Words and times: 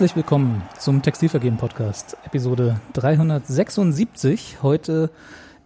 Herzlich 0.00 0.16
willkommen 0.16 0.62
zum 0.78 1.02
Textilvergehen 1.02 1.58
Podcast, 1.58 2.16
Episode 2.24 2.80
376. 2.94 4.62
Heute 4.62 5.10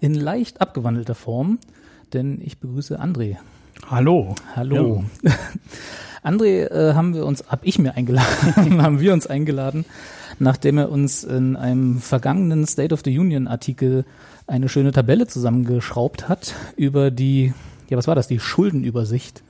in 0.00 0.12
leicht 0.12 0.60
abgewandelter 0.60 1.14
Form, 1.14 1.60
denn 2.12 2.40
ich 2.42 2.58
begrüße 2.58 3.00
André. 3.00 3.36
Hallo. 3.88 4.34
Hallo. 4.56 5.04
Ja. 5.22 5.30
André 6.28 6.64
äh, 6.64 6.94
haben 6.94 7.14
wir 7.14 7.26
uns, 7.26 7.44
hab 7.46 7.64
ich 7.64 7.78
mir 7.78 7.94
eingeladen, 7.94 8.82
haben 8.82 8.98
wir 8.98 9.12
uns 9.12 9.28
eingeladen, 9.28 9.84
nachdem 10.40 10.78
er 10.78 10.90
uns 10.90 11.22
in 11.22 11.54
einem 11.54 12.00
vergangenen 12.00 12.66
State 12.66 12.92
of 12.92 13.02
the 13.04 13.16
Union 13.16 13.46
Artikel 13.46 14.04
eine 14.48 14.68
schöne 14.68 14.90
Tabelle 14.90 15.28
zusammengeschraubt 15.28 16.28
hat 16.28 16.54
über 16.76 17.12
die, 17.12 17.54
ja 17.88 17.96
was 17.96 18.08
war 18.08 18.16
das, 18.16 18.26
die 18.26 18.40
Schuldenübersicht 18.40 19.43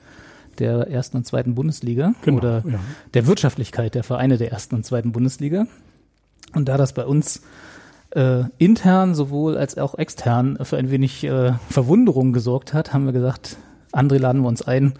der 0.59 0.89
ersten 0.89 1.17
und 1.17 1.25
zweiten 1.25 1.55
Bundesliga 1.55 2.13
genau, 2.23 2.37
oder 2.37 2.63
ja. 2.65 2.79
der 3.13 3.27
Wirtschaftlichkeit 3.27 3.95
der 3.95 4.03
Vereine 4.03 4.37
der 4.37 4.51
ersten 4.51 4.75
und 4.75 4.85
zweiten 4.85 5.11
Bundesliga. 5.11 5.67
Und 6.53 6.69
da 6.69 6.77
das 6.77 6.93
bei 6.93 7.05
uns 7.05 7.41
äh, 8.11 8.43
intern 8.57 9.13
sowohl 9.15 9.57
als 9.57 9.77
auch 9.77 9.95
extern 9.97 10.57
für 10.63 10.77
ein 10.77 10.89
wenig 10.89 11.23
äh, 11.23 11.53
Verwunderung 11.69 12.33
gesorgt 12.33 12.73
hat, 12.73 12.93
haben 12.93 13.05
wir 13.05 13.13
gesagt, 13.13 13.57
André 13.91 14.17
laden 14.17 14.41
wir 14.41 14.47
uns 14.47 14.61
ein. 14.61 14.93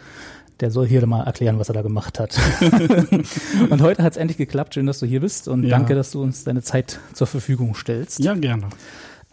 Der 0.62 0.72
soll 0.72 0.88
hier 0.88 1.06
mal 1.06 1.24
erklären, 1.24 1.60
was 1.60 1.68
er 1.70 1.74
da 1.74 1.82
gemacht 1.82 2.18
hat. 2.18 2.40
und 3.70 3.82
heute 3.82 4.04
hat 4.04 4.14
es 4.14 4.18
endlich 4.18 4.38
geklappt. 4.38 4.74
Schön, 4.74 4.86
dass 4.86 5.00
du 5.00 5.06
hier 5.06 5.20
bist 5.20 5.50
und 5.50 5.64
ja. 5.64 5.70
danke, 5.70 5.96
dass 5.96 6.12
du 6.12 6.22
uns 6.22 6.46
deine 6.46 6.62
Zeit 6.62 7.00
zur 7.14 7.28
Verfügung 7.28 7.76
stellst. 7.76 8.20
Ja, 8.20 8.36
gerne. 8.36 8.68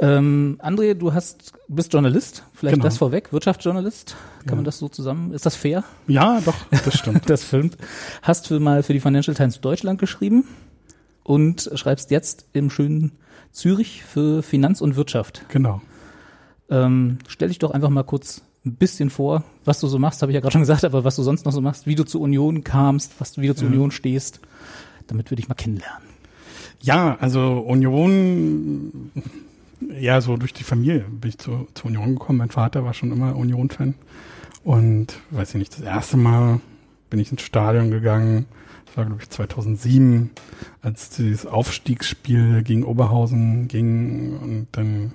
Ähm, 0.03 0.59
André, 0.61 0.95
du 0.95 1.15
hast, 1.15 1.53
bist 1.69 1.93
Journalist, 1.93 2.43
vielleicht 2.55 2.75
genau. 2.75 2.85
das 2.85 2.99
vorweg, 2.99 3.33
Wirtschaftsjournalist, 3.33 4.17
kann 4.41 4.49
ja. 4.49 4.55
man 4.57 4.65
das 4.65 4.79
so 4.79 4.89
zusammen, 4.89 5.33
ist 5.33 5.47
das 5.47 5.55
fair? 5.55 5.85
Ja, 6.09 6.41
doch, 6.41 6.57
das 6.71 6.99
stimmt. 6.99 7.23
das 7.31 7.45
filmt. 7.45 7.77
Hast 8.21 8.51
du 8.51 8.59
mal 8.59 8.83
für 8.83 8.95
die 8.95 9.01
Financial 9.01 9.37
Times 9.37 9.61
Deutschland 9.61 10.01
geschrieben 10.01 10.43
und 11.23 11.71
schreibst 11.77 12.11
jetzt 12.11 12.47
im 12.53 12.69
schönen 12.69 13.13
Zürich 13.53 14.03
für 14.03 14.43
Finanz 14.43 14.81
und 14.81 14.97
Wirtschaft. 14.97 15.45
Genau. 15.51 15.81
Ähm, 16.69 17.19
stell 17.29 17.49
dich 17.49 17.61
doch 17.61 17.71
einfach 17.71 17.91
mal 17.91 18.03
kurz 18.03 18.43
ein 18.67 18.75
bisschen 18.75 19.09
vor, 19.09 19.45
was 19.65 19.79
du 19.79 19.87
so 19.87 20.01
machst, 20.01 20.21
habe 20.23 20.33
ich 20.33 20.35
ja 20.35 20.41
gerade 20.41 20.53
schon 20.53 20.63
gesagt, 20.63 20.85
aber 20.85 21.05
was 21.05 21.15
du 21.15 21.23
sonst 21.23 21.45
noch 21.45 21.53
so 21.53 21.61
machst, 21.61 21.87
wie 21.87 21.95
du 21.95 22.03
zur 22.03 22.23
Union 22.23 22.65
kamst, 22.65 23.13
was 23.21 23.35
du, 23.35 23.41
wie 23.41 23.47
du 23.47 23.55
zur 23.55 23.69
ja. 23.69 23.73
Union 23.73 23.93
stehst, 23.93 24.41
damit 25.07 25.31
wir 25.31 25.37
dich 25.37 25.49
mal 25.49 25.55
kennenlernen. 25.55 26.09
Ja, 26.81 27.17
also 27.21 27.59
Union 27.61 29.13
ja, 29.99 30.21
so 30.21 30.37
durch 30.37 30.53
die 30.53 30.65
Familie 30.65 31.01
bin 31.01 31.29
ich 31.29 31.39
zu, 31.39 31.69
zur 31.75 31.87
Union 31.87 32.15
gekommen. 32.15 32.39
Mein 32.39 32.51
Vater 32.51 32.85
war 32.85 32.95
schon 32.95 33.13
immer 33.13 33.37
Union-Fan. 33.37 33.95
Und, 34.65 35.19
weiß 35.31 35.51
ich 35.51 35.55
nicht, 35.57 35.75
das 35.75 35.83
erste 35.83 36.17
Mal 36.17 36.61
bin 37.11 37.21
ich 37.21 37.31
ins 37.33 37.43
Stadion 37.43 37.91
gegangen. 37.91 38.47
Das 38.87 38.97
war, 38.97 39.07
glaube 39.07 39.23
ich, 39.23 39.31
2007, 39.31 40.31
als 40.83 41.11
dieses 41.11 41.47
Aufstiegsspiel 41.47 42.63
gegen 42.63 42.85
Oberhausen 42.85 43.69
ging. 43.69 44.39
Und 44.39 44.67
dann, 44.73 45.13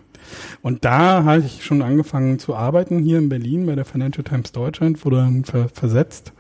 und 0.62 0.84
da 0.84 1.24
habe 1.24 1.40
ich 1.40 1.63
schon 1.63 1.81
angefangen 1.81 2.40
zu 2.40 2.56
arbeiten 2.56 3.00
hier 3.00 3.19
in 3.19 3.30
Berlin 3.30 3.66
bei 3.66 3.75
der 3.75 3.86
Financial 3.86 4.24
Times 4.24 4.52
Deutschland, 4.52 5.03
wurde 5.06 5.18
dann 5.18 5.46
ver 5.46 5.69
versetzt, 5.69 6.34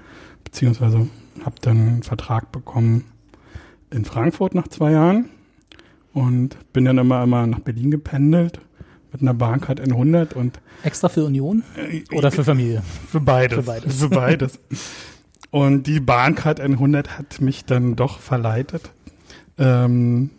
beziehungsweise 0.43 1.07
habe 1.45 1.55
dann 1.61 1.77
einen 1.77 2.03
Vertrag 2.03 2.51
bekommen 2.51 3.05
in 3.89 4.03
Frankfurt 4.03 4.53
nach 4.53 4.67
zwei 4.67 4.91
Jahren 4.91 5.29
und 6.17 6.57
bin 6.73 6.85
dann 6.85 6.97
immer, 6.97 7.21
immer 7.21 7.45
nach 7.45 7.59
Berlin 7.59 7.91
gependelt 7.91 8.59
mit 9.11 9.21
einer 9.21 9.35
Bahncard 9.35 9.79
N100 9.79 10.33
und 10.33 10.59
extra 10.81 11.09
für 11.09 11.25
Union 11.25 11.61
oder 12.11 12.31
für 12.31 12.43
Familie? 12.43 12.81
Für 13.07 13.19
beides. 13.19 13.59
Für 13.59 13.63
beides. 13.63 13.99
Für 13.99 14.09
beides. 14.09 14.59
und 15.51 15.85
die 15.85 15.99
Bahncard 15.99 16.59
N100 16.59 17.09
hat 17.19 17.39
mich 17.39 17.65
dann 17.65 17.95
doch 17.95 18.17
verleitet, 18.17 18.89
ähm, 19.59 20.31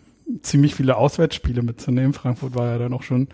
ziemlich 0.43 0.75
viele 0.75 0.97
Auswärtsspiele 0.97 1.63
mitzunehmen. 1.63 2.13
Frankfurt 2.13 2.57
war 2.57 2.73
ja 2.73 2.79
dann 2.79 2.93
auch 2.93 3.05
schon 3.05 3.29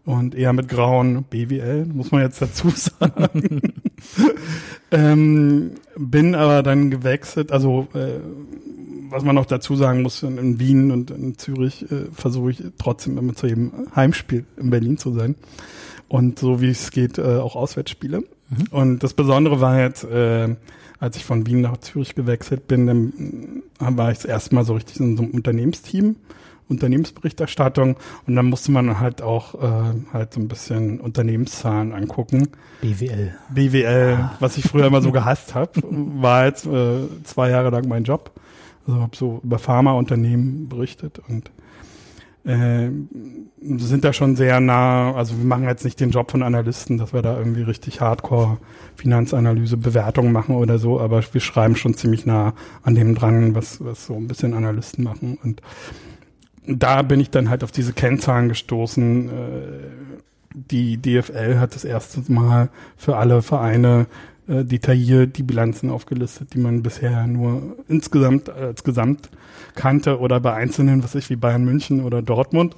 und 0.04 0.36
eher 0.36 0.52
mit 0.52 0.68
grauen 0.68 1.24
BWL, 1.24 1.86
muss 1.86 2.12
man 2.12 2.24
jetzt 2.24 2.42
dazu 2.42 2.68
sagen. 2.76 3.62
ähm, 4.92 5.72
bin 5.96 6.36
aber 6.36 6.64
dann 6.64 6.92
gewechselt, 6.92 7.54
also 7.54 7.88
äh, 7.94 8.20
was 9.10 9.24
man 9.24 9.36
noch 9.36 9.46
dazu 9.46 9.76
sagen 9.76 10.02
muss, 10.02 10.24
in, 10.24 10.60
Wien 10.60 10.92
und 10.92 11.12
in 11.12 11.38
Zürich 11.38 11.90
äh, 11.92 12.06
versuche 12.14 12.52
ich 12.52 12.64
trotzdem 12.78 13.18
immer 13.18 13.36
zu 13.36 13.48
jedem 13.48 13.72
Heimspiel 13.96 14.46
in 14.58 14.70
Berlin 14.70 14.98
zu 14.98 15.14
sein. 15.14 15.36
Und 16.08 16.40
so 16.40 16.62
wie 16.62 16.70
es 16.70 16.92
geht, 16.92 17.18
äh, 17.18 17.38
auch 17.38 17.56
Auswärtsspiele. 17.56 18.20
Mhm. 18.20 18.26
Und 18.72 19.04
das 19.04 19.14
Besondere 19.14 19.62
war 19.62 19.80
jetzt, 19.80 20.04
äh, 20.04 20.56
als 21.00 21.18
ich 21.18 21.26
von 21.26 21.46
Wien 21.46 21.62
nach 21.62 21.78
Zürich 21.78 22.16
gewechselt 22.16 22.68
bin, 22.68 22.88
dann 22.88 23.64
war 23.80 24.12
ich 24.12 24.18
das 24.18 24.26
erste 24.26 24.56
Mal 24.56 24.66
so 24.66 24.74
richtig 24.74 25.00
in 25.00 25.18
so 25.18 25.24
einem 25.24 25.32
Unternehmensteam. 25.32 26.16
Unternehmensberichterstattung 26.70 27.98
und 28.28 28.36
dann 28.36 28.46
musste 28.46 28.72
man 28.72 29.00
halt 29.00 29.22
auch 29.22 29.56
äh, 29.56 29.94
halt 30.14 30.34
so 30.34 30.40
ein 30.40 30.48
bisschen 30.48 31.00
Unternehmenszahlen 31.00 31.94
angucken. 31.94 32.50
BWL. 32.82 33.36
BWL, 33.50 34.18
ah. 34.20 34.36
was 34.40 34.58
ich 34.58 34.66
früher 34.66 34.86
immer 34.86 35.02
so 35.02 35.12
gehasst 35.12 35.56
habe, 35.56 35.72
war 35.82 36.46
jetzt 36.46 36.66
äh, 36.66 37.08
zwei 37.24 37.50
Jahre 37.50 37.72
lang 37.72 37.88
mein 37.88 38.04
Job. 38.04 38.32
Also 38.90 39.02
habe 39.02 39.16
so 39.16 39.40
über 39.44 39.60
Pharmaunternehmen 39.60 40.68
berichtet 40.68 41.22
und 41.28 41.52
äh, 42.44 42.90
sind 43.78 44.04
da 44.04 44.14
schon 44.14 44.36
sehr 44.36 44.60
nah, 44.60 45.14
also 45.14 45.38
wir 45.38 45.46
machen 45.46 45.66
jetzt 45.66 45.86
nicht 45.86 46.00
den 46.00 46.10
Job 46.10 46.32
von 46.32 46.42
Analysten, 46.42 46.98
dass 46.98 47.14
wir 47.14 47.22
da 47.22 47.38
irgendwie 47.38 47.62
richtig 47.62 48.02
Hardcore 48.02 48.58
Finanzanalyse, 48.96 49.78
Bewertungen 49.78 50.32
machen 50.32 50.56
oder 50.56 50.80
so, 50.80 51.00
aber 51.00 51.22
wir 51.32 51.42
schreiben 51.42 51.76
schon 51.76 51.94
ziemlich 51.94 52.26
nah 52.26 52.54
an 52.82 52.96
dem 52.96 53.14
dran, 53.14 53.54
was, 53.54 53.84
was 53.84 54.08
so 54.08 54.16
ein 54.16 54.28
bisschen 54.28 54.56
Analysten 54.56 55.04
machen. 55.04 55.38
Und 55.44 55.62
da 56.66 57.04
bin 57.04 57.20
ich 57.20 57.30
dann 57.30 57.50
halt 57.50 57.64
auf 57.64 57.72
diese 57.72 57.94
Kennzahlen 57.94 58.50
gestoßen. 58.50 59.30
Äh, 59.30 59.32
die 60.56 60.98
DFL 60.98 61.60
hat 61.60 61.76
das 61.76 61.86
erste 61.86 62.24
Mal 62.32 62.70
für 62.98 63.18
alle 63.18 63.44
Vereine 63.44 64.08
äh, 64.50 64.66
detailliert 64.66 65.38
die 65.38 65.44
Bilanzen 65.44 65.92
aufgelistet, 65.92 66.56
die 66.56 66.60
man 66.60 66.82
bisher 66.82 67.28
nur 67.28 67.78
insgesamt 67.88 68.50
als 68.50 68.84
Gesamt 68.84 69.30
kannte 69.76 70.20
oder 70.20 70.40
bei 70.40 70.54
einzelnen, 70.54 71.04
was 71.04 71.14
ich 71.14 71.30
wie 71.30 71.36
Bayern 71.36 71.64
München 71.64 72.04
oder 72.04 72.24
Dortmund. 72.24 72.76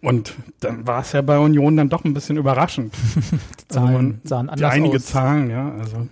Und 0.00 0.34
dann 0.60 0.86
war 0.86 1.00
es 1.00 1.10
ja 1.12 1.22
bei 1.22 1.38
Union 1.38 1.76
dann 1.76 1.88
doch 1.88 2.04
ein 2.04 2.14
bisschen 2.14 2.36
überraschend. 2.36 2.94
die 3.60 3.68
Zahlen 3.68 4.20
also 4.22 4.28
sahen 4.28 4.48
anders 4.48 4.72
einige 4.72 4.96
aus. 4.96 5.06
Zahlen, 5.06 5.50
ja, 5.50 5.72
also. 5.72 6.06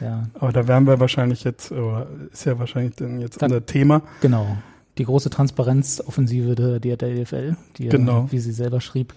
Ja. 0.00 0.28
Aber 0.34 0.52
da 0.52 0.66
werden 0.66 0.86
wir 0.86 0.98
wahrscheinlich 1.00 1.44
jetzt, 1.44 1.72
ist 2.32 2.46
ja 2.46 2.58
wahrscheinlich 2.58 2.94
dann 2.96 3.20
jetzt 3.20 3.42
unser 3.42 3.66
Thema. 3.66 4.02
Genau. 4.22 4.56
die 4.96 5.04
große 5.04 5.28
Transparenzoffensive 5.28 6.54
der, 6.54 6.80
der, 6.80 6.96
DFL, 6.96 7.56
die 7.76 7.88
Genau. 7.88 8.28
wie 8.30 8.38
sie 8.38 8.52
selber 8.52 8.80
schrieb, 8.80 9.12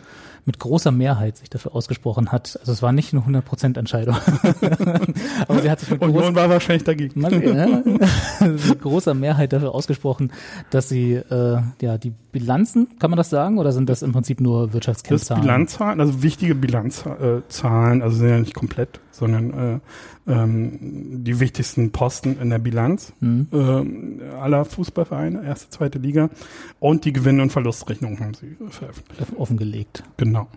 mit 0.46 0.60
großer 0.60 0.92
Mehrheit 0.92 1.38
sich 1.38 1.50
dafür 1.50 1.76
ausgesprochen 1.76 2.32
hat. 2.32 2.58
Also 2.60 2.72
es 2.72 2.82
war 2.82 2.92
nicht 2.92 3.14
eine 3.14 3.22
100% 3.22 3.78
Entscheidung. 3.78 4.16
Aber 5.48 5.62
sie 5.62 5.70
hat 5.70 5.80
sich 5.80 5.90
mit 5.90 6.00
großer 6.00 6.18
Union 6.18 6.36
war 6.36 6.50
wahrscheinlich 6.50 6.84
dagegen. 6.84 7.22
mit 8.40 8.82
großer 8.82 9.14
Mehrheit 9.14 9.54
dafür 9.54 9.74
ausgesprochen, 9.76 10.32
dass 10.70 10.90
sie 10.90 11.14
äh, 11.14 11.62
ja 11.82 11.98
die 11.98 12.14
Bilanzen, 12.32 12.88
kann 13.00 13.12
man 13.12 13.18
das 13.18 13.30
sagen, 13.30 13.60
oder 13.60 13.72
sind 13.72 13.90
das 13.90 14.02
im 14.02 14.14
Prinzip 14.14 14.42
nur 14.42 14.68
Das 14.68 14.74
Wirtschaftskennzahlen? 14.74 15.42
Bilanzzahlen, 15.42 16.00
also 16.00 16.24
wichtige 16.24 16.56
Bilanzzahlen, 16.56 18.02
also 18.02 18.18
sind 18.18 18.30
ja 18.30 18.40
nicht 18.40 18.56
komplett, 18.56 19.00
sondern 19.12 19.76
äh, 19.76 19.80
ähm, 20.27 21.23
die 21.23 21.39
wichtigsten 21.39 21.91
Posten 21.91 22.38
in 22.41 22.50
der 22.50 22.59
Bilanz 22.59 23.13
Mhm. 23.19 23.47
ähm, 23.51 24.21
aller 24.39 24.65
Fußballvereine, 24.65 25.44
erste, 25.44 25.69
zweite 25.69 25.97
Liga 26.00 26.29
und 26.79 27.06
die 27.06 27.13
Gewinn- 27.13 27.39
und 27.41 27.51
Verlustrechnung 27.51 28.19
haben 28.19 28.33
sie 28.33 28.56
veröffentlicht. 28.69 29.33
offengelegt. 29.38 30.03
Genau. 30.18 30.47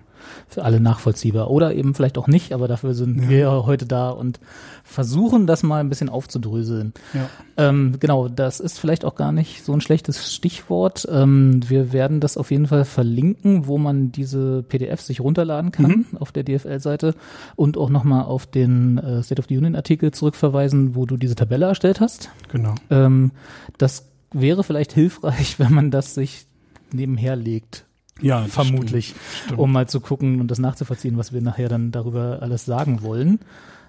Für 0.49 0.65
alle 0.65 0.81
nachvollziehbar. 0.81 1.51
Oder 1.51 1.75
eben 1.75 1.95
vielleicht 1.95 2.17
auch 2.17 2.29
nicht, 2.29 2.53
aber 2.55 2.67
dafür 2.69 2.95
sind 2.95 3.25
Ja. 3.25 3.29
wir 3.29 3.51
heute 3.67 3.85
da 3.87 4.11
und 4.11 4.41
versuchen 4.87 5.47
das 5.47 5.63
mal 5.63 5.81
ein 5.81 5.89
bisschen 5.89 6.11
aufzudröseln. 6.11 6.93
Ja. 7.15 7.29
Ähm, 7.57 7.97
genau, 7.99 8.29
das 8.29 8.61
ist 8.61 8.79
vielleicht 8.79 9.05
auch 9.05 9.15
gar 9.15 9.33
nicht 9.33 9.65
so 9.65 9.73
ein 9.73 9.81
schlechtes 9.81 10.33
Stichwort. 10.35 11.09
Ähm, 11.11 11.61
wir 11.69 11.93
werden 11.93 12.21
das 12.21 12.37
auf 12.37 12.51
jeden 12.51 12.67
Fall 12.67 12.85
verlinken, 12.85 13.67
wo 13.67 13.79
man 13.79 14.13
diese 14.13 14.63
PDFs 14.63 15.07
sich 15.07 15.21
runterladen 15.21 15.73
kann 15.73 16.05
auf 16.21 16.31
der 16.33 16.45
DFL-Seite 16.45 17.15
und 17.57 17.79
auch 17.79 17.89
nochmal 17.89 18.25
auf 18.25 18.47
den 18.47 18.99
äh, 18.99 19.23
State 19.23 19.41
of 19.41 19.47
the 19.49 19.57
Union-Artikel 19.57 20.11
zurückverweisen, 20.13 20.95
wo 20.95 21.07
du 21.07 21.17
diese 21.17 21.35
Tabelle 21.35 21.67
erstellt 21.67 22.01
hast. 22.01 22.31
Genau. 22.53 22.75
Ähm, 22.91 23.31
das 23.79 24.11
wäre 24.33 24.65
vielleicht 24.65 24.93
hilfreich, 24.93 25.59
wenn 25.59 25.73
man 25.73 25.91
das 25.91 26.15
sich 26.15 26.47
nebenher 26.93 27.37
legt, 27.37 27.87
Ja, 28.21 28.43
vermutlich, 28.45 29.07
stimmt. 29.09 29.21
Stimmt. 29.47 29.61
um 29.61 29.73
mal 29.73 29.89
zu 29.89 30.01
gucken 30.01 30.41
und 30.41 30.51
das 30.51 30.59
nachzuvollziehen, 30.59 31.17
was 31.17 31.33
wir 31.33 31.41
nachher 31.41 31.69
dann 31.69 31.91
darüber 31.91 32.39
alles 32.43 32.67
sagen 32.67 33.03
wollen. 33.03 33.41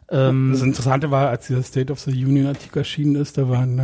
Ähm, 0.10 0.50
Das 0.52 0.62
Interessante 0.62 1.12
war, 1.12 1.30
als 1.30 1.48
dieser 1.48 1.63
State 1.63 1.92
of 1.92 2.00
the 2.00 2.12
Union 2.12 2.48
Artikel 2.48 2.80
erschienen 2.80 3.16
ist, 3.16 3.38
da 3.38 3.50
war 3.50 3.62
eine, 3.62 3.84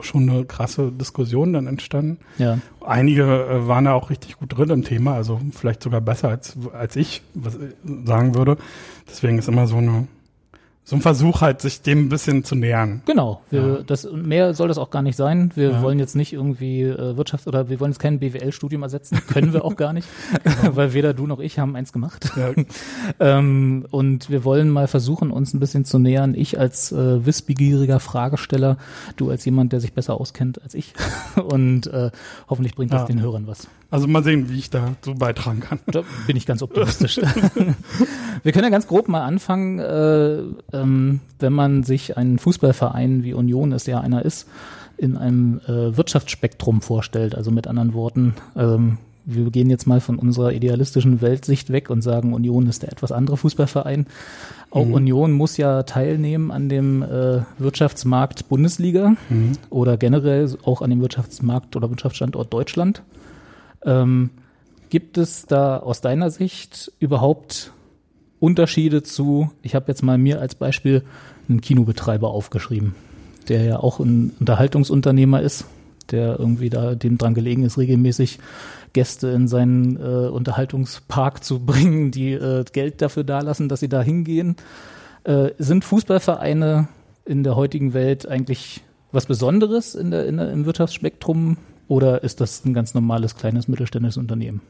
äh, 0.00 0.02
schon 0.04 0.28
eine 0.28 0.44
krasse 0.44 0.92
Diskussion 0.92 1.52
dann 1.52 1.66
entstanden. 1.66 2.18
ja, 2.38 2.58
Einige 2.84 3.22
äh, 3.22 3.66
waren 3.66 3.86
da 3.86 3.94
auch 3.94 4.10
richtig 4.10 4.36
gut 4.38 4.56
drin 4.56 4.70
im 4.70 4.84
Thema, 4.84 5.14
also 5.14 5.40
vielleicht 5.52 5.82
sogar 5.82 6.00
besser 6.00 6.28
als, 6.28 6.56
als 6.72 6.96
ich 6.96 7.22
was 7.34 7.54
ich 7.56 7.74
sagen 8.06 8.34
würde. 8.34 8.56
Deswegen 9.08 9.38
ist 9.38 9.48
immer 9.48 9.66
so 9.66 9.76
eine 9.78 10.06
so 10.88 10.94
ein 10.94 11.02
Versuch 11.02 11.40
halt, 11.40 11.60
sich 11.60 11.82
dem 11.82 12.04
ein 12.06 12.08
bisschen 12.08 12.44
zu 12.44 12.54
nähern. 12.54 13.02
genau. 13.06 13.42
Wir, 13.50 13.60
Ja. 13.60 13.78
das, 13.84 14.08
mehr 14.12 14.54
soll 14.54 14.68
das 14.68 14.78
auch 14.78 14.90
gar 14.90 15.02
nicht 15.02 15.16
sein. 15.16 15.50
Wir 15.56 15.70
Ja. 15.72 15.82
wollen 15.82 15.98
jetzt 15.98 16.14
nicht 16.14 16.32
irgendwie 16.32 16.82
äh, 16.82 17.16
Wirtschaft 17.16 17.48
oder 17.48 17.68
wir 17.68 17.80
wollen 17.80 17.90
jetzt 17.90 17.98
kein 17.98 18.20
BWL-Studium 18.20 18.84
ersetzen. 18.84 19.18
Können 19.26 19.52
wir 19.52 19.64
auch 19.64 19.74
gar 19.74 19.92
nicht, 19.92 20.06
Genau. 20.44 20.76
weil 20.76 20.92
weder 20.94 21.12
du 21.12 21.26
noch 21.26 21.40
ich 21.40 21.58
haben 21.58 21.74
eins 21.74 21.92
gemacht. 21.92 22.30
Ja, 22.36 22.52
Ähm, 23.18 23.86
und 23.90 24.30
wir 24.30 24.44
wollen 24.44 24.70
mal 24.70 24.86
versuchen, 24.86 25.32
uns 25.32 25.54
ein 25.54 25.60
bisschen 25.60 25.84
zu 25.84 25.98
nähern. 25.98 26.34
Ich 26.36 26.58
als 26.58 26.92
äh, 26.92 27.26
wissbegieriger 27.26 27.98
Fragesteller, 27.98 28.76
du 29.16 29.28
als 29.30 29.44
jemand, 29.44 29.72
der 29.72 29.80
sich 29.80 29.92
besser 29.92 30.20
auskennt 30.20 30.62
als 30.62 30.74
ich. 30.74 30.94
Und 31.42 31.88
äh, 31.88 32.10
hoffentlich 32.48 32.76
bringt 32.76 32.92
das 32.92 33.06
den 33.06 33.20
Hörern 33.20 33.48
was. 33.48 33.66
also 33.90 34.06
mal 34.06 34.22
sehen, 34.22 34.48
wie 34.50 34.58
ich 34.58 34.70
da 34.70 34.94
so 35.04 35.14
beitragen 35.14 35.58
kann. 35.60 35.80
Da 35.88 36.02
bin 36.28 36.36
ich 36.36 36.46
ganz 36.46 36.62
optimistisch. 36.62 37.16
wir 38.42 38.52
können 38.52 38.64
ja 38.64 38.70
ganz 38.70 38.86
grob 38.86 39.08
mal 39.08 39.24
anfangen, 39.24 39.78
äh, 39.80 40.75
ähm, 40.82 41.20
wenn 41.38 41.52
man 41.52 41.82
sich 41.82 42.16
einen 42.16 42.38
Fußballverein 42.38 43.22
wie 43.24 43.34
Union, 43.34 43.72
es 43.72 43.86
ja 43.86 44.00
einer 44.00 44.24
ist, 44.24 44.46
in 44.96 45.16
einem 45.16 45.60
äh, 45.66 45.96
Wirtschaftsspektrum 45.96 46.80
vorstellt. 46.80 47.34
Also 47.34 47.50
mit 47.50 47.66
anderen 47.66 47.94
Worten, 47.94 48.34
ähm, 48.56 48.98
wir 49.26 49.50
gehen 49.50 49.68
jetzt 49.68 49.86
mal 49.86 50.00
von 50.00 50.18
unserer 50.18 50.52
idealistischen 50.52 51.20
Weltsicht 51.20 51.70
weg 51.70 51.90
und 51.90 52.00
sagen, 52.00 52.32
Union 52.32 52.68
ist 52.68 52.82
der 52.82 52.92
etwas 52.92 53.10
andere 53.12 53.36
Fußballverein. 53.36 54.06
Auch 54.70 54.86
Mhm. 54.86 54.94
Union 54.94 55.32
muss 55.32 55.56
ja 55.56 55.82
teilnehmen 55.82 56.50
an 56.50 56.68
dem 56.68 57.02
äh, 57.02 57.40
Wirtschaftsmarkt 57.58 58.48
Bundesliga 58.48 59.16
Mhm. 59.28 59.52
oder 59.68 59.96
generell 59.96 60.48
auch 60.64 60.80
an 60.80 60.90
dem 60.90 61.00
Wirtschaftsmarkt 61.00 61.74
oder 61.76 61.90
Wirtschaftsstandort 61.90 62.52
Deutschland. 62.52 63.02
Ähm, 63.84 64.30
gibt 64.90 65.18
es 65.18 65.46
da 65.46 65.78
aus 65.78 66.00
deiner 66.00 66.30
Sicht 66.30 66.92
überhaupt 67.00 67.72
Unterschiede 68.40 69.02
zu, 69.02 69.50
ich 69.62 69.74
habe 69.74 69.86
jetzt 69.88 70.02
mal 70.02 70.18
mir 70.18 70.40
als 70.40 70.54
Beispiel 70.54 71.02
einen 71.48 71.60
Kinobetreiber 71.60 72.30
aufgeschrieben, 72.30 72.94
der 73.48 73.64
ja 73.64 73.78
auch 73.78 74.00
ein 74.00 74.32
Unterhaltungsunternehmer 74.38 75.40
ist, 75.40 75.66
der 76.10 76.38
irgendwie 76.38 76.70
da 76.70 76.94
dem 76.94 77.18
dran 77.18 77.34
gelegen 77.34 77.64
ist, 77.64 77.78
regelmäßig 77.78 78.38
Gäste 78.92 79.28
in 79.28 79.48
seinen 79.48 79.96
äh, 79.96 80.28
Unterhaltungspark 80.28 81.42
zu 81.42 81.60
bringen, 81.66 82.10
die 82.10 82.32
äh, 82.32 82.64
Geld 82.72 83.02
dafür 83.02 83.24
dalassen, 83.24 83.68
dass 83.68 83.80
sie 83.80 83.88
da 83.88 84.02
hingehen. 84.02 84.56
Äh, 85.24 85.50
sind 85.58 85.84
Fußballvereine 85.84 86.88
in 87.24 87.42
der 87.42 87.56
heutigen 87.56 87.92
Welt 87.94 88.28
eigentlich 88.28 88.82
was 89.12 89.26
Besonderes 89.26 89.94
in 89.94 90.10
der, 90.10 90.26
in 90.26 90.36
der, 90.36 90.52
im 90.52 90.66
Wirtschaftsspektrum 90.66 91.56
oder 91.88 92.22
ist 92.22 92.40
das 92.40 92.64
ein 92.64 92.74
ganz 92.74 92.94
normales 92.94 93.36
kleines 93.36 93.68
mittelständisches 93.68 94.18
Unternehmen? 94.18 94.60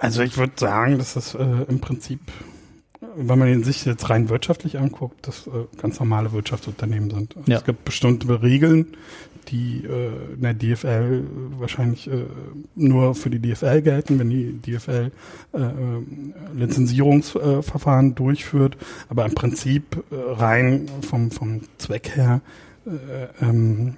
Also 0.00 0.22
ich 0.22 0.38
würde 0.38 0.54
sagen, 0.56 0.98
dass 0.98 1.14
das 1.14 1.34
äh, 1.34 1.44
im 1.68 1.80
Prinzip, 1.80 2.20
wenn 3.16 3.38
man 3.38 3.48
ihn 3.48 3.62
sich 3.62 3.84
jetzt 3.84 4.08
rein 4.08 4.30
wirtschaftlich 4.30 4.78
anguckt, 4.78 5.28
das 5.28 5.46
äh, 5.46 5.50
ganz 5.80 6.00
normale 6.00 6.32
Wirtschaftsunternehmen 6.32 7.10
sind. 7.10 7.36
Also 7.36 7.50
Ja. 7.50 7.58
Es 7.58 7.64
gibt 7.64 7.84
bestimmte 7.84 8.42
Regeln, 8.42 8.96
die 9.48 9.84
äh, 9.84 10.34
in 10.34 10.40
der 10.40 10.54
DFL 10.54 11.24
wahrscheinlich 11.58 12.10
äh, 12.10 12.24
nur 12.76 13.14
für 13.14 13.28
die 13.28 13.40
DFL 13.40 13.82
gelten, 13.82 14.18
wenn 14.18 14.30
die 14.30 14.58
DFL 14.58 15.12
äh, 15.52 15.58
äh, 15.58 15.70
Lizenzierungsverfahren 16.54 18.14
durchführt. 18.14 18.78
Aber 19.10 19.26
im 19.26 19.34
Prinzip 19.34 20.02
äh, 20.10 20.14
rein 20.14 20.90
vom, 21.02 21.30
vom 21.30 21.60
Zweck 21.76 22.16
her 22.16 22.40
äh, 22.86 23.44
ähm, 23.44 23.96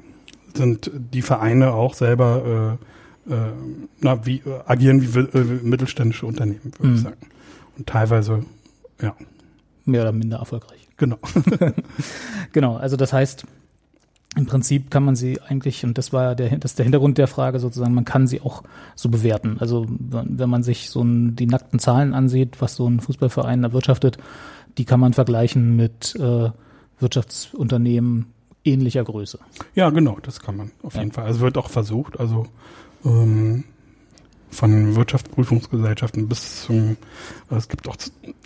sind 0.55 0.91
die 0.95 1.23
Vereine 1.23 1.73
auch 1.75 1.95
selber 1.95 2.79
äh, 2.81 2.92
äh, 3.29 3.35
na, 4.01 4.25
wie, 4.27 4.37
äh, 4.39 4.61
agieren 4.67 5.01
wie 5.03 5.15
wi- 5.15 5.29
äh, 5.39 5.45
mittelständische 5.63 6.27
Unternehmen, 6.27 6.73
würde 6.79 6.89
Mhm. 6.89 6.95
ich 6.95 7.01
sagen. 7.03 7.17
Und 7.79 7.87
teilweise, 7.87 8.45
ja, 9.01 9.15
Mehr 9.85 10.03
oder 10.03 10.13
minder 10.13 10.39
erfolgreich. 10.39 10.87
genau. 10.97 11.19
Genau, 12.53 12.77
also 12.77 12.97
das 12.97 13.13
heißt, 13.13 13.45
im 14.37 14.47
Prinzip 14.47 14.91
kann 14.91 15.05
man 15.05 15.15
sie 15.17 15.41
eigentlich, 15.43 15.85
und 15.85 15.99
das 15.99 16.13
war 16.13 16.23
ja 16.25 16.35
der, 16.35 16.57
das 16.59 16.75
der 16.75 16.85
Hintergrund 16.85 17.19
der 17.19 17.27
Frage 17.29 17.59
sozusagen, 17.59 17.95
man 17.95 18.05
kann 18.05 18.27
sie 18.27 18.41
auch 18.41 18.63
so 18.95 19.09
bewerten. 19.09 19.57
Also 19.59 19.87
wenn 19.89 20.49
man 20.51 20.63
sich 20.63 20.89
so 20.91 21.03
ein, 21.03 21.37
die 21.37 21.47
nackten 21.47 21.79
Zahlen 21.79 22.15
ansieht, 22.15 22.61
was 22.61 22.77
so 22.77 22.87
ein 22.89 23.01
Fußballverein 23.01 23.63
erwirtschaftet, 23.65 24.19
die 24.79 24.85
kann 24.87 25.01
man 25.01 25.13
vergleichen 25.13 25.77
mit 25.77 26.15
äh, 26.19 26.51
Wirtschaftsunternehmen 26.99 28.27
ähnlicher 28.65 29.05
Größe. 29.05 29.39
Ja, 29.75 29.91
genau, 29.91 30.19
das 30.23 30.41
kann 30.41 30.57
man 30.57 30.71
auf 30.83 30.95
Ja. 30.95 31.01
jeden 31.01 31.13
Fall. 31.13 31.25
Also 31.25 31.41
wird 31.41 31.59
auch 31.59 31.69
versucht, 31.69 32.19
also 32.21 32.47
ähm, 33.05 33.65
von 34.51 34.95
Wirtschaftsprüfungsgesellschaften 34.97 36.29
bis 36.29 36.65
zum, 36.65 36.97
also 37.49 37.57
es 37.57 37.69
gibt 37.69 37.89
auch 37.89 37.97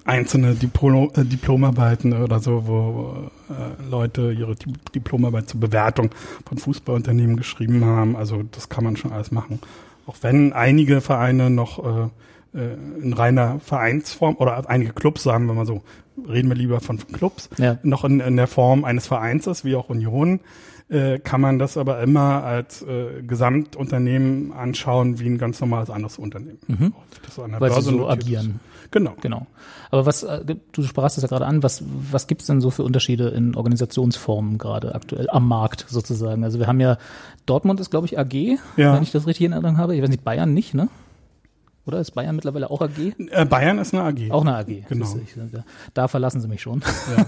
einzelne 0.04 0.54
Diplom, 0.54 1.10
äh, 1.16 1.24
Diplomarbeiten 1.24 2.12
oder 2.22 2.38
so, 2.38 2.66
wo 2.66 3.30
äh, 3.50 3.90
Leute 3.90 4.32
ihre 4.32 4.54
Di 4.54 4.72
Diplomarbeit 4.94 5.48
zur 5.48 5.60
Bewertung 5.60 6.10
von 6.46 6.58
Fußballunternehmen 6.58 7.36
geschrieben 7.36 7.84
haben. 7.84 8.16
Also 8.16 8.44
das 8.52 8.68
kann 8.68 8.84
man 8.84 8.96
schon 8.96 9.12
alles 9.12 9.32
machen. 9.32 9.58
Auch 10.06 10.16
wenn 10.20 10.52
einige 10.52 11.00
Vereine 11.00 11.50
noch 11.50 11.84
äh, 11.84 12.08
äh, 12.56 12.74
in 13.02 13.12
reiner 13.12 13.58
Vereinsform 13.58 14.36
oder 14.36 14.70
einige 14.70 14.92
Clubs 14.92 15.24
sagen 15.24 15.46
wir 15.46 15.54
mal 15.54 15.66
so, 15.66 15.82
reden 16.28 16.48
wir 16.48 16.56
lieber 16.56 16.80
von 16.80 16.98
Clubs, 16.98 17.50
Ja. 17.58 17.78
noch 17.82 18.04
in, 18.04 18.20
in 18.20 18.36
der 18.36 18.46
Form 18.46 18.84
eines 18.84 19.08
Vereins 19.08 19.48
ist, 19.48 19.64
wie 19.64 19.74
auch 19.74 19.88
Union, 19.90 20.38
äh, 20.88 21.18
kann 21.18 21.40
man 21.40 21.58
das 21.58 21.76
aber 21.76 22.00
immer 22.00 22.44
als 22.44 22.82
äh, 22.82 23.22
Gesamtunternehmen 23.26 24.52
anschauen, 24.52 25.18
wie 25.18 25.26
ein 25.26 25.38
ganz 25.38 25.60
normales 25.60 25.90
anderes 25.90 26.18
Unternehmen. 26.18 26.58
Mhm. 26.68 26.94
Das 27.24 27.38
an 27.38 27.50
der 27.52 27.60
Weil 27.60 27.70
sie 27.70 27.74
Börse 27.76 27.90
so 27.90 27.96
notiert 27.96 28.22
agieren. 28.24 28.46
Ist. 28.46 28.92
Genau. 28.92 29.14
Genau. 29.20 29.46
Aber 29.90 30.06
was, 30.06 30.22
äh, 30.22 30.44
du 30.72 30.82
sprachst 30.82 31.16
es 31.18 31.22
ja 31.22 31.28
gerade 31.28 31.46
an, 31.46 31.62
was, 31.62 31.82
was 32.12 32.26
gibt's 32.28 32.46
denn 32.46 32.60
so 32.60 32.70
für 32.70 32.84
Unterschiede 32.84 33.28
in 33.28 33.56
Organisationsformen 33.56 34.58
gerade 34.58 34.94
aktuell 34.94 35.28
am 35.30 35.48
Markt 35.48 35.86
sozusagen? 35.88 36.44
Also 36.44 36.58
wir 36.60 36.66
haben 36.68 36.80
ja, 36.80 36.98
Dortmund 37.46 37.80
ist 37.80 37.90
glaube 37.90 38.06
ich 38.06 38.18
AG, 38.18 38.58
Ja. 38.76 38.94
wenn 38.94 39.02
ich 39.02 39.10
das 39.12 39.26
richtig 39.26 39.46
in 39.46 39.52
Erinnerung 39.52 39.78
habe. 39.78 39.96
Ich 39.96 40.02
weiß 40.02 40.08
nicht, 40.10 40.24
Bayern 40.24 40.54
nicht, 40.54 40.74
ne? 40.74 40.88
Oder 41.86 42.00
ist 42.00 42.10
Bayern 42.12 42.34
mittlerweile 42.34 42.68
auch 42.70 42.80
AG? 42.82 43.14
Äh, 43.30 43.44
Bayern 43.44 43.78
ist 43.78 43.94
eine 43.94 44.02
AG. 44.02 44.30
Auch 44.32 44.42
eine 44.44 44.56
AG. 44.56 44.84
Genau. 44.88 45.06
Ich- 45.24 45.36
Da, 45.94 46.08
verlassen 46.08 46.40
sie 46.40 46.48
mich 46.48 46.60
schon. 46.60 46.82
Ja. 47.16 47.26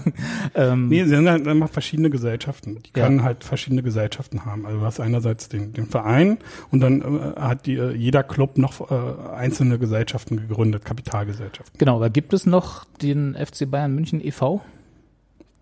ähm, 0.73 0.89
Nee, 0.89 1.03
sie 1.05 1.11
sind 1.11 1.29
halt 1.29 1.47
immer 1.47 1.69
verschiedene 1.69 2.09
Gesellschaften. 2.09 2.79
Die 2.83 2.99
Ja. 2.99 3.05
können 3.05 3.23
halt 3.23 3.45
verschiedene 3.45 3.83
Gesellschaften 3.83 4.43
haben. 4.45 4.65
Also 4.65 4.79
du 4.79 4.85
hast 4.85 4.99
einerseits 4.99 5.47
den, 5.47 5.71
den 5.71 5.85
Verein 5.87 6.37
und 6.71 6.81
dann 6.81 7.01
äh, 7.01 7.39
hat 7.39 7.65
die, 7.67 7.75
äh, 7.77 7.93
jeder 7.95 8.21
Club 8.23 8.57
noch 8.57 8.91
äh, 8.91 8.95
einzelne 9.33 9.79
Gesellschaften 9.79 10.35
gegründet, 10.37 10.83
Kapitalgesellschaften. 10.83 11.77
Genau, 11.77 11.95
aber 11.95 12.09
gibt 12.09 12.33
es 12.33 12.45
noch 12.45 12.83
den 13.01 13.35
FC 13.35 13.69
Bayern 13.71 13.95
München 13.95 14.19
e.V.? 14.23 14.61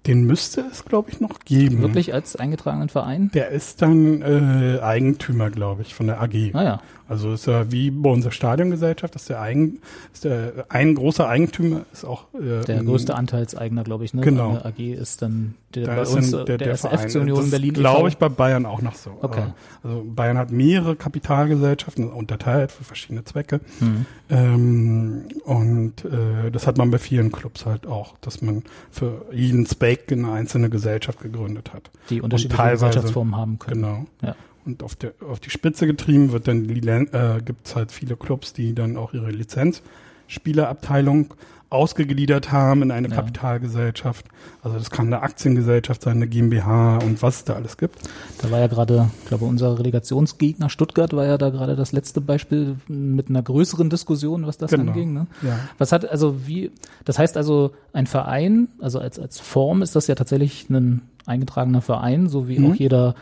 Den 0.06 0.24
müsste 0.25 0.62
es, 0.72 0.86
glaube 0.86 1.10
ich, 1.12 1.20
noch 1.20 1.39
geben. 1.42 1.82
Wirklich 1.82 2.13
als 2.13 2.38
eingetragenen 2.38 2.88
Verein? 2.88 3.30
Der 3.34 3.50
ist 3.50 3.82
dann 3.82 4.22
äh, 4.22 4.80
Eigentümer, 4.82 5.50
glaube 5.50 5.82
ich, 5.82 5.94
von 5.96 6.08
der 6.08 6.22
AG. 6.22 6.34
Ah 6.54 6.63
ja. 6.63 6.82
Also 7.10 7.34
ist 7.34 7.48
ja 7.48 7.72
wie 7.72 7.92
bei 7.92 8.10
unserer 8.10 8.32
Stadiongesellschaft, 8.32 9.16
dass 9.16 9.26
der 9.26 9.42
Eigen, 9.42 9.80
ist 10.14 10.26
der 10.26 10.66
ein 10.70 10.96
großer 10.96 11.28
Eigentümer 11.28 11.82
ist 11.94 12.06
auch 12.06 12.26
äh, 12.34 12.66
Der 12.66 12.84
größte 12.84 13.16
Anteilseigner, 13.16 13.84
glaube 13.84 14.06
ich, 14.06 14.14
ne? 14.14 14.22
Genau. 14.22 14.54
Der 14.54 14.66
AG 14.66 14.80
ist 14.80 15.22
dann 15.22 15.56
der 15.74 15.86
Da 15.86 15.96
bei 15.96 16.08
uns 16.08 16.32
der, 16.32 16.46
der, 16.46 16.58
der 16.58 16.68
erste 16.68 16.90
Verein. 16.90 17.10
FC 17.10 17.16
Union 17.16 17.40
das 17.40 17.50
Berlin. 17.52 17.74
glaube 17.74 18.00
e.V.. 18.00 18.08
ich 18.08 18.18
bei 18.18 18.30
Bayern 18.30 18.66
auch 18.66 18.82
noch 18.82 18.96
so. 18.96 19.18
Okay. 19.22 19.44
Also 19.84 20.04
Bayern 20.06 20.38
hat 20.38 20.52
mehrere 20.52 20.96
Kapitalgesellschaften 20.96 22.10
unterteilt 22.10 22.72
für 22.72 22.84
verschiedene 22.84 23.24
Zwecke. 23.24 23.62
Mhm. 23.80 24.06
Ähm, 24.30 25.26
und 25.46 26.06
äh, 26.06 26.52
das 26.52 26.68
hat 26.68 26.78
man 26.78 26.92
bei 26.92 26.98
vielen 27.00 27.32
Clubs 27.32 27.66
halt 27.66 27.88
auch, 27.88 28.18
dass 28.22 28.42
man 28.42 28.64
für 28.92 29.26
jeden 29.32 29.66
Zweck 29.66 30.12
eine 30.12 30.32
einzelne 30.32 30.70
Gesellschaft 30.70 31.22
gegründet 31.22 31.74
hat. 31.74 31.90
Die 32.10 32.22
unterschiedliche 32.22 32.72
Gesellschaftsformen 32.72 33.36
haben 33.36 33.60
können. 33.60 33.82
Genau. 33.82 34.06
Ja. 34.22 34.36
Und 34.68 34.84
auf, 34.84 34.96
der, 34.96 35.14
auf 35.28 35.40
die 35.40 35.50
Spitze 35.50 35.88
getrieben 35.88 36.32
wird 36.34 36.48
dann 36.50 36.68
die, 36.68 36.86
äh, 36.88 37.42
gibt's 37.44 37.76
halt 37.76 37.92
viele 37.92 38.16
Clubs, 38.18 38.52
die 38.54 38.76
dann 38.76 38.98
auch 38.98 39.14
ihre 39.14 39.32
Lizenzspielerabteilung 39.32 41.34
ausgegliedert 41.70 42.52
haben 42.54 42.82
in 42.82 42.92
eine 42.92 43.10
Ja. 43.10 43.16
Kapitalgesellschaft. 43.16 44.26
Also 44.62 44.78
das 44.78 44.90
kann 44.90 45.08
eine 45.08 45.22
Aktiengesellschaft 45.22 46.02
sein, 46.02 46.18
eine 46.18 46.28
GmbH 46.28 46.98
und 47.00 47.22
was 47.22 47.38
es 47.38 47.44
da 47.46 47.54
alles 47.56 47.78
gibt. 47.78 48.00
Da 48.42 48.50
war 48.52 48.60
ja 48.60 48.68
gerade, 48.68 49.10
ich 49.24 49.28
glaube, 49.28 49.44
unser 49.46 49.78
Relegationsgegner 49.78 50.70
Stuttgart 50.70 51.12
war 51.14 51.26
ja 51.26 51.38
da 51.38 51.50
gerade 51.50 51.76
das 51.76 51.92
letzte 51.92 52.22
Beispiel 52.22 52.78
mit 52.88 53.30
einer 53.30 53.44
größeren 53.44 53.90
Diskussion, 53.90 54.46
was 54.48 54.58
das 54.58 54.72
Genau. 54.72 54.92
anging. 54.94 55.14
Ne? 55.14 55.28
Ja. 55.42 55.60
Was 55.78 55.92
hat 55.92 56.10
also 56.10 56.48
wie, 56.48 56.72
das 57.04 57.20
heißt 57.20 57.36
also 57.36 57.72
ein 57.92 58.08
Verein, 58.08 58.70
also 58.80 59.00
als, 59.00 59.20
als 59.20 59.40
Form 59.40 59.82
ist 59.82 59.96
das 59.96 60.08
ja 60.08 60.16
tatsächlich 60.16 60.70
ein 60.70 61.02
eingetragener 61.26 61.82
Verein, 61.82 62.30
so 62.30 62.48
wie 62.48 62.60
Mhm. 62.60 62.72
auch 62.72 62.76
jeder 62.76 63.16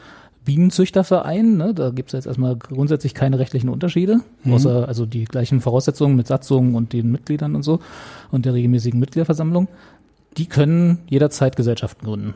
Bienenzüchterverein. 0.46 1.58
Ne? 1.58 1.74
Da 1.74 1.90
gibt 1.90 2.10
es 2.10 2.14
jetzt 2.14 2.26
erstmal 2.28 2.56
grundsätzlich 2.56 3.14
keine 3.14 3.40
rechtlichen 3.40 3.70
Unterschiede, 3.70 4.22
Mhm. 4.44 4.54
außer 4.54 4.88
also 4.88 5.06
die 5.06 5.26
gleichen 5.26 5.62
Voraussetzungen 5.62 6.16
mit 6.16 6.28
Satzungen 6.28 6.76
und 6.76 6.94
den 6.94 7.12
Mitgliedern 7.12 7.56
und 7.56 7.64
so 7.64 7.80
und 8.32 8.46
der 8.46 8.54
regelmäßigen 8.54 9.00
Mitgliederversammlung. 9.00 9.68
Die 10.38 10.46
können 10.46 11.00
jederzeit 11.10 11.56
Gesellschaften 11.56 12.06
gründen, 12.06 12.34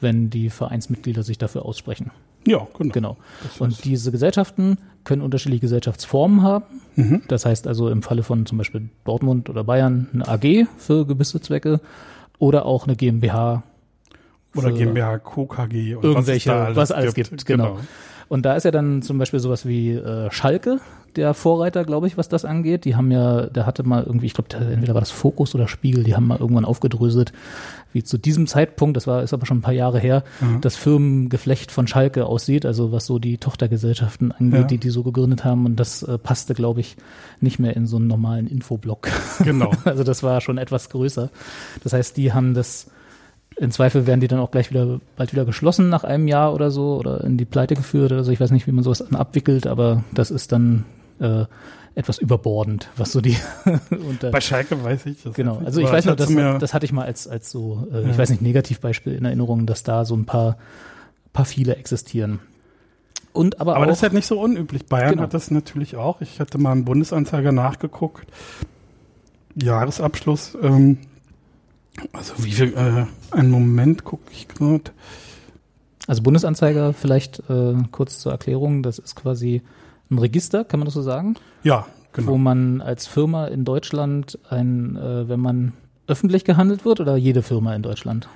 wenn 0.00 0.30
die 0.30 0.50
Vereinsmitglieder 0.50 1.22
sich 1.22 1.38
dafür 1.38 1.64
aussprechen. 1.64 2.10
Ja, 2.46 2.66
genau. 2.78 2.92
Genau. 2.92 3.16
Und 3.58 3.84
diese 3.84 4.12
Gesellschaften 4.12 4.78
können 5.04 5.20
unterschiedliche 5.22 5.60
Gesellschaftsformen 5.60 6.42
haben. 6.42 6.64
Mhm. 6.96 7.22
Das 7.28 7.44
heißt 7.44 7.66
also 7.66 7.90
im 7.90 8.02
Falle 8.02 8.22
von 8.22 8.46
zum 8.46 8.56
Beispiel 8.58 8.88
Dortmund 9.04 9.50
oder 9.50 9.64
Bayern 9.64 10.08
eine 10.14 10.26
AG 10.28 10.66
für 10.78 11.06
gewisse 11.06 11.40
Zwecke 11.40 11.80
oder 12.38 12.64
auch 12.64 12.86
eine 12.86 12.96
GmbH. 12.96 13.62
Oder 14.56 14.72
GmbH, 14.72 15.18
Co. 15.18 15.46
KG 15.46 15.94
und 15.94 16.04
Irgendwelche, 16.04 16.50
was, 16.50 16.56
da 16.56 16.64
alles, 16.64 16.76
was 16.76 16.92
alles 16.92 17.14
gibt, 17.14 17.46
genau. 17.46 17.78
Und 18.28 18.46
da 18.46 18.54
ist 18.54 18.62
ja 18.64 18.70
dann 18.70 19.02
zum 19.02 19.18
Beispiel 19.18 19.40
sowas 19.40 19.66
wie 19.66 19.90
äh, 19.92 20.30
Schalke, 20.30 20.78
der 21.16 21.34
Vorreiter, 21.34 21.84
glaube 21.84 22.06
ich, 22.06 22.16
was 22.16 22.28
das 22.28 22.44
angeht. 22.44 22.84
Die 22.84 22.94
haben 22.94 23.10
ja, 23.10 23.46
der 23.46 23.66
hatte 23.66 23.82
mal 23.82 24.04
irgendwie, 24.04 24.26
ich 24.26 24.34
glaube, 24.34 24.54
entweder 24.56 24.94
war 24.94 25.00
das 25.00 25.10
Fokus 25.10 25.52
oder 25.56 25.66
Spiegel, 25.66 26.04
die 26.04 26.14
haben 26.14 26.28
mal 26.28 26.38
irgendwann 26.38 26.64
aufgedröselt, 26.64 27.32
wie 27.92 28.04
zu 28.04 28.18
diesem 28.18 28.46
Zeitpunkt, 28.46 28.96
das 28.96 29.08
war, 29.08 29.24
ist 29.24 29.32
aber 29.34 29.46
schon 29.46 29.58
ein 29.58 29.62
paar 29.62 29.74
Jahre 29.74 29.98
her, 29.98 30.22
Mhm. 30.40 30.60
das 30.60 30.76
Firmengeflecht 30.76 31.72
von 31.72 31.88
Schalke 31.88 32.26
aussieht, 32.26 32.64
also 32.64 32.92
was 32.92 33.06
so 33.06 33.18
die 33.18 33.38
Tochtergesellschaften 33.38 34.30
angeht, 34.30 34.60
Ja. 34.60 34.66
die 34.66 34.78
die 34.78 34.90
so 34.90 35.02
gegründet 35.02 35.44
haben. 35.44 35.66
Und 35.66 35.74
das 35.80 36.04
äh, 36.04 36.16
passte, 36.16 36.54
glaube 36.54 36.78
ich, 36.78 36.96
nicht 37.40 37.58
mehr 37.58 37.74
in 37.74 37.88
so 37.88 37.96
einen 37.96 38.06
normalen 38.06 38.46
Infoblock. 38.46 39.08
Genau. 39.42 39.72
Also 39.84 40.04
das 40.04 40.22
war 40.22 40.40
schon 40.40 40.56
etwas 40.58 40.88
größer. 40.90 41.30
Das 41.82 41.92
heißt, 41.92 42.16
die 42.16 42.32
haben 42.32 42.54
das, 42.54 42.86
im 43.60 43.70
Zweifel 43.70 44.06
werden 44.06 44.20
die 44.20 44.26
dann 44.28 44.38
auch 44.38 44.50
gleich 44.50 44.70
wieder, 44.70 45.00
bald 45.16 45.32
wieder 45.32 45.44
geschlossen 45.44 45.90
nach 45.90 46.02
einem 46.02 46.26
Jahr 46.28 46.54
oder 46.54 46.70
so 46.70 46.96
oder 46.96 47.22
in 47.24 47.36
die 47.36 47.44
Pleite 47.44 47.74
geführt 47.74 48.10
oder 48.10 48.24
so. 48.24 48.32
Ich 48.32 48.40
weiß 48.40 48.50
nicht, 48.52 48.66
wie 48.66 48.72
man 48.72 48.82
sowas 48.82 49.04
dann 49.06 49.14
abwickelt, 49.20 49.66
aber 49.66 50.02
das 50.14 50.30
ist 50.30 50.50
dann 50.52 50.86
äh, 51.20 51.44
etwas 51.94 52.18
überbordend, 52.18 52.88
was 52.96 53.12
so 53.12 53.20
die 53.20 53.36
unter, 54.08 54.30
Bei 54.30 54.40
Schalke 54.40 54.82
weiß 54.82 55.04
ich 55.06 55.22
das. 55.22 55.34
Genau, 55.34 55.60
also 55.62 55.82
ich 55.82 55.92
weiß 55.92 56.06
noch, 56.06 56.16
das, 56.16 56.32
das 56.58 56.72
hatte 56.72 56.86
ich 56.86 56.92
mal 56.92 57.04
als, 57.04 57.28
als 57.28 57.50
so, 57.50 57.86
äh, 57.92 58.02
Ja. 58.02 58.08
ich 58.10 58.16
weiß 58.16 58.30
nicht, 58.30 58.40
Negativbeispiel 58.40 59.12
in 59.12 59.26
Erinnerung, 59.26 59.66
dass 59.66 59.82
da 59.82 60.06
so 60.06 60.16
ein 60.16 60.24
paar, 60.24 60.56
paar 61.34 61.44
viele 61.44 61.76
existieren. 61.76 62.38
Und 63.34 63.60
aber, 63.60 63.76
aber 63.76 63.84
auch, 63.84 63.88
das 63.88 63.98
ist 63.98 64.02
halt 64.04 64.14
nicht 64.14 64.26
so 64.26 64.40
unüblich. 64.40 64.86
Bayern 64.86 65.10
Genau. 65.10 65.22
hat 65.24 65.34
das 65.34 65.50
natürlich 65.50 65.96
auch. 65.96 66.22
Ich 66.22 66.40
hatte 66.40 66.56
mal 66.56 66.72
einen 66.72 66.86
Bundesanzeiger 66.86 67.52
nachgeguckt. 67.52 68.26
Jahresabschluss. 69.54 70.56
Ähm, 70.62 70.98
also 72.12 72.34
wie 72.38 72.52
viel, 72.52 72.72
äh, 72.74 73.06
einen 73.36 73.50
Moment 73.50 74.04
gucke 74.04 74.30
ich 74.32 74.48
gerade. 74.48 74.84
also 76.06 76.22
Bundesanzeiger 76.22 76.92
vielleicht 76.92 77.40
äh, 77.50 77.74
kurz 77.90 78.18
zur 78.20 78.32
Erklärung, 78.32 78.82
das 78.82 78.98
ist 78.98 79.16
quasi 79.16 79.62
ein 80.10 80.18
Register, 80.18 80.64
kann 80.64 80.80
man 80.80 80.86
das 80.86 80.94
so 80.94 81.02
sagen? 81.02 81.36
Ja, 81.62 81.86
wo 82.14 82.22
genau. 82.22 82.38
man 82.38 82.80
als 82.80 83.06
Firma 83.06 83.46
in 83.46 83.64
Deutschland 83.64 84.38
ein, 84.48 84.96
äh, 84.96 85.28
wenn 85.28 85.40
man 85.40 85.72
öffentlich 86.08 86.44
gehandelt 86.44 86.84
wird 86.84 86.98
oder 87.00 87.16
jede 87.16 87.42
Firma 87.42 87.74
in 87.74 87.82
Deutschland? 87.82 88.28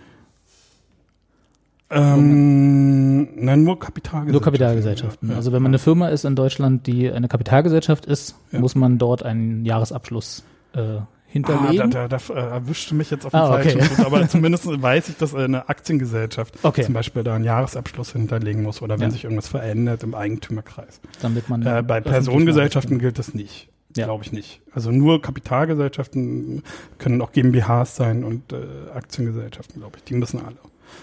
Ähm, 1.91 3.45
nein, 3.45 3.63
nur 3.65 3.79
Kapitalgesellschaften. 3.79 4.33
Nur 4.33 4.41
Kapitalgesellschaften. 4.43 5.31
Ja, 5.31 5.37
also 5.37 5.53
wenn 5.53 5.63
man 5.63 5.71
eine 5.71 5.79
Firma 5.79 6.09
ist 6.09 6.25
in 6.25 6.35
Deutschland, 6.35 6.87
die 6.87 7.11
eine 7.11 7.29
Kapitalgesellschaft 7.29 8.07
ist, 8.07 8.37
Ja. 8.53 8.61
muss 8.61 8.75
man 8.75 8.99
dort 8.99 9.23
einen 9.23 9.65
Jahresabschluss 9.65 10.45
äh, 10.73 10.99
Ah, 11.43 11.61
hinterlegen. 11.71 11.91
da, 11.91 12.07
da, 12.09 12.19
da 12.19 12.35
äh, 12.35 12.39
erwischte 12.53 12.95
mich 12.95 13.11
jetzt 13.11 13.25
auf 13.27 13.33
den 13.33 13.41
Ah, 13.41 13.55
okay. 13.55 13.71
falschen 13.71 13.81
Fuß. 13.83 14.07
Aber 14.07 14.29
zumindest 14.29 14.67
weiß 14.67 15.09
ich, 15.09 15.17
dass 15.17 15.35
eine 15.35 15.69
Aktiengesellschaft 15.69 16.59
Okay. 16.63 16.83
zum 16.85 16.95
Beispiel 16.95 17.25
da 17.25 17.35
einen 17.35 17.45
Jahresabschluss 17.45 18.13
hinterlegen 18.13 18.63
muss 18.63 18.83
oder 18.83 18.95
wenn 19.01 19.09
Ja. 19.09 19.11
sich 19.11 19.25
irgendwas 19.25 19.49
verändert 19.49 20.03
im 20.03 20.15
Eigentümerkreis. 20.15 21.01
damit 21.23 21.49
man 21.49 21.67
Äh, 21.67 21.83
bei 21.87 22.01
Personengesellschaften 22.01 22.99
gilt 22.99 23.19
das 23.19 23.35
nicht. 23.35 23.69
Ja. 23.97 24.07
Glaube 24.07 24.25
ich 24.25 24.33
nicht. 24.33 24.61
Also 24.73 24.91
nur 24.91 25.23
Kapitalgesellschaften 25.75 26.63
können 26.99 27.21
auch 27.23 27.33
GmbHs 27.33 27.97
sein 27.97 28.25
und 28.25 28.53
äh, 28.53 28.57
Aktiengesellschaften, 28.95 29.81
glaube 29.81 29.99
ich. 29.99 30.05
Die 30.05 30.15
müssen 30.15 30.41
alle. 30.45 30.57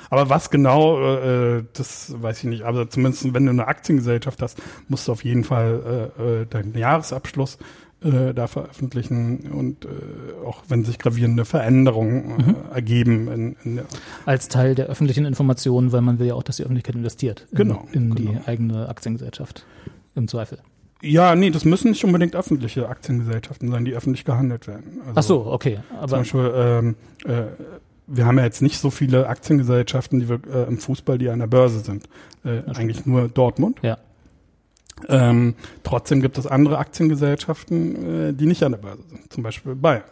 Aber 0.09 0.29
was 0.29 0.49
genau, 0.49 1.01
äh, 1.17 1.63
das 1.73 2.13
weiß 2.21 2.39
ich 2.39 2.43
nicht. 2.45 2.63
Aber 2.63 2.89
zumindest, 2.89 3.33
wenn 3.33 3.45
du 3.45 3.51
eine 3.51 3.67
Aktiengesellschaft 3.67 4.41
hast, 4.41 4.57
musst 4.87 5.07
du 5.07 5.11
auf 5.11 5.23
jeden 5.23 5.43
Fall 5.43 6.11
äh, 6.17 6.41
äh, 6.41 6.45
deinen 6.45 6.77
Jahresabschluss 6.77 7.57
äh, 8.03 8.33
da 8.33 8.47
veröffentlichen 8.47 9.51
und 9.51 9.85
äh, 9.85 9.89
auch 10.45 10.63
wenn 10.67 10.83
sich 10.83 10.97
gravierende 10.99 11.45
Veränderungen 11.45 12.31
äh, 12.39 12.43
Mhm. 12.43 12.55
ergeben 12.73 13.27
in, 13.31 13.55
in 13.63 13.75
der 13.77 13.85
als 14.25 14.47
Teil 14.47 14.75
der 14.75 14.87
öffentlichen 14.87 15.25
Informationen, 15.25 15.91
weil 15.91 16.01
man 16.01 16.17
will 16.19 16.27
ja 16.27 16.33
auch, 16.33 16.43
dass 16.43 16.57
die 16.57 16.63
Öffentlichkeit 16.63 16.95
investiert 16.95 17.47
in, 17.51 17.57
Genau, 17.57 17.87
in 17.91 18.15
genau. 18.15 18.31
die 18.31 18.47
eigene 18.47 18.89
Aktiengesellschaft. 18.89 19.65
Im 20.15 20.27
Zweifel. 20.27 20.57
Ja, 21.03 21.35
nee, 21.35 21.49
das 21.49 21.63
müssen 21.65 21.89
nicht 21.91 22.03
unbedingt 22.03 22.35
öffentliche 22.35 22.87
Aktiengesellschaften 22.89 23.71
sein, 23.71 23.85
die 23.85 23.93
öffentlich 23.93 24.25
gehandelt 24.25 24.67
werden. 24.67 24.99
Also 25.07 25.13
Ach 25.15 25.23
so, 25.23 25.45
okay. 25.51 25.79
Zum 25.89 25.97
Aber 25.99 26.17
Beispiel, 26.17 26.51
ähm, 26.55 26.95
äh, 27.25 27.43
wir 28.07 28.25
haben 28.25 28.37
ja 28.37 28.43
jetzt 28.43 28.61
nicht 28.61 28.77
so 28.79 28.89
viele 28.89 29.27
Aktiengesellschaften, 29.27 30.19
die 30.19 30.29
wir 30.29 30.39
äh, 30.53 30.67
im 30.67 30.77
Fußball, 30.77 31.17
die 31.17 31.29
an 31.29 31.39
der 31.39 31.47
Börse 31.47 31.79
sind. 31.79 32.05
Äh, 32.43 32.61
eigentlich 32.75 33.05
nur 33.05 33.29
Dortmund. 33.29 33.79
Ja. 33.81 33.97
Ähm, 35.09 35.55
trotzdem 35.83 36.21
gibt 36.21 36.37
es 36.37 36.45
andere 36.47 36.77
Aktiengesellschaften, 36.77 38.29
äh, 38.29 38.33
die 38.33 38.45
nicht 38.45 38.63
an 38.63 38.73
der 38.73 38.79
Börse 38.79 39.03
sind. 39.09 39.31
Zum 39.33 39.43
Beispiel 39.43 39.75
Bayern. 39.75 40.03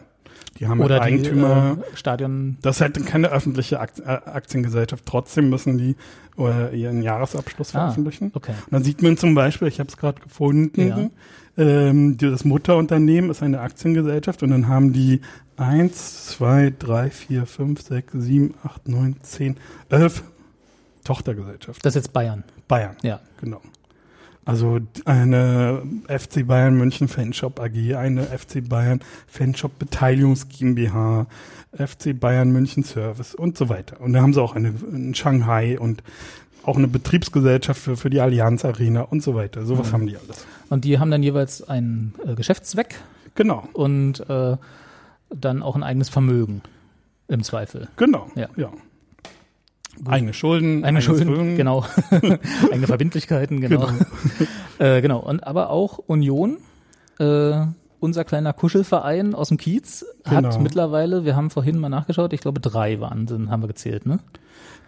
Die 0.58 0.66
haben 0.66 0.80
oder 0.80 1.00
halt 1.00 1.10
die 1.10 1.14
Eigentümer. 1.14 1.78
äh, 1.92 1.96
Stadion. 1.96 2.58
das 2.60 2.76
ist 2.76 2.80
halt 2.82 3.06
keine 3.06 3.28
öffentliche 3.30 3.76
äh, 3.76 4.08
Aktiengesellschaft. 4.10 5.04
Trotzdem 5.06 5.48
müssen 5.48 5.78
die 5.78 5.96
äh, 6.38 6.76
ihren 6.78 7.02
Jahresabschluss 7.02 7.68
Ah. 7.74 7.80
veröffentlichen. 7.82 8.32
Okay. 8.34 8.52
Und 8.66 8.72
dann 8.72 8.82
sieht 8.84 9.00
man 9.02 9.16
zum 9.16 9.34
Beispiel, 9.34 9.68
ich 9.68 9.78
habe 9.78 9.88
es 9.88 9.96
gerade 9.96 10.20
gefunden, 10.20 10.88
Ja. 10.88 11.10
ähm, 11.56 12.16
die- 12.18 12.28
das 12.30 12.44
Mutterunternehmen 12.44 13.30
ist 13.30 13.42
eine 13.42 13.60
Aktiengesellschaft 13.60 14.42
und 14.42 14.50
dann 14.50 14.66
haben 14.68 14.92
die 14.92 15.20
eins, 15.56 16.26
zwei, 16.26 16.72
drei, 16.76 17.10
vier, 17.10 17.46
fünf, 17.46 17.82
sechs, 17.82 18.12
sieben, 18.14 18.54
acht, 18.64 18.88
neun, 18.88 19.16
zehn, 19.22 19.56
elf 19.88 20.24
Tochtergesellschaften. 21.04 21.80
Das 21.82 21.92
ist 21.94 22.04
jetzt 22.04 22.12
Bayern. 22.12 22.44
Bayern, 22.68 22.96
Ja. 23.02 23.20
genau. 23.40 23.60
Also 24.44 24.80
eine 25.04 25.82
FC 26.08 26.46
Bayern 26.46 26.74
München 26.76 27.08
Fanshop 27.08 27.60
AG, 27.60 27.94
eine 27.96 28.24
FC 28.24 28.66
Bayern 28.68 29.00
Fanshop 29.28 29.78
Beteiligungs 29.78 30.48
GmbH, 30.48 31.26
FC 31.76 32.18
Bayern 32.18 32.50
München 32.50 32.82
Service 32.82 33.34
und 33.34 33.56
so 33.58 33.68
weiter. 33.68 34.00
Und 34.00 34.12
da 34.14 34.22
haben 34.22 34.32
sie 34.32 34.42
auch 34.42 34.56
eine 34.56 34.72
in 34.92 35.14
Shanghai 35.14 35.78
und 35.78 36.02
auch 36.64 36.76
eine 36.76 36.88
Betriebsgesellschaft 36.88 37.80
für, 37.80 37.96
für 37.96 38.10
die 38.10 38.20
Allianz 38.20 38.64
Arena 38.64 39.02
und 39.02 39.22
so 39.22 39.34
weiter. 39.34 39.64
Sowas 39.64 39.88
Mhm. 39.88 39.92
haben 39.92 40.06
die 40.06 40.16
alles. 40.16 40.46
Und 40.68 40.84
die 40.84 40.98
haben 40.98 41.10
dann 41.10 41.22
jeweils 41.22 41.66
einen 41.68 42.14
äh, 42.26 42.34
Geschäftszweck 42.34 42.96
Genau, 43.36 43.68
und 43.74 44.28
äh, 44.28 44.56
dann 45.30 45.62
auch 45.62 45.76
ein 45.76 45.82
eigenes 45.84 46.08
Vermögen 46.08 46.62
im 47.28 47.42
Zweifel. 47.44 47.88
genau. 47.96 48.28
Ja. 48.34 48.48
ja. 48.56 48.70
Eigene 50.06 50.32
Schulden, 50.32 50.84
Eigene 50.84 51.02
Schulden, 51.02 51.26
Vermögen. 51.26 51.56
genau. 51.56 51.84
Eigene 52.72 52.86
Verbindlichkeiten, 52.86 53.60
genau. 53.60 53.86
Genau. 53.86 53.98
äh, 54.78 55.00
genau. 55.02 55.18
Und 55.20 55.46
aber 55.46 55.70
auch 55.70 55.98
Union 55.98 56.58
äh, 57.18 57.66
unser 58.00 58.24
kleiner 58.24 58.52
Kuschelverein 58.54 59.34
aus 59.34 59.48
dem 59.48 59.58
Kiez 59.58 60.04
hat 60.24 60.44
Genau. 60.44 60.58
mittlerweile, 60.60 61.24
wir 61.26 61.36
haben 61.36 61.50
vorhin 61.50 61.78
mal 61.78 61.90
nachgeschaut, 61.90 62.32
ich 62.32 62.40
glaube 62.40 62.60
drei 62.60 62.98
waren, 63.00 63.50
haben 63.50 63.62
wir 63.62 63.68
gezählt, 63.68 64.06
ne? 64.06 64.20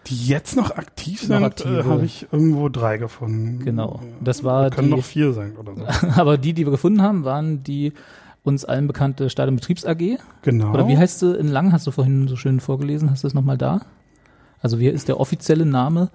Die 0.08 0.26
jetzt 0.26 0.56
noch 0.56 0.72
aktiv 0.72 1.20
sind, 1.20 1.60
äh, 1.64 1.84
habe 1.84 2.04
ich 2.04 2.26
irgendwo 2.32 2.68
drei 2.68 2.96
gefunden. 2.96 3.60
Genau. 3.64 4.00
Das 4.24 4.42
war 4.42 4.70
Können 4.70 4.88
die- 4.88 4.94
noch 4.96 5.04
vier 5.04 5.32
sein 5.32 5.56
oder 5.56 5.74
so. 5.76 6.08
Aber 6.20 6.38
die, 6.38 6.54
die 6.54 6.66
wir 6.66 6.72
gefunden 6.72 7.02
haben, 7.02 7.24
waren 7.24 7.62
die 7.62 7.92
uns 8.42 8.64
allen 8.64 8.88
bekannte 8.88 9.30
Stadionbetriebs 9.30 9.84
AG. 9.84 10.18
Genau. 10.42 10.72
Oder 10.72 10.88
wie 10.88 10.96
heißt 10.98 11.20
sie 11.20 11.36
in 11.36 11.46
Lang? 11.46 11.72
Hast 11.72 11.86
du 11.86 11.92
vorhin 11.92 12.26
so 12.26 12.34
schön 12.34 12.58
vorgelesen? 12.58 13.10
Hast 13.10 13.22
du 13.22 13.28
es 13.28 13.34
nochmal 13.34 13.56
da? 13.58 13.82
Also 14.62 14.78
wie 14.78 14.88
ist 14.88 15.08
der 15.08 15.20
offizielle 15.20 15.66
Name 15.66 16.10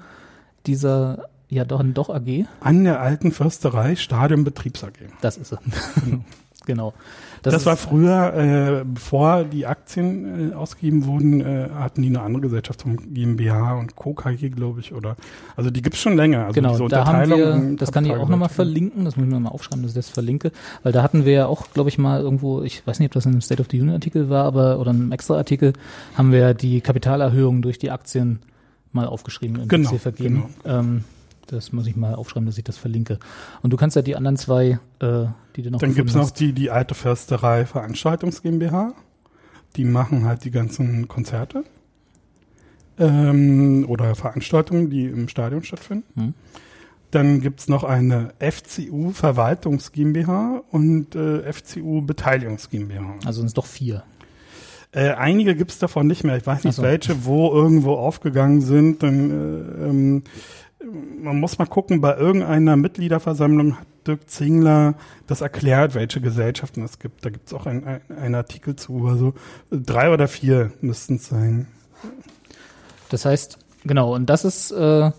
dieser, 0.66 1.30
ja 1.50 1.66
doch, 1.66 1.84
doch 1.84 2.10
AG? 2.10 2.46
An 2.62 2.84
der 2.86 3.00
alten 3.02 3.32
Försterei 3.32 3.96
Stadionbetriebs 3.96 4.84
AG. 4.84 4.94
Das 5.22 5.38
ist 5.38 5.50
sie. 5.50 5.60
genau. 6.66 6.94
Das, 7.42 7.54
ist, 7.54 7.66
war 7.66 7.78
früher, 7.78 8.34
äh, 8.34 8.86
bevor 8.86 9.44
die 9.44 9.66
Aktien 9.66 10.52
äh, 10.52 10.54
ausgegeben 10.54 11.06
wurden, 11.06 11.42
äh, 11.42 11.70
hatten 11.74 12.02
die 12.02 12.10
eine 12.10 12.22
andere 12.22 12.42
Gesellschaft 12.42 12.82
vom 12.82 12.98
GmbH 13.14 13.76
und 13.76 13.96
Co. 13.96 14.14
KG, 14.14 14.50
glaube 14.50 14.80
ich, 14.80 14.94
oder 14.94 15.16
also 15.56 15.70
die 15.70 15.82
gibt's 15.82 16.00
schon 16.00 16.16
länger. 16.16 16.46
Also 16.46 16.54
Genau, 16.54 16.72
diese 16.72 16.88
da 16.88 17.06
haben 17.06 17.30
wir, 17.30 17.76
das 17.78 17.92
kann 17.92 18.06
ich 18.06 18.14
auch 18.14 18.30
nochmal 18.30 18.50
verlinken, 18.50 19.06
das 19.06 19.16
muss 19.16 19.26
ich 19.26 19.32
mir 19.32 19.40
mal 19.40 19.50
aufschreiben, 19.50 19.84
dass 19.84 19.92
ich 19.92 19.96
das 19.96 20.10
verlinke, 20.10 20.52
weil 20.84 20.92
da 20.92 21.04
hatten 21.04 21.26
wir 21.26 21.34
ja 21.34 21.46
auch, 21.48 21.72
glaube 21.74 21.90
ich, 21.90 21.98
mal 21.98 22.22
irgendwo, 22.22 22.62
ich 22.62 22.86
weiß 22.86 23.00
nicht, 23.00 23.10
ob 23.10 23.14
das 23.14 23.26
in 23.26 23.32
einem 23.32 23.42
State 23.42 23.62
of 23.62 23.68
the 23.72 23.80
Union 23.80 23.96
Artikel 23.96 24.30
war, 24.30 24.46
aber 24.46 24.80
oder 24.80 24.92
einem 24.92 25.12
extra 25.12 25.36
Artikel, 25.36 25.74
haben 26.16 26.32
wir 26.32 26.54
die 26.54 26.82
Kapitalerhöhung 26.82 27.62
durch 27.62 27.80
die 27.80 27.92
Aktien 27.92 28.40
mal 28.92 29.08
aufgeschrieben 29.08 29.62
im 29.62 29.68
Genau, 29.68 29.90
CVG. 29.90 30.42
Ähm, 30.66 31.04
das 31.48 31.72
muss 31.72 31.88
ich 31.88 31.96
mal 31.96 32.16
aufschreiben, 32.16 32.46
dass 32.46 32.58
ich 32.58 32.64
das 32.64 32.78
verlinke. 32.78 33.20
Und 33.62 33.72
du 33.72 33.78
kannst 33.78 33.96
ja 33.96 34.02
die 34.02 34.16
anderen 34.16 34.38
zwei, 34.38 34.80
äh, 35.00 35.26
die 35.56 35.64
du 35.64 35.72
noch 35.72 35.80
Dann 35.80 35.94
gibt's 35.94 36.14
gefunden 36.14 36.28
noch 36.28 36.32
die, 36.32 36.54
die 36.54 36.72
alte 36.72 36.96
Försterei 36.96 37.66
Veranstaltungs 37.66 38.42
GmbH. 38.42 38.94
Die 39.76 39.86
machen 39.86 40.26
halt 40.26 40.44
die 40.44 40.52
ganzen 40.52 41.08
Konzerte 41.08 41.64
ähm, 42.98 43.86
oder 43.88 44.16
Veranstaltungen, 44.16 44.90
die 44.90 45.06
im 45.06 45.28
Stadion 45.28 45.64
stattfinden. 45.64 46.06
Hm. 46.16 46.34
Dann 47.12 47.40
gibt's 47.40 47.70
noch 47.70 47.84
eine 47.84 48.34
FCU 48.40 49.12
Verwaltungs 49.12 49.92
GmbH 49.94 50.64
und 50.72 51.16
äh, 51.16 51.52
FCU 51.52 52.02
Beteiligungs 52.02 52.70
GmbH. 52.70 53.16
Also 53.26 53.40
sind 53.40 53.48
es 53.48 53.54
doch 53.54 53.66
vier. 53.66 54.04
Äh, 54.92 55.12
einige 55.12 55.56
gibt's 55.56 55.80
davon 55.80 56.08
nicht 56.08 56.24
mehr. 56.24 56.38
Ich 56.38 56.46
weiß 56.46 56.64
nicht 56.64 56.76
so. 56.76 56.82
welche, 56.82 57.26
wo 57.26 57.52
irgendwo 57.52 57.94
aufgegangen 57.94 58.62
sind. 58.62 59.04
Dann, 59.04 59.32
äh, 59.32 59.86
ähm, 59.86 60.24
man 60.84 61.40
muss 61.40 61.58
mal 61.58 61.66
gucken, 61.66 62.02
bei 62.02 62.16
irgendeiner 62.18 62.76
Mitgliederversammlung 62.76 63.80
hat 63.80 63.88
Dirk 64.06 64.30
Zingler 64.30 64.96
das 65.26 65.42
erklärt, 65.42 65.96
welche 65.96 66.22
Gesellschaften 66.22 66.84
es 66.84 67.00
gibt. 67.00 67.26
Da 67.26 67.30
gibt's 67.30 67.54
auch 67.54 67.66
ein, 67.66 67.84
ein, 67.86 68.02
einen 68.16 68.36
Artikel 68.36 68.76
zu. 68.76 69.08
Also 69.08 69.34
drei 69.72 70.12
oder 70.14 70.28
vier 70.28 70.72
müssten 70.82 71.16
es 71.16 71.28
sein. 71.28 71.68
Das 73.10 73.26
heißt, 73.26 73.58
genau, 73.84 74.14
und 74.16 74.28
das 74.30 74.46
ist, 74.46 74.72
äh, 74.72 75.12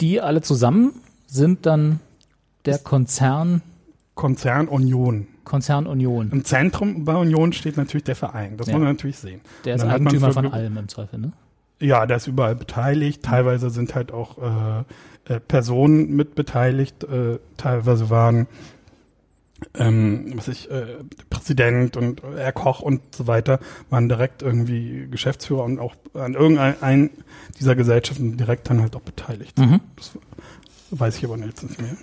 die 0.00 0.20
alle 0.20 0.42
zusammen 0.42 0.92
sind 1.26 1.66
dann 1.66 2.00
der 2.64 2.78
Konzern, 2.78 3.62
Konzern 4.14 4.68
Union. 4.68 5.26
Konzern 5.44 5.86
Union. 5.86 6.30
Im 6.30 6.44
Zentrum 6.44 7.04
bei 7.04 7.16
Union 7.16 7.52
steht 7.52 7.76
natürlich 7.76 8.04
der 8.04 8.16
Verein. 8.16 8.56
Das 8.58 8.66
Ja. 8.66 8.74
muss 8.74 8.82
man 8.82 8.92
natürlich 8.92 9.18
sehen. 9.18 9.40
Der 9.64 9.76
ist 9.76 9.82
Eigentümer 9.82 10.32
von 10.32 10.52
allem 10.52 10.76
im 10.76 10.88
Zweifel, 10.88 11.18
ne? 11.18 11.32
Ja, 11.80 12.06
der 12.06 12.16
ist 12.16 12.26
überall 12.26 12.56
beteiligt. 12.56 13.22
Teilweise 13.22 13.70
sind 13.70 13.94
halt 13.94 14.12
auch 14.12 14.38
äh, 14.38 15.34
äh, 15.34 15.40
Personen 15.40 16.16
mit 16.16 16.34
beteiligt. 16.34 17.04
Äh, 17.04 17.38
teilweise 17.56 18.10
waren 18.10 18.48
ähm, 19.74 20.32
was 20.36 20.48
ich, 20.48 20.70
äh, 20.70 20.86
Präsident 21.30 21.96
und 21.96 22.22
Herr 22.36 22.52
Koch 22.52 22.80
und 22.80 23.00
so 23.14 23.26
weiter 23.26 23.58
waren 23.90 24.08
direkt 24.08 24.42
irgendwie 24.42 25.08
Geschäftsführer 25.10 25.64
und 25.64 25.80
auch 25.80 25.96
an 26.14 26.34
irgendein 26.34 26.80
ein 26.80 27.10
dieser 27.58 27.74
Gesellschaften 27.74 28.36
direkt 28.36 28.70
dann 28.70 28.80
halt 28.80 28.94
auch 28.94 29.00
beteiligt. 29.00 29.58
Mhm. 29.58 29.80
Das 29.96 30.12
weiß 30.90 31.18
ich 31.18 31.24
aber 31.24 31.36
jetzt 31.38 31.64
nicht 31.64 31.80
mehr. 31.80 31.96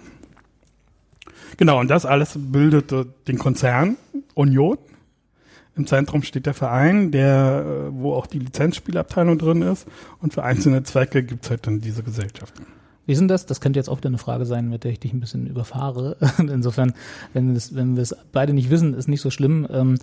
Genau, 1.57 1.79
und 1.79 1.87
das 1.89 2.05
alles 2.05 2.33
bildet 2.37 2.91
äh, 2.91 3.05
den 3.27 3.37
Konzern 3.37 3.97
Union. 4.33 4.77
Im 5.75 5.87
Zentrum 5.87 6.23
steht 6.23 6.45
der 6.45 6.53
Verein, 6.53 7.11
der, 7.11 7.65
äh, 7.65 7.93
wo 7.93 8.13
auch 8.13 8.27
die 8.27 8.39
Lizenzspielabteilung 8.39 9.37
drin 9.37 9.61
ist. 9.61 9.87
Und 10.21 10.33
für 10.33 10.43
einzelne 10.43 10.83
Zwecke 10.83 11.23
gibt's 11.23 11.49
halt 11.49 11.67
dann 11.67 11.81
diese 11.81 12.01
Gesellschaften. 12.03 12.65
Wie 13.05 13.13
denn 13.13 13.27
das? 13.27 13.45
Das 13.45 13.61
könnte 13.61 13.77
jetzt 13.77 13.89
auch 13.89 13.97
wieder 13.97 14.07
eine 14.09 14.17
Frage 14.17 14.45
sein, 14.45 14.69
mit 14.69 14.83
der 14.83 14.91
ich 14.91 14.99
dich 14.99 15.13
ein 15.13 15.19
bisschen 15.19 15.47
überfahre. 15.47 16.17
Insofern, 16.39 16.93
wenn, 17.33 17.53
wir 17.53 18.01
es 18.01 18.15
beide 18.31 18.53
nicht 18.53 18.69
wissen, 18.69 18.93
ist 18.93 19.07
nicht 19.07 19.21
so 19.21 19.29
schlimm. 19.29 19.67
Ähm, 19.69 19.99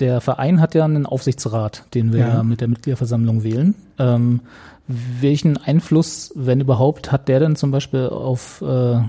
der 0.00 0.20
Verein 0.20 0.60
hat 0.60 0.74
ja 0.74 0.84
einen 0.84 1.06
Aufsichtsrat, 1.06 1.86
den 1.94 2.12
wir 2.12 2.20
Ja. 2.20 2.28
ja. 2.28 2.42
mit 2.42 2.60
der 2.60 2.68
Mitgliederversammlung 2.68 3.42
wählen. 3.42 3.74
Ähm, 3.98 4.40
welchen 4.88 5.56
Einfluss, 5.56 6.32
wenn 6.34 6.60
überhaupt, 6.60 7.12
hat 7.12 7.28
der 7.28 7.40
denn 7.40 7.56
zum 7.56 7.70
Beispiel 7.70 8.08
auf 8.08 8.60
äh, 8.62 9.00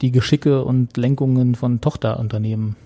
die 0.00 0.12
Geschicke 0.12 0.64
und 0.64 0.96
Lenkungen 0.96 1.54
von 1.54 1.80
Tochterunternehmen? 1.80 2.76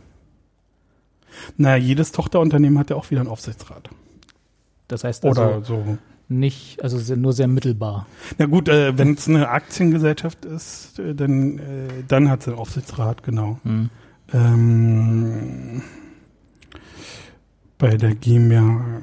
Naja, 1.57 1.77
jedes 1.77 2.13
Tochterunternehmen 2.13 2.79
hat 2.79 2.91
ja 2.91 2.97
auch 2.97 3.11
wieder 3.11 3.21
einen 3.21 3.31
Aufsichtsrat. 3.31 3.91
Das 4.89 5.05
heißt 5.05 5.25
also 5.25 5.43
Oder 5.43 5.65
so. 5.65 5.99
nicht, 6.29 6.83
also 6.83 7.15
nur 7.15 7.33
sehr 7.33 7.49
mittelbar. 7.49 8.07
Na 8.39 8.47
gut, 8.47 8.69
äh, 8.69 8.97
wenn 8.99 9.15
es 9.15 9.29
eine 9.29 9.49
Aktiengesellschaft 9.49 10.45
ist, 10.45 10.99
äh, 10.99 11.15
dann, 11.15 11.59
äh, 11.59 11.89
dann 12.09 12.29
hat 12.29 12.43
sie 12.43 12.51
einen 12.51 12.59
Aufsichtsrat, 12.59 13.23
genau. 13.23 13.61
Hm. 13.63 13.91
Ähm, 14.33 15.83
bei 17.79 17.97
der 17.97 18.15
GmbH, 18.15 19.03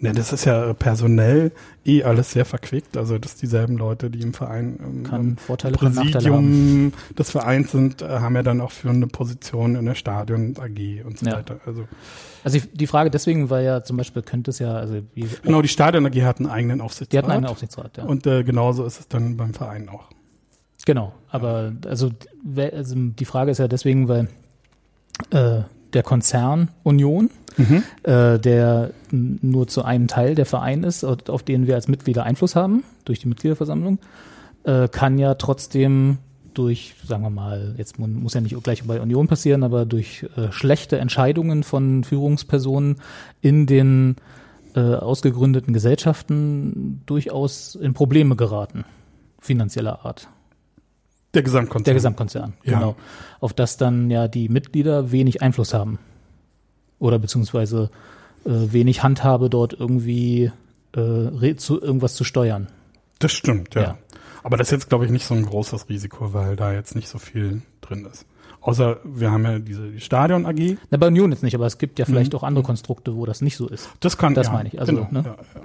ne, 0.00 0.12
das 0.12 0.32
ist 0.32 0.44
ja 0.44 0.72
personell 0.74 1.52
eh 1.84 2.02
alles 2.02 2.32
sehr 2.32 2.44
verquickt. 2.44 2.96
Also 2.96 3.18
das 3.18 3.36
dieselben 3.36 3.76
Leute, 3.78 4.10
die 4.10 4.20
im 4.22 4.32
Verein 4.34 4.78
ähm, 4.82 5.04
im 5.04 5.10
haben. 5.10 5.36
Präsidium 5.72 6.92
des 7.18 7.30
Vereins 7.30 7.70
sind, 7.72 8.02
äh, 8.02 8.08
haben 8.08 8.34
ja 8.34 8.42
dann 8.42 8.60
auch 8.60 8.70
führende 8.72 9.06
Positionen 9.06 9.76
in 9.76 9.84
der 9.86 9.94
Stadion 9.94 10.54
AG 10.58 11.04
und 11.04 11.18
so 11.18 11.26
Ja. 11.26 11.36
weiter. 11.36 11.60
Also 11.66 11.86
Also 12.44 12.58
die 12.72 12.86
Frage 12.86 13.10
deswegen 13.10 13.50
war 13.50 13.60
ja 13.60 13.82
zum 13.84 13.96
Beispiel, 13.96 14.22
könnte 14.22 14.50
es 14.50 14.58
ja, 14.58 14.74
also 14.74 15.00
wie, 15.14 15.28
genau, 15.42 15.62
die 15.62 15.68
Stadion 15.68 16.06
AG 16.06 16.14
hat 16.22 16.38
einen 16.38 16.48
eigenen 16.48 16.80
Aufsichtsrat. 16.80 17.12
die 17.12 17.18
hatten 17.18 17.30
einen 17.30 17.46
Aufsichtsrat, 17.46 17.96
ja. 17.98 18.04
Und 18.04 18.26
äh, 18.26 18.42
genauso 18.44 18.84
ist 18.84 18.98
es 19.00 19.08
dann 19.08 19.36
beim 19.36 19.52
Verein 19.54 19.88
auch. 19.88 20.08
Genau, 20.86 21.12
aber 21.28 21.72
also, 21.86 22.10
wer- 22.42 22.72
also 22.72 22.94
die 22.96 23.24
Frage 23.26 23.50
ist 23.50 23.58
ja 23.58 23.68
deswegen, 23.68 24.08
weil 24.08 24.28
äh, 25.30 25.60
der 25.92 26.02
Konzern 26.02 26.68
Union, 26.82 27.30
Mhm. 27.56 27.82
äh, 28.04 28.38
der 28.38 28.90
nur 29.10 29.66
zu 29.66 29.84
einem 29.84 30.06
Teil 30.06 30.34
der 30.34 30.46
Verein 30.46 30.84
ist, 30.84 31.02
auf 31.04 31.42
den 31.42 31.66
wir 31.66 31.74
als 31.74 31.88
Mitglieder 31.88 32.22
Einfluss 32.24 32.54
haben, 32.56 32.84
durch 33.04 33.18
die 33.18 33.28
Mitgliederversammlung, 33.28 33.98
äh, 34.64 34.88
kann 34.88 35.18
ja 35.18 35.34
trotzdem 35.34 36.18
durch, 36.54 36.94
sagen 37.06 37.22
wir 37.22 37.30
mal, 37.30 37.74
jetzt 37.76 37.98
mu- 37.98 38.06
muss 38.06 38.34
ja 38.34 38.40
nicht 38.40 38.60
gleich 38.62 38.84
bei 38.84 39.00
Union 39.00 39.26
passieren, 39.28 39.62
aber 39.64 39.84
durch 39.84 40.26
äh, 40.36 40.50
schlechte 40.52 40.98
Entscheidungen 40.98 41.62
von 41.64 42.04
Führungspersonen 42.04 42.96
in 43.40 43.66
den 43.66 44.16
äh, 44.76 44.80
ausgegründeten 44.80 45.72
Gesellschaften 45.74 47.02
durchaus 47.06 47.74
in 47.74 47.94
Probleme 47.94 48.36
geraten, 48.36 48.84
finanzieller 49.40 50.04
Art. 50.04 50.28
Der 51.34 51.42
Gesamtkonzern. 51.42 51.84
Der 51.84 51.94
Gesamtkonzern, 51.94 52.52
Ja. 52.64 52.78
genau. 52.78 52.96
Auf 53.40 53.52
das 53.52 53.76
dann 53.76 54.10
ja 54.10 54.28
die 54.28 54.48
Mitglieder 54.48 55.12
wenig 55.12 55.42
Einfluss 55.42 55.72
haben. 55.74 55.98
Oder 56.98 57.18
beziehungsweise 57.18 57.90
äh, 58.44 58.50
wenig 58.50 59.02
Handhabe 59.02 59.48
dort 59.48 59.72
irgendwie 59.72 60.50
äh, 60.96 61.54
zu, 61.56 61.80
irgendwas 61.80 62.14
zu 62.14 62.24
steuern. 62.24 62.68
Das 63.20 63.32
stimmt, 63.32 63.74
ja. 63.74 63.82
Ja. 63.82 63.98
Aber 64.42 64.56
das 64.56 64.68
ist 64.68 64.72
jetzt, 64.72 64.88
glaube 64.88 65.04
ich, 65.04 65.10
nicht 65.10 65.26
so 65.26 65.34
ein 65.34 65.44
großes 65.44 65.88
Risiko, 65.88 66.32
weil 66.32 66.56
da 66.56 66.72
jetzt 66.72 66.96
nicht 66.96 67.08
so 67.08 67.18
viel 67.18 67.62
drin 67.80 68.06
ist. 68.10 68.26
Außer 68.62 68.98
wir 69.04 69.30
haben 69.30 69.44
ja 69.44 69.58
diese 69.58 69.90
die 69.90 70.00
Stadion 70.00 70.44
AG. 70.46 70.76
Na, 70.90 70.98
bei 70.98 71.06
Union 71.06 71.30
jetzt 71.30 71.42
nicht, 71.42 71.54
aber 71.54 71.66
es 71.66 71.78
gibt 71.78 71.98
ja 71.98 72.04
vielleicht 72.04 72.32
Mhm. 72.32 72.38
auch 72.38 72.42
andere 72.42 72.64
Konstrukte, 72.64 73.14
wo 73.16 73.24
das 73.24 73.40
nicht 73.40 73.56
so 73.56 73.68
ist. 73.68 73.88
Das 74.00 74.18
kann 74.18 74.34
Das 74.34 74.48
ja, 74.48 74.52
meine 74.52 74.68
ich, 74.68 74.78
also, 74.80 74.92
genau, 74.94 75.08
ne? 75.10 75.22
ja, 75.24 75.30
ja. 75.54 75.60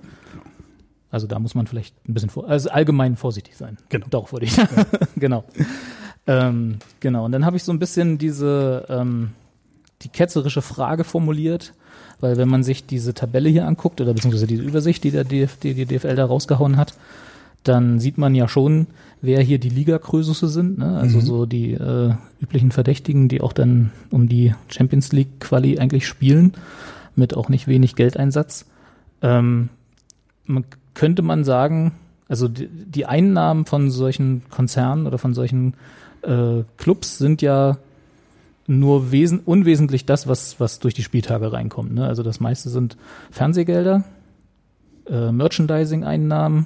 Also 1.16 1.28
da 1.28 1.40
muss 1.40 1.56
man 1.56 1.66
vielleicht 1.66 1.96
ein 2.10 2.14
bisschen 2.14 2.30
vor, 2.30 2.50
also 2.50 2.70
allgemein 2.70 3.16
vorsichtig 3.16 3.56
sein. 3.56 3.78
Genau. 3.88 4.06
Doch, 4.10 4.34
wollte 4.34 4.48
ich. 4.48 4.58
genau. 5.16 5.46
Ähm, 6.28 6.80
genau. 7.00 7.24
Und 7.24 7.32
dann 7.32 7.46
habe 7.46 7.56
ich 7.56 7.64
so 7.64 7.72
ein 7.72 7.80
bisschen 7.80 8.18
diese, 8.18 8.86
ähm, 8.90 9.30
die 10.02 10.10
ketzerische 10.10 10.62
Frage 10.62 11.06
formuliert, 11.06 11.72
weil 12.20 12.36
wenn 12.36 12.50
man 12.50 12.64
sich 12.64 12.86
diese 12.86 13.14
Tabelle 13.14 13.48
hier 13.48 13.66
anguckt 13.66 14.02
oder 14.02 14.14
beziehungsweise 14.14 14.46
diese 14.46 14.62
Übersicht, 14.64 15.06
die 15.06 15.12
der 15.12 15.24
DF, 15.24 15.56
die, 15.56 15.74
die 15.74 15.86
DFL 15.86 16.16
da 16.18 16.26
rausgehauen 16.26 16.76
hat, 16.76 16.96
dann 17.64 18.02
sieht 18.02 18.18
man 18.18 18.36
ja 18.36 18.50
schon, 18.50 18.88
wer 19.22 19.40
hier 19.42 19.58
die 19.58 19.70
Liga-Krösusse 19.70 20.50
sind, 20.50 20.80
ne? 20.80 20.98
also 20.98 21.20
Mhm. 21.20 21.22
so 21.22 21.46
die 21.46 21.72
äh, 21.76 22.14
üblichen 22.42 22.72
Verdächtigen, 22.74 23.30
die 23.30 23.40
auch 23.40 23.54
dann 23.54 23.92
um 24.12 24.28
die 24.28 24.54
Champions 24.68 25.14
League 25.14 25.40
Quali 25.40 25.80
eigentlich 25.80 26.08
spielen, 26.08 26.56
mit 27.16 27.38
auch 27.38 27.48
nicht 27.48 27.70
wenig 27.70 27.96
Geldeinsatz. 27.96 28.66
Ähm, 29.22 29.70
man, 30.46 30.66
könnte 30.94 31.22
man 31.22 31.44
sagen, 31.44 31.94
also 32.28 32.48
die, 32.48 32.68
die 32.68 33.06
Einnahmen 33.06 33.66
von 33.66 33.92
solchen 33.92 34.44
Konzernen 34.50 35.08
oder 35.08 35.18
von 35.18 35.34
solchen 35.34 35.76
äh, 36.22 36.64
Clubs 36.78 37.18
sind 37.18 37.42
ja 37.42 37.78
nur 38.68 39.12
wesen 39.12 39.40
unwesentlich 39.40 40.06
das, 40.06 40.28
was, 40.28 40.60
was 40.60 40.80
durch 40.80 40.94
die 40.94 41.04
Spieltage 41.04 41.54
reinkommt. 41.54 41.94
Ne? 41.94 42.06
Also 42.08 42.24
das 42.24 42.40
meiste 42.40 42.70
sind 42.70 42.98
Fernsehgelder, 43.30 44.04
äh, 45.08 45.32
Merchandising-Einnahmen 45.32 46.66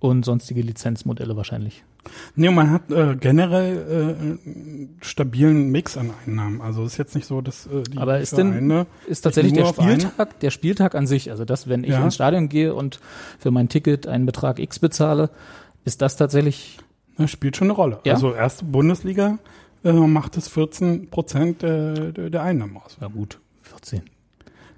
und 0.00 0.24
sonstige 0.24 0.62
Lizenzmodelle 0.62 1.36
wahrscheinlich. 1.36 1.84
Nee, 2.34 2.50
man 2.50 2.70
hat 2.70 2.90
äh, 2.90 3.16
generell 3.16 4.18
äh, 4.18 5.04
stabilen 5.04 5.70
Mix 5.70 5.96
an 5.96 6.10
Einnahmen. 6.26 6.60
Also 6.60 6.84
ist 6.84 6.96
jetzt 6.96 7.14
nicht 7.14 7.26
so, 7.26 7.40
dass 7.40 7.66
äh, 7.66 7.82
die 7.82 7.98
Aber 7.98 8.20
ist 8.20 8.36
denn 8.36 8.86
ist 9.06 9.22
tatsächlich 9.22 9.52
der 9.52 9.66
Spieltag, 9.66 10.40
der 10.40 10.50
Spieltag 10.50 10.94
an 10.94 11.06
sich, 11.06 11.30
also 11.30 11.44
das, 11.44 11.68
wenn 11.68 11.84
ich 11.84 11.90
ja. 11.90 12.04
ins 12.04 12.14
Stadion 12.14 12.48
gehe 12.48 12.74
und 12.74 13.00
für 13.38 13.50
mein 13.50 13.68
Ticket 13.68 14.06
einen 14.06 14.26
Betrag 14.26 14.58
X 14.58 14.78
bezahle, 14.78 15.30
ist 15.84 16.02
das 16.02 16.16
tatsächlich 16.16 16.78
das 17.16 17.30
spielt 17.30 17.56
schon 17.56 17.68
eine 17.68 17.74
Rolle. 17.74 18.00
Ja? 18.04 18.14
Also 18.14 18.34
erste 18.34 18.64
Bundesliga 18.64 19.38
äh, 19.84 19.92
macht 19.92 20.36
es 20.36 20.48
14 20.48 21.10
Prozent 21.10 21.62
äh, 21.62 22.30
der 22.30 22.42
Einnahmen 22.42 22.76
aus. 22.76 22.96
Ja 23.00 23.08
gut, 23.08 23.40
14. 23.62 24.02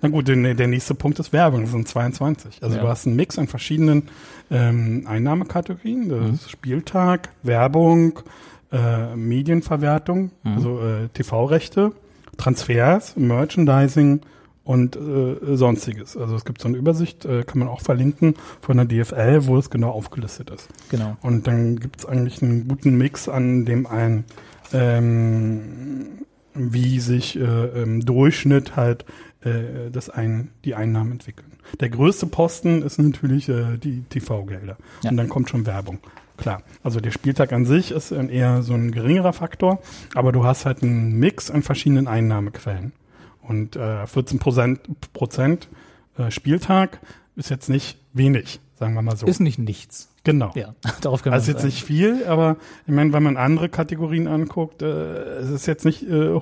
Na 0.01 0.09
gut, 0.09 0.29
der, 0.29 0.55
der 0.55 0.69
nächste 0.69 0.95
Punkt 0.95 1.19
ist 1.19 1.33
Werbung, 1.33 1.63
das 1.63 1.73
sind 1.73 1.89
22. 1.89 2.63
Also 2.63 2.77
ja. 2.77 2.83
du 2.83 2.89
hast 2.89 3.07
einen 3.07 3.17
Mix 3.17 3.39
an 3.39 3.49
verschiedenen 3.49 4.05
ähm, 4.51 5.05
Einnahmekategorien. 5.07 6.09
Das 6.09 6.21
mhm. 6.21 6.35
ist 6.35 6.51
Spieltag, 6.51 7.31
Werbung, 7.43 8.21
äh, 8.73 9.17
Medienverwertung, 9.17 10.31
mhm. 10.43 10.53
also 10.53 10.81
äh, 10.81 11.09
TV-Rechte, 11.15 11.93
Transfers, 12.37 13.17
Merchandising 13.17 14.21
und 14.65 14.97
äh, 14.97 15.57
sonstiges. 15.57 16.17
Also 16.17 16.37
es 16.37 16.45
gibt 16.45 16.61
so 16.61 16.69
eine 16.69 16.77
Übersicht, 16.77 17.25
äh, 17.25 17.43
kann 17.43 17.59
man 17.59 17.69
auch 17.69 17.81
verlinken 17.81 18.35
von 18.61 18.77
der 18.77 18.87
DFL, 18.87 19.47
wo 19.47 19.57
es 19.57 19.71
genau 19.71 19.91
aufgelistet 19.91 20.51
ist. 20.51 20.69
Genau. 20.91 21.17
Und 21.23 21.47
dann 21.47 21.81
gibt 21.81 22.01
es 22.01 22.07
eigentlich 22.07 22.43
einen 22.43 22.69
guten 22.69 22.97
Mix 22.97 23.29
an 23.29 23.65
dem 23.65 23.87
ein 23.87 24.25
ähm, 24.73 26.19
wie 26.55 27.01
sich 27.01 27.39
äh, 27.39 27.83
im 27.83 28.05
Durchschnitt 28.05 28.77
halt 28.77 29.05
äh, 29.43 29.91
das 29.91 30.11
ein, 30.11 30.51
die 30.65 30.75
Einnahmen 30.75 31.13
entwickeln. 31.13 31.53
Der 31.81 31.91
größte 31.91 32.27
Posten 32.27 32.83
ist 32.83 32.99
natürlich 32.99 33.49
äh, 33.49 33.77
die 33.77 34.03
TV-Gelder. 34.03 34.77
Ja. 35.03 35.11
Und 35.11 35.17
dann 35.17 35.29
kommt 35.29 35.51
schon 35.51 35.67
Werbung. 35.67 35.99
Klar, 36.37 36.63
also 36.85 37.01
der 37.01 37.11
Spieltag 37.11 37.53
an 37.53 37.65
sich 37.65 37.91
ist 37.91 38.13
eher 38.13 38.63
so 38.63 38.73
ein 38.73 38.93
geringerer 38.93 39.33
Faktor, 39.33 39.81
aber 40.15 40.31
du 40.31 40.45
hast 40.45 40.67
halt 40.67 40.85
einen 40.85 41.19
Mix 41.19 41.51
an 41.51 41.63
verschiedenen 41.63 42.07
Einnahmequellen. 42.07 42.93
Und 43.43 43.75
äh, 43.77 44.07
14 44.07 44.39
Prozent, 44.39 44.81
Prozent 45.13 45.69
äh, 46.17 46.31
Spieltag 46.31 47.01
ist 47.35 47.51
jetzt 47.51 47.69
nicht 47.69 47.99
wenig, 48.13 48.61
sagen 48.79 48.95
wir 48.95 49.03
mal 49.03 49.17
so. 49.17 49.27
Ist 49.27 49.41
nicht 49.41 49.59
nichts. 49.59 50.09
Genau. 50.25 50.53
Ja, 50.55 50.75
darauf 51.01 51.23
kann 51.23 51.31
man 51.31 51.41
Also 51.41 51.53
jetzt 51.53 51.65
nicht 51.65 51.83
viel, 51.83 52.25
aber 52.27 52.57
ich 52.87 52.93
meine, 52.93 53.13
wenn 53.13 53.23
man 53.23 53.37
andere 53.37 53.69
Kategorien 53.69 54.29
anguckt, 54.29 54.83
äh, 54.83 54.87
es 54.87 55.51
ist 55.51 55.67
jetzt 55.67 55.85
nicht 55.85 56.03
äh, 56.09 56.39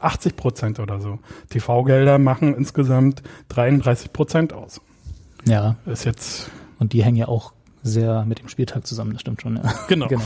80 0.00 0.32
äh, 0.32 0.34
Prozent 0.36 0.78
oder 0.78 1.00
so. 1.00 1.18
TV-Gelder 1.50 2.18
machen 2.18 2.54
insgesamt 2.54 3.22
33 3.48 4.12
Prozent 4.12 4.52
aus. 4.52 4.80
Ja. 5.46 5.76
Ist 5.86 6.04
jetzt. 6.04 6.50
Und 6.78 6.92
die 6.92 7.02
hängen 7.02 7.16
ja 7.16 7.28
auch 7.28 7.52
sehr 7.82 8.24
mit 8.24 8.40
dem 8.40 8.48
Spieltag 8.48 8.86
zusammen, 8.86 9.12
das 9.12 9.20
stimmt 9.20 9.42
schon. 9.42 9.56
Ja. 9.56 9.74
Genau. 9.88 10.08
genau. 10.08 10.24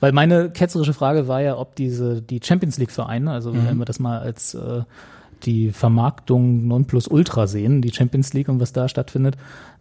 Weil 0.00 0.12
meine 0.12 0.50
ketzerische 0.50 0.92
Frage 0.92 1.28
war 1.28 1.40
ja, 1.40 1.56
ob 1.56 1.76
diese 1.76 2.20
die 2.20 2.40
Champions 2.42 2.78
League 2.78 2.90
Vereine, 2.90 3.30
also 3.30 3.52
mhm. 3.52 3.66
wenn 3.66 3.78
wir 3.78 3.84
das 3.84 4.00
mal 4.00 4.18
als 4.18 4.54
äh, 4.54 4.82
die 5.44 5.70
Vermarktung 5.70 6.66
Nonplusultra 6.66 7.46
sehen, 7.46 7.82
die 7.82 7.92
Champions 7.92 8.32
League 8.32 8.48
und 8.48 8.60
was 8.60 8.72
da 8.72 8.88
stattfindet, 8.88 9.36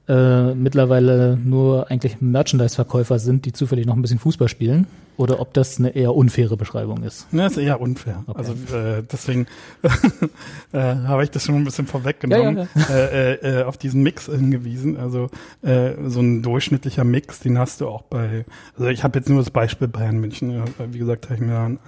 äh, 0.07 0.53
mittlerweile 0.53 1.37
nur 1.43 1.89
eigentlich 1.89 2.21
Merchandise-Verkäufer 2.21 3.19
sind, 3.19 3.45
die 3.45 3.53
zufällig 3.53 3.85
noch 3.85 3.95
ein 3.95 4.01
bisschen 4.01 4.19
Fußball 4.19 4.47
spielen, 4.47 4.87
oder 5.17 5.39
ob 5.39 5.53
das 5.53 5.79
eine 5.79 5.95
eher 5.95 6.13
unfaire 6.13 6.57
Beschreibung 6.57 7.03
ist. 7.03 7.27
Ja, 7.31 7.47
ist 7.47 7.57
eher 7.57 7.79
unfair. 7.79 8.23
Okay. 8.27 8.37
Also 8.37 8.53
äh, 8.75 9.03
deswegen 9.09 9.47
äh, 10.73 10.79
habe 10.79 11.23
ich 11.23 11.31
das 11.31 11.43
schon 11.43 11.55
ein 11.55 11.63
bisschen 11.63 11.87
vorweggenommen, 11.87 12.57
ja, 12.57 12.67
ja, 12.75 12.89
ja. 12.89 12.95
Äh, 12.95 13.59
äh, 13.59 13.63
auf 13.63 13.77
diesen 13.77 14.03
Mix 14.03 14.25
hingewiesen. 14.25 14.97
Also 14.97 15.29
äh, 15.61 15.93
so 16.05 16.19
ein 16.19 16.41
durchschnittlicher 16.41 17.03
Mix, 17.03 17.39
den 17.39 17.57
hast 17.57 17.81
du 17.81 17.87
auch 17.87 18.03
bei, 18.03 18.45
also 18.77 18.89
ich 18.89 19.03
habe 19.03 19.17
jetzt 19.17 19.29
nur 19.29 19.39
das 19.39 19.49
Beispiel 19.49 19.87
Bayern 19.87 20.17
München, 20.19 20.51
äh, 20.51 20.63
wie 20.91 20.99
gesagt, 20.99 21.25
habe 21.25 21.35
ich 21.35 21.41
mir 21.41 21.57
an, 21.57 21.79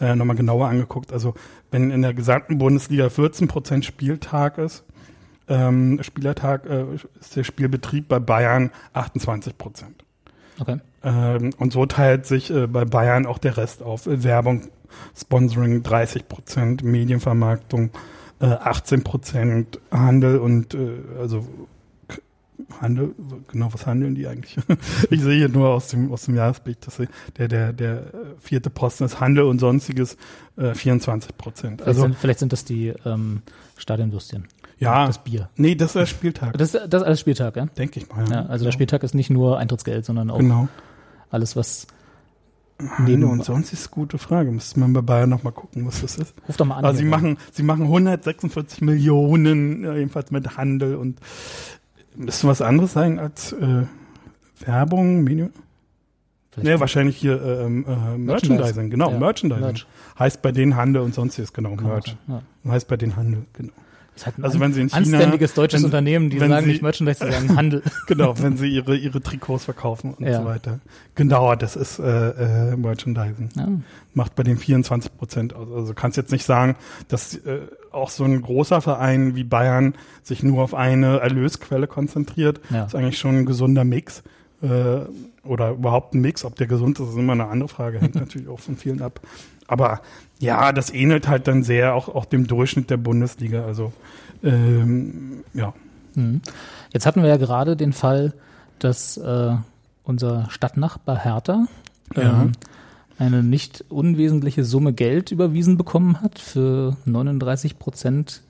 äh, 0.00 0.14
nochmal 0.14 0.36
genauer 0.36 0.68
angeguckt. 0.68 1.12
Also 1.12 1.34
wenn 1.70 1.90
in 1.90 2.02
der 2.02 2.14
gesamten 2.14 2.58
Bundesliga 2.58 3.08
14 3.08 3.48
Prozent 3.48 3.84
Spieltag 3.84 4.58
ist, 4.58 4.84
ähm, 5.48 5.98
Spielertag 6.02 6.66
äh, 6.66 6.84
ist 7.20 7.36
der 7.36 7.44
Spielbetrieb 7.44 8.08
bei 8.08 8.18
Bayern 8.18 8.70
28 8.92 9.56
Prozent. 9.56 10.04
Okay. 10.58 10.78
Ähm, 11.02 11.50
und 11.58 11.72
so 11.72 11.86
teilt 11.86 12.26
sich 12.26 12.50
äh, 12.50 12.66
bei 12.66 12.84
Bayern 12.84 13.26
auch 13.26 13.38
der 13.38 13.56
Rest 13.56 13.82
auf. 13.82 14.02
Werbung, 14.06 14.68
Sponsoring 15.16 15.82
30 15.82 16.28
Prozent, 16.28 16.82
Medienvermarktung 16.82 17.90
äh, 18.40 18.46
18 18.46 19.04
Prozent, 19.04 19.80
Handel 19.90 20.38
und 20.38 20.74
äh, 20.74 20.98
also 21.20 21.46
Handel, 22.80 23.14
genau, 23.48 23.72
was 23.72 23.86
handeln 23.86 24.14
die 24.14 24.26
eigentlich? 24.26 24.56
ich 25.10 25.20
sehe 25.20 25.36
hier 25.36 25.48
nur 25.48 25.68
aus 25.68 25.88
dem, 25.88 26.12
aus 26.12 26.24
dem 26.24 26.34
Jahresbericht, 26.34 26.86
dass 26.86 27.00
der, 27.36 27.48
der, 27.48 27.72
der 27.72 28.04
vierte 28.38 28.68
Posten 28.68 29.04
ist 29.04 29.20
Handel 29.20 29.44
und 29.44 29.58
sonstiges 29.58 30.16
äh, 30.56 30.74
24 30.74 31.36
Prozent. 31.36 31.82
Also, 31.82 32.02
vielleicht, 32.02 32.12
sind, 32.12 32.20
vielleicht 32.20 32.38
sind 32.40 32.52
das 32.52 32.64
die 32.64 32.92
ähm, 33.04 33.42
Stadionwürstchen. 33.76 34.48
Ja. 34.78 35.06
Das 35.06 35.22
Bier. 35.22 35.48
Nee, 35.56 35.74
das 35.74 35.88
ist 35.88 35.96
der 35.96 36.06
Spieltag. 36.06 36.56
Das 36.56 36.74
ist, 36.74 36.86
das 36.88 37.02
ist 37.02 37.06
alles 37.06 37.20
Spieltag, 37.20 37.56
ja? 37.56 37.66
Denke 37.66 38.00
ich 38.00 38.08
mal. 38.08 38.28
Ja, 38.30 38.46
also 38.46 38.64
der 38.64 38.72
Spieltag 38.72 39.02
ist 39.02 39.14
nicht 39.14 39.30
nur 39.30 39.58
Eintrittsgeld, 39.58 40.04
sondern 40.04 40.30
auch 40.30 40.38
genau. 40.38 40.68
alles, 41.30 41.56
was 41.56 41.86
Neben 42.98 43.24
und 43.24 43.44
sonst 43.44 43.72
ist 43.72 43.90
gute 43.90 44.18
Frage. 44.18 44.52
Müsste 44.52 44.78
man 44.78 44.92
bei 44.92 45.00
Bayern 45.00 45.28
nochmal 45.28 45.52
gucken, 45.52 45.84
was 45.84 46.00
das 46.00 46.16
ist. 46.16 46.34
Ruf 46.46 46.56
doch 46.56 46.64
mal 46.64 46.76
an. 46.76 46.84
Also 46.84 46.98
sie 46.98 47.06
machen, 47.06 47.36
sie 47.50 47.64
machen 47.64 47.82
146 47.82 48.82
Millionen, 48.82 49.82
ja, 49.82 49.94
jedenfalls 49.96 50.30
mit 50.30 50.56
Handel 50.56 50.94
und 50.94 51.18
müsste 52.14 52.46
was 52.46 52.62
anderes 52.62 52.92
sein 52.92 53.18
als 53.18 53.52
äh, 53.52 53.82
Werbung, 54.60 55.24
Medium? 55.24 55.50
Nee, 56.56 56.78
wahrscheinlich 56.78 57.16
hier 57.16 57.40
äh, 57.42 57.64
ähm, 57.64 57.84
äh, 57.86 58.18
Merchandising, 58.18 58.90
genau, 58.90 59.10
ja, 59.10 59.18
Merchandising. 59.18 59.64
Merch. 59.64 59.86
Heißt 60.18 60.42
bei 60.42 60.52
denen 60.52 60.76
Handel 60.76 61.02
und 61.02 61.14
sonstiges, 61.14 61.52
genau, 61.52 61.74
Merch. 61.74 62.16
Ja. 62.28 62.42
Heißt 62.68 62.86
bei 62.86 62.96
denen 62.96 63.16
Handel, 63.16 63.44
genau. 63.54 63.72
Halt 64.26 64.36
also 64.42 64.60
wenn 64.60 64.72
sie 64.72 64.82
in 64.82 64.88
China, 64.88 65.18
anständiges 65.18 65.54
deutsches 65.54 65.80
wenn, 65.80 65.86
Unternehmen, 65.86 66.30
die 66.30 66.38
sagen 66.38 66.62
sie, 66.62 66.70
nicht 66.70 66.82
Merchandise, 66.82 67.24
die 67.24 67.32
sagen 67.32 67.56
Handel. 67.56 67.82
genau, 68.06 68.38
wenn 68.38 68.56
sie 68.56 68.68
ihre 68.68 68.96
ihre 68.96 69.20
Trikots 69.20 69.64
verkaufen 69.64 70.14
und 70.14 70.26
ja. 70.26 70.40
so 70.40 70.44
weiter. 70.44 70.80
Genau, 71.14 71.54
das 71.54 71.76
ist 71.76 71.98
äh, 71.98 72.72
äh, 72.72 72.76
Merchandising. 72.76 73.50
Ja. 73.56 73.68
Macht 74.14 74.34
bei 74.34 74.42
den 74.42 74.58
24 74.58 75.16
Prozent 75.16 75.54
aus. 75.54 75.68
Also 75.72 75.94
kannst 75.94 76.16
jetzt 76.16 76.32
nicht 76.32 76.44
sagen, 76.44 76.76
dass 77.08 77.34
äh, 77.34 77.60
auch 77.90 78.10
so 78.10 78.24
ein 78.24 78.40
großer 78.42 78.80
Verein 78.80 79.34
wie 79.36 79.44
Bayern 79.44 79.94
sich 80.22 80.42
nur 80.42 80.62
auf 80.62 80.74
eine 80.74 81.18
Erlösquelle 81.20 81.86
konzentriert. 81.86 82.60
Ja. 82.70 82.82
Das 82.82 82.88
ist 82.88 82.94
eigentlich 82.94 83.18
schon 83.18 83.38
ein 83.38 83.46
gesunder 83.46 83.84
Mix. 83.84 84.22
Äh, 84.62 85.00
oder 85.44 85.70
überhaupt 85.70 86.14
ein 86.14 86.20
Mix. 86.20 86.44
Ob 86.44 86.56
der 86.56 86.66
gesund 86.66 87.00
ist, 87.00 87.08
ist 87.08 87.16
immer 87.16 87.32
eine 87.32 87.48
andere 87.48 87.68
Frage. 87.68 88.00
Hängt 88.00 88.14
natürlich 88.16 88.48
auch 88.48 88.60
von 88.60 88.76
vielen 88.76 89.02
ab. 89.02 89.20
Aber 89.68 90.00
ja, 90.40 90.72
das 90.72 90.92
ähnelt 90.92 91.28
halt 91.28 91.46
dann 91.46 91.62
sehr 91.62 91.94
auch, 91.94 92.08
auch 92.08 92.24
dem 92.24 92.46
Durchschnitt 92.48 92.90
der 92.90 92.96
Bundesliga. 92.96 93.64
Also 93.64 93.92
ähm, 94.42 95.44
ja. 95.54 95.72
Mhm. 96.14 96.40
Jetzt 96.92 97.06
hatten 97.06 97.22
wir 97.22 97.28
ja 97.28 97.36
gerade 97.36 97.76
den 97.76 97.92
Fall, 97.92 98.32
dass 98.80 99.16
äh, 99.16 99.54
unser 100.04 100.50
Stadtnachbar 100.50 101.18
Hertha 101.18 101.66
ja. 102.16 102.42
ähm, 102.42 102.52
eine 103.18 103.42
nicht 103.42 103.84
unwesentliche 103.88 104.64
Summe 104.64 104.92
Geld 104.92 105.30
überwiesen 105.30 105.76
bekommen 105.76 106.20
hat 106.20 106.38
für 106.38 106.96
39 107.04 107.78
Prozent 107.78 108.42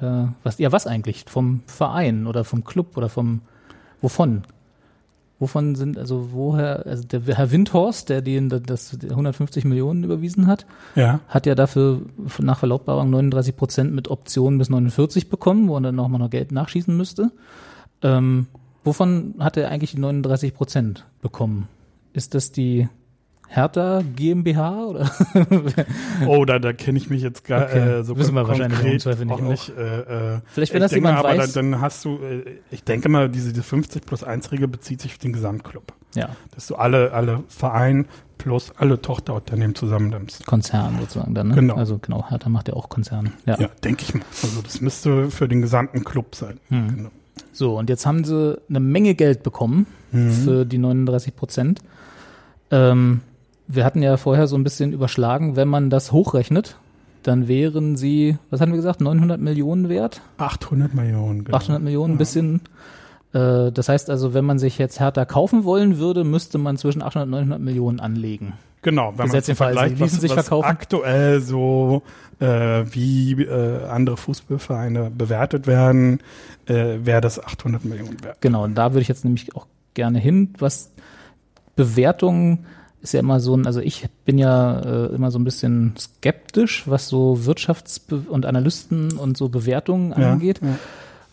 der, 0.00 0.34
was, 0.42 0.58
ja, 0.58 0.72
was 0.72 0.86
eigentlich? 0.86 1.24
Vom 1.28 1.62
Verein 1.66 2.26
oder 2.26 2.44
vom 2.44 2.64
Club 2.64 2.96
oder 2.96 3.08
vom, 3.08 3.40
wovon? 4.00 4.42
Wovon 5.40 5.74
sind, 5.74 5.96
also 5.96 6.28
woher, 6.32 6.84
also 6.86 7.02
der 7.02 7.22
Herr 7.34 7.50
Windhorst, 7.50 8.10
der 8.10 8.20
den 8.20 8.50
das 8.50 8.96
150 9.02 9.64
Millionen 9.64 10.04
überwiesen 10.04 10.46
hat, 10.46 10.66
ja. 10.94 11.20
hat 11.28 11.46
ja 11.46 11.54
dafür 11.54 12.02
nach 12.38 12.58
Verlautbarung 12.58 13.08
39 13.08 13.56
Prozent 13.56 13.94
mit 13.94 14.08
Optionen 14.08 14.58
bis 14.58 14.68
49 14.68 15.30
bekommen, 15.30 15.66
wo 15.66 15.76
er 15.76 15.80
dann 15.80 15.94
nochmal 15.94 16.20
noch 16.20 16.28
Geld 16.28 16.52
nachschießen 16.52 16.94
müsste. 16.94 17.32
Ähm, 18.02 18.48
wovon 18.84 19.34
hat 19.38 19.56
er 19.56 19.70
eigentlich 19.70 19.92
die 19.92 20.00
39 20.00 20.52
Prozent 20.52 21.06
bekommen? 21.22 21.68
Ist 22.12 22.34
das 22.34 22.52
die 22.52 22.88
Hertha 23.52 24.02
GmbH 24.14 24.84
oder? 24.86 25.10
oh, 26.28 26.44
da, 26.44 26.60
da 26.60 26.72
kenne 26.72 26.98
ich 26.98 27.10
mich 27.10 27.20
jetzt 27.20 27.44
gar 27.44 27.64
okay. 27.64 27.98
äh, 27.98 28.04
so 28.04 28.16
Wissen 28.16 28.34
wir 28.34 28.46
wahrscheinlich 28.46 28.78
im 28.80 29.28
nicht. 29.28 29.42
nicht 29.42 29.72
äh, 29.76 30.34
äh, 30.36 30.40
Vielleicht 30.46 30.72
wenn 30.72 30.80
das 30.80 30.92
jemand 30.92 31.20
mal, 31.20 31.36
weiß. 31.36 31.52
Dann, 31.54 31.72
dann 31.72 31.80
hast 31.80 32.04
du, 32.04 32.18
äh, 32.18 32.44
ich 32.70 32.84
denke 32.84 33.08
mal, 33.08 33.28
diese, 33.28 33.50
diese 33.50 33.64
50 33.64 34.06
plus 34.06 34.22
1 34.22 34.52
Regel 34.52 34.68
bezieht 34.68 35.00
sich 35.00 35.10
auf 35.10 35.18
den 35.18 35.32
Gesamtclub. 35.32 35.92
Ja. 36.14 36.28
Dass 36.54 36.68
du 36.68 36.76
alle, 36.76 37.12
alle 37.12 37.42
Verein 37.48 38.06
plus 38.38 38.72
alle 38.76 39.02
Tochterunternehmen 39.02 39.74
zusammennimmst. 39.74 40.46
Konzern 40.46 40.98
sozusagen 41.00 41.34
dann, 41.34 41.48
ne? 41.48 41.56
Genau. 41.56 41.74
Also 41.74 41.98
genau, 41.98 42.30
Hertha 42.30 42.48
macht 42.48 42.68
ja 42.68 42.74
auch 42.74 42.88
Konzern. 42.88 43.32
Ja, 43.46 43.58
ja 43.58 43.68
denke 43.82 44.04
ich 44.04 44.14
mal. 44.14 44.22
Also 44.42 44.62
das 44.62 44.80
müsste 44.80 45.28
für 45.28 45.48
den 45.48 45.60
gesamten 45.60 46.04
Club 46.04 46.36
sein. 46.36 46.60
Hm. 46.68 46.96
Genau. 46.96 47.10
So, 47.52 47.76
und 47.76 47.90
jetzt 47.90 48.06
haben 48.06 48.22
sie 48.24 48.60
eine 48.68 48.80
Menge 48.80 49.16
Geld 49.16 49.42
bekommen 49.42 49.86
mhm. 50.12 50.30
für 50.30 50.64
die 50.64 50.78
39 50.78 51.34
Prozent. 51.34 51.80
Ähm, 52.70 53.22
wir 53.74 53.84
hatten 53.84 54.02
ja 54.02 54.16
vorher 54.16 54.46
so 54.46 54.56
ein 54.56 54.64
bisschen 54.64 54.92
überschlagen, 54.92 55.56
wenn 55.56 55.68
man 55.68 55.90
das 55.90 56.12
hochrechnet, 56.12 56.76
dann 57.22 57.48
wären 57.48 57.96
sie, 57.96 58.38
was 58.50 58.60
hatten 58.60 58.72
wir 58.72 58.76
gesagt, 58.76 59.00
900 59.00 59.40
Millionen 59.40 59.88
wert? 59.88 60.22
800 60.38 60.94
Millionen, 60.94 61.44
genau. 61.44 61.56
800 61.56 61.82
Millionen, 61.82 62.14
ein 62.14 62.18
bisschen. 62.18 62.60
Äh, 63.32 63.70
das 63.72 63.88
heißt 63.88 64.10
also, 64.10 64.34
wenn 64.34 64.44
man 64.44 64.58
sich 64.58 64.78
jetzt 64.78 65.00
Hertha 65.00 65.24
kaufen 65.24 65.64
wollen 65.64 65.98
würde, 65.98 66.24
müsste 66.24 66.58
man 66.58 66.76
zwischen 66.76 67.02
800 67.02 67.26
und 67.26 67.30
900 67.30 67.60
Millionen 67.60 68.00
anlegen. 68.00 68.54
Genau, 68.82 69.12
wenn 69.16 69.28
man 69.28 69.42
vergleicht, 69.42 70.00
was, 70.00 70.12
sich 70.12 70.30
was 70.34 70.46
verkaufen. 70.46 70.66
aktuell 70.66 71.42
so 71.42 72.02
äh, 72.38 72.46
wie 72.90 73.42
äh, 73.42 73.84
andere 73.86 74.16
Fußballvereine 74.16 75.10
bewertet 75.10 75.66
werden, 75.66 76.20
äh, 76.66 76.96
wäre 77.02 77.20
das 77.20 77.44
800 77.44 77.84
Millionen 77.84 78.24
wert. 78.24 78.38
Genau, 78.40 78.64
und 78.64 78.74
da 78.74 78.92
würde 78.92 79.02
ich 79.02 79.08
jetzt 79.08 79.24
nämlich 79.24 79.54
auch 79.54 79.66
gerne 79.92 80.18
hin, 80.18 80.54
was 80.58 80.92
Bewertungen 81.76 82.64
ist 83.02 83.14
ja 83.14 83.20
immer 83.20 83.40
so 83.40 83.56
ein, 83.56 83.66
also 83.66 83.80
ich 83.80 84.06
bin 84.24 84.38
ja 84.38 84.80
äh, 84.80 85.14
immer 85.14 85.30
so 85.30 85.38
ein 85.38 85.44
bisschen 85.44 85.94
skeptisch, 85.98 86.86
was 86.86 87.08
so 87.08 87.38
Wirtschafts- 87.44 88.00
und 88.28 88.46
Analysten 88.46 89.12
und 89.12 89.36
so 89.36 89.48
Bewertungen 89.48 90.10
ja, 90.10 90.32
angeht. 90.32 90.60
Ja. 90.62 90.78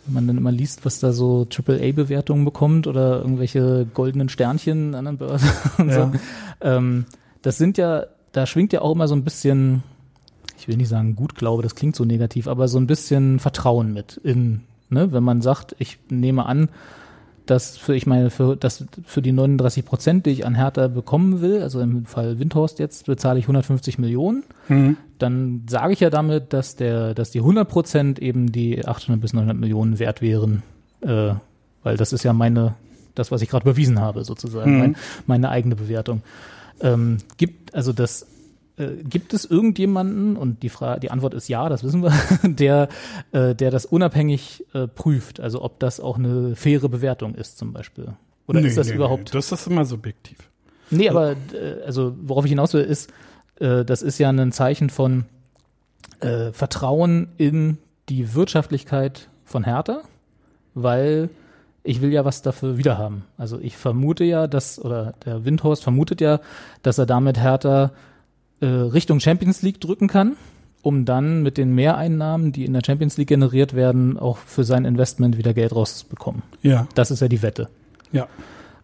Wenn 0.05 0.13
man 0.13 0.27
dann 0.27 0.37
immer 0.37 0.53
liest, 0.53 0.85
was 0.85 0.99
da 0.99 1.11
so 1.11 1.45
AAA-Bewertungen 1.49 2.45
bekommt 2.45 2.87
oder 2.87 3.19
irgendwelche 3.19 3.85
goldenen 3.93 4.29
Sternchen 4.29 4.95
an 4.95 5.05
der 5.05 5.11
Börse 5.13 5.45
und 5.77 5.89
ja. 5.89 6.11
so. 6.11 6.11
Ähm, 6.61 7.05
das 7.41 7.57
sind 7.57 7.77
ja, 7.77 8.05
da 8.31 8.45
schwingt 8.45 8.71
ja 8.71 8.81
auch 8.81 8.93
immer 8.93 9.09
so 9.09 9.15
ein 9.15 9.25
bisschen, 9.25 9.83
ich 10.57 10.69
will 10.69 10.77
nicht 10.77 10.89
sagen 10.89 11.15
Gutglaube, 11.15 11.63
das 11.63 11.75
klingt 11.75 11.95
so 11.95 12.05
negativ, 12.05 12.47
aber 12.47 12.69
so 12.69 12.79
ein 12.79 12.87
bisschen 12.87 13.39
Vertrauen 13.39 13.93
mit 13.93 14.17
in, 14.23 14.61
ne, 14.89 15.11
wenn 15.11 15.23
man 15.23 15.41
sagt, 15.41 15.75
ich 15.79 15.99
nehme 16.09 16.45
an, 16.45 16.69
dass 17.49 17.77
für, 17.77 17.95
ich 17.95 18.05
meine, 18.05 18.29
für, 18.29 18.55
das, 18.55 18.85
für 19.05 19.21
die 19.21 19.31
39 19.31 19.85
Prozent, 19.85 20.25
die 20.25 20.31
ich 20.31 20.45
an 20.45 20.55
Hertha 20.55 20.87
bekommen 20.87 21.41
will, 21.41 21.61
also 21.61 21.79
im 21.79 22.05
Fall 22.05 22.39
Windhorst 22.39 22.79
jetzt, 22.79 23.05
bezahle 23.05 23.39
ich 23.39 23.45
150 23.45 23.97
Millionen. 23.97 24.43
Mhm. 24.67 24.97
Dann 25.17 25.63
sage 25.69 25.93
ich 25.93 25.99
ja 25.99 26.09
damit, 26.09 26.53
dass 26.53 26.75
der, 26.75 27.13
dass 27.13 27.31
die 27.31 27.39
100 27.39 27.67
Prozent 27.67 28.19
eben 28.19 28.51
die 28.51 28.85
800 28.85 29.19
bis 29.19 29.33
900 29.33 29.57
Millionen 29.57 29.99
wert 29.99 30.21
wären, 30.21 30.63
äh, 31.01 31.33
weil 31.83 31.97
das 31.97 32.13
ist 32.13 32.23
ja 32.23 32.33
meine, 32.33 32.75
das, 33.15 33.31
was 33.31 33.41
ich 33.41 33.49
gerade 33.49 33.65
bewiesen 33.65 33.99
habe, 33.99 34.23
sozusagen, 34.23 34.73
mhm. 34.73 34.79
mein, 34.79 34.95
meine 35.25 35.49
eigene 35.49 35.75
Bewertung. 35.75 36.21
Ähm, 36.81 37.17
gibt, 37.37 37.73
also 37.73 37.93
das 37.93 38.27
äh, 38.77 39.03
gibt 39.03 39.33
es 39.33 39.45
irgendjemanden, 39.45 40.37
und 40.37 40.63
die 40.63 40.69
Frage, 40.69 40.99
die 40.99 41.11
Antwort 41.11 41.33
ist 41.33 41.47
ja, 41.47 41.69
das 41.69 41.83
wissen 41.83 42.03
wir, 42.03 42.13
der, 42.43 42.89
äh, 43.31 43.55
der 43.55 43.71
das 43.71 43.85
unabhängig 43.85 44.65
äh, 44.73 44.87
prüft, 44.87 45.39
also 45.39 45.61
ob 45.61 45.79
das 45.79 45.99
auch 45.99 46.17
eine 46.17 46.55
faire 46.55 46.89
Bewertung 46.89 47.35
ist 47.35 47.57
zum 47.57 47.73
Beispiel? 47.73 48.13
Oder 48.47 48.61
nee, 48.61 48.67
ist 48.67 48.77
das 48.77 48.87
nee, 48.87 48.95
überhaupt? 48.95 49.25
Nee. 49.25 49.31
Das 49.33 49.51
ist 49.51 49.67
immer 49.67 49.85
subjektiv. 49.85 50.37
Nee, 50.89 51.09
aber 51.09 51.31
äh, 51.31 51.83
also 51.85 52.15
worauf 52.21 52.45
ich 52.45 52.51
hinaus 52.51 52.73
will, 52.73 52.83
ist, 52.83 53.11
äh, 53.59 53.83
das 53.83 54.01
ist 54.01 54.19
ja 54.19 54.29
ein 54.29 54.51
Zeichen 54.51 54.89
von 54.89 55.25
äh, 56.19 56.51
Vertrauen 56.51 57.29
in 57.37 57.77
die 58.09 58.33
Wirtschaftlichkeit 58.33 59.27
von 59.43 59.63
Hertha, 59.63 60.01
weil 60.73 61.29
ich 61.83 62.01
will 62.01 62.11
ja 62.11 62.25
was 62.25 62.41
dafür 62.41 62.77
wiederhaben. 62.77 63.23
Also 63.37 63.59
ich 63.59 63.77
vermute 63.77 64.23
ja, 64.23 64.47
dass, 64.47 64.79
oder 64.79 65.13
der 65.25 65.45
Windhorst 65.45 65.83
vermutet 65.83 66.21
ja, 66.21 66.39
dass 66.83 66.97
er 66.97 67.05
damit 67.05 67.39
Hertha 67.39 67.91
äh, 68.59 68.65
Richtung 68.65 69.19
Champions 69.19 69.61
League 69.61 69.79
drücken 69.81 70.07
kann, 70.07 70.35
um 70.81 71.05
dann 71.05 71.43
mit 71.43 71.57
den 71.57 71.73
Mehreinnahmen, 71.73 72.51
die 72.51 72.65
in 72.65 72.73
der 72.73 72.81
Champions 72.85 73.17
League 73.17 73.29
generiert 73.29 73.73
werden, 73.73 74.17
auch 74.17 74.37
für 74.37 74.63
sein 74.63 74.85
Investment 74.85 75.37
wieder 75.37 75.53
Geld 75.53 75.75
rauszubekommen. 75.75 76.43
Ja. 76.61 76.87
Das 76.95 77.11
ist 77.11 77.21
ja 77.21 77.27
die 77.27 77.41
Wette. 77.41 77.69
Ja. 78.11 78.27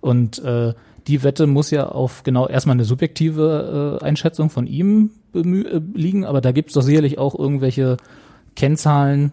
Und 0.01 0.43
äh, 0.43 0.73
die 1.07 1.23
Wette 1.23 1.47
muss 1.47 1.71
ja 1.71 1.87
auf 1.87 2.23
genau 2.23 2.47
erstmal 2.47 2.75
eine 2.75 2.85
subjektive 2.85 3.99
äh, 4.01 4.05
Einschätzung 4.05 4.49
von 4.49 4.67
ihm 4.67 5.11
äh, 5.33 5.41
liegen, 5.93 6.25
aber 6.25 6.41
da 6.41 6.51
gibt 6.51 6.69
es 6.69 6.75
doch 6.75 6.81
sicherlich 6.81 7.17
auch 7.17 7.37
irgendwelche 7.37 7.97
Kennzahlen, 8.55 9.31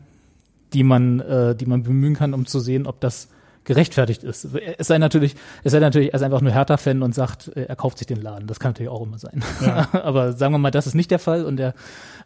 die 0.72 0.82
man, 0.82 1.20
äh, 1.20 1.54
die 1.54 1.66
man 1.66 1.82
bemühen 1.82 2.14
kann, 2.14 2.34
um 2.34 2.46
zu 2.46 2.60
sehen, 2.60 2.86
ob 2.86 3.00
das 3.00 3.28
gerechtfertigt 3.64 4.24
ist. 4.24 4.48
Es 4.78 4.86
sei 4.86 4.98
natürlich, 4.98 5.36
es 5.64 5.72
sei 5.72 5.80
natürlich, 5.80 6.08
er 6.08 6.14
ist 6.14 6.22
einfach 6.22 6.40
nur 6.40 6.52
Hertha-Fan 6.52 7.02
und 7.02 7.14
sagt, 7.14 7.48
äh, 7.48 7.64
er 7.64 7.76
kauft 7.76 7.98
sich 7.98 8.06
den 8.06 8.20
Laden. 8.20 8.46
Das 8.46 8.58
kann 8.58 8.70
natürlich 8.70 8.90
auch 8.90 9.02
immer 9.02 9.18
sein. 9.18 9.42
Ja. 9.60 9.88
Aber 10.02 10.32
sagen 10.32 10.54
wir 10.54 10.58
mal, 10.58 10.70
das 10.70 10.86
ist 10.86 10.94
nicht 10.94 11.10
der 11.10 11.18
Fall 11.18 11.44
und 11.44 11.60
er 11.60 11.74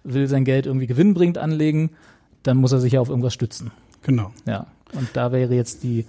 will 0.05 0.27
sein 0.29 0.45
Geld 0.45 0.67
irgendwie 0.67 0.87
gewinnbringend 0.87 1.39
anlegen, 1.39 1.91
dann 2.43 2.57
muss 2.57 2.73
er 2.73 2.81
sich 2.81 2.93
ja 2.93 3.01
auf 3.01 3.09
irgendwas 3.09 3.35
stützen. 3.35 3.73
Genau. 4.03 4.33
Ja. 4.47 4.67
Und 4.93 5.09
da 5.15 5.33
wäre 5.33 5.55
jetzt 5.55 5.83
die, 5.83 6.07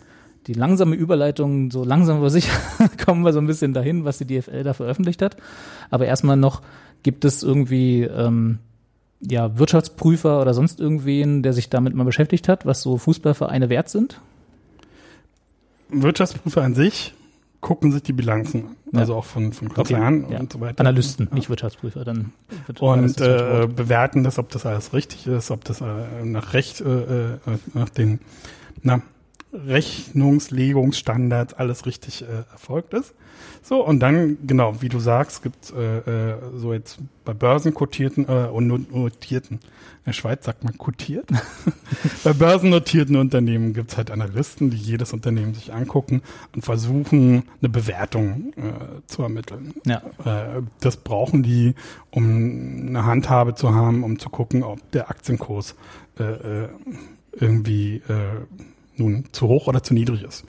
die 0.47 0.53
langsame 0.53 0.95
Überleitung, 0.95 1.71
so 1.71 1.83
langsam 1.83 2.17
aber 2.17 2.29
sicher 2.29 2.53
kommen 3.05 3.23
wir 3.23 3.33
so 3.33 3.39
ein 3.39 3.47
bisschen 3.47 3.73
dahin, 3.73 4.05
was 4.05 4.19
die 4.19 4.25
DFL 4.25 4.63
da 4.63 4.73
veröffentlicht 4.73 5.21
hat. 5.21 5.37
Aber 5.89 6.05
erstmal 6.05 6.37
noch, 6.37 6.61
gibt 7.03 7.25
es 7.25 7.41
irgendwie 7.41 8.03
ähm, 8.03 8.59
ja, 9.21 9.57
Wirtschaftsprüfer 9.57 10.41
oder 10.41 10.53
sonst 10.53 10.79
irgendwen, 10.79 11.41
der 11.43 11.53
sich 11.53 11.69
damit 11.69 11.95
mal 11.95 12.03
beschäftigt 12.03 12.47
hat, 12.47 12.65
was 12.65 12.81
so 12.81 12.97
Fußballvereine 12.97 13.69
wert 13.69 13.89
sind? 13.89 14.19
Wirtschaftsprüfer 15.89 16.61
an 16.61 16.73
sich 16.73 17.13
gucken 17.61 17.91
sich 17.91 18.03
die 18.03 18.13
Bilanzen 18.13 18.75
an, 18.93 18.99
also 18.99 19.15
auch 19.15 19.25
von, 19.25 19.51
von 19.51 19.69
Konzernen 19.69 20.25
okay, 20.25 20.37
und 20.37 20.53
so 20.53 20.59
weiter. 20.59 20.81
Analysten, 20.81 21.29
ja. 21.29 21.33
nicht 21.33 21.49
Wirtschaftsprüfer, 21.49 22.05
dann 22.05 22.31
und 22.79 23.19
äh, 23.19 23.67
bewerten 23.67 24.23
das, 24.23 24.37
ob 24.37 24.49
das 24.49 24.67
alles 24.67 24.93
richtig 24.93 25.25
ist, 25.25 25.49
ob 25.49 25.65
das 25.65 25.81
äh, 25.81 25.85
nach 26.23 26.53
Recht, 26.53 26.81
äh, 26.81 27.33
äh 27.33 27.37
nach 27.73 27.89
den 27.89 28.19
na, 28.83 29.01
Rechnungslegungsstandards 29.51 31.55
alles 31.55 31.87
richtig 31.87 32.21
äh, 32.21 32.43
erfolgt 32.51 32.93
ist. 32.93 33.15
So, 33.67 33.83
und 33.83 33.99
dann, 33.99 34.37
genau, 34.45 34.79
wie 34.83 34.89
du 34.89 34.99
sagst, 34.99 35.41
gibt 35.41 35.73
äh, 35.73 36.33
äh, 36.33 36.37
so 36.53 36.71
jetzt 36.71 36.99
bei 37.23 37.33
börsenkotierten 37.33 38.29
äh, 38.29 38.47
und 38.51 38.67
notierten, 38.93 39.57
in 39.57 40.05
der 40.05 40.13
Schweiz 40.13 40.45
sagt 40.45 40.63
man 40.63 40.77
kotiert, 40.77 41.27
bei 42.23 42.33
börsennotierten 42.33 43.15
Unternehmen 43.15 43.73
gibt's 43.73 43.97
halt 43.97 44.11
Analysten, 44.11 44.69
die 44.69 44.77
jedes 44.77 45.13
Unternehmen 45.13 45.55
sich 45.55 45.73
angucken 45.73 46.21
und 46.53 46.63
versuchen, 46.63 47.41
eine 47.59 47.69
Bewertung 47.69 48.53
äh, 48.55 49.01
zu 49.07 49.23
ermitteln. 49.23 49.73
Ja. 49.83 50.03
Äh, 50.23 50.61
das 50.81 50.97
brauchen 50.97 51.41
die, 51.41 51.73
um 52.11 52.85
eine 52.89 53.05
Handhabe 53.05 53.55
zu 53.55 53.73
haben, 53.73 54.03
um 54.03 54.19
zu 54.19 54.29
gucken, 54.29 54.61
ob 54.61 54.91
der 54.91 55.09
Aktienkurs 55.09 55.73
äh, 56.19 56.23
äh 56.23 56.67
irgendwie 57.37 57.95
äh, 58.07 58.45
nun 58.95 59.25
zu 59.31 59.47
hoch 59.47 59.67
oder 59.67 59.83
zu 59.83 59.93
niedrig 59.93 60.23
ist. 60.23 60.45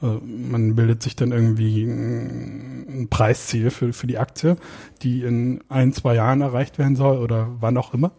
Also 0.00 0.20
man 0.24 0.74
bildet 0.74 1.02
sich 1.02 1.14
dann 1.14 1.32
irgendwie 1.32 1.84
ein 1.84 3.08
Preisziel 3.10 3.70
für, 3.70 3.92
für 3.92 4.06
die 4.06 4.18
Aktie, 4.18 4.56
die 5.02 5.22
in 5.22 5.60
ein, 5.68 5.92
zwei 5.92 6.14
Jahren 6.14 6.40
erreicht 6.40 6.78
werden 6.78 6.96
soll 6.96 7.18
oder 7.18 7.48
wann 7.60 7.76
auch 7.76 7.92
immer. 7.92 8.12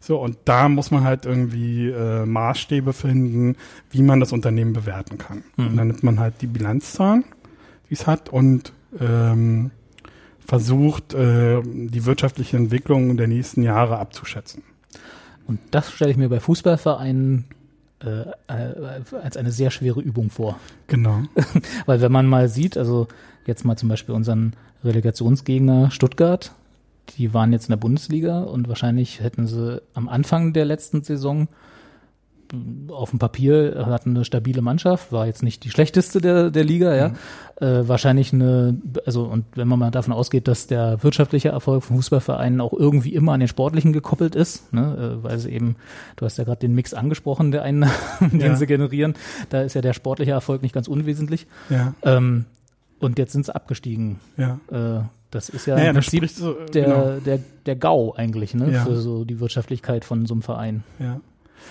So, 0.00 0.20
und 0.20 0.36
da 0.46 0.68
muss 0.68 0.90
man 0.90 1.04
halt 1.04 1.26
irgendwie 1.26 1.88
äh, 1.88 2.26
Maßstäbe 2.26 2.92
finden, 2.92 3.56
wie 3.90 4.02
man 4.02 4.18
das 4.18 4.32
Unternehmen 4.32 4.72
bewerten 4.72 5.16
kann. 5.16 5.44
Mhm. 5.56 5.66
Und 5.68 5.76
dann 5.76 5.86
nimmt 5.86 6.02
man 6.02 6.18
halt 6.18 6.42
die 6.42 6.48
Bilanzzahlen, 6.48 7.24
die 7.88 7.94
es 7.94 8.08
hat, 8.08 8.28
und 8.28 8.72
ähm, 8.98 9.70
versucht, 10.44 11.14
äh, 11.14 11.62
die 11.62 12.04
wirtschaftliche 12.04 12.56
Entwicklung 12.56 13.16
der 13.16 13.28
nächsten 13.28 13.62
Jahre 13.62 13.98
abzuschätzen. 13.98 14.64
Und 15.46 15.60
das 15.70 15.92
stelle 15.92 16.10
ich 16.10 16.16
mir 16.16 16.28
bei 16.28 16.40
Fußballvereinen 16.40 17.44
äh, 18.02 18.22
äh, 18.48 19.16
als 19.22 19.36
eine 19.36 19.52
sehr 19.52 19.70
schwere 19.70 20.00
Übung 20.00 20.30
vor. 20.30 20.58
Genau. 20.86 21.22
Weil 21.86 22.00
wenn 22.00 22.12
man 22.12 22.26
mal 22.26 22.48
sieht, 22.48 22.76
also 22.76 23.08
jetzt 23.46 23.64
mal 23.64 23.76
zum 23.76 23.88
Beispiel 23.88 24.14
unseren 24.14 24.54
Relegationsgegner 24.84 25.90
Stuttgart, 25.90 26.52
die 27.16 27.34
waren 27.34 27.52
jetzt 27.52 27.64
in 27.64 27.72
der 27.72 27.76
Bundesliga 27.76 28.42
und 28.42 28.68
wahrscheinlich 28.68 29.20
hätten 29.20 29.46
sie 29.46 29.82
am 29.94 30.08
Anfang 30.08 30.52
der 30.52 30.64
letzten 30.64 31.02
Saison 31.02 31.48
auf 32.88 33.10
dem 33.10 33.18
Papier 33.18 33.86
hatten 33.86 34.10
eine 34.10 34.24
stabile 34.24 34.60
Mannschaft, 34.60 35.10
war 35.10 35.26
jetzt 35.26 35.42
nicht 35.42 35.64
die 35.64 35.70
schlechteste 35.70 36.20
der, 36.20 36.50
der 36.50 36.64
Liga, 36.64 36.94
ja. 36.94 37.08
Mhm. 37.08 37.14
Äh, 37.60 37.88
wahrscheinlich 37.88 38.32
eine, 38.32 38.76
also 39.06 39.24
und 39.24 39.44
wenn 39.54 39.68
man 39.68 39.78
mal 39.78 39.90
davon 39.90 40.12
ausgeht, 40.12 40.48
dass 40.48 40.66
der 40.66 41.02
wirtschaftliche 41.02 41.50
Erfolg 41.50 41.84
von 41.84 41.96
Fußballvereinen 41.96 42.60
auch 42.60 42.72
irgendwie 42.72 43.14
immer 43.14 43.32
an 43.32 43.40
den 43.40 43.48
sportlichen 43.48 43.92
gekoppelt 43.92 44.34
ist, 44.34 44.72
ne, 44.72 45.18
äh, 45.20 45.24
weil 45.24 45.38
sie 45.38 45.50
eben, 45.50 45.76
du 46.16 46.26
hast 46.26 46.38
ja 46.38 46.44
gerade 46.44 46.60
den 46.60 46.74
Mix 46.74 46.92
angesprochen, 46.92 47.52
der 47.52 47.62
einen, 47.62 47.88
den 48.20 48.40
ja. 48.40 48.56
sie 48.56 48.66
generieren, 48.66 49.14
da 49.48 49.62
ist 49.62 49.74
ja 49.74 49.80
der 49.80 49.92
sportliche 49.94 50.32
Erfolg 50.32 50.62
nicht 50.62 50.74
ganz 50.74 50.88
unwesentlich. 50.88 51.46
Ja. 51.70 51.94
Ähm, 52.02 52.44
und 52.98 53.18
jetzt 53.18 53.32
sind 53.32 53.46
sie 53.46 53.54
abgestiegen. 53.54 54.20
Ja. 54.36 54.60
Äh, 54.70 55.04
das 55.30 55.48
ist 55.48 55.66
ja 55.66 55.76
naja, 55.76 55.90
im 55.90 55.94
Prinzip 55.94 56.28
so, 56.28 56.58
äh, 56.58 56.66
der, 56.66 56.84
genau. 56.84 57.20
der, 57.24 57.38
der 57.64 57.76
GAU 57.76 58.12
eigentlich, 58.14 58.54
ne, 58.54 58.70
ja. 58.70 58.84
für 58.84 58.96
so 58.96 59.24
die 59.24 59.40
Wirtschaftlichkeit 59.40 60.04
von 60.04 60.26
so 60.26 60.34
einem 60.34 60.42
Verein. 60.42 60.84
Ja. 60.98 61.20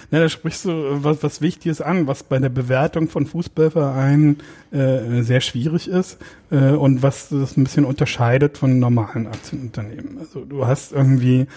Na, 0.10 0.20
da 0.20 0.30
sprichst 0.30 0.66
du 0.66 1.04
was, 1.04 1.24
was 1.24 1.42
Wichtiges 1.42 1.82
an, 1.82 2.08
was 2.08 2.24
bei 2.24 2.40
der 2.40 2.50
Bewertung 2.50 3.08
von 3.08 3.26
Fußballvereinen 3.26 4.38
äh, 4.72 5.22
sehr 5.22 5.42
schwierig 5.42 5.88
ist 5.88 6.18
äh, 6.50 6.72
und 6.72 7.04
was 7.04 7.30
das 7.30 7.58
ein 7.58 7.64
bisschen 7.64 7.86
unterscheidet 7.86 8.58
von 8.58 8.80
normalen 8.80 9.28
Aktienunternehmen. 9.28 10.18
Also 10.20 10.46
du 10.46 10.66
hast 10.66 10.92
irgendwie 10.92 11.48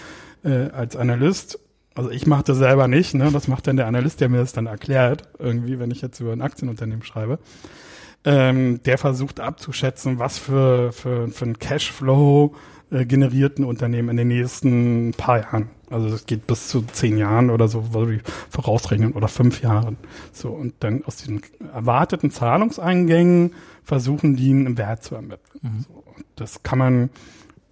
äh, 0.44 0.70
als 0.70 0.97
Analyst 0.97 1.59
also 1.94 2.11
ich 2.11 2.27
mache 2.27 2.42
das 2.44 2.59
selber 2.59 2.88
nicht, 2.88 3.14
ne? 3.14 3.31
Das 3.33 3.47
macht 3.47 3.66
dann 3.66 3.77
der 3.77 3.87
Analyst, 3.87 4.20
der 4.20 4.29
mir 4.29 4.38
das 4.38 4.53
dann 4.53 4.66
erklärt, 4.66 5.29
irgendwie, 5.38 5.79
wenn 5.79 5.90
ich 5.90 6.03
jetzt 6.03 6.18
über 6.20 6.33
ein 6.33 6.42
Aktienunternehmen 6.42 7.05
schreibe. 7.05 7.38
Ähm, 8.25 8.83
der 8.85 8.99
versucht 8.99 9.38
abzuschätzen, 9.38 10.18
was 10.18 10.38
für, 10.38 10.92
für, 10.92 11.29
für 11.29 11.44
ein 11.44 11.59
Cashflow 11.59 12.55
äh, 12.90 13.05
generierten 13.05 13.64
Unternehmen 13.64 14.09
in 14.11 14.16
den 14.16 14.29
nächsten 14.29 15.12
paar 15.16 15.40
Jahren. 15.40 15.70
Also 15.90 16.09
es 16.09 16.27
geht 16.27 16.47
bis 16.47 16.68
zu 16.68 16.83
zehn 16.83 17.18
Jahren 17.18 17.51
oder 17.51 17.68
so, 17.68 17.92
würde 17.92 18.16
ich 18.16 18.23
vorausrechnen, 18.51 19.12
oder 19.12 19.29
fünf 19.29 19.62
Jahren. 19.62 19.97
So, 20.33 20.51
und 20.51 20.75
dann 20.81 21.05
aus 21.05 21.16
diesen 21.16 21.42
erwarteten 21.73 22.31
Zahlungseingängen 22.31 23.53
versuchen 23.83 24.37
die 24.37 24.51
einen 24.51 24.79
Wert 24.79 25.03
zu 25.03 25.14
ermitteln. 25.14 25.61
Mhm. 25.62 25.81
So, 25.87 26.05
das 26.37 26.62
kann 26.62 26.79
man 26.79 27.11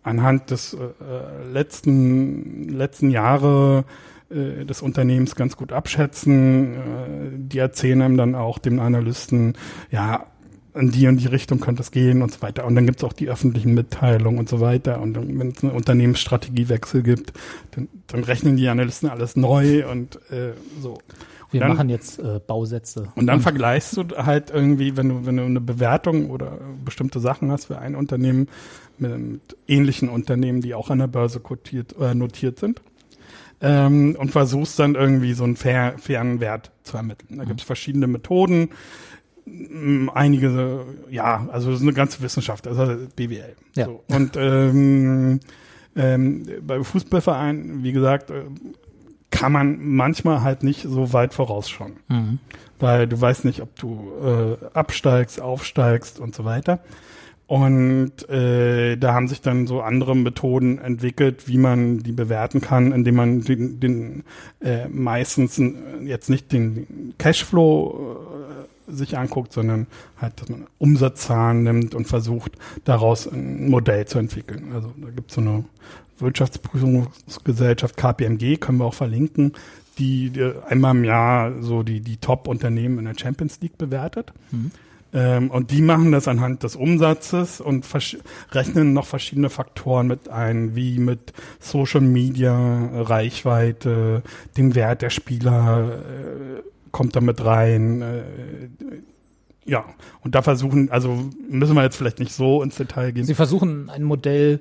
anhand 0.03 0.51
des 0.51 0.75
äh, 0.75 1.53
letzten, 1.53 2.69
letzten 2.69 3.11
Jahre 3.11 3.85
äh, 4.31 4.65
des 4.65 4.83
Unternehmens 4.83 5.37
ganz 5.37 5.57
gut 5.57 5.73
abschätzen. 5.73 6.75
Äh, 6.75 6.79
die 7.35 7.59
erzählen 7.59 8.03
einem 8.03 8.17
dann 8.17 8.35
auch 8.35 8.59
dem 8.59 8.81
Analysten, 8.81 9.55
ja, 9.91 10.27
in 10.75 10.91
die 10.91 11.07
und 11.07 11.19
die 11.19 11.27
Richtung 11.27 11.61
könnte 11.61 11.83
es 11.83 11.91
gehen 11.91 12.23
und 12.23 12.33
so 12.33 12.43
weiter. 12.43 12.65
Und 12.65 12.75
dann 12.75 12.87
gibt 12.87 12.99
es 12.99 13.05
auch 13.05 13.13
die 13.13 13.29
öffentlichen 13.29 13.75
Mitteilungen 13.75 14.39
und 14.39 14.49
so 14.49 14.61
weiter. 14.61 15.01
Und 15.01 15.17
wenn 15.17 15.49
es 15.49 15.63
einen 15.63 15.73
Unternehmensstrategiewechsel 15.73 17.03
gibt, 17.03 17.33
dann, 17.73 17.89
dann, 18.07 18.25
rechnen 18.25 18.57
die 18.57 18.69
Analysten 18.69 19.09
alles 19.09 19.37
neu 19.37 19.89
und 19.91 20.17
äh, 20.31 20.53
so. 20.81 20.99
Wir 21.51 21.61
dann, 21.61 21.71
machen 21.71 21.91
jetzt 21.91 22.19
äh, 22.19 22.41
Bausätze. 22.47 23.13
Und 23.15 23.27
dann 23.27 23.41
vergleichst 23.41 23.97
du 23.99 24.05
halt 24.17 24.51
irgendwie, 24.51 24.97
wenn 24.97 25.11
du, 25.11 25.27
wenn 25.27 25.37
du 25.37 25.43
eine 25.43 25.61
Bewertung 25.61 26.31
oder 26.31 26.59
bestimmte 26.83 27.21
Sachen 27.21 27.53
hast 27.53 27.67
für 27.67 27.79
ein 27.79 27.95
Unternehmen 27.95 28.49
mit, 28.97 29.19
mit 29.19 29.57
ähnlichen 29.69 30.09
Unternehmen, 30.09 30.63
die 30.63 30.75
auch 30.75 30.89
an 30.89 31.01
der 31.01 31.09
Börse 31.09 31.41
kotiert, 31.41 31.95
äh, 32.01 32.15
notiert 32.15 32.59
sind, 32.59 32.81
ähm, 33.63 34.17
und 34.19 34.31
versuchst 34.31 34.79
dann 34.79 34.97
irgendwie 34.97 35.35
so 35.35 35.45
einen 35.45 35.57
fair, 35.57 35.95
fairen 35.99 36.41
Wert 36.41 36.73
zu 36.83 36.97
ermitteln. 36.97 37.37
Da 37.37 37.45
mhm. 37.45 37.49
gibt 37.49 37.61
es 37.61 37.67
verschiedene 37.67 38.09
Methoden. 38.09 38.71
Einige, 40.15 40.85
ja, 41.11 41.49
also 41.51 41.71
das 41.71 41.81
ist 41.81 41.87
eine 41.87 41.95
ganze 41.95 42.23
Wissenschaft, 42.23 42.67
also 42.67 42.97
BWL. 43.17 43.57
Ja. 43.75 43.87
So. 43.87 44.05
Und 44.09 44.37
ähm, 44.37 45.41
ähm, 45.97 46.47
bei 46.63 46.83
Fußballvereinen, 46.83 47.83
wie 47.83 47.93
gesagt, 47.93 48.31
äh, 48.31 48.45
kann 49.31 49.53
man 49.53 49.79
manchmal 49.81 50.43
halt 50.43 50.63
nicht 50.63 50.83
so 50.83 51.13
weit 51.13 51.35
vorausschauen. 51.35 51.95
Mhm. 52.09 52.39
Weil 52.79 53.09
du 53.09 53.21
weißt 53.21 53.45
nicht, 53.45 53.61
ob 53.61 53.75
du 53.77 54.13
äh, 54.23 54.65
absteigst, 54.75 55.41
aufsteigst 55.41 56.21
und 56.21 56.35
so 56.35 56.45
weiter. 56.45 56.81
Und 57.47 58.29
äh, 58.31 58.97
da 58.97 59.13
haben 59.13 59.29
sich 59.29 59.41
dann 59.43 59.67
so 59.67 59.83
andere 59.83 60.17
Methoden 60.17 60.79
entwickelt, 60.79 61.49
wie 61.49 61.59
man 61.59 61.99
die 61.99 62.13
bewerten 62.13 62.61
kann, 62.61 62.93
indem 62.93 63.17
man 63.17 63.41
den, 63.43 63.79
den 63.79 64.25
äh, 64.61 64.89
meistens 64.89 65.61
jetzt 66.05 66.31
nicht 66.31 66.51
den 66.53 67.15
Cashflow 67.19 68.17
äh, 68.17 68.62
sich 68.93 69.19
anguckt, 69.19 69.53
sondern 69.53 69.87
halt, 70.21 70.41
dass 70.41 70.49
man 70.49 70.67
Umsatzzahlen 70.79 71.63
nimmt 71.63 71.95
und 71.95 72.07
versucht, 72.07 72.53
daraus 72.85 73.27
ein 73.27 73.69
Modell 73.69 74.07
zu 74.07 74.19
entwickeln. 74.19 74.73
Also 74.75 74.93
da 74.97 75.11
gibt 75.11 75.31
es 75.31 75.37
so 75.37 75.41
eine 75.41 75.65
Wirtschaftsprüfungsgesellschaft 76.19 77.97
KPMG, 77.97 78.59
können 78.59 78.79
wir 78.79 78.85
auch 78.85 78.95
verlinken, 78.95 79.53
die, 79.99 80.31
die 80.31 80.53
einmal 80.69 80.95
im 80.97 81.05
Jahr 81.05 81.63
so 81.63 81.83
die, 81.83 82.01
die 82.01 82.17
Top-Unternehmen 82.17 82.99
in 82.99 83.05
der 83.05 83.19
Champions 83.19 83.61
League 83.61 83.79
bewertet. 83.79 84.33
Mhm. 84.51 84.71
Ähm, 85.15 85.51
und 85.51 85.71
die 85.71 85.83
machen 85.83 86.13
das 86.13 86.27
anhand 86.27 86.63
des 86.63 86.75
Umsatzes 86.75 87.61
und 87.61 87.87
rechnen 88.53 88.93
noch 88.95 89.07
verschiedene 89.07 89.51
Faktoren 89.51 90.07
mit 90.07 90.29
ein, 90.31 90.75
wie 90.75 90.99
mit 90.99 91.33
Social 91.61 92.01
Media, 92.01 92.89
Reichweite, 92.95 94.23
dem 94.57 94.75
Wert 94.75 95.03
der 95.03 95.11
Spieler 95.11 95.99
äh, 95.99 96.63
kommt 96.93 97.17
da 97.17 97.21
mit 97.21 97.45
rein. 97.45 98.03
Äh, 98.03 98.23
ja, 99.65 99.85
und 100.23 100.35
da 100.35 100.43
versuchen, 100.43 100.91
also 100.91 101.31
müssen 101.49 101.75
wir 101.75 101.83
jetzt 101.83 101.97
vielleicht 101.97 102.19
nicht 102.19 102.33
so 102.33 102.63
ins 102.63 102.77
Detail 102.77 103.13
gehen. 103.13 103.25
Sie 103.25 103.35
versuchen 103.35 103.91
ein 103.91 104.03
Modell 104.03 104.61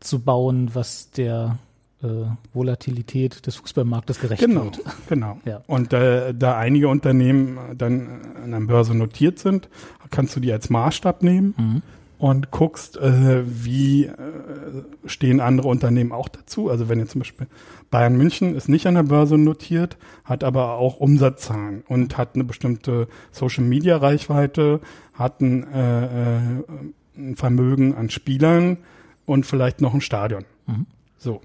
zu 0.00 0.20
bauen, 0.20 0.70
was 0.74 1.10
der 1.10 1.58
äh, 2.02 2.06
Volatilität 2.52 3.46
des 3.46 3.56
Fußballmarktes 3.56 4.20
gerecht 4.20 4.42
genau, 4.42 4.64
wird. 4.64 4.80
Genau. 5.08 5.38
Ja. 5.44 5.62
Und 5.66 5.92
äh, 5.92 6.34
da 6.34 6.58
einige 6.58 6.88
Unternehmen 6.88 7.58
dann 7.76 8.20
an 8.42 8.50
der 8.50 8.60
Börse 8.60 8.94
notiert 8.94 9.38
sind, 9.38 9.68
kannst 10.10 10.36
du 10.36 10.40
die 10.40 10.52
als 10.52 10.70
Maßstab 10.70 11.22
nehmen 11.22 11.54
mhm. 11.56 11.82
Und 12.22 12.50
guckst, 12.50 12.96
äh, 12.96 13.42
wie 13.44 14.04
äh, 14.04 14.12
stehen 15.06 15.40
andere 15.40 15.68
Unternehmen 15.68 16.12
auch 16.12 16.28
dazu. 16.28 16.70
Also 16.70 16.88
wenn 16.88 16.98
jetzt 16.98 17.12
zum 17.12 17.20
Beispiel 17.20 17.48
Bayern 17.90 18.16
München 18.16 18.54
ist 18.54 18.68
nicht 18.68 18.86
an 18.86 18.94
der 18.94 19.02
Börse 19.02 19.36
notiert, 19.36 19.98
hat 20.24 20.44
aber 20.44 20.74
auch 20.74 21.00
Umsatzzahlen 21.00 21.82
und 21.88 22.16
hat 22.16 22.34
eine 22.34 22.44
bestimmte 22.44 23.08
Social 23.32 23.64
Media 23.64 23.96
Reichweite, 23.96 24.80
hat 25.14 25.40
ein, 25.40 25.70
äh, 25.72 26.04
äh 26.04 26.38
ein 27.14 27.36
Vermögen 27.36 27.94
an 27.94 28.08
Spielern, 28.08 28.78
und 29.26 29.46
vielleicht 29.46 29.80
noch 29.80 29.94
ein 29.94 30.00
Stadion. 30.00 30.44
Mhm. 30.66 30.86
So. 31.18 31.40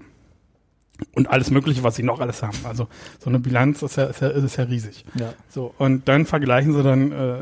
Und 1.14 1.28
alles 1.28 1.50
Mögliche, 1.52 1.84
was 1.84 1.94
sie 1.94 2.02
noch 2.02 2.18
alles 2.18 2.42
haben. 2.42 2.58
Also 2.64 2.88
so 3.20 3.30
eine 3.30 3.38
Bilanz 3.38 3.82
ist 3.82 3.96
ja, 3.96 4.04
ist 4.06 4.20
ja, 4.20 4.28
ist 4.28 4.56
ja 4.56 4.64
riesig. 4.64 5.04
Ja. 5.14 5.32
So, 5.48 5.72
und 5.78 6.08
dann 6.08 6.26
vergleichen 6.26 6.72
sie 6.72 6.82
dann 6.82 7.12
äh, 7.12 7.36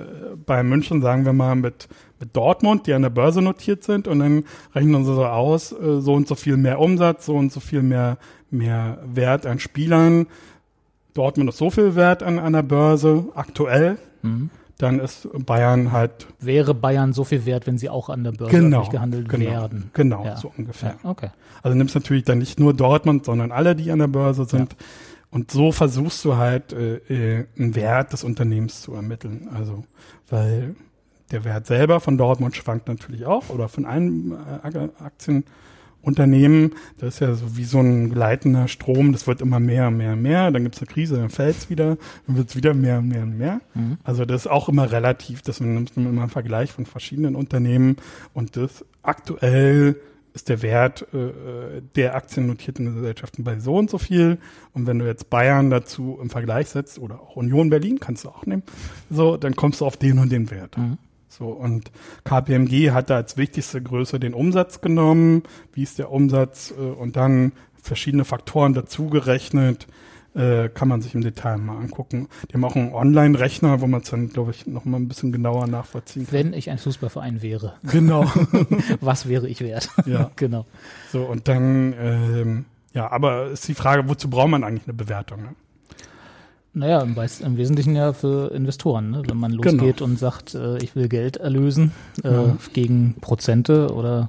bei 0.44 0.62
München, 0.62 1.00
sagen 1.00 1.24
wir 1.24 1.32
mal, 1.32 1.54
mit, 1.54 1.88
mit 2.18 2.34
Dortmund, 2.34 2.86
die 2.86 2.94
an 2.94 3.02
der 3.02 3.10
Börse 3.10 3.42
notiert 3.42 3.84
sind, 3.84 4.08
und 4.08 4.18
dann 4.20 4.44
rechnen 4.74 5.04
sie 5.04 5.14
so 5.14 5.26
aus, 5.26 5.72
äh, 5.72 6.00
so 6.00 6.14
und 6.14 6.28
so 6.28 6.34
viel 6.34 6.56
mehr 6.56 6.80
Umsatz, 6.80 7.26
so 7.26 7.34
und 7.34 7.52
so 7.52 7.60
viel 7.60 7.82
mehr, 7.82 8.18
mehr 8.50 8.98
Wert 9.04 9.46
an 9.46 9.58
Spielern. 9.58 10.26
Dortmund 11.14 11.48
ist 11.48 11.58
so 11.58 11.70
viel 11.70 11.94
Wert 11.94 12.22
an, 12.22 12.38
an 12.38 12.52
der 12.52 12.62
Börse 12.62 13.26
aktuell. 13.34 13.98
Mhm 14.22 14.50
dann 14.78 15.00
ist 15.00 15.28
Bayern 15.46 15.92
halt. 15.92 16.26
Wäre 16.38 16.74
Bayern 16.74 17.12
so 17.12 17.24
viel 17.24 17.46
wert, 17.46 17.66
wenn 17.66 17.78
sie 17.78 17.88
auch 17.88 18.08
an 18.08 18.24
der 18.24 18.32
Börse 18.32 18.54
genau, 18.54 18.88
gehandelt 18.88 19.28
genau, 19.28 19.44
werden? 19.44 19.90
Genau, 19.94 20.24
ja. 20.24 20.36
so 20.36 20.52
ungefähr. 20.56 20.96
Ja, 21.02 21.10
okay. 21.10 21.30
Also 21.62 21.76
nimmst 21.76 21.94
natürlich 21.94 22.24
dann 22.24 22.38
nicht 22.38 22.60
nur 22.60 22.74
Dortmund, 22.74 23.24
sondern 23.24 23.52
alle, 23.52 23.74
die 23.74 23.90
an 23.90 23.98
der 23.98 24.08
Börse 24.08 24.44
sind. 24.44 24.72
Ja. 24.72 24.78
Und 25.30 25.50
so 25.50 25.72
versuchst 25.72 26.24
du 26.24 26.36
halt 26.36 26.72
äh, 26.72 26.96
äh, 27.08 27.46
einen 27.58 27.74
Wert 27.74 28.12
des 28.12 28.22
Unternehmens 28.22 28.82
zu 28.82 28.94
ermitteln. 28.94 29.48
Also, 29.52 29.84
weil 30.28 30.76
der 31.30 31.44
Wert 31.44 31.66
selber 31.66 32.00
von 32.00 32.18
Dortmund 32.18 32.56
schwankt 32.56 32.88
natürlich 32.88 33.26
auch 33.26 33.48
oder 33.50 33.68
von 33.68 33.84
allen 33.84 34.32
äh, 34.32 34.88
Aktien 35.02 35.44
Unternehmen, 36.06 36.72
das 36.98 37.14
ist 37.14 37.20
ja 37.20 37.34
so 37.34 37.56
wie 37.56 37.64
so 37.64 37.80
ein 37.80 38.10
gleitender 38.10 38.68
Strom, 38.68 39.12
das 39.12 39.26
wird 39.26 39.40
immer 39.40 39.58
mehr, 39.58 39.90
mehr, 39.90 40.14
mehr, 40.14 40.52
dann 40.52 40.62
gibt 40.62 40.76
es 40.76 40.80
eine 40.80 40.86
Krise, 40.86 41.16
dann 41.16 41.30
fällt 41.30 41.56
es 41.56 41.68
wieder, 41.68 41.98
dann 42.26 42.36
wird 42.36 42.48
es 42.48 42.54
wieder 42.54 42.74
mehr, 42.74 43.02
mehr, 43.02 43.26
mehr. 43.26 43.60
Mhm. 43.74 43.98
Also 44.04 44.24
das 44.24 44.42
ist 44.42 44.46
auch 44.46 44.68
immer 44.68 44.92
relativ, 44.92 45.42
das 45.42 45.58
nimmt 45.58 45.96
man 45.96 46.06
immer 46.06 46.22
einen 46.22 46.30
Vergleich 46.30 46.70
von 46.70 46.86
verschiedenen 46.86 47.34
Unternehmen 47.34 47.96
und 48.34 48.56
das 48.56 48.84
aktuell 49.02 49.96
ist 50.32 50.48
der 50.48 50.62
Wert 50.62 51.12
äh, 51.12 51.80
der 51.96 52.14
aktiennotierten 52.14 52.94
Gesellschaften 52.94 53.42
bei 53.42 53.58
so 53.58 53.74
und 53.74 53.88
so 53.88 53.96
viel. 53.96 54.36
Und 54.74 54.86
wenn 54.86 54.98
du 54.98 55.06
jetzt 55.06 55.30
Bayern 55.30 55.70
dazu 55.70 56.18
im 56.20 56.28
Vergleich 56.28 56.68
setzt 56.68 56.98
oder 56.98 57.20
auch 57.20 57.36
Union 57.36 57.70
Berlin, 57.70 57.98
kannst 58.00 58.24
du 58.24 58.28
auch 58.28 58.44
nehmen, 58.44 58.62
so, 59.08 59.38
dann 59.38 59.56
kommst 59.56 59.80
du 59.80 59.86
auf 59.86 59.96
den 59.96 60.18
und 60.18 60.30
den 60.30 60.50
Wert. 60.50 60.76
Mhm. 60.76 60.98
So, 61.38 61.48
und 61.48 61.90
KPMG 62.24 62.92
hat 62.92 63.10
da 63.10 63.16
als 63.16 63.36
wichtigste 63.36 63.82
Größe 63.82 64.18
den 64.18 64.32
Umsatz 64.32 64.80
genommen. 64.80 65.42
Wie 65.72 65.82
ist 65.82 65.98
der 65.98 66.10
Umsatz? 66.10 66.72
Äh, 66.76 66.80
und 66.80 67.16
dann 67.16 67.52
verschiedene 67.82 68.24
Faktoren 68.24 68.72
dazugerechnet. 68.72 69.86
Äh, 70.34 70.68
kann 70.68 70.88
man 70.88 71.00
sich 71.00 71.14
im 71.14 71.22
Detail 71.22 71.58
mal 71.58 71.78
angucken. 71.78 72.28
Die 72.48 72.54
haben 72.54 72.64
auch 72.64 72.76
einen 72.76 72.92
Online-Rechner, 72.92 73.80
wo 73.80 73.86
man 73.86 74.02
es 74.02 74.10
dann, 74.10 74.28
glaube 74.28 74.50
ich, 74.50 74.66
noch 74.66 74.84
mal 74.84 74.98
ein 74.98 75.08
bisschen 75.08 75.32
genauer 75.32 75.66
nachvollziehen 75.66 76.26
kann. 76.26 76.32
Wenn 76.32 76.52
ich 76.52 76.70
ein 76.70 76.78
Fußballverein 76.78 77.40
wäre. 77.42 77.74
Genau. 77.84 78.24
Was 79.00 79.28
wäre 79.28 79.48
ich 79.48 79.60
wert? 79.60 79.90
Ja. 80.04 80.30
genau. 80.36 80.66
So, 81.10 81.24
und 81.24 81.48
dann, 81.48 81.94
ähm, 81.98 82.64
ja, 82.92 83.10
aber 83.10 83.46
ist 83.46 83.66
die 83.68 83.74
Frage, 83.74 84.08
wozu 84.08 84.28
braucht 84.28 84.48
man 84.48 84.62
eigentlich 84.62 84.86
eine 84.86 84.94
Bewertung? 84.94 85.42
Ne? 85.42 85.54
Naja, 86.76 87.00
im, 87.00 87.16
im 87.16 87.56
Wesentlichen 87.56 87.96
ja 87.96 88.12
für 88.12 88.52
Investoren, 88.52 89.10
ne? 89.10 89.22
wenn 89.26 89.38
man 89.38 89.50
losgeht 89.50 89.96
genau. 89.96 90.10
und 90.10 90.18
sagt, 90.18 90.54
äh, 90.54 90.76
ich 90.76 90.94
will 90.94 91.08
Geld 91.08 91.38
erlösen 91.38 91.92
äh, 92.22 92.30
ja. 92.30 92.56
gegen 92.74 93.14
Prozente 93.22 93.94
oder 93.94 94.28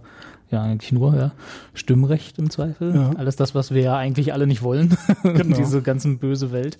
ja 0.49 0.63
eigentlich 0.63 0.93
nur 0.93 1.13
ja 1.13 1.33
Stimmrecht 1.73 2.39
im 2.39 2.49
Zweifel, 2.49 2.95
ja. 2.95 3.11
alles 3.17 3.35
das, 3.35 3.53
was 3.53 3.71
wir 3.71 3.81
ja 3.81 3.97
eigentlich 3.97 4.31
alle 4.31 4.47
nicht 4.47 4.63
wollen, 4.63 4.95
genau. 5.23 5.57
diese 5.57 5.81
ganzen 5.81 6.19
böse 6.19 6.53
Welt. 6.53 6.79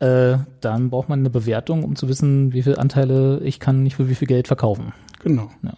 Äh, 0.00 0.38
dann 0.60 0.90
braucht 0.90 1.08
man 1.08 1.20
eine 1.20 1.30
Bewertung, 1.30 1.84
um 1.84 1.94
zu 1.94 2.08
wissen, 2.08 2.52
wie 2.52 2.62
viele 2.62 2.78
Anteile 2.78 3.38
ich 3.44 3.60
kann 3.60 3.84
nicht 3.84 3.94
für 3.94 4.08
wie 4.08 4.16
viel 4.16 4.26
Geld 4.26 4.48
verkaufen. 4.48 4.92
Genau. 5.22 5.52
Ja. 5.62 5.74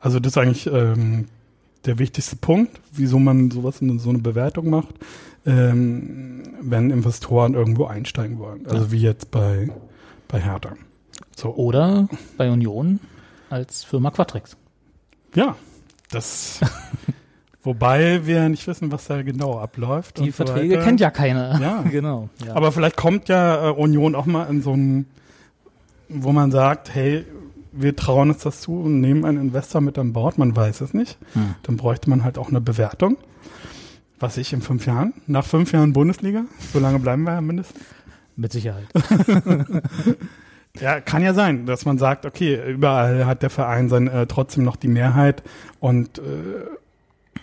Also 0.00 0.20
das 0.20 0.32
ist 0.32 0.38
eigentlich 0.38 0.66
ähm, 0.66 1.28
der 1.86 1.98
wichtigste 1.98 2.36
Punkt, 2.36 2.78
wieso 2.92 3.18
man 3.18 3.50
sowas 3.50 3.80
in 3.80 3.98
so 3.98 4.10
eine 4.10 4.18
Bewertung 4.18 4.68
macht 4.68 4.96
ähm, 5.46 6.42
wenn 6.60 6.90
Investoren 6.90 7.54
irgendwo 7.54 7.86
einsteigen 7.86 8.38
wollen. 8.38 8.66
Also 8.66 8.84
ja. 8.84 8.92
wie 8.92 9.00
jetzt 9.00 9.30
bei, 9.30 9.68
bei 10.28 10.40
Hertha. 10.40 10.72
So. 11.36 11.54
Oder 11.54 12.08
bei 12.36 12.50
Union 12.50 13.00
als 13.50 13.84
Firma 13.84 14.10
Quatrix. 14.10 14.56
Ja, 15.34 15.56
das. 16.10 16.60
wobei 17.62 18.26
wir 18.26 18.48
nicht 18.48 18.66
wissen, 18.66 18.90
was 18.92 19.06
da 19.06 19.22
genau 19.22 19.58
abläuft. 19.58 20.18
Die 20.18 20.32
Verträge 20.32 20.78
so 20.78 20.84
kennt 20.84 21.00
ja 21.00 21.10
keiner. 21.10 21.60
Ja, 21.60 21.82
genau. 21.90 22.28
Ja. 22.44 22.54
Aber 22.54 22.72
vielleicht 22.72 22.96
kommt 22.96 23.28
ja 23.28 23.68
äh, 23.68 23.72
Union 23.72 24.14
auch 24.14 24.26
mal 24.26 24.44
in 24.44 24.62
so 24.62 24.72
ein, 24.72 25.06
wo 26.08 26.32
man 26.32 26.50
sagt, 26.50 26.94
hey, 26.94 27.24
wir 27.72 27.94
trauen 27.94 28.30
uns 28.30 28.42
das 28.42 28.62
zu 28.62 28.80
und 28.80 29.00
nehmen 29.00 29.24
einen 29.24 29.38
Investor 29.38 29.80
mit 29.80 29.98
an 29.98 30.12
Bord, 30.12 30.38
man 30.38 30.56
weiß 30.56 30.80
es 30.80 30.94
nicht. 30.94 31.18
Hm. 31.34 31.56
Dann 31.64 31.76
bräuchte 31.76 32.08
man 32.08 32.24
halt 32.24 32.38
auch 32.38 32.48
eine 32.48 32.60
Bewertung. 32.60 33.18
Was 34.18 34.36
ich 34.36 34.52
in 34.52 34.62
fünf 34.62 34.86
Jahren, 34.86 35.12
nach 35.26 35.44
fünf 35.44 35.72
Jahren 35.72 35.92
Bundesliga, 35.92 36.44
so 36.72 36.78
lange 36.78 36.98
bleiben 36.98 37.24
wir 37.24 37.34
ja 37.34 37.40
mindestens. 37.40 37.80
Mit 38.36 38.52
Sicherheit. 38.52 38.86
Ja, 40.80 41.00
kann 41.00 41.22
ja 41.22 41.34
sein, 41.34 41.66
dass 41.66 41.84
man 41.84 41.98
sagt, 41.98 42.26
okay, 42.26 42.60
überall 42.70 43.26
hat 43.26 43.42
der 43.42 43.50
Verein 43.50 43.88
dann 43.88 44.08
äh, 44.08 44.26
trotzdem 44.26 44.64
noch 44.64 44.76
die 44.76 44.88
Mehrheit 44.88 45.42
und 45.80 46.18
äh, 46.18 46.22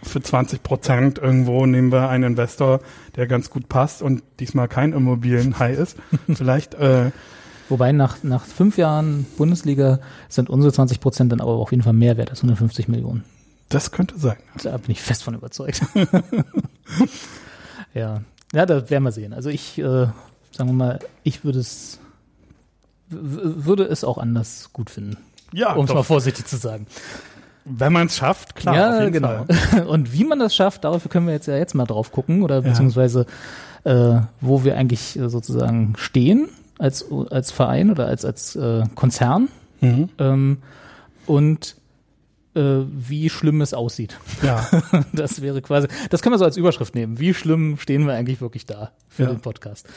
für 0.04 0.22
20 0.22 0.64
Prozent 0.64 1.18
irgendwo 1.18 1.66
nehmen 1.66 1.92
wir 1.92 2.10
einen 2.10 2.24
Investor, 2.26 2.82
der 3.16 3.26
ganz 3.28 3.50
gut 3.50 3.70
passt 3.70 4.02
und 4.02 4.22
diesmal 4.40 4.68
kein 4.68 4.94
Immobilienhai 4.94 5.74
ist. 5.74 5.98
Vielleicht, 6.34 6.76
äh, 6.76 7.12
Wobei 7.70 7.92
nach, 7.92 8.22
nach 8.24 8.46
fünf 8.46 8.78
Jahren 8.78 9.26
Bundesliga 9.38 10.00
sind 10.28 10.50
unsere 10.50 10.74
20 10.74 11.00
Prozent 11.00 11.32
dann 11.32 11.42
aber 11.42 11.54
auf 11.54 11.72
jeden 11.72 11.82
Fall 11.82 11.94
mehr 11.94 12.18
wert 12.18 12.30
als 12.30 12.40
150 12.40 12.88
Millionen. 12.88 13.24
Das 13.70 13.92
könnte 13.92 14.18
sein. 14.20 14.38
Da 14.64 14.78
bin 14.78 14.92
ich 14.92 15.02
fest 15.02 15.24
von 15.24 15.34
überzeugt. 15.36 15.82
ja. 17.94 18.22
Ja, 18.54 18.66
da 18.66 18.90
werden 18.90 19.04
wir 19.04 19.12
sehen. 19.12 19.34
Also 19.34 19.50
ich, 19.50 19.78
äh, 19.80 19.82
sagen 20.52 20.70
wir 20.70 20.74
mal, 20.74 21.00
ich 21.24 21.44
würde 21.44 21.60
es 21.60 22.00
würde 23.10 23.84
es 23.84 24.04
auch 24.04 24.18
anders 24.18 24.70
gut 24.74 24.90
finden, 24.90 25.18
Ja, 25.52 25.74
um 25.74 25.86
es 25.86 25.94
mal 25.94 26.04
vorsichtig 26.04 26.46
zu 26.48 26.58
sagen. 26.58 26.88
wenn 27.66 27.94
man 27.94 28.08
es 28.08 28.18
schafft, 28.18 28.56
klar. 28.56 28.76
ja, 28.76 29.10
genau. 29.10 29.46
Fall. 29.46 29.86
Und 29.88 30.14
wie 30.14 30.24
man 30.24 30.40
das 30.40 30.56
schafft, 30.56 30.84
darauf 30.84 31.08
können 31.10 31.28
wir 31.28 31.34
jetzt 31.34 31.46
ja 31.48 31.56
jetzt 31.56 31.76
mal 31.76 31.86
drauf 31.86 32.12
gucken 32.12 32.42
oder 32.44 32.62
beziehungsweise 32.62 33.26
äh, 33.84 34.20
wo 34.42 34.64
wir 34.64 34.78
eigentlich 34.78 35.18
äh, 35.20 35.30
sozusagen 35.30 35.94
stehen 35.98 36.50
als 36.80 37.06
als 37.30 37.52
Verein 37.52 37.92
oder 37.92 38.08
als 38.08 38.26
als 38.26 38.56
äh, 38.56 38.84
Konzern 38.96 39.50
Mhm. 39.82 40.10
ähm, 40.18 40.58
und 41.28 41.76
wie 42.56 43.30
schlimm 43.30 43.62
es 43.62 43.74
aussieht. 43.74 44.18
Ja, 44.44 44.68
Das 45.14 45.42
wäre 45.42 45.62
quasi, 45.62 45.88
das 46.10 46.22
können 46.22 46.34
wir 46.34 46.38
so 46.40 46.46
als 46.46 46.58
Überschrift 46.58 46.94
nehmen. 46.96 47.20
Wie 47.20 47.34
schlimm 47.34 47.78
stehen 47.78 48.06
wir 48.06 48.14
eigentlich 48.14 48.42
wirklich 48.42 48.66
da 48.66 48.92
für 49.10 49.24
Ja. 49.24 49.30
den 49.30 49.40
Podcast? 49.42 49.88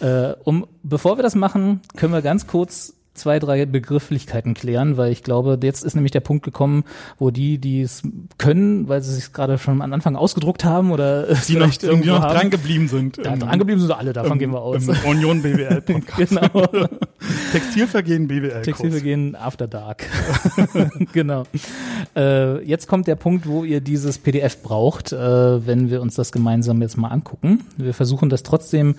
Äh, 0.00 0.32
um, 0.44 0.66
bevor 0.82 1.18
wir 1.18 1.22
das 1.22 1.34
machen, 1.34 1.80
können 1.96 2.12
wir 2.12 2.22
ganz 2.22 2.46
kurz 2.46 2.94
zwei, 3.18 3.38
drei 3.38 3.66
Begrifflichkeiten 3.66 4.54
klären, 4.54 4.96
weil 4.96 5.12
ich 5.12 5.22
glaube, 5.22 5.58
jetzt 5.62 5.84
ist 5.84 5.94
nämlich 5.94 6.12
der 6.12 6.20
Punkt 6.20 6.44
gekommen, 6.44 6.84
wo 7.18 7.30
die, 7.30 7.58
die 7.58 7.82
es 7.82 8.02
können, 8.38 8.88
weil 8.88 9.02
sie 9.02 9.12
sich 9.14 9.32
gerade 9.32 9.58
schon 9.58 9.82
am 9.82 9.92
Anfang 9.92 10.16
ausgedruckt 10.16 10.64
haben 10.64 10.90
oder 10.90 11.26
die 11.48 11.56
noch, 11.56 11.70
irgendwie 11.82 12.08
noch 12.08 12.22
haben. 12.22 12.34
dran 12.34 12.50
geblieben 12.50 12.88
sind. 12.88 13.18
Im- 13.18 13.40
dran 13.40 13.58
geblieben 13.58 13.80
sind 13.80 13.92
alle, 13.92 14.12
davon 14.12 14.32
im- 14.32 14.38
gehen 14.38 14.52
wir 14.52 14.62
aus. 14.62 14.86
Union 15.04 15.42
BWL 15.42 15.80
Podcast. 15.82 16.30
genau. 16.30 16.66
Textilvergehen 17.52 18.28
BWL. 18.28 18.62
Textilvergehen 18.62 19.32
gehen 19.32 19.36
After 19.36 19.66
Dark. 19.66 20.04
genau. 21.12 21.44
Äh, 22.16 22.62
jetzt 22.64 22.86
kommt 22.86 23.06
der 23.06 23.16
Punkt, 23.16 23.46
wo 23.46 23.64
ihr 23.64 23.80
dieses 23.80 24.18
PDF 24.18 24.62
braucht, 24.62 25.12
äh, 25.12 25.66
wenn 25.66 25.90
wir 25.90 26.00
uns 26.02 26.14
das 26.14 26.32
gemeinsam 26.32 26.80
jetzt 26.82 26.96
mal 26.96 27.08
angucken. 27.08 27.60
Wir 27.76 27.94
versuchen 27.94 28.28
das 28.28 28.42
trotzdem 28.42 28.96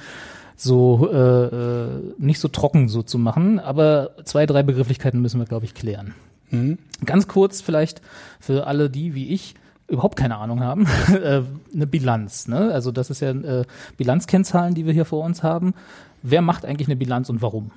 so 0.62 1.10
äh, 1.12 1.46
äh, 1.46 2.14
nicht 2.18 2.40
so 2.40 2.48
trocken 2.48 2.90
so 2.90 3.02
zu 3.02 3.18
machen, 3.18 3.60
aber 3.60 4.12
zwei, 4.26 4.46
drei 4.46 4.64
Begrifflichkeiten 4.64 5.22
müssen 5.22 5.40
wir, 5.40 5.46
glaube 5.46 5.66
ich, 5.66 5.74
klären. 5.74 6.14
Mhm. 6.52 6.78
Ganz 7.06 7.28
kurz 7.28 7.62
vielleicht 7.62 8.02
für 8.40 8.68
alle 8.68 8.90
die, 8.90 9.16
wie 9.16 9.30
ich, 9.30 9.56
überhaupt 9.88 10.18
keine 10.18 10.38
Ahnung 10.38 10.62
haben, 10.62 10.86
äh, 11.14 11.42
eine 11.74 11.88
Bilanz. 11.88 12.48
Ne? 12.48 12.72
Also 12.74 12.92
das 12.92 13.10
ist 13.10 13.22
ja 13.22 13.32
äh, 13.32 13.66
Bilanzkennzahlen, 13.98 14.76
die 14.76 14.86
wir 14.86 14.94
hier 14.94 15.06
vor 15.06 15.24
uns 15.24 15.44
haben. 15.44 15.74
Wer 16.22 16.42
macht 16.42 16.66
eigentlich 16.66 16.88
eine 16.88 16.98
Bilanz 16.98 17.30
und 17.30 17.42
warum? 17.42 17.72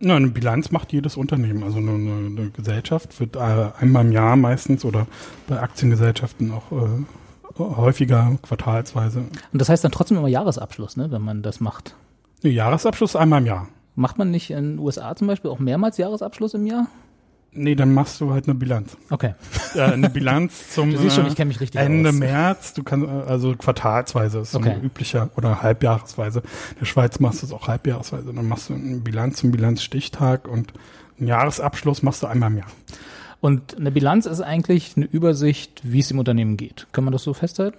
Na, 0.00 0.16
eine 0.16 0.28
Bilanz 0.28 0.70
macht 0.70 0.92
jedes 0.92 1.16
Unternehmen. 1.16 1.62
Also 1.62 1.78
eine, 1.78 1.90
eine, 1.92 2.50
Gesellschaft 2.50 3.18
wird 3.20 3.36
äh, 3.36 3.70
einmal 3.78 4.04
im 4.04 4.12
Jahr 4.12 4.36
meistens 4.36 4.84
oder 4.84 5.06
bei 5.46 5.60
Aktiengesellschaften 5.60 6.52
auch 6.52 6.72
äh, 6.72 7.04
häufiger 7.58 8.36
quartalsweise. 8.42 9.20
Und 9.20 9.60
das 9.60 9.68
heißt 9.68 9.84
dann 9.84 9.92
trotzdem 9.92 10.16
immer 10.18 10.28
Jahresabschluss, 10.28 10.96
ne, 10.96 11.10
wenn 11.10 11.22
man 11.22 11.42
das 11.42 11.60
macht. 11.60 11.94
Nee, 12.42 12.50
Jahresabschluss 12.50 13.16
einmal 13.16 13.40
im 13.40 13.46
Jahr. 13.46 13.68
Macht 13.96 14.18
man 14.18 14.30
nicht 14.30 14.50
in 14.50 14.76
den 14.76 14.78
USA 14.78 15.14
zum 15.14 15.28
Beispiel 15.28 15.50
auch 15.50 15.58
mehrmals 15.60 15.96
Jahresabschluss 15.98 16.54
im 16.54 16.66
Jahr? 16.66 16.86
Nee, 17.56 17.76
dann 17.76 17.94
machst 17.94 18.20
du 18.20 18.32
halt 18.32 18.46
eine 18.48 18.54
Bilanz. 18.56 18.96
Okay. 19.10 19.34
Äh, 19.74 19.80
eine 19.80 20.08
Bilanz 20.08 20.72
zum 20.72 20.92
Du 20.92 20.98
siehst 20.98 21.16
schon, 21.16 21.26
äh, 21.26 21.30
ich 21.30 21.44
mich 21.44 21.60
richtig 21.60 21.80
Ende 21.80 22.10
aus. 22.10 22.14
März. 22.14 22.74
Du 22.74 22.84
kannst 22.84 23.08
äh, 23.08 23.10
also 23.10 23.56
quartalsweise 23.56 24.38
ist 24.38 24.52
so 24.52 24.58
Okay. 24.58 24.70
ein 24.70 24.84
üblicher 24.84 25.30
oder 25.36 25.62
halbjahresweise. 25.62 26.40
In 26.74 26.78
der 26.78 26.84
Schweiz 26.86 27.18
machst 27.18 27.42
du 27.42 27.46
es 27.46 27.52
auch 27.52 27.66
halbjahresweise. 27.66 28.32
Dann 28.32 28.46
machst 28.46 28.68
du 28.68 28.74
eine 28.74 28.98
Bilanz 28.98 29.38
zum 29.38 29.50
Bilanzstichtag 29.50 30.46
und 30.46 30.72
einen 31.18 31.26
Jahresabschluss 31.26 32.04
machst 32.04 32.22
du 32.22 32.28
einmal 32.28 32.52
im 32.52 32.58
Jahr. 32.58 32.68
Und 33.44 33.76
eine 33.76 33.90
Bilanz 33.90 34.24
ist 34.24 34.40
eigentlich 34.40 34.94
eine 34.96 35.04
Übersicht, 35.04 35.82
wie 35.84 35.98
es 35.98 36.10
im 36.10 36.18
Unternehmen 36.18 36.56
geht. 36.56 36.86
Kann 36.92 37.04
man 37.04 37.12
das 37.12 37.24
so 37.24 37.34
festhalten? 37.34 37.76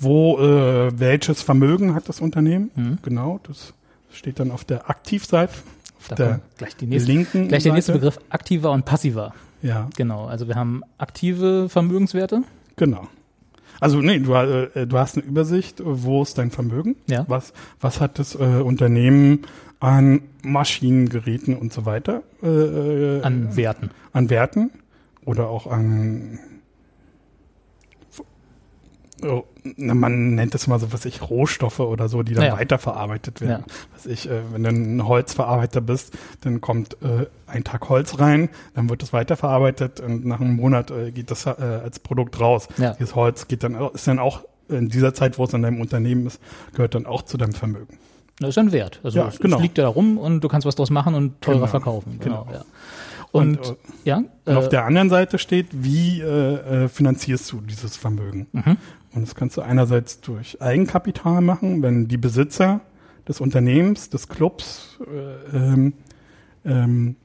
Wo 0.00 0.38
äh, 0.38 0.90
welches 0.98 1.42
Vermögen 1.42 1.94
hat 1.94 2.08
das 2.08 2.22
Unternehmen? 2.22 2.70
Mhm. 2.74 2.98
Genau, 3.02 3.38
das 3.46 3.74
steht 4.10 4.40
dann 4.40 4.50
auf 4.50 4.64
der 4.64 4.88
Aktivseite, 4.88 5.52
auf 5.98 6.08
Da 6.08 6.14
der 6.14 6.40
gleich, 6.56 6.76
die 6.76 6.86
nächste, 6.86 7.12
linken 7.12 7.48
gleich 7.48 7.62
der 7.62 7.74
nächste 7.74 7.92
Seite. 7.92 8.06
Begriff, 8.06 8.24
aktiver 8.30 8.70
und 8.70 8.86
passiver. 8.86 9.34
Ja, 9.60 9.90
Genau. 9.98 10.24
Also 10.28 10.48
wir 10.48 10.54
haben 10.54 10.80
aktive 10.96 11.68
Vermögenswerte. 11.68 12.42
genau. 12.76 13.06
Also 13.80 14.00
nee, 14.00 14.18
du, 14.18 14.32
äh, 14.32 14.86
du 14.86 14.96
hast 14.96 15.18
eine 15.18 15.26
Übersicht, 15.26 15.82
wo 15.84 16.22
ist 16.22 16.38
dein 16.38 16.50
Vermögen? 16.50 16.96
Ja. 17.06 17.26
Was, 17.28 17.52
was 17.82 18.00
hat 18.00 18.18
das 18.18 18.34
äh, 18.34 18.38
Unternehmen 18.38 19.40
an 19.78 20.22
Maschinen, 20.42 21.10
Geräten 21.10 21.54
und 21.54 21.70
so 21.72 21.84
weiter? 21.84 22.22
Äh, 22.42 22.46
äh, 22.48 23.22
An 23.22 23.56
Werten. 23.56 23.90
an 24.14 24.30
Werten 24.30 24.70
oder 25.24 25.48
auch 25.48 25.66
an 25.66 26.38
oh, 29.24 29.44
man 29.76 30.34
nennt 30.34 30.54
es 30.54 30.66
mal 30.66 30.80
so, 30.80 30.92
was 30.92 31.04
ich, 31.04 31.22
Rohstoffe 31.22 31.78
oder 31.80 32.08
so, 32.08 32.22
die 32.22 32.34
dann 32.34 32.44
Ja. 32.44 32.56
weiterverarbeitet 32.58 33.40
werden. 33.40 33.64
Ja. 33.68 33.74
Was 33.94 34.06
ich, 34.06 34.28
äh, 34.28 34.40
wenn 34.52 34.62
du 34.64 34.70
ein 34.70 35.06
Holzverarbeiter 35.06 35.80
bist, 35.80 36.12
dann 36.40 36.60
kommt 36.60 36.96
äh, 37.02 37.26
ein 37.46 37.62
Tag 37.62 37.88
Holz 37.88 38.18
rein, 38.18 38.48
dann 38.74 38.90
wird 38.90 39.02
es 39.02 39.12
weiterverarbeitet 39.12 40.00
und 40.00 40.24
nach 40.26 40.40
einem 40.40 40.56
Monat 40.56 40.90
äh, 40.90 41.12
geht 41.12 41.30
das 41.30 41.46
äh, 41.46 41.50
als 41.50 42.00
Produkt 42.00 42.40
raus. 42.40 42.66
Ja. 42.78 42.94
Dieses 42.94 43.14
Holz 43.14 43.46
geht 43.46 43.62
dann, 43.62 43.74
ist 43.94 44.08
dann 44.08 44.18
auch 44.18 44.40
in 44.68 44.88
dieser 44.88 45.14
Zeit, 45.14 45.38
wo 45.38 45.44
es 45.44 45.52
in 45.52 45.62
deinem 45.62 45.80
Unternehmen 45.80 46.26
ist, 46.26 46.40
gehört 46.72 46.94
dann 46.94 47.06
auch 47.06 47.22
zu 47.22 47.36
deinem 47.36 47.52
Vermögen. 47.52 47.98
Das 48.40 48.50
ist 48.50 48.58
ein 48.58 48.72
Wert. 48.72 48.98
Also 49.04 49.18
Ja, 49.20 49.28
es, 49.28 49.38
genau. 49.38 49.56
es 49.58 49.62
liegt 49.62 49.78
ja 49.78 49.84
da 49.84 49.90
rum 49.90 50.18
und 50.18 50.40
du 50.42 50.48
kannst 50.48 50.66
was 50.66 50.74
draus 50.74 50.90
machen 50.90 51.14
und 51.14 51.40
teurer 51.42 51.58
Genau. 51.58 51.66
verkaufen. 51.68 52.18
Genau. 52.18 52.44
Genau. 52.44 52.56
Ja. 52.58 52.64
Und, 53.32 53.58
Und, 53.58 53.70
äh, 53.70 53.74
ja, 54.04 54.22
Und 54.44 54.56
auf 54.56 54.66
äh, 54.66 54.68
der 54.68 54.84
anderen 54.84 55.08
Seite 55.10 55.38
steht, 55.38 55.68
wie 55.72 56.20
äh, 56.20 56.84
äh, 56.84 56.88
finanzierst 56.88 57.50
du 57.52 57.60
dieses 57.62 57.96
Vermögen? 57.96 58.46
mhm. 58.52 58.76
Und 59.14 59.22
das 59.22 59.34
kannst 59.34 59.56
du 59.58 59.62
einerseits 59.62 60.20
durch 60.20 60.60
Eigenkapital 60.62 61.40
machen, 61.42 61.82
wenn 61.82 62.08
die 62.08 62.16
Besitzer 62.16 62.80
des 63.28 63.40
Unternehmens, 63.40 64.08
des 64.10 64.28
Clubs, 64.28 64.98
äh, 65.06 65.56
ähm, 65.56 65.92
ähm, 66.64 67.16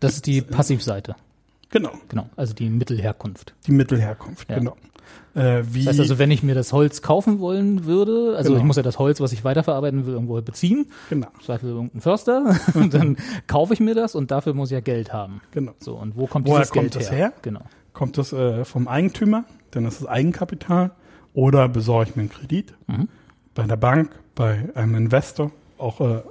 das 0.00 0.14
ist 0.16 0.26
die 0.26 0.40
Passivseite. 0.42 1.16
genau, 1.70 1.92
Genau. 2.08 2.28
Also 2.36 2.54
die 2.54 2.68
Mittelherkunft. 2.70 3.54
die 3.66 3.72
Mittelherkunft, 3.72 4.48
Ja. 4.50 4.58
genau. 4.58 4.76
Äh, 5.34 5.62
wie, 5.70 5.80
Das 5.84 5.92
heißt 5.94 6.00
also, 6.00 6.18
wenn 6.18 6.30
ich 6.30 6.42
mir 6.42 6.54
das 6.54 6.72
Holz 6.72 7.02
kaufen 7.02 7.38
wollen 7.38 7.84
würde, 7.84 8.34
also 8.36 8.50
Genau. 8.50 8.60
ich 8.60 8.66
muss 8.66 8.76
ja 8.76 8.82
das 8.82 8.98
Holz, 8.98 9.20
was 9.20 9.32
ich 9.32 9.44
weiterverarbeiten 9.44 10.06
will, 10.06 10.14
irgendwo 10.14 10.40
beziehen, 10.40 10.86
genau, 11.10 11.28
Zweifel 11.44 11.70
irgendein 11.70 12.00
Förster, 12.00 12.56
und 12.74 12.94
dann 12.94 13.16
kaufe 13.46 13.74
ich 13.74 13.80
mir 13.80 13.94
das 13.94 14.14
und 14.14 14.30
dafür 14.30 14.54
muss 14.54 14.70
ich 14.70 14.74
ja 14.74 14.80
Geld 14.80 15.12
haben. 15.12 15.40
genau. 15.52 15.72
So, 15.80 15.94
und 15.96 16.16
wo 16.16 16.26
kommt 16.26 16.46
Woher 16.46 16.60
dieses 16.60 16.72
kommt 16.72 16.82
Geld 16.90 16.96
das 16.96 17.10
her? 17.10 17.18
her? 17.18 17.32
Genau. 17.42 17.60
Kommt 17.92 18.16
das 18.18 18.32
äh, 18.32 18.64
vom 18.64 18.88
Eigentümer, 18.88 19.44
dann 19.70 19.84
ist 19.84 20.00
es 20.00 20.06
Eigenkapital, 20.06 20.92
oder 21.34 21.68
besorge 21.68 22.10
ich 22.10 22.16
mir 22.16 22.22
einen 22.22 22.30
Kredit 22.30 22.74
Mhm. 22.86 23.08
bei 23.54 23.64
der 23.64 23.76
Bank, 23.76 24.10
bei 24.34 24.70
einem 24.74 24.94
Investor, 24.94 25.50
auch 25.78 26.00
äh, 26.00 26.22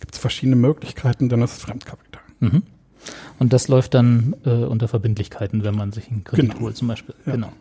gibt 0.00 0.14
es 0.14 0.18
verschiedene 0.18 0.56
Möglichkeiten, 0.56 1.28
dann 1.28 1.42
ist 1.42 1.52
es 1.58 1.62
Fremdkapital. 1.62 2.22
Mhm. 2.40 2.62
Und 3.38 3.52
das 3.52 3.68
läuft 3.68 3.94
dann 3.94 4.34
äh, 4.44 4.50
unter 4.50 4.88
Verbindlichkeiten, 4.88 5.62
wenn 5.64 5.74
man 5.74 5.92
sich 5.92 6.10
einen 6.10 6.24
Kredit 6.24 6.50
Genau. 6.52 6.60
holt 6.62 6.76
zum 6.76 6.88
Beispiel. 6.88 7.14
Ja. 7.26 7.32
Genau. 7.32 7.52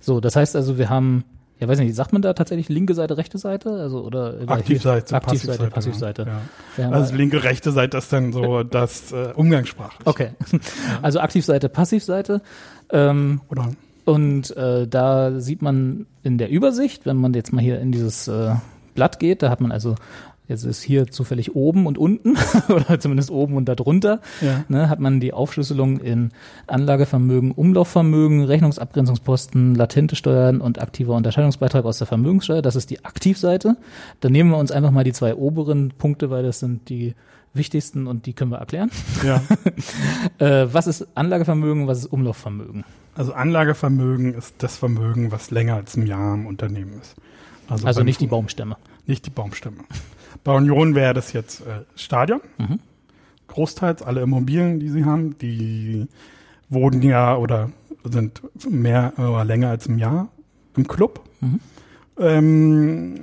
So, 0.00 0.20
das 0.20 0.34
heißt 0.36 0.56
also, 0.56 0.78
wir 0.78 0.88
haben, 0.90 1.24
ja 1.58 1.68
weiß 1.68 1.78
nicht, 1.78 1.94
sagt 1.94 2.12
man 2.12 2.22
da 2.22 2.32
tatsächlich 2.32 2.68
linke 2.70 2.94
Seite, 2.94 3.16
rechte 3.18 3.36
Seite? 3.38 3.70
Also 3.70 4.02
oder 4.02 4.34
Aktivseite, 4.46 5.14
Aktivseite, 5.14 5.68
Passivseite. 5.70 5.70
Passivseite. 5.70 6.26
Ja. 6.78 6.84
Haben- 6.84 6.94
Also 6.94 7.14
linke, 7.14 7.42
rechte 7.44 7.70
Seite 7.72 7.98
ist 7.98 8.12
dann 8.12 8.32
so 8.32 8.62
das 8.62 9.12
äh, 9.12 9.32
umgangssprachlich. 9.34 10.06
okay. 10.06 10.30
Also 11.02 11.20
Aktivseite, 11.20 11.68
Passivseite. 11.68 12.40
Ähm, 12.90 13.40
Oder 13.50 13.68
Und 14.06 14.56
äh, 14.56 14.88
da 14.88 15.38
sieht 15.40 15.62
man 15.62 16.06
in 16.22 16.38
der 16.38 16.48
Übersicht, 16.50 17.04
wenn 17.06 17.16
man 17.18 17.34
jetzt 17.34 17.52
mal 17.52 17.60
hier 17.62 17.78
in 17.80 17.92
dieses 17.92 18.26
äh, 18.26 18.54
Blatt 18.94 19.18
geht, 19.20 19.42
da 19.42 19.50
hat 19.50 19.60
man 19.60 19.70
also 19.70 19.94
jetzt 20.50 20.64
ist 20.64 20.82
hier 20.82 21.06
zufällig 21.06 21.54
oben 21.54 21.86
und 21.86 21.96
unten 21.96 22.36
oder 22.68 23.00
zumindest 23.00 23.30
oben 23.30 23.54
und 23.54 23.66
darunter, 23.66 24.20
Ja. 24.42 24.64
ne, 24.68 24.88
hat 24.90 25.00
man 25.00 25.20
die 25.20 25.32
Aufschlüsselung 25.32 26.00
in 26.00 26.32
Anlagevermögen, 26.66 27.52
Umlaufvermögen, 27.52 28.44
Rechnungsabgrenzungsposten, 28.44 29.74
latente 29.74 30.16
Steuern 30.16 30.60
und 30.60 30.80
aktiver 30.80 31.14
Unterscheidungsbeitrag 31.14 31.84
aus 31.84 31.98
der 31.98 32.06
Vermögenssteuer. 32.06 32.60
Das 32.62 32.76
ist 32.76 32.90
die 32.90 33.04
Aktivseite. 33.04 33.76
Dann 34.20 34.32
nehmen 34.32 34.50
wir 34.50 34.58
uns 34.58 34.70
einfach 34.70 34.90
mal 34.90 35.04
die 35.04 35.12
zwei 35.12 35.34
oberen 35.34 35.92
Punkte, 35.96 36.28
weil 36.30 36.42
das 36.42 36.58
sind 36.58 36.88
die 36.88 37.14
wichtigsten 37.54 38.06
und 38.06 38.26
die 38.26 38.32
können 38.32 38.50
wir 38.50 38.58
erklären. 38.58 38.90
Ja. 39.24 39.42
Äh, 40.38 40.72
was 40.72 40.86
ist 40.86 41.06
Anlagevermögen, 41.14 41.86
was 41.86 41.98
ist 41.98 42.06
Umlaufvermögen? 42.06 42.84
Also 43.14 43.34
Anlagevermögen 43.34 44.32
ist 44.34 44.54
das 44.58 44.76
Vermögen, 44.76 45.30
was 45.32 45.50
länger 45.50 45.74
als 45.74 45.96
ein 45.96 46.06
Jahr 46.06 46.34
im 46.34 46.46
Unternehmen 46.46 46.94
ist. 47.00 47.14
Also 47.68 47.84
beim 47.84 48.06
nicht 48.06 48.20
die 48.20 48.26
Baumstämme. 48.26 48.76
Nicht 49.06 49.26
die 49.26 49.30
Baumstämme. 49.30 49.78
Bei 50.44 50.54
Union 50.54 50.94
wäre 50.94 51.14
das 51.14 51.32
jetzt 51.32 51.60
äh, 51.60 51.82
Stadion. 51.96 52.40
Mhm. 52.58 52.80
Großteils 53.48 54.02
alle 54.02 54.22
Immobilien, 54.22 54.78
die 54.80 54.88
sie 54.88 55.04
haben, 55.04 55.36
die 55.38 56.06
wurden 56.68 57.02
ja 57.02 57.36
oder 57.36 57.70
sind 58.04 58.40
mehr 58.70 59.12
oder 59.18 59.44
länger 59.44 59.70
als 59.70 59.88
ein 59.88 59.98
Jahr 59.98 60.28
im 60.76 60.86
Club. 60.86 61.20
Mhm. 61.40 61.60
Ähm, 62.18 63.14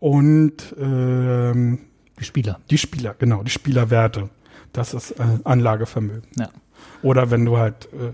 und 0.00 0.74
ähm, 0.78 1.78
Die 2.20 2.24
Spieler. 2.24 2.60
die 2.70 2.78
Spieler, 2.78 3.14
genau, 3.18 3.42
die 3.42 3.50
Spielerwerte. 3.50 4.28
Das 4.72 4.92
ist 4.92 5.12
äh, 5.12 5.24
Anlagevermögen. 5.44 6.28
Ja. 6.38 6.50
Oder 7.02 7.30
wenn 7.30 7.44
du 7.44 7.56
halt, 7.58 7.86
äh, 7.92 8.10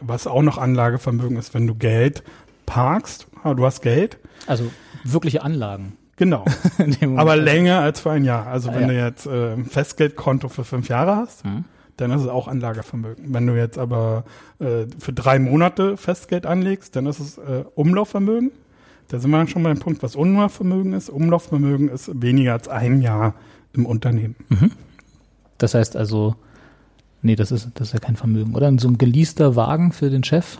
was 0.00 0.26
auch 0.26 0.42
noch 0.42 0.56
Anlagevermögen 0.58 1.36
ist, 1.36 1.52
wenn 1.54 1.66
du 1.66 1.74
Geld 1.74 2.22
parkst, 2.66 3.26
du 3.44 3.64
hast 3.66 3.82
Geld, 3.82 4.18
Also 4.46 4.70
wirkliche 5.04 5.42
Anlagen. 5.42 5.96
Genau, 6.16 6.44
aber 7.16 7.36
länger 7.36 7.80
als 7.80 8.00
für 8.00 8.10
ein 8.10 8.24
Jahr. 8.24 8.46
Also 8.46 8.70
Ah, 8.70 8.74
wenn 8.74 8.82
ja. 8.82 8.88
du 8.88 8.94
jetzt 8.98 9.26
äh, 9.26 9.52
ein 9.54 9.64
Festgeldkonto 9.66 10.48
für 10.48 10.64
fünf 10.64 10.88
Jahre 10.88 11.16
hast, 11.16 11.44
Mhm. 11.44 11.64
dann 11.96 12.10
ist 12.10 12.22
es 12.22 12.28
auch 12.28 12.48
Anlagevermögen. 12.48 13.32
Wenn 13.32 13.46
du 13.46 13.54
jetzt 13.56 13.78
aber 13.78 14.24
äh, 14.58 14.86
für 14.98 15.12
drei 15.12 15.38
Monate 15.38 15.96
Festgeld 15.96 16.46
anlegst, 16.46 16.96
dann 16.96 17.06
ist 17.06 17.20
es 17.20 17.38
äh, 17.38 17.64
Umlaufvermögen. 17.74 18.50
Da 19.08 19.18
sind 19.18 19.30
wir 19.30 19.36
dann 19.38 19.48
schon 19.48 19.62
beim 19.62 19.78
Punkt, 19.78 20.02
was 20.02 20.16
Umlaufvermögen 20.16 20.92
ist. 20.94 21.10
Umlaufvermögen 21.10 21.88
ist 21.88 22.10
weniger 22.22 22.54
als 22.54 22.68
ein 22.68 23.00
Jahr 23.02 23.34
im 23.74 23.84
Unternehmen. 23.86 24.34
Das 25.58 25.74
heißt 25.74 25.94
also, 25.96 26.36
nee, 27.22 27.36
das 27.36 27.52
ist, 27.52 27.68
das 27.74 27.88
ist 27.88 27.92
ja 27.92 27.98
kein 28.00 28.16
Vermögen, 28.16 28.54
oder? 28.54 28.72
So 28.78 28.88
ein 28.88 28.96
geleaster 28.98 29.56
Wagen 29.56 29.92
für 29.92 30.08
den 30.10 30.24
Chef 30.24 30.58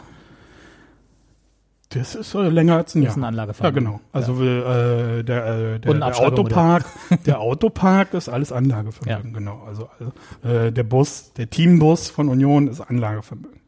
Das 1.90 2.14
ist 2.14 2.34
äh, 2.34 2.48
länger 2.48 2.76
als 2.76 2.94
ein 2.94 3.02
ist 3.02 3.08
Jahr. 3.08 3.16
ein 3.16 3.22
Ja, 3.22 3.28
Anlagevermögen. 3.28 3.84
genau. 3.84 4.00
Also 4.12 4.42
äh, 4.42 5.22
der, 5.22 5.46
äh, 5.46 5.78
der, 5.78 5.78
der 5.78 6.18
Autopark, 6.18 6.86
der 7.26 7.40
Autopark 7.40 8.14
ist 8.14 8.28
alles 8.28 8.50
Anlagevermögen, 8.52 9.32
genau. 9.32 9.62
Also, 9.66 9.88
also 9.98 10.12
äh, 10.48 10.72
der 10.72 10.82
Bus, 10.82 11.32
der 11.34 11.50
Teambus 11.50 12.10
von 12.10 12.28
Union 12.28 12.68
ist 12.68 12.80
Anlagevermögen. 12.80 13.60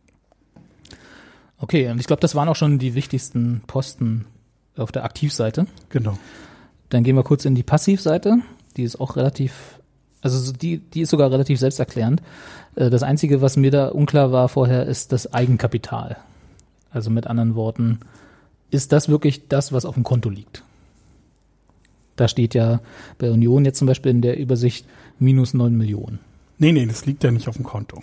Okay, 1.59 1.89
und 1.91 2.01
ich 2.01 2.07
glaube, 2.07 2.21
das 2.21 2.35
waren 2.35 2.49
auch 2.49 2.57
schon 2.57 2.79
die 2.79 2.95
wichtigsten 2.95 3.63
Posten 3.67 4.27
auf 4.77 4.93
der 4.93 5.05
Aktivseite. 5.05 5.67
Genau. 5.89 6.19
Dann 6.91 7.03
gehen 7.03 7.17
wir 7.17 7.23
kurz 7.23 7.45
in 7.45 7.55
die 7.55 7.63
Passivseite. 7.63 8.39
Die 8.77 8.83
ist 8.83 9.01
auch 9.01 9.17
relativ, 9.17 9.81
also 10.21 10.39
so 10.39 10.53
die, 10.53 10.79
die 10.79 11.01
ist 11.03 11.11
sogar 11.11 11.31
relativ 11.31 11.59
selbsterklärend. 11.59 12.23
Äh, 12.75 12.91
Das 12.91 13.03
Einzige, 13.03 13.41
was 13.41 13.57
mir 13.57 13.71
da 13.71 13.89
unklar 13.89 14.33
war 14.33 14.49
vorher, 14.49 14.85
ist 14.87 15.13
das 15.13 15.33
Eigenkapital. 15.33 16.17
Also 16.97 17.11
mit 17.11 17.27
anderen 17.27 17.55
Worten, 17.57 18.01
ist 18.71 18.91
das 18.91 19.11
wirklich 19.11 19.49
das, 19.49 19.71
was 19.71 19.85
auf 19.85 19.97
dem 19.97 20.03
Konto 20.03 20.31
liegt? 20.31 20.63
Da 22.17 22.27
steht 22.27 22.55
ja 22.55 22.81
bei 23.19 23.31
Union 23.31 23.67
jetzt 23.67 23.77
zum 23.77 23.87
Beispiel 23.87 24.13
in 24.13 24.23
der 24.23 24.39
Übersicht 24.39 24.87
minus 25.19 25.53
9 25.53 25.77
Millionen. 25.77 26.21
Nee, 26.57 26.73
nee, 26.73 26.87
das 26.87 27.05
liegt 27.05 27.23
ja 27.23 27.31
nicht 27.31 27.49
auf 27.49 27.57
dem 27.57 27.67
Konto. 27.67 28.03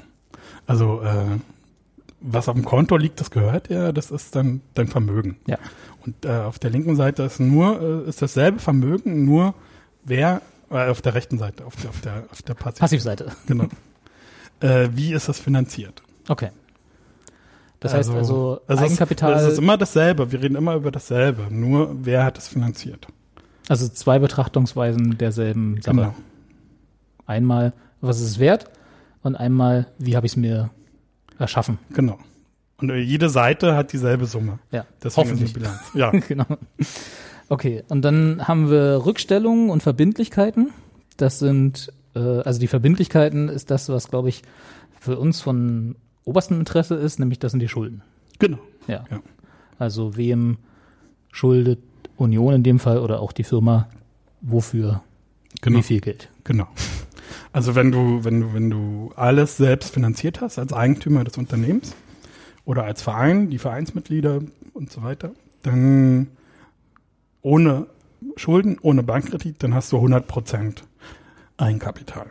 Also 0.67 1.01
äh, 1.01 1.39
was 2.21 2.47
auf 2.47 2.53
dem 2.53 2.65
Konto 2.65 2.95
liegt, 2.95 3.19
das 3.19 3.31
gehört 3.31 3.71
ja, 3.71 3.91
das 3.91 4.11
ist 4.11 4.35
dann 4.35 4.61
dein 4.75 4.87
Vermögen. 4.87 5.37
Ja. 5.47 5.57
Und 6.05 6.23
äh, 6.23 6.29
auf 6.29 6.59
der 6.59 6.69
linken 6.69 6.95
Seite 6.95 7.23
ist 7.23 7.39
nur 7.39 8.05
äh, 8.05 8.09
ist 8.09 8.21
dasselbe 8.21 8.59
Vermögen, 8.59 9.25
nur 9.25 9.55
wer 10.03 10.43
äh, 10.69 10.87
auf 10.87 11.01
der 11.01 11.15
rechten 11.15 11.39
Seite, 11.39 11.65
auf 11.65 11.77
der 11.77 11.89
auf 11.89 12.01
der 12.01 12.25
auf 12.29 12.43
der 12.43 12.53
Passiv 12.53 12.79
Passivseite. 12.79 13.31
genau. 13.47 13.69
äh, 14.59 14.89
wie 14.93 15.13
ist 15.13 15.29
das 15.29 15.39
finanziert? 15.39 16.03
Okay. 16.27 16.51
Das 17.84 17.93
heißt 17.93 18.11
also, 18.11 18.61
es 18.67 18.77
Eigenkapital, 18.79 19.36
Ist, 19.36 19.41
es 19.41 19.53
ist 19.53 19.57
immer 19.57 19.77
dasselbe. 19.77 20.31
Wir 20.31 20.41
reden 20.41 20.55
immer 20.55 20.75
über 20.75 20.89
dasselbe. 20.89 21.47
Nur 21.49 21.93
wer 22.01 22.23
hat 22.23 22.38
es 22.38 22.47
finanziert? 22.47 23.07
also 23.67 23.89
zwei 23.89 24.19
Betrachtungsweisen 24.19 25.17
derselben 25.17 25.81
Sache. 25.81 25.95
Genau. 25.95 26.15
Einmal, 27.25 27.73
was 27.99 28.21
ist 28.21 28.27
es 28.27 28.39
wert? 28.39 28.69
Und 29.21 29.36
einmal, 29.36 29.88
wie 29.97 30.15
habe 30.15 30.25
ich 30.25 30.34
es 30.34 30.36
mir 30.38 30.69
erschaffen? 31.39 31.77
Genau. 31.91 32.17
Und 32.77 32.89
jede 32.95 33.29
Seite 33.29 33.75
hat 33.75 33.91
dieselbe 33.91 34.27
Summe. 34.27 34.59
Ja, 34.71 34.86
Deswegen 35.03 35.27
hoffentlich. 35.27 35.53
Bilanz. 35.53 35.79
Ja, 35.93 36.11
genau. 36.11 36.45
Okay, 37.49 37.84
und 37.89 38.01
dann 38.01 38.47
haben 38.47 38.69
wir 38.69 39.05
Rückstellungen 39.05 39.69
und 39.69 39.84
Verbindlichkeiten. 39.84 40.71
Das 41.17 41.39
sind, 41.39 41.91
äh, 42.15 42.19
also 42.19 42.61
die 42.61 42.67
Verbindlichkeiten 42.67 43.49
ist 43.49 43.71
das, 43.71 43.89
was, 43.89 44.09
glaube 44.09 44.29
ich, 44.29 44.41
für 44.99 45.19
uns 45.19 45.41
von 45.41 45.95
oberstem 46.26 46.59
Interesse 46.59 46.95
ist, 46.95 47.19
nämlich 47.19 47.39
das 47.39 47.51
sind 47.51 47.59
die 47.59 47.67
Schulden. 47.67 48.01
genau. 48.39 48.59
Ja. 48.88 49.05
Ja. 49.09 49.21
Also 49.80 50.15
wem 50.17 50.57
schuldet 51.32 51.80
Union 52.17 52.53
in 52.53 52.63
dem 52.63 52.80
Fall 52.80 52.99
oder 52.99 53.19
auch 53.21 53.32
die 53.32 53.43
Firma 53.43 53.88
wofür 54.41 55.01
Genau. 55.61 55.80
wie 55.80 55.84
viel 55.84 56.01
Geld? 56.01 56.30
Genau. 56.43 56.67
Also 57.51 57.76
wenn 57.76 57.91
du, 57.91 58.24
wenn 58.24 58.41
du, 58.41 58.53
wenn 58.53 58.69
du 58.69 59.11
alles 59.15 59.57
selbst 59.57 59.93
finanziert 59.93 60.41
hast 60.41 60.59
als 60.59 60.74
Eigentümer 60.74 61.24
des 61.24 61.38
Unternehmens 61.38 61.95
oder 62.65 62.84
als 62.84 63.01
Verein, 63.01 63.49
die 63.49 63.57
Vereinsmitglieder 63.59 64.41
und 64.74 64.91
so 64.91 65.03
weiter, 65.03 65.32
dann 65.61 66.28
ohne 67.41 67.88
Schulden, 68.36 68.78
ohne 68.82 69.03
Bankkredit, 69.03 69.61
dann 69.63 69.74
hast 69.74 69.91
du 69.91 69.97
100 69.97 70.28
Prozent 70.28 70.84
Eigenkapital. 71.57 72.28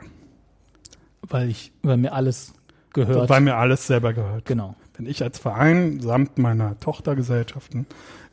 Weil 1.28 1.48
ich, 1.48 1.72
weil 1.82 1.96
mir 1.96 2.12
alles 2.12 2.52
gehört. 2.94 3.28
Weil 3.28 3.40
mir 3.40 3.56
alles 3.56 3.86
selber 3.86 4.12
gehört. 4.12 4.44
genau. 4.44 4.74
Wenn 4.96 5.06
ich 5.06 5.22
als 5.22 5.38
Verein 5.38 6.00
samt 6.00 6.38
meiner 6.38 6.78
Tochtergesellschaften, 6.78 7.86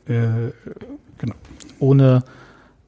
äh, 0.06 0.52
genau, 1.18 1.34
Ohne 1.78 2.22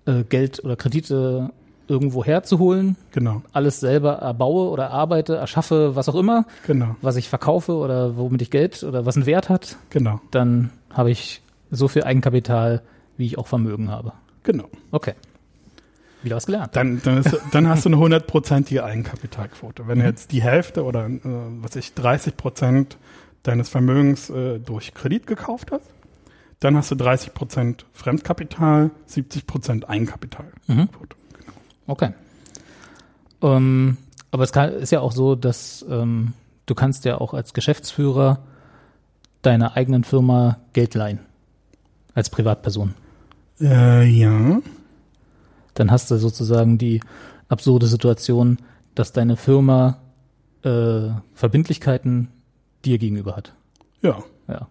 äh, 0.07 0.25
Geld 0.25 0.63
oder 0.63 0.77
Kredite 0.77 1.51
irgendwo 1.89 2.25
herzuholen, 2.25 2.97
genau, 3.13 3.43
alles 3.53 3.81
selber 3.81 4.15
erbaue 4.15 4.71
oder 4.71 4.91
arbeite, 4.91 5.37
erschaffe, 5.37 5.97
was 5.97 6.09
auch 6.09 6.15
immer, 6.15 6.47
genau, 6.67 6.97
was 7.01 7.17
ich 7.17 7.29
verkaufe 7.29 7.73
oder 7.73 8.17
womit 8.17 8.43
ich 8.43 8.51
Geld 8.51 8.83
oder 8.83 9.05
was 9.05 9.17
einen 9.17 9.27
Wert 9.27 9.49
hat, 9.49 9.77
genau, 9.91 10.21
dann 10.31 10.71
habe 10.91 11.11
ich 11.11 11.43
so 11.71 11.89
viel 11.89 12.05
Eigenkapital, 12.05 12.83
wie 13.17 13.27
ich 13.27 13.39
auch 13.39 13.47
Vermögen 13.47 13.91
habe. 13.91 14.13
genau. 14.43 14.69
Okay. 14.91 15.15
Wieder 16.23 16.37
was 16.37 16.47
gelernt. 16.47 16.75
Dann, 16.77 17.01
dann, 17.03 17.19
ist, 17.19 17.37
dann 17.51 17.69
hast 17.69 17.85
du 17.85 17.89
eine 17.89 17.99
hundertprozentige 17.99 18.85
Eigenkapitalquote. 18.85 19.87
Wenn 19.89 19.99
du 19.99 20.05
Mhm. 20.05 20.11
jetzt 20.11 20.33
die 20.33 20.43
Hälfte 20.43 20.85
oder 20.85 21.07
äh, 21.07 21.19
was 21.25 21.75
ich 21.77 21.95
30 21.95 22.37
Prozent 22.37 22.97
deines 23.43 23.69
Vermögens 23.69 24.31
äh, 24.31 24.59
durch 24.61 24.95
Kredit 24.95 25.27
gekauft 25.27 25.73
hast, 25.73 25.87
dann 26.61 26.77
hast 26.77 26.91
du 26.93 26.95
30 26.95 27.35
Prozent 27.35 27.87
Fremdkapital, 27.93 28.91
70 29.07 29.47
Prozent 29.49 29.89
Eigenkapitalquote. 29.89 30.57
Mhm. 30.69 30.89
Okay. 31.89 32.11
Ähm, 33.43 33.97
aber 34.31 34.45
es 34.45 34.53
kann, 34.53 34.73
ist 34.73 34.93
ja 34.93 35.01
auch 35.01 35.13
so, 35.13 35.35
dass 35.35 35.85
ähm, 35.91 36.35
du 36.67 36.75
kannst 36.77 37.05
ja 37.05 37.21
auch 37.21 37.35
als 37.35 37.53
Geschäftsführer 37.53 38.39
deiner 39.43 39.77
eigenen 39.77 40.05
Firma 40.05 40.59
Geld 40.73 40.95
leihen. 40.95 41.19
Als 42.15 42.31
Privatperson. 42.31 42.95
Äh, 43.61 44.05
ja, 44.07 44.61
Dann 45.75 45.91
hast 45.91 46.11
du 46.11 46.17
sozusagen 46.17 46.79
die 46.79 47.01
absurde 47.49 47.87
Situation, 47.87 48.59
dass 48.95 49.13
deine 49.13 49.37
Firma 49.37 49.99
äh, 50.65 51.09
Verbindlichkeiten 51.35 52.29
dir 52.85 52.99
gegenüber 52.99 53.37
hat. 53.37 53.55
ja. 54.03 54.19
Ja. 54.49 54.67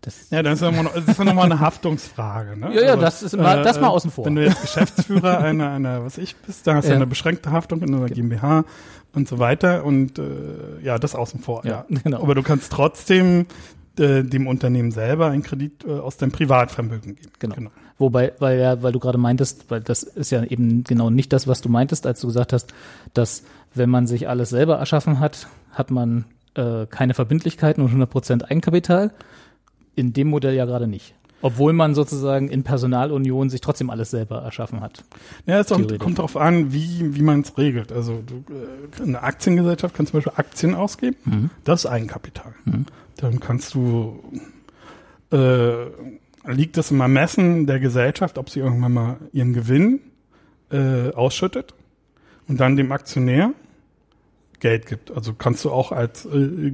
Das, 0.00 0.30
Ja, 0.30 0.42
das 0.44 0.54
ist 0.54 0.60
ja 0.62 0.68
immer 0.68 0.84
noch, 0.84 0.94
nochmal 1.24 1.44
eine 1.46 1.58
Haftungsfrage. 1.60 2.56
Ne? 2.56 2.70
Ja, 2.74 2.82
ja, 2.82 2.96
das 2.96 3.22
ist 3.22 3.34
immer- 3.34 3.62
das 3.62 3.80
mal 3.80 3.88
außen 3.88 4.10
vor. 4.12 4.24
Wenn 4.26 4.36
du 4.36 4.44
jetzt 4.44 4.62
Geschäftsführer 4.62 5.38
einer, 5.38 5.70
einer, 5.72 6.04
was 6.04 6.18
ich 6.18 6.36
bist, 6.36 6.66
da 6.66 6.74
hast 6.76 6.84
du 6.86 6.90
Ja. 6.90 6.96
eine 6.96 7.06
beschränkte 7.06 7.50
Haftung 7.50 7.82
in 7.82 7.92
einer 7.94 8.06
GmbH 8.06 8.64
und 9.12 9.26
so 9.28 9.38
weiter 9.40 9.84
und 9.84 10.18
äh, 10.20 10.24
ja, 10.82 10.98
das 10.98 11.14
außen 11.16 11.40
vor. 11.40 11.64
Ja, 11.64 11.84
Ja, 11.88 11.98
genau. 12.04 12.22
Aber 12.22 12.34
du 12.36 12.42
kannst 12.44 12.70
trotzdem 12.72 13.46
äh, 13.98 14.22
dem 14.22 14.46
Unternehmen 14.46 14.92
selber 14.92 15.26
einen 15.26 15.42
Kredit 15.42 15.84
äh, 15.84 15.90
aus 15.98 16.16
deinem 16.16 16.30
Privatvermögen 16.32 17.16
geben. 17.16 17.32
Genau. 17.40 17.70
Wobei, 17.98 18.32
weil 18.38 18.60
ja, 18.60 18.82
weil 18.82 18.92
du 18.92 19.00
gerade 19.00 19.18
meintest, 19.18 19.70
weil 19.70 19.80
das 19.80 20.04
ist 20.04 20.30
ja 20.30 20.44
eben 20.44 20.84
genau 20.84 21.10
nicht 21.10 21.32
das, 21.32 21.48
was 21.48 21.60
du 21.60 21.68
meintest, 21.68 22.06
als 22.06 22.20
du 22.20 22.28
gesagt 22.28 22.52
hast, 22.52 22.72
dass 23.12 23.42
wenn 23.74 23.90
man 23.90 24.06
sich 24.06 24.28
alles 24.28 24.50
selber 24.50 24.76
erschaffen 24.76 25.18
hat, 25.18 25.48
hat 25.72 25.90
man 25.90 26.24
äh, 26.54 26.86
keine 26.86 27.14
Verbindlichkeiten 27.14 27.82
und 27.82 27.92
100% 27.92 28.44
Eigenkapital. 28.44 29.12
In 29.96 30.12
dem 30.12 30.28
Modell 30.28 30.54
ja 30.54 30.64
gerade 30.64 30.86
nicht. 30.86 31.14
Obwohl 31.40 31.72
man 31.72 31.94
sozusagen 31.94 32.48
in 32.48 32.64
Personalunion 32.64 33.48
sich 33.48 33.60
trotzdem 33.60 33.90
alles 33.90 34.10
selber 34.10 34.42
erschaffen 34.42 34.80
hat. 34.80 35.04
Ja, 35.46 35.60
es 35.60 35.68
kommt, 35.68 36.18
darauf 36.18 36.36
an, 36.36 36.72
wie, 36.72 37.14
wie 37.14 37.22
man 37.22 37.40
es 37.42 37.56
regelt. 37.56 37.92
Also 37.92 38.22
du, 38.26 38.44
äh, 38.52 39.02
eine 39.02 39.22
Aktiengesellschaft 39.22 39.94
kann 39.94 40.06
zum 40.06 40.14
Beispiel 40.14 40.32
Aktien 40.36 40.74
ausgeben. 40.74 41.16
Mhm. 41.24 41.50
Das 41.64 41.84
ist 41.84 41.90
Eigenkapital. 41.90 42.54
Mhm. 42.64 42.86
Dann 43.16 43.38
kannst 43.38 43.74
du, 43.74 44.20
äh, 45.30 45.86
liegt 46.52 46.78
es 46.78 46.90
im 46.90 47.00
Ermessen 47.00 47.66
der 47.66 47.80
Gesellschaft, 47.80 48.38
ob 48.38 48.50
sie 48.50 48.60
irgendwann 48.60 48.92
mal 48.92 49.16
ihren 49.32 49.52
Gewinn 49.52 50.00
äh, 50.70 51.12
ausschüttet 51.12 51.74
und 52.48 52.58
dann 52.60 52.76
dem 52.76 52.92
Aktionär 52.92 53.52
Geld 54.60 54.86
gibt. 54.86 55.10
Also 55.10 55.34
kannst 55.34 55.64
du 55.64 55.70
auch 55.70 55.92
als 55.92 56.26
äh, 56.26 56.72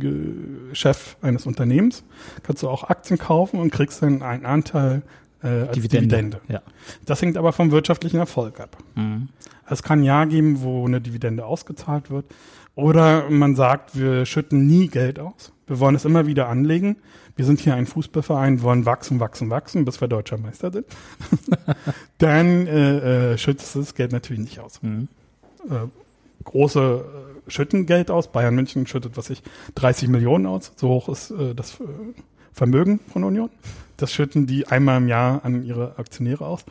Chef 0.73 1.17
eines 1.23 1.47
Unternehmens, 1.47 2.05
kannst 2.43 2.63
du 2.63 2.69
auch 2.69 2.85
Aktien 2.85 3.19
kaufen 3.19 3.61
und 3.61 3.71
kriegst 3.71 4.03
dann 4.03 4.23
einen 4.23 4.47
Anteil 4.47 5.03
äh, 5.43 5.49
als 5.49 5.73
Dividende. 5.73 6.09
Dividende. 6.09 6.41
Ja. 6.49 6.63
Das 7.05 7.21
hängt 7.21 7.37
aber 7.37 7.53
vom 7.53 7.71
wirtschaftlichen 7.71 8.19
Erfolg 8.19 8.61
ab. 8.61 8.77
Mhm. 8.95 9.29
Es 9.69 9.83
kann 9.83 10.01
ein 10.01 10.05
Jahr 10.05 10.27
geben, 10.27 10.63
wo 10.63 10.87
eine 10.87 11.01
Dividende 11.01 11.45
ausgezahlt 11.45 12.11
wird. 12.11 12.27
Oder 12.75 13.31
man 13.31 13.55
sagt, 13.55 13.99
wir 13.99 14.27
schütten 14.27 14.67
nie 14.67 14.89
Geld 14.89 15.19
aus. 15.19 15.53
Wir 15.67 15.79
wollen 15.81 15.95
es 15.95 16.05
immer 16.05 16.27
wieder 16.27 16.49
anlegen. 16.49 16.97
Wir 17.37 17.45
sind 17.45 17.61
hier 17.61 17.75
ein 17.75 17.87
Fußballverein, 17.87 18.63
wollen 18.63 18.87
wachsen, 18.87 19.19
wachsen, 19.21 19.51
wachsen, 19.51 19.85
bis 19.85 20.01
wir 20.01 20.09
deutscher 20.09 20.39
Meister 20.39 20.71
sind. 20.71 20.87
Dann 22.19 22.67
äh, 22.67 23.33
äh, 23.33 23.39
schützt 23.39 23.75
das 23.75 23.95
Geld 23.95 24.13
natürlich 24.13 24.43
nicht 24.43 24.61
aus. 24.61 24.81
Mhm. 24.83 25.09
Äh, 25.69 25.89
große 26.45 27.05
äh, 27.47 27.51
schütten 27.51 27.87
Geld 27.87 28.11
aus. 28.11 28.29
Bayern 28.31 28.55
München 28.55 28.87
schüttet, 28.87 29.17
was 29.17 29.31
ich, 29.31 29.43
30 29.75 30.09
Millionen 30.09 30.47
aus. 30.47 30.73
So 30.77 30.89
hoch 30.89 31.09
ist 31.09 31.31
äh, 31.33 31.55
das 31.55 31.81
äh, 31.81 31.85
Vermögen 32.53 33.01
von 33.13 33.25
Union. 33.25 33.51
Das 33.97 34.13
schütten 34.13 34.47
die 34.47 34.67
einmal 34.69 34.99
im 34.99 35.09
Jahr 35.09 35.45
an 35.45 35.65
ihre 35.65 35.99
Aktionäre 35.99 36.47
aus. 36.47 36.65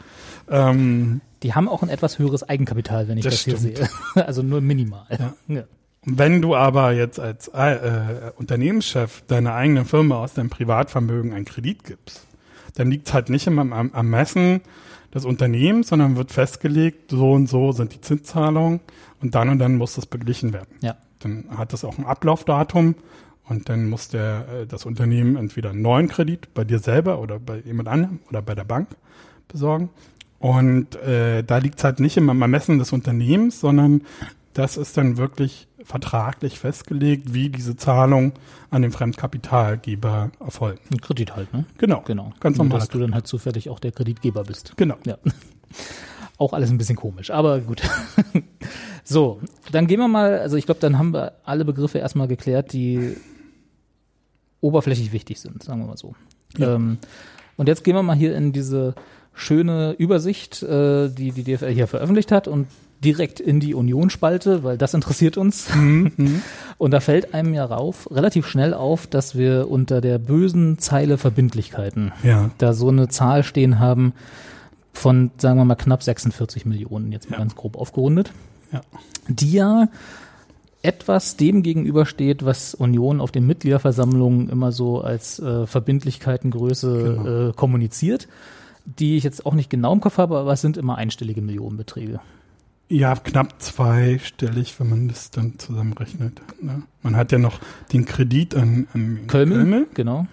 Ähm, 0.50 1.22
die 1.42 1.54
haben 1.54 1.68
auch 1.68 1.84
ein 1.84 1.90
etwas 1.90 2.20
höheres 2.20 2.44
Eigenkapital, 2.44 3.08
wenn 3.08 3.18
ich 3.18 3.24
das, 3.24 3.36
das 3.36 3.44
hier 3.44 3.58
sehe. 3.58 3.90
also 4.16 4.42
nur 4.44 4.62
minimal. 4.62 5.06
Ja. 5.10 5.34
Ja. 5.48 5.64
Wenn 6.06 6.42
du 6.42 6.56
aber 6.56 6.92
jetzt 6.92 7.20
als 7.20 7.48
äh, 7.50 8.32
Unternehmenschef 8.36 9.24
deiner 9.28 9.56
eigenen 9.56 9.86
Firma 9.86 10.18
aus 10.18 10.34
deinem 10.34 10.50
Privatvermögen 10.50 11.34
einen 11.34 11.46
Kredit 11.46 11.84
gibst, 11.86 12.28
dann 12.76 12.92
liegt 12.92 13.08
es 13.08 13.14
halt 13.14 13.30
nicht 13.30 13.48
im 13.48 13.60
am 13.60 13.92
Ermessen 13.94 14.62
des 15.14 15.26
Unternehmens, 15.26 15.90
sondern 15.90 16.16
wird 16.16 16.32
festgelegt, 16.32 17.12
so 17.12 17.32
und 17.34 17.48
so 17.48 17.72
sind 17.72 17.94
die 17.94 18.02
Zinszahlungen 18.02 18.80
und 19.22 19.36
dann 19.36 19.50
und 19.50 19.60
dann 19.60 19.76
muss 19.76 19.94
das 19.94 20.06
beglichen 20.06 20.54
werden. 20.54 20.76
Ja. 20.82 20.98
Dann 21.20 21.46
hat 21.56 21.72
das 21.72 21.86
auch 21.86 21.98
ein 21.98 22.06
Ablaufdatum 22.06 22.96
und 23.48 23.70
dann 23.70 23.90
muss 23.90 24.10
der, 24.10 24.46
äh, 24.62 24.66
das 24.68 24.86
Unternehmen 24.86 25.38
entweder 25.38 25.70
einen 25.70 25.82
neuen 25.82 26.10
Kredit 26.10 26.54
bei 26.54 26.64
dir 26.64 26.80
selber 26.80 27.20
oder 27.20 27.40
bei 27.40 27.60
jemand 27.60 27.88
anderem 27.90 28.20
oder 28.30 28.42
bei 28.42 28.56
der 28.56 28.64
Bank 28.66 28.90
besorgen. 29.48 29.90
Und 30.40 30.96
äh, 30.98 31.44
da 31.44 31.60
liegt 31.60 31.78
es 31.78 31.86
halt 31.86 32.02
nicht 32.02 32.18
im 32.18 32.28
Ermessen 32.28 32.78
des 32.80 32.92
Unternehmens, 32.92 33.62
sondern 33.62 34.02
das 34.54 34.78
ist 34.78 34.98
dann 34.98 35.18
wirklich 35.18 35.68
vertraglich 35.84 36.60
festgelegt, 36.60 37.34
wie 37.34 37.50
diese 37.50 37.76
Zahlung 37.76 38.34
an 38.70 38.82
den 38.82 38.92
Fremdkapitalgeber 38.92 40.32
erfolgt. 40.40 40.92
Ein 40.92 41.02
Kredit 41.02 41.36
halt, 41.36 41.54
ne? 41.54 41.66
Genau. 41.78 42.02
Genau. 42.06 42.34
Ganz 42.40 42.58
normal. 42.58 42.80
Dass 42.80 42.90
du 42.90 43.00
dann 43.00 43.14
halt 43.14 43.28
zufällig 43.28 43.70
auch 43.70 43.80
der 43.80 43.92
Kreditgeber 43.92 44.44
bist. 44.44 44.76
Genau. 44.78 44.96
Ja. 45.06 45.18
Auch 46.40 46.54
alles 46.54 46.72
ein 46.72 46.80
bisschen 46.80 46.96
komisch, 46.96 47.30
aber 47.30 47.60
gut. 47.60 47.84
so, 49.04 49.40
dann 49.72 49.86
gehen 49.86 50.00
wir 50.00 50.08
mal, 50.08 50.40
also 50.40 50.58
ich 50.58 50.66
glaube, 50.66 50.82
dann 50.82 50.98
haben 50.98 51.14
wir 51.14 51.34
alle 51.46 51.64
Begriffe 51.64 52.00
erstmal 52.00 52.28
geklärt, 52.28 52.74
die 52.74 53.16
oberflächlich 54.60 55.12
wichtig 55.12 55.40
sind, 55.40 55.62
sagen 55.62 55.82
wir 55.82 55.88
mal 55.88 55.98
so. 55.98 56.16
Ja. 56.58 56.76
Ähm, 56.76 56.98
und 57.56 57.68
jetzt 57.68 57.84
gehen 57.84 57.96
wir 57.96 58.04
mal 58.04 58.16
hier 58.16 58.36
in 58.36 58.52
diese 58.52 58.96
schöne 59.34 59.94
Übersicht, 59.94 60.64
äh, 60.64 61.10
die 61.10 61.32
die 61.32 61.44
DFL 61.44 61.72
hier 61.72 61.88
veröffentlicht 61.88 62.32
hat 62.32 62.48
und 62.48 62.68
direkt 63.04 63.40
in 63.40 63.60
die 63.60 63.74
Unionspalte, 63.74 64.64
weil 64.64 64.78
das 64.78 64.94
interessiert 64.94 65.38
uns. 65.38 65.74
Mhm, 65.76 66.12
mhm. 66.18 66.42
Und 66.78 66.92
da 66.92 67.00
fällt 67.00 67.34
einem 67.34 67.54
ja 67.54 67.66
rauf, 67.66 68.10
relativ 68.12 68.48
schnell 68.48 68.74
auf, 68.74 69.08
dass 69.08 69.38
wir 69.38 69.70
unter 69.70 70.02
der 70.02 70.18
bösen 70.18 70.80
Zeile 70.80 71.18
Verbindlichkeiten 71.18 72.12
ja. 72.24 72.52
da 72.58 72.74
so 72.74 72.90
eine 72.90 73.08
Zahl 73.10 73.44
stehen 73.44 73.80
haben 73.80 74.14
von, 74.94 75.32
sagen 75.38 75.60
wir 75.60 75.66
mal, 75.66 75.76
knapp 75.76 76.04
46 76.04 76.66
Millionen, 76.66 77.12
jetzt 77.12 77.30
mal 77.30 77.38
ja. 77.38 77.40
ganz 77.40 77.56
grob 77.56 77.78
aufgerundet. 77.78 78.32
Ja. 78.72 78.82
Die 79.28 79.52
ja 79.52 79.88
etwas 80.84 81.38
dem 81.38 81.64
gegenübersteht, 81.64 82.44
was 82.44 82.76
Union 82.76 83.22
auf 83.22 83.32
den 83.32 83.48
Mitgliederversammlungen 83.48 84.50
immer 84.50 84.72
so 84.72 85.02
als 85.02 85.40
äh, 85.40 85.66
Verbindlichkeitengröße 85.66 87.16
genau. 87.16 87.50
äh, 87.50 87.54
kommuniziert, 87.54 88.28
die 88.86 89.16
ich 89.16 89.24
jetzt 89.24 89.46
auch 89.46 89.54
nicht 89.54 89.70
genau 89.70 89.94
im 89.94 90.02
Kopf 90.02 90.18
habe, 90.18 90.38
aber 90.38 90.52
es 90.52 90.62
sind 90.62 90.76
immer 90.76 90.98
einstellige 90.98 91.42
Millionenbeträge. 91.42 92.20
Ja, 92.94 93.16
knapp 93.16 93.60
zweistellig, 93.60 94.80
wenn 94.80 94.88
man 94.88 95.08
das 95.08 95.32
dann 95.32 95.58
zusammenrechnet. 95.58 96.40
Ne? 96.62 96.84
Man 97.02 97.16
hat 97.16 97.32
ja 97.32 97.40
noch 97.40 97.60
den 97.92 98.06
Kredit 98.06 98.54
an, 98.54 98.88
an 98.94 99.22
Kölmel, 99.26 99.58
Kölmel, 99.58 99.88
genau. 99.96 100.28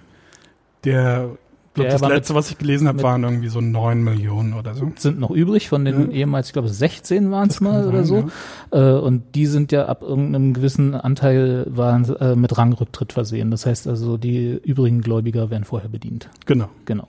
Der, 0.84 1.30
glaub, 1.72 1.88
der 1.88 1.98
das 1.98 2.02
letzte, 2.02 2.34
was 2.34 2.50
ich 2.50 2.58
gelesen 2.58 2.86
habe, 2.86 3.02
waren 3.02 3.24
irgendwie 3.24 3.48
so 3.48 3.62
neun 3.62 4.04
Millionen 4.04 4.52
oder 4.52 4.74
so. 4.74 4.92
Sind 4.96 5.18
noch 5.18 5.30
übrig 5.30 5.70
von 5.70 5.86
den 5.86 6.10
ja. 6.10 6.18
ehemals, 6.18 6.48
ich 6.48 6.52
glaube, 6.52 6.68
16 6.68 7.30
waren 7.30 7.48
es 7.48 7.62
mal 7.62 7.88
oder 7.88 8.04
sein, 8.04 8.30
so. 8.70 8.76
Ja. 8.76 8.96
Äh, 8.96 9.00
und 9.00 9.34
die 9.34 9.46
sind 9.46 9.72
ja 9.72 9.86
ab 9.86 10.02
irgendeinem 10.02 10.52
gewissen 10.52 10.94
Anteil 10.94 11.64
waren 11.66 12.14
äh, 12.16 12.36
mit 12.36 12.58
Rangrücktritt 12.58 13.14
versehen. 13.14 13.50
Das 13.50 13.64
heißt 13.64 13.88
also, 13.88 14.18
die 14.18 14.60
übrigen 14.62 15.00
Gläubiger 15.00 15.48
werden 15.48 15.64
vorher 15.64 15.88
bedient. 15.88 16.28
Genau. 16.44 16.68
Genau. 16.84 17.08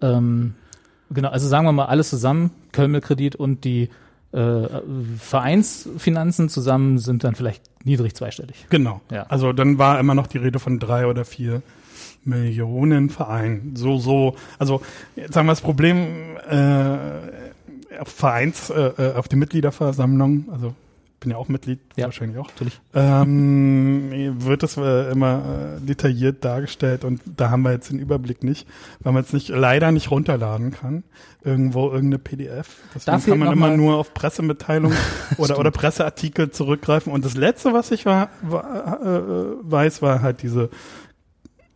Ja. 0.00 0.16
Ähm, 0.16 0.54
genau, 1.10 1.30
also 1.30 1.48
sagen 1.48 1.66
wir 1.66 1.72
mal 1.72 1.86
alles 1.86 2.08
zusammen, 2.08 2.52
Kölmel-Kredit 2.70 3.34
und 3.34 3.64
die 3.64 3.88
äh, 4.36 4.68
Vereinsfinanzen 5.18 6.48
zusammen 6.48 6.98
sind 6.98 7.24
dann 7.24 7.34
vielleicht 7.34 7.62
niedrig 7.84 8.14
zweistellig. 8.14 8.66
Genau. 8.68 9.00
Ja. 9.10 9.24
Also 9.28 9.52
dann 9.52 9.78
war 9.78 9.98
immer 9.98 10.14
noch 10.14 10.26
die 10.26 10.38
Rede 10.38 10.58
von 10.58 10.78
drei 10.78 11.06
oder 11.06 11.24
vier 11.24 11.62
Millionen 12.24 13.08
Vereinen. 13.08 13.76
So, 13.76 13.98
so, 13.98 14.36
also 14.58 14.82
jetzt 15.14 15.36
haben 15.36 15.46
wir 15.46 15.52
das 15.52 15.60
Problem 15.60 16.36
äh, 16.50 17.98
auf 17.98 18.08
Vereins, 18.08 18.68
äh, 18.68 18.90
äh 18.98 19.14
auf 19.14 19.28
die 19.28 19.36
Mitgliederversammlung, 19.36 20.48
also 20.52 20.74
bin 21.20 21.30
ja 21.30 21.38
auch 21.38 21.48
Mitglied, 21.48 21.80
ja, 21.96 22.04
wahrscheinlich 22.04 22.38
auch. 22.38 22.48
Natürlich. 22.48 22.80
Ähm, 22.94 24.10
wird 24.38 24.62
das 24.62 24.76
äh, 24.76 25.10
immer 25.10 25.78
äh, 25.78 25.80
detailliert 25.80 26.44
dargestellt 26.44 27.04
und 27.04 27.20
da 27.24 27.50
haben 27.50 27.62
wir 27.62 27.72
jetzt 27.72 27.90
den 27.90 27.98
Überblick 27.98 28.44
nicht, 28.44 28.68
weil 29.00 29.12
man 29.12 29.22
es 29.22 29.32
nicht 29.32 29.48
leider 29.48 29.92
nicht 29.92 30.10
runterladen 30.10 30.72
kann. 30.72 31.04
Irgendwo 31.42 31.86
irgendeine 31.86 32.18
PDF. 32.18 32.76
Deswegen 32.94 33.20
kann 33.22 33.38
man 33.38 33.52
immer 33.52 33.76
nur 33.76 33.96
auf 33.96 34.14
Pressemitteilungen 34.14 34.96
oder, 35.36 35.58
oder 35.58 35.70
Presseartikel 35.70 36.50
zurückgreifen. 36.50 37.12
Und 37.12 37.24
das 37.24 37.36
letzte, 37.36 37.72
was 37.72 37.92
ich 37.92 38.04
war, 38.04 38.30
war, 38.42 39.00
äh, 39.00 39.52
weiß, 39.62 40.02
war 40.02 40.22
halt 40.22 40.42
diese 40.42 40.70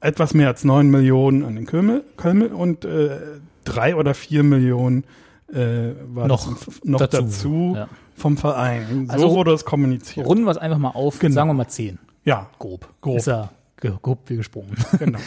etwas 0.00 0.34
mehr 0.34 0.48
als 0.48 0.64
neun 0.64 0.90
Millionen 0.90 1.44
an 1.44 1.54
den 1.54 1.66
Kölmel, 1.66 2.02
Kölmel 2.16 2.48
und 2.48 2.84
äh, 2.84 3.18
drei 3.64 3.94
oder 3.94 4.14
vier 4.14 4.42
Millionen 4.42 5.04
äh, 5.52 5.92
war 6.06 6.26
noch, 6.26 6.50
noch 6.82 7.00
dazu. 7.00 7.22
dazu. 7.22 7.72
Ja 7.76 7.88
vom 8.20 8.36
Verein. 8.36 9.06
So 9.06 9.12
also, 9.12 9.34
wurde 9.34 9.52
es 9.52 9.64
kommuniziert. 9.64 10.26
Runden 10.26 10.44
wir 10.44 10.50
es 10.50 10.58
einfach 10.58 10.78
mal 10.78 10.90
auf, 10.90 11.18
genau. 11.18 11.34
sagen 11.34 11.50
wir 11.50 11.54
mal 11.54 11.68
zehn. 11.68 11.98
Ja. 12.24 12.48
Grob. 12.58 12.88
Grob. 13.00 13.16
Ist 13.16 13.26
ja 13.26 13.50
grob 13.80 14.18
wie 14.28 14.36
gesprungen. 14.36 14.76
Genau. 14.98 15.18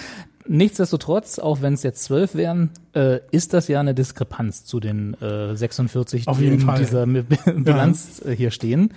Nichtsdestotrotz, 0.46 1.40
auch 1.40 1.62
wenn 1.62 1.74
es 1.74 1.84
jetzt 1.84 2.04
zwölf 2.04 2.36
wären, 2.36 2.72
äh, 2.94 3.20
ist 3.32 3.54
das 3.54 3.70
ja 3.70 3.80
eine 3.80 3.96
Diskrepanz 3.96 4.66
zu 4.66 4.82
den 4.82 5.14
äh, 5.22 5.56
46, 5.56 6.28
Auf 6.28 6.38
die 6.38 6.48
in 6.48 6.60
Fall. 6.60 6.80
dieser 6.80 7.06
Bilanz 7.56 8.22
ja. 8.24 8.32
Äh, 8.32 8.36
hier 8.36 8.52
stehen. 8.52 8.94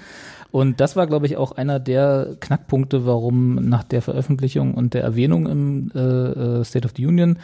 Und 0.51 0.81
das 0.81 0.97
war, 0.97 1.07
glaube 1.07 1.27
ich, 1.27 1.37
auch 1.37 1.53
einer 1.53 1.79
der 1.79 2.37
Knackpunkte, 2.41 3.07
warum 3.07 3.55
nach 3.57 3.85
der 3.85 4.03
Veröffentlichung 4.03 4.75
und 4.75 4.95
der 4.95 5.03
Erwähnung 5.03 5.47
im 5.47 5.93
äh, 5.95 6.01
äh, 6.01 6.65
State 6.65 6.85
of 6.85 6.95
the 6.97 7.07
Union 7.07 7.39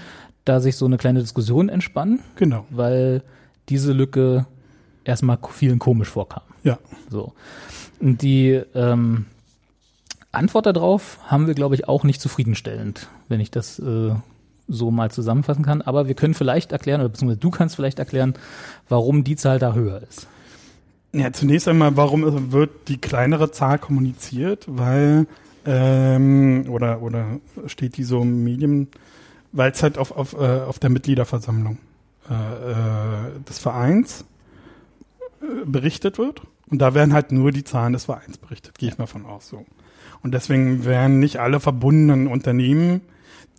da 0.44 0.58
sich 0.58 0.76
so 0.76 0.86
eine 0.86 0.96
kleine 0.96 1.20
Diskussion 1.20 1.68
entspann. 1.68 2.20
Genau. 2.34 2.66
Weil 2.70 3.22
diese 3.68 3.92
Lücke 3.92 4.46
erstmal 5.04 5.38
vielen 5.50 5.78
komisch 5.78 6.08
vorkam. 6.08 6.42
Ja. 6.64 6.78
So. 7.10 7.32
Die 8.00 8.60
ähm, 8.74 9.26
Antwort 10.32 10.66
darauf 10.66 11.18
haben 11.26 11.46
wir, 11.46 11.54
glaube 11.54 11.74
ich, 11.74 11.88
auch 11.88 12.04
nicht 12.04 12.20
zufriedenstellend, 12.20 13.08
wenn 13.28 13.40
ich 13.40 13.50
das 13.50 13.78
äh, 13.78 14.14
so 14.66 14.90
mal 14.90 15.10
zusammenfassen 15.10 15.64
kann. 15.64 15.82
Aber 15.82 16.08
wir 16.08 16.14
können 16.14 16.34
vielleicht 16.34 16.72
erklären, 16.72 17.00
oder 17.00 17.10
beziehungsweise 17.10 17.40
du 17.40 17.50
kannst 17.50 17.76
vielleicht 17.76 17.98
erklären, 17.98 18.34
warum 18.88 19.24
die 19.24 19.36
Zahl 19.36 19.58
da 19.58 19.74
höher 19.74 20.02
ist. 20.02 20.26
Ja, 21.12 21.32
zunächst 21.32 21.68
einmal, 21.68 21.96
warum 21.96 22.52
wird 22.52 22.88
die 22.88 22.96
kleinere 22.96 23.50
Zahl 23.50 23.78
kommuniziert? 23.78 24.64
Weil, 24.66 25.26
ähm, 25.66 26.64
oder, 26.68 27.02
oder 27.02 27.26
steht 27.66 27.98
die 27.98 28.04
so 28.04 28.22
im 28.22 28.42
Medium, 28.42 28.88
weil 29.52 29.72
es 29.72 29.82
halt 29.82 29.98
auf, 29.98 30.10
auf, 30.12 30.32
äh, 30.32 30.60
auf 30.60 30.78
der 30.78 30.88
Mitgliederversammlung 30.88 31.76
äh, 32.30 32.32
äh, 32.32 33.40
des 33.46 33.58
Vereins 33.58 34.24
berichtet 35.64 36.18
wird. 36.18 36.42
Und 36.70 36.78
da 36.78 36.94
werden 36.94 37.12
halt 37.12 37.32
nur 37.32 37.52
die 37.52 37.64
Zahlen 37.64 37.92
des 37.92 38.06
Vereins 38.06 38.38
berichtet, 38.38 38.78
gehe 38.78 38.88
ich 38.88 38.98
mal 38.98 39.06
von 39.06 39.26
aus 39.26 39.48
so. 39.48 39.64
Und 40.22 40.32
deswegen 40.32 40.84
werden 40.84 41.18
nicht 41.18 41.38
alle 41.38 41.60
verbundenen 41.60 42.26
Unternehmen, 42.26 43.02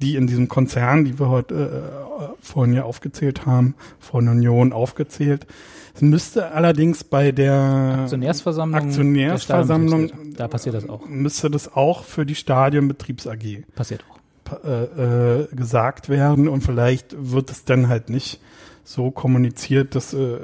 die 0.01 0.15
in 0.15 0.27
diesem 0.27 0.47
Konzern, 0.47 1.05
die 1.05 1.19
wir 1.19 1.29
heute 1.29 2.03
äh, 2.19 2.25
vorhin 2.41 2.73
ja 2.73 2.83
aufgezählt 2.83 3.45
haben, 3.45 3.75
von 3.99 4.27
Union 4.27 4.73
aufgezählt. 4.73 5.45
Es 5.93 6.01
müsste 6.01 6.51
allerdings 6.51 7.03
bei 7.03 7.31
der 7.31 7.99
Aktionärsversammlung, 7.99 8.81
Aktionärsversammlung 8.81 10.11
da 10.35 10.47
passiert 10.47 10.75
das 10.75 10.89
auch. 10.89 11.07
Müsste 11.07 11.51
das 11.51 11.73
auch 11.73 12.03
für 12.03 12.25
die 12.25 12.35
Stadionbetriebs 12.35 13.27
AG 13.27 13.63
Passiert 13.75 14.03
auch. 14.09 14.65
äh, 14.65 15.41
äh, 15.43 15.47
gesagt 15.55 16.09
werden 16.09 16.47
und 16.47 16.61
vielleicht 16.61 17.15
wird 17.17 17.51
es 17.51 17.63
dann 17.63 17.89
halt 17.89 18.09
nicht 18.09 18.41
so 18.83 19.11
kommuniziert, 19.11 19.95
dass 19.95 20.13
äh, 20.13 20.37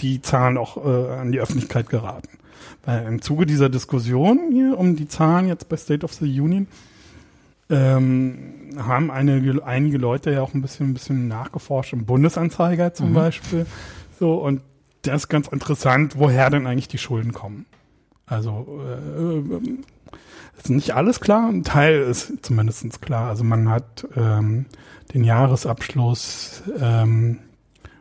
die 0.00 0.22
Zahlen 0.22 0.56
auch 0.56 0.76
äh, 0.76 1.12
an 1.12 1.32
die 1.32 1.40
Öffentlichkeit 1.40 1.88
geraten. 1.88 2.28
Weil 2.84 3.06
im 3.06 3.20
Zuge 3.22 3.46
dieser 3.46 3.68
Diskussion 3.68 4.50
hier 4.52 4.78
um 4.78 4.96
die 4.96 5.08
Zahlen 5.08 5.48
jetzt 5.48 5.68
bei 5.68 5.76
State 5.76 6.04
of 6.04 6.12
the 6.14 6.40
Union 6.40 6.66
ähm, 7.70 8.70
haben 8.78 9.10
eine, 9.10 9.60
einige 9.64 9.98
Leute 9.98 10.30
ja 10.32 10.42
auch 10.42 10.54
ein 10.54 10.62
bisschen, 10.62 10.90
ein 10.90 10.94
bisschen 10.94 11.28
nachgeforscht, 11.28 11.92
im 11.92 12.06
Bundesanzeiger 12.06 12.94
zum 12.94 13.10
Mhm. 13.10 13.14
Beispiel. 13.14 13.66
So, 14.18 14.34
und 14.34 14.62
das 15.02 15.22
ist 15.22 15.28
ganz 15.28 15.48
interessant, 15.48 16.14
woher 16.18 16.50
denn 16.50 16.66
eigentlich 16.66 16.88
die 16.88 16.98
Schulden 16.98 17.32
kommen. 17.32 17.66
Also 18.26 18.80
äh, 18.86 20.58
ist 20.58 20.70
nicht 20.70 20.94
alles 20.94 21.20
klar, 21.20 21.48
ein 21.48 21.64
Teil 21.64 22.00
ist 22.00 22.32
zumindest 22.42 23.00
klar. 23.00 23.28
Also 23.28 23.44
man 23.44 23.68
hat 23.68 24.06
ähm, 24.16 24.66
den 25.14 25.24
Jahresabschluss 25.24 26.62
ähm, 26.80 27.38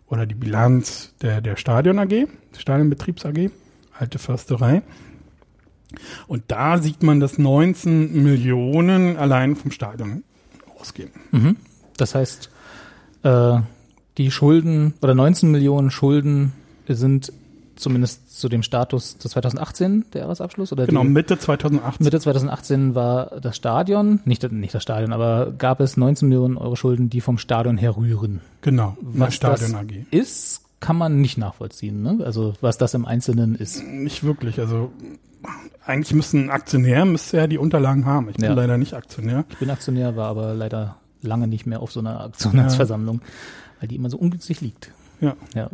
oder 0.07 0.25
die 0.25 0.35
Bilanz 0.35 1.13
der, 1.21 1.41
der 1.41 1.55
Stadion 1.55 1.99
AG, 1.99 2.27
Stadionbetriebs 2.57 3.25
AG, 3.25 3.49
alte 3.97 4.19
Försterei. 4.19 4.81
Und 6.27 6.43
da 6.47 6.77
sieht 6.77 7.03
man, 7.03 7.19
dass 7.19 7.37
19 7.37 8.23
Millionen 8.23 9.17
allein 9.17 9.55
vom 9.55 9.71
Stadion 9.71 10.23
ausgehen. 10.79 11.11
Mhm. 11.31 11.57
Das 11.97 12.15
heißt, 12.15 12.49
äh, 13.23 13.59
die 14.17 14.31
Schulden 14.31 14.93
oder 15.01 15.15
19 15.15 15.51
Millionen 15.51 15.91
Schulden 15.91 16.53
sind 16.87 17.31
zumindest 17.77 18.39
zu 18.39 18.49
dem 18.49 18.63
Status 18.63 19.17
des 19.17 19.31
2018 19.31 20.05
der 20.13 20.21
Jahresabschluss 20.21 20.71
oder 20.71 20.85
Genau, 20.87 21.03
die, 21.03 21.09
Mitte 21.09 21.37
2018. 21.39 22.03
Mitte 22.03 22.19
2018 22.19 22.95
war 22.95 23.39
das 23.41 23.55
Stadion, 23.55 24.19
nicht, 24.25 24.51
nicht 24.51 24.73
das 24.73 24.83
Stadion, 24.83 25.13
aber 25.13 25.51
gab 25.57 25.79
es 25.79 25.95
19 25.97 26.27
Millionen 26.29 26.57
Euro 26.57 26.75
Schulden, 26.75 27.09
die 27.09 27.21
vom 27.21 27.37
Stadion 27.37 27.77
herrühren. 27.77 28.41
Genau, 28.61 28.97
Was 29.01 29.35
Stadion 29.35 29.71
das 29.71 29.79
AG. 29.81 30.05
ist, 30.11 30.61
kann 30.79 30.95
man 30.97 31.21
nicht 31.21 31.37
nachvollziehen, 31.37 32.01
ne? 32.03 32.19
Also 32.23 32.53
was 32.61 32.77
das 32.77 32.93
im 32.93 33.05
Einzelnen 33.05 33.55
ist. 33.55 33.83
Nicht 33.83 34.23
wirklich. 34.23 34.59
Also 34.59 34.91
eigentlich 35.85 36.13
müssen 36.13 36.45
ein 36.45 36.49
Aktionär 36.49 37.05
müsste 37.05 37.37
ja 37.37 37.47
die 37.47 37.57
Unterlagen 37.57 38.05
haben. 38.05 38.29
Ich 38.29 38.35
bin 38.37 38.45
Ja. 38.45 38.53
leider 38.53 38.77
nicht 38.77 38.93
Aktionär. 38.93 39.45
Ich 39.49 39.57
bin 39.57 39.69
Aktionär, 39.69 40.15
war 40.15 40.27
aber 40.27 40.53
leider 40.53 40.97
lange 41.21 41.47
nicht 41.47 41.65
mehr 41.65 41.81
auf 41.81 41.91
so 41.91 41.99
einer 41.99 42.19
Aktionärsversammlung, 42.21 43.21
weil 43.79 43.87
die 43.87 43.95
immer 43.95 44.09
so 44.09 44.17
ungünstig 44.17 44.61
liegt. 44.61 44.91
Ja. 45.21 45.35
Ja. 45.55 45.69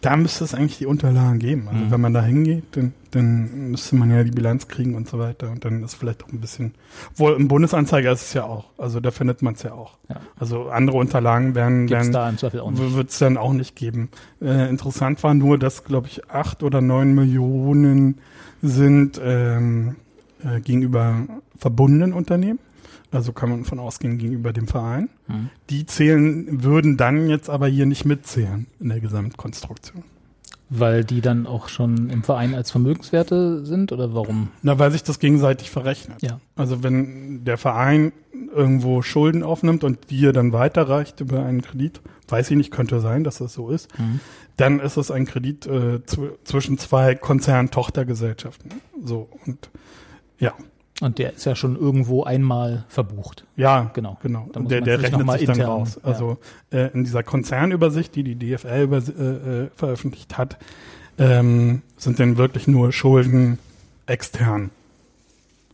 Da 0.00 0.16
müsste 0.16 0.44
es 0.44 0.54
eigentlich 0.54 0.78
die 0.78 0.86
Unterlagen 0.86 1.38
geben. 1.38 1.68
Also 1.68 1.84
Mhm. 1.84 1.90
wenn 1.90 2.00
man 2.00 2.14
da 2.14 2.22
hingeht, 2.22 2.64
dann, 2.72 2.92
dann 3.12 3.70
müsste 3.70 3.96
man 3.96 4.10
ja 4.10 4.22
die 4.24 4.30
Bilanz 4.30 4.68
kriegen 4.68 4.94
und 4.94 5.08
so 5.08 5.18
weiter. 5.18 5.50
Und 5.50 5.64
dann 5.64 5.82
ist 5.82 5.94
vielleicht 5.94 6.24
auch 6.24 6.28
ein 6.32 6.40
bisschen. 6.40 6.74
Wohl 7.16 7.34
im 7.34 7.48
Bundesanzeiger 7.48 8.12
ist 8.12 8.22
es 8.22 8.32
ja 8.34 8.44
auch. 8.44 8.66
Also 8.78 9.00
da 9.00 9.10
findet 9.10 9.42
man 9.42 9.54
es 9.54 9.62
ja 9.62 9.72
auch. 9.72 9.98
Ja. 10.08 10.16
Also 10.38 10.68
andere 10.68 10.96
Unterlagen 10.98 11.54
werden, 11.54 11.88
werden 11.90 12.12
da 12.12 12.32
wird 12.40 13.10
es 13.10 13.18
dann 13.18 13.36
auch 13.36 13.52
nicht 13.52 13.76
geben. 13.76 14.08
Äh, 14.40 14.68
interessant 14.68 15.22
war 15.22 15.34
nur, 15.34 15.58
dass, 15.58 15.84
glaube 15.84 16.06
ich, 16.08 16.28
acht 16.30 16.62
oder 16.62 16.80
neun 16.80 17.14
Millionen 17.14 18.18
sind 18.62 19.20
ähm, 19.24 19.96
äh, 20.44 20.60
gegenüber 20.60 21.16
verbundenen 21.58 22.12
Unternehmen. 22.12 22.58
Also 23.12 23.32
kann 23.32 23.50
man 23.50 23.64
von 23.64 23.78
ausgehen 23.78 24.18
gegenüber 24.18 24.52
dem 24.52 24.66
Verein. 24.66 25.10
Mhm. 25.28 25.50
Die 25.70 25.86
zählen, 25.86 26.62
würden 26.64 26.96
dann 26.96 27.28
jetzt 27.28 27.50
aber 27.50 27.66
hier 27.68 27.86
nicht 27.86 28.04
mitzählen 28.06 28.66
in 28.80 28.88
der 28.88 29.00
Gesamtkonstruktion. 29.00 30.02
Weil 30.74 31.04
die 31.04 31.20
dann 31.20 31.46
auch 31.46 31.68
schon 31.68 32.08
im 32.08 32.22
Verein 32.22 32.54
als 32.54 32.70
Vermögenswerte 32.70 33.66
sind 33.66 33.92
oder 33.92 34.14
warum? 34.14 34.48
Na, 34.62 34.78
weil 34.78 34.90
sich 34.90 35.02
das 35.02 35.18
gegenseitig 35.18 35.70
verrechnet. 35.70 36.22
Ja. 36.22 36.40
Also 36.56 36.82
wenn 36.82 37.44
der 37.44 37.58
Verein 37.58 38.12
irgendwo 38.54 39.02
Schulden 39.02 39.42
aufnimmt 39.42 39.84
und 39.84 40.08
dir 40.10 40.32
dann 40.32 40.54
weiterreicht 40.54 41.20
über 41.20 41.44
einen 41.44 41.60
Kredit, 41.60 42.00
weiß 42.28 42.50
ich 42.50 42.56
nicht, 42.56 42.70
könnte 42.70 43.00
sein, 43.00 43.22
dass 43.24 43.36
das 43.38 43.52
so 43.52 43.68
ist, 43.68 43.90
Mhm. 43.98 44.20
dann 44.56 44.80
ist 44.80 44.96
es 44.96 45.10
ein 45.10 45.26
Kredit 45.26 45.66
äh, 45.66 46.00
zw 46.06 46.30
zwischen 46.44 46.78
zwei 46.78 47.14
Konzern-Tochtergesellschaften. 47.14 48.70
So 49.04 49.28
und 49.46 49.68
ja, 50.38 50.54
Und 51.02 51.18
der 51.18 51.32
ist 51.34 51.44
ja 51.44 51.56
schon 51.56 51.76
irgendwo 51.76 52.22
einmal 52.24 52.84
verbucht. 52.88 53.44
ja, 53.56 53.90
Genau. 53.92 54.18
genau. 54.22 54.48
Der, 54.54 54.80
der 54.80 54.98
sich 55.00 55.06
rechnet 55.12 55.30
sich 55.32 55.46
dann 55.46 55.56
intern- 55.56 55.68
raus. 55.70 55.98
ja. 56.02 56.08
Also 56.08 56.38
äh, 56.70 56.90
in 56.94 57.02
dieser 57.04 57.22
Konzernübersicht, 57.24 58.14
die 58.14 58.22
die 58.22 58.36
DFL 58.36 58.82
über, 58.84 58.98
äh, 58.98 59.00
äh, 59.64 59.68
veröffentlicht 59.74 60.38
hat, 60.38 60.58
ähm, 61.18 61.82
sind 61.96 62.20
dann 62.20 62.36
wirklich 62.36 62.68
nur 62.68 62.92
Schulden 62.92 63.58
extern. 64.06 64.70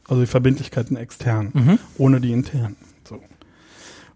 Also 0.09 0.23
die 0.23 0.27
Verbindlichkeiten 0.27 0.97
extern. 0.97 1.51
Mhm. 1.53 1.79
ohne 1.99 2.21
die 2.23 2.33
internen. 2.33 2.77
So. 3.05 3.21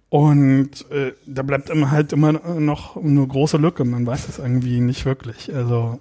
Und 0.09 0.91
äh, 0.91 1.13
da 1.27 1.43
bleibt 1.43 1.69
immer 1.71 1.91
halt 1.91 2.13
immer 2.13 2.33
noch 2.33 2.97
eine 2.97 3.27
große 3.27 3.57
Lücke. 3.59 3.85
Man 3.85 4.07
weiß 4.07 4.29
es 4.29 4.39
irgendwie 4.39 4.81
nicht 4.81 5.05
wirklich. 5.05 5.55
Also 5.55 6.01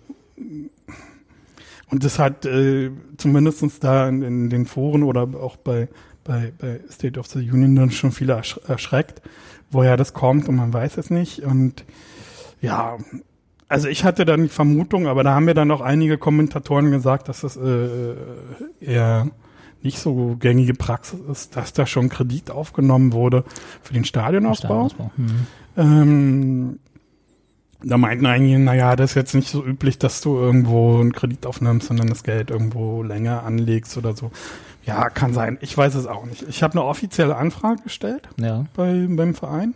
und 1.91 2.03
das 2.03 2.19
hat 2.19 2.45
äh, 2.45 2.89
zumindestens 3.17 3.79
da 3.79 4.07
in, 4.07 4.21
in 4.21 4.49
den 4.49 4.65
Foren 4.65 5.03
oder 5.03 5.23
auch 5.39 5.57
bei, 5.57 5.89
bei, 6.23 6.53
bei 6.57 6.79
State 6.89 7.19
of 7.19 7.27
the 7.27 7.39
Union 7.39 7.75
dann 7.75 7.91
schon 7.91 8.11
viele 8.11 8.33
ersch 8.33 8.59
erschreckt, 8.67 9.21
woher 9.69 9.97
das 9.97 10.13
kommt 10.13 10.47
und 10.47 10.55
man 10.55 10.73
weiß 10.73 10.97
es 10.97 11.09
nicht. 11.09 11.43
Und 11.43 11.83
ja, 12.61 12.97
also 13.67 13.89
ich 13.89 14.05
hatte 14.05 14.23
dann 14.23 14.43
die 14.43 14.49
Vermutung, 14.49 15.07
aber 15.07 15.23
da 15.23 15.35
haben 15.35 15.45
mir 15.45 15.53
dann 15.53 15.69
auch 15.71 15.81
einige 15.81 16.17
Kommentatoren 16.17 16.91
gesagt, 16.91 17.27
dass 17.27 17.41
das 17.41 17.57
äh, 17.57 18.15
eher 18.79 19.27
nicht 19.81 19.99
so 19.99 20.37
gängige 20.39 20.73
Praxis 20.73 21.19
ist, 21.29 21.55
dass 21.57 21.73
da 21.73 21.85
schon 21.85 22.07
Kredit 22.07 22.51
aufgenommen 22.51 23.13
wurde 23.13 23.43
für 23.81 23.93
den 23.93 24.05
Stadionausbau. 24.05 24.89
Stadionausbau. 24.89 25.11
Mhm. 25.17 25.47
Ähm, 25.77 26.79
da 27.83 27.97
meinten 27.97 28.25
einige, 28.25 28.59
naja, 28.59 28.95
das 28.95 29.11
ist 29.11 29.15
jetzt 29.15 29.35
nicht 29.35 29.49
so 29.49 29.63
üblich, 29.65 29.97
dass 29.97 30.21
du 30.21 30.37
irgendwo 30.37 30.99
einen 30.99 31.13
Kredit 31.13 31.45
aufnimmst, 31.45 31.87
sondern 31.87 32.07
das 32.07 32.23
Geld 32.23 32.51
irgendwo 32.51 33.03
länger 33.03 33.43
anlegst 33.43 33.97
oder 33.97 34.15
so. 34.15 34.31
Ja, 34.85 35.09
kann 35.09 35.33
sein. 35.33 35.57
Ich 35.61 35.77
weiß 35.77 35.95
es 35.95 36.07
auch 36.07 36.25
nicht. 36.25 36.43
Ich 36.49 36.63
habe 36.63 36.73
eine 36.73 36.83
offizielle 36.83 37.35
Anfrage 37.35 37.83
gestellt 37.83 38.27
Ja. 38.37 38.65
bei, 38.75 39.05
beim 39.09 39.35
Verein. 39.35 39.73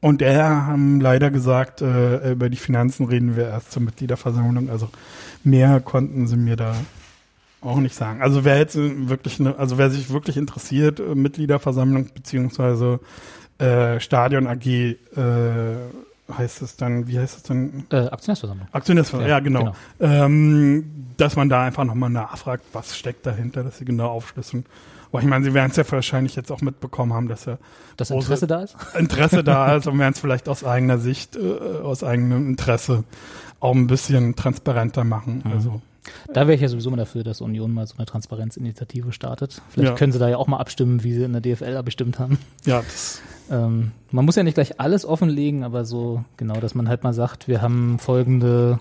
Und 0.00 0.20
der 0.20 0.66
haben 0.66 1.00
leider 1.00 1.30
gesagt, 1.30 1.80
äh, 1.80 2.32
über 2.32 2.48
die 2.50 2.58
Finanzen 2.58 3.06
reden 3.06 3.34
wir 3.36 3.48
erst 3.48 3.72
zur 3.72 3.82
Mitgliederversammlung. 3.82 4.68
Also 4.70 4.88
mehr 5.42 5.80
konnten 5.80 6.26
sie 6.26 6.36
mir 6.36 6.56
da 6.56 6.74
auch 7.62 7.78
nicht 7.78 7.94
sagen. 7.94 8.20
Also 8.22 8.44
wer 8.44 8.58
jetzt 8.58 8.76
wirklich, 8.76 9.40
ne, 9.40 9.54
also 9.58 9.78
wer 9.78 9.90
sich 9.90 10.10
wirklich 10.10 10.36
interessiert, 10.36 11.00
äh, 11.00 11.14
Mitgliederversammlung 11.14 12.08
beziehungsweise 12.14 13.00
äh, 13.58 13.98
Stadion 14.00 14.46
AG 14.46 14.66
äh, 14.66 14.96
heißt 16.32 16.62
es 16.62 16.76
dann, 16.76 17.06
wie 17.08 17.18
heißt 17.18 17.36
es 17.36 17.42
dann? 17.44 17.86
Äh, 17.90 18.08
Aktionärsversammlung. 18.08 18.68
Aktionärsversammlung, 18.72 19.28
ja, 19.28 19.36
Ja, 19.36 19.40
genau. 19.40 19.72
Ähm, 20.00 21.06
dass 21.16 21.36
man 21.36 21.48
da 21.48 21.62
einfach 21.62 21.84
nochmal 21.84 22.10
nachfragt, 22.10 22.64
was 22.72 22.96
steckt 22.96 23.26
dahinter, 23.26 23.62
dass 23.62 23.78
sie 23.78 23.84
genau 23.84 24.08
aufschlüsseln. 24.08 24.64
Aber 25.12 25.22
ich 25.22 25.28
meine, 25.28 25.44
sie 25.44 25.54
werden 25.54 25.70
es 25.70 25.76
ja 25.76 25.90
wahrscheinlich 25.90 26.36
jetzt 26.36 26.50
auch 26.50 26.60
mitbekommen 26.60 27.14
haben, 27.14 27.28
dass 27.28 27.46
ja 27.46 27.58
Das 27.96 28.10
Interesse 28.10 28.46
da 28.46 28.62
ist? 28.62 28.76
Interesse 28.98 29.44
da 29.44 29.76
ist 29.76 29.86
und 29.86 29.98
werden 29.98 30.12
es 30.12 30.20
vielleicht 30.20 30.48
aus 30.48 30.64
eigener 30.64 30.98
Sicht, 30.98 31.36
äh, 31.36 31.80
aus 31.82 32.04
eigenem 32.04 32.48
Interesse 32.48 33.04
auch 33.60 33.74
ein 33.74 33.86
bisschen 33.86 34.36
transparenter 34.36 35.04
machen. 35.04 35.42
Mhm. 35.44 35.52
Also 35.52 35.80
Da 36.32 36.42
wäre 36.46 36.54
ich 36.54 36.60
ja 36.60 36.68
sowieso 36.68 36.90
mal 36.90 36.96
dafür, 36.96 37.24
dass 37.24 37.40
Union 37.40 37.72
mal 37.72 37.86
so 37.86 37.94
eine 37.96 38.06
Transparenzinitiative 38.06 39.12
startet. 39.12 39.60
Vielleicht 39.70 39.90
Ja. 39.92 39.96
können 39.96 40.12
sie 40.12 40.18
da 40.18 40.28
ja 40.28 40.36
auch 40.36 40.46
mal 40.46 40.58
abstimmen, 40.58 41.02
wie 41.04 41.12
sie 41.14 41.22
in 41.22 41.32
der 41.32 41.40
DFL 41.40 41.76
abgestimmt 41.76 42.18
haben. 42.18 42.38
ja, 42.64 42.82
das, 42.82 43.20
Ähm, 43.50 43.92
man 44.10 44.24
muss 44.24 44.34
ja 44.36 44.42
nicht 44.42 44.54
gleich 44.54 44.80
alles 44.80 45.04
offenlegen, 45.06 45.62
aber 45.62 45.84
so 45.84 46.24
genau, 46.36 46.54
dass 46.60 46.74
man 46.74 46.88
halt 46.88 47.04
mal 47.04 47.12
sagt, 47.14 47.46
wir 47.46 47.62
haben 47.62 47.98
folgende, 48.00 48.80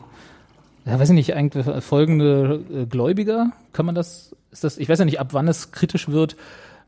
ja, 0.85 0.99
weiß 0.99 1.09
ich 1.09 1.15
nicht, 1.15 1.35
eigentlich 1.35 1.65
folgende 1.83 2.61
äh, 2.73 2.85
Gläubiger. 2.87 3.51
Kann 3.73 3.85
man 3.85 3.93
das, 3.95 4.35
ist 4.51 4.63
das, 4.63 4.77
ich 4.79 4.89
weiß 4.89 4.99
ja 4.99 5.05
nicht, 5.05 5.19
ab 5.19 5.29
wann 5.33 5.47
es 5.47 5.71
kritisch 5.71 6.09
wird, 6.09 6.35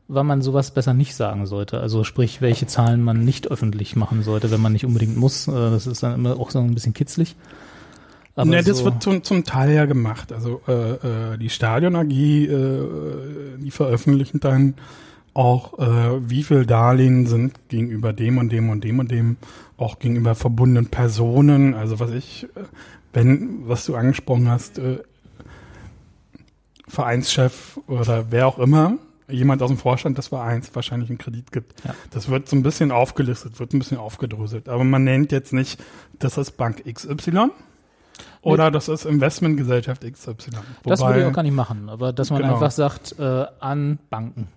wann 0.08 0.26
man 0.26 0.42
sowas 0.42 0.70
besser 0.72 0.92
nicht 0.94 1.14
sagen 1.14 1.46
sollte. 1.46 1.80
Also 1.80 2.02
sprich, 2.02 2.40
welche 2.40 2.66
Zahlen 2.66 3.02
man 3.02 3.24
nicht 3.24 3.48
öffentlich 3.50 3.94
machen 3.94 4.22
sollte, 4.24 4.50
wenn 4.50 4.60
man 4.60 4.72
nicht 4.72 4.84
unbedingt 4.86 5.16
muss. 5.16 5.46
Äh, 5.46 5.52
das 5.52 5.86
ist 5.86 6.02
dann 6.02 6.14
immer 6.14 6.38
auch 6.40 6.50
so 6.50 6.58
ein 6.58 6.74
bisschen 6.74 6.94
kitzlig. 6.94 7.36
Aber 8.38 8.50
ne, 8.50 8.62
das 8.62 8.78
so, 8.78 8.84
wird 8.84 9.02
zum, 9.02 9.24
zum 9.24 9.42
Teil 9.42 9.72
ja 9.72 9.84
gemacht. 9.84 10.32
Also 10.32 10.60
äh, 10.68 11.32
äh, 11.32 11.38
die 11.38 11.50
Stadion 11.50 11.96
AG, 11.96 12.08
äh, 12.08 12.48
die 13.58 13.72
veröffentlichen 13.72 14.38
dann 14.38 14.74
auch, 15.34 15.76
äh, 15.80 16.30
wie 16.30 16.44
viel 16.44 16.64
Darlehen 16.64 17.26
sind 17.26 17.68
gegenüber 17.68 18.12
dem 18.12 18.38
und 18.38 18.52
dem 18.52 18.70
und 18.70 18.84
dem 18.84 19.00
und 19.00 19.10
dem, 19.10 19.38
auch 19.76 19.98
gegenüber 19.98 20.36
verbundenen 20.36 20.86
Personen. 20.86 21.74
Also 21.74 21.98
was 21.98 22.12
ich, 22.12 22.44
äh, 22.44 22.62
wenn, 23.12 23.66
was 23.66 23.84
du 23.86 23.96
angesprochen 23.96 24.48
hast, 24.48 24.78
äh, 24.78 24.98
Vereinschef 26.86 27.80
oder 27.88 28.26
wer 28.30 28.46
auch 28.46 28.60
immer, 28.60 28.98
jemand 29.28 29.62
aus 29.62 29.68
dem 29.68 29.78
Vorstand 29.78 30.16
des 30.16 30.28
Vereins 30.28 30.70
wahrscheinlich 30.74 31.10
einen 31.10 31.18
Kredit 31.18 31.50
gibt. 31.50 31.84
Ja. 31.84 31.92
Das 32.12 32.28
wird 32.28 32.48
so 32.48 32.54
ein 32.54 32.62
bisschen 32.62 32.92
aufgelistet, 32.92 33.58
wird 33.58 33.74
ein 33.74 33.80
bisschen 33.80 33.98
aufgedröselt. 33.98 34.68
Aber 34.68 34.84
man 34.84 35.02
nennt 35.02 35.32
jetzt 35.32 35.52
nicht, 35.52 35.82
das 36.20 36.38
ist 36.38 36.52
Bank 36.52 36.84
XY 36.84 37.50
oder 38.52 38.70
das 38.70 38.88
ist 38.88 39.04
Investmentgesellschaft 39.04 40.02
XY. 40.02 40.10
das 40.14 40.46
würde 40.46 40.54
ich 40.94 41.00
Wobei- 41.00 41.26
auch 41.26 41.32
gar 41.32 41.42
nicht 41.42 41.54
machen, 41.54 41.88
aber 41.88 42.12
dass 42.12 42.30
man 42.30 42.42
Genau. 42.42 42.54
einfach 42.54 42.70
sagt, 42.70 43.14
äh, 43.18 43.46
an 43.60 43.98
Banken. 44.10 44.48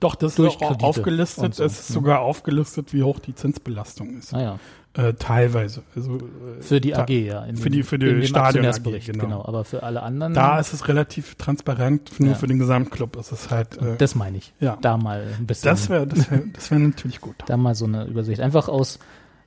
Doch, 0.00 0.14
das 0.16 0.38
ist 0.38 0.62
auch 0.62 0.82
aufgelistet. 0.82 1.54
so, 1.54 1.64
es 1.64 1.80
ist 1.80 1.88
sogar 1.88 2.20
aufgelistet, 2.20 2.92
wie 2.92 3.02
hoch 3.02 3.18
die 3.20 3.34
Zinsbelastung 3.34 4.18
ist. 4.18 4.32
Naja, 4.32 4.58
Äh, 4.94 5.14
teilweise. 5.14 5.82
Also, 5.96 6.16
äh, 6.18 6.60
für 6.60 6.78
die 6.78 6.94
AG, 6.94 7.08
ja. 7.24 7.44
In 7.46 7.56
für 7.56 7.70
die- 7.70 7.82
für 7.82 7.98
die 7.98 8.26
Stadion 8.26 8.66
AG, 8.66 8.82
genau. 9.06 9.24
genau. 9.24 9.42
Aber 9.46 9.64
für 9.64 9.82
alle 9.82 10.02
anderen, 10.02 10.34
Da 10.34 10.58
ist 10.60 10.74
es 10.74 10.86
relativ 10.86 11.36
transparent, 11.36 12.20
nur 12.20 12.32
Ja. 12.32 12.34
für 12.34 12.46
den 12.46 12.58
Gesamtclub 12.58 13.16
ist 13.16 13.32
es 13.32 13.48
halt. 13.50 13.78
Äh, 13.80 13.96
das 13.96 14.14
meine 14.14 14.36
ich. 14.36 14.52
ja. 14.60 14.76
Da 14.82 14.98
mal 14.98 15.26
ein 15.38 15.46
bisschen. 15.46 15.70
Das 15.70 15.88
wäre 15.88 16.06
das 16.06 16.30
wär, 16.30 16.42
das 16.52 16.70
wär 16.70 16.78
natürlich 16.78 17.22
gut. 17.22 17.36
da 17.46 17.56
mal 17.56 17.74
so 17.74 17.86
eine 17.86 18.04
Übersicht. 18.04 18.42
Einfach 18.42 18.68
aus 18.68 18.98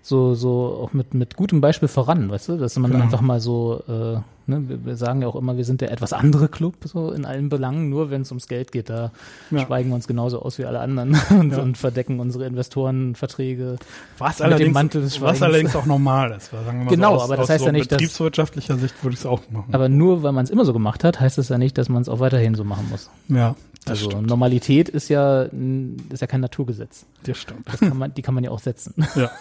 so, 0.07 0.35
so 0.35 0.79
auch 0.83 0.93
mit, 0.93 1.15
mit 1.15 1.35
gutem 1.35 1.61
Beispiel 1.61 1.87
voran, 1.87 2.29
weißt 2.29 2.49
du, 2.49 2.57
dass 2.57 2.77
man 2.77 2.91
Genau. 2.91 3.03
einfach 3.03 3.21
mal 3.21 3.39
so, 3.39 3.81
äh, 3.87 3.91
ne, 4.45 4.69
wir, 4.69 4.85
wir 4.85 4.95
sagen 4.97 5.23
ja 5.23 5.27
auch 5.27 5.35
immer, 5.35 5.57
wir 5.57 5.65
sind 5.65 5.81
der 5.81 5.91
etwas 5.91 6.13
andere 6.13 6.47
Club, 6.47 6.75
so 6.83 7.09
in 7.11 7.25
allen 7.25 7.49
Belangen, 7.49 7.89
nur 7.89 8.11
wenn 8.11 8.21
es 8.21 8.29
ums 8.29 8.47
Geld 8.47 8.71
geht, 8.71 8.91
da 8.91 9.11
Ja. 9.49 9.65
schweigen 9.65 9.89
wir 9.89 9.95
uns 9.95 10.05
genauso 10.07 10.43
aus 10.43 10.59
wie 10.59 10.65
alle 10.65 10.79
anderen 10.79 11.17
und, 11.39 11.51
Ja. 11.53 11.61
und 11.63 11.75
verdecken 11.79 12.19
unsere 12.19 12.45
Investorenverträge. 12.45 13.77
Was 14.17 14.37
Mit 14.37 14.39
dem 14.39 14.45
allerdings, 14.45 14.73
Mantel 14.73 15.01
des 15.01 15.13
was 15.13 15.19
Schweigens. 15.37 15.41
allerdings 15.41 15.75
auch 15.75 15.85
normal 15.85 16.31
ist. 16.33 16.51
Sagen 16.51 16.65
wir 16.65 16.85
mal 16.85 16.89
Genau, 16.91 17.09
so, 17.11 17.15
aus, 17.17 17.23
aber 17.23 17.37
das 17.37 17.49
heißt 17.49 17.59
so 17.61 17.65
ja 17.67 17.71
nicht, 17.71 17.91
dass- 17.91 17.97
betriebswirtschaftlicher 17.97 18.77
Sicht 18.77 19.03
würde 19.03 19.13
ich 19.15 19.19
es 19.21 19.25
auch 19.25 19.41
machen. 19.51 19.73
Aber 19.73 19.89
nur 19.89 20.23
weil 20.23 20.31
man 20.33 20.43
es 20.43 20.51
immer 20.51 20.65
so 20.65 20.73
gemacht 20.73 21.03
hat, 21.03 21.19
heißt 21.19 21.37
es 21.37 21.49
ja 21.49 21.57
nicht, 21.57 21.77
dass 21.77 21.89
man 21.89 22.01
es 22.03 22.09
auch 22.09 22.19
weiterhin 22.19 22.55
so 22.55 22.63
machen 22.63 22.87
muss. 22.91 23.09
ja, 23.27 23.55
das 23.85 23.99
Also 23.99 24.11
stimmt. 24.11 24.27
Normalität 24.27 24.89
ist 24.89 25.09
ja, 25.09 25.43
ist 25.43 26.21
ja 26.21 26.27
kein 26.27 26.41
Naturgesetz. 26.41 27.05
Das 27.23 27.37
stimmt. 27.37 27.67
Das 27.71 27.79
kann 27.79 27.97
man, 27.97 28.13
die 28.13 28.21
kann 28.21 28.33
man 28.35 28.43
ja 28.43 28.51
auch 28.51 28.59
setzen. 28.59 28.93
Ja. 29.15 29.31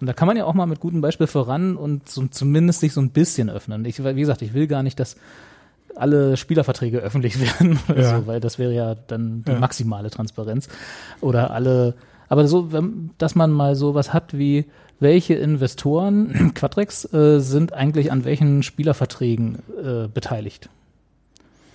Und 0.00 0.06
da 0.06 0.12
kann 0.12 0.26
man 0.28 0.36
ja 0.36 0.44
auch 0.44 0.54
mal 0.54 0.66
mit 0.66 0.80
gutem 0.80 1.00
Beispiel 1.00 1.26
voran 1.26 1.76
und 1.76 2.08
so, 2.08 2.26
zumindest 2.28 2.80
sich 2.80 2.92
so 2.92 3.00
ein 3.00 3.10
bisschen 3.10 3.50
öffnen. 3.50 3.84
Ich, 3.84 4.02
wie 4.02 4.14
gesagt, 4.20 4.42
ich 4.42 4.54
will 4.54 4.66
gar 4.66 4.82
nicht, 4.82 4.98
dass 5.00 5.16
alle 5.96 6.36
Spielerverträge 6.36 6.98
öffentlich 6.98 7.40
werden, 7.58 7.78
Ja. 7.94 8.20
so, 8.20 8.26
weil 8.26 8.40
das 8.40 8.58
wäre 8.58 8.72
ja 8.72 8.94
dann 8.94 9.42
die 9.46 9.52
Ja. 9.52 9.58
maximale 9.58 10.08
Transparenz. 10.10 10.68
Oder 11.20 11.50
alle, 11.50 11.94
aber 12.28 12.46
so, 12.46 12.68
dass 13.18 13.34
man 13.34 13.50
mal 13.50 13.74
so 13.74 13.94
was 13.94 14.12
hat 14.14 14.38
wie, 14.38 14.66
welche 15.00 15.34
Investoren, 15.34 16.52
Quadrex, 16.54 17.12
äh, 17.12 17.40
sind 17.40 17.72
eigentlich 17.72 18.12
an 18.12 18.24
welchen 18.24 18.62
Spielerverträgen 18.62 19.58
äh, 19.82 20.08
beteiligt? 20.08 20.68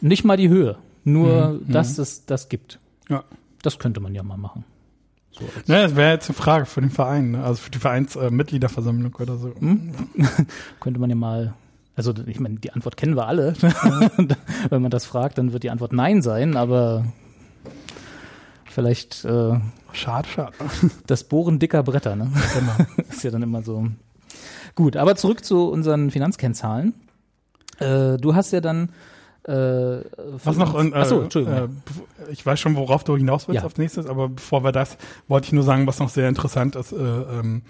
Nicht 0.02 0.24
mal 0.26 0.38
die 0.38 0.50
Höhe, 0.50 0.78
nur, 1.06 1.54
Mhm, 1.54 1.72
dass 1.72 1.98
es 1.98 2.26
das 2.26 2.50
gibt. 2.50 2.80
Ja. 3.10 3.24
Das 3.62 3.80
könnte 3.80 4.00
man 4.00 4.14
ja 4.14 4.24
mal 4.24 4.38
machen. 4.38 4.66
So 5.32 5.44
Ne, 5.68 5.84
das 5.84 5.96
wäre 5.96 6.12
jetzt 6.14 6.30
eine 6.30 6.36
Frage 6.36 6.66
für 6.66 6.82
den 6.82 6.90
Verein, 6.90 7.32
ne? 7.32 7.44
also 7.44 7.62
für 7.62 7.72
die 7.72 7.80
Vereinsmitgliederversammlung 7.80 9.16
äh, 9.18 9.22
oder 9.24 9.38
so. 9.38 9.54
Hm? 9.58 9.94
könnte 10.80 11.00
man 11.00 11.10
ja 11.10 11.16
mal, 11.16 11.54
also 11.96 12.14
ich 12.26 12.40
meine, 12.40 12.56
die 12.56 12.72
Antwort 12.72 12.98
kennen 12.98 13.16
wir 13.16 13.28
alle. 13.28 13.54
Wenn 14.70 14.82
man 14.82 14.92
das 14.92 15.06
fragt, 15.06 15.38
dann 15.38 15.54
wird 15.54 15.64
die 15.64 15.72
Antwort 15.72 15.94
Nein 15.94 16.22
sein, 16.22 16.56
aber 16.58 17.06
vielleicht 18.66 19.26
äh, 19.26 19.60
Schade, 19.94 20.28
schade. 20.28 20.54
das 21.08 21.24
Bohren 21.24 21.60
dicker 21.60 21.84
Bretter, 21.84 22.16
ne? 22.16 22.32
Genau. 22.54 23.08
ist 23.10 23.24
ja 23.24 23.32
dann 23.32 23.42
immer 23.44 23.62
so. 23.62 23.88
Gut, 24.76 24.98
aber 24.98 25.16
zurück 25.16 25.46
zu 25.46 25.70
unseren 25.70 26.12
Finanzkennzahlen. 26.12 26.94
Äh, 27.80 28.18
du 28.18 28.36
hast 28.36 28.52
ja 28.52 28.62
dann 28.62 28.90
äh, 29.48 30.02
Was 30.44 30.58
noch? 30.58 30.74
Äh, 30.76 30.92
Achso, 30.94 31.22
Entschuldigung. 31.22 31.58
Äh, 31.58 32.32
ich 32.32 32.46
weiß 32.46 32.60
schon, 32.60 32.76
worauf 32.76 33.04
du 33.04 33.16
hinaus 33.16 33.48
willst 33.48 33.62
Ja. 33.62 33.68
als 33.68 33.78
nächstes, 33.78 34.08
aber 34.08 34.30
bevor 34.30 34.64
wir 34.64 34.72
das, 34.72 34.98
wollte 35.28 35.46
ich 35.48 35.54
nur 35.54 35.64
sagen, 35.64 35.86
was 35.88 36.00
noch 36.00 36.10
sehr 36.10 36.28
interessant 36.30 36.76
ist, 36.76 36.92
äh, 36.92 36.96
ähm, 36.98 37.62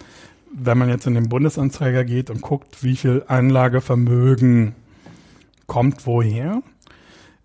wenn 0.54 0.78
man 0.78 0.88
jetzt 0.88 1.06
in 1.06 1.16
den 1.16 1.28
Bundesanzeiger 1.28 2.06
geht 2.06 2.30
und 2.30 2.42
guckt, 2.42 2.82
wie 2.84 2.96
viel 2.96 3.24
Anlagevermögen 3.28 4.74
kommt 5.68 6.06
woher, 6.08 6.62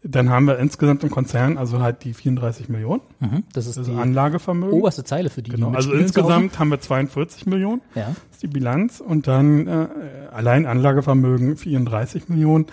dann 0.03 0.31
haben 0.31 0.47
wir 0.47 0.59
insgesamt 0.59 1.03
im 1.05 1.11
Konzern 1.11 1.59
also 1.59 1.81
halt 1.81 2.05
die 2.05 2.15
34 2.15 2.69
Millionen, 2.69 3.03
mhm, 3.19 3.43
das 3.53 3.67
ist 3.67 3.77
also 3.79 3.93
die 3.93 3.99
Anlagevermögen. 3.99 4.73
oberste 4.79 5.05
Zeile 5.05 5.29
für 5.29 5.43
die. 5.43 5.51
die 5.51 5.57
Genau, 5.57 5.73
also 5.73 5.93
insgesamt 5.93 6.59
haben 6.59 6.71
wir 6.71 6.81
42 6.81 7.47
Millionen, 7.47 7.83
Ja. 7.95 8.15
ist 8.31 8.43
die 8.43 8.47
Bilanz 8.47 9.01
und 9.01 9.27
dann 9.27 9.67
äh, 9.67 9.89
allein 10.33 10.67
Anlagevermögen 10.67 11.57
34 11.57 12.29
Millionen. 12.29 12.67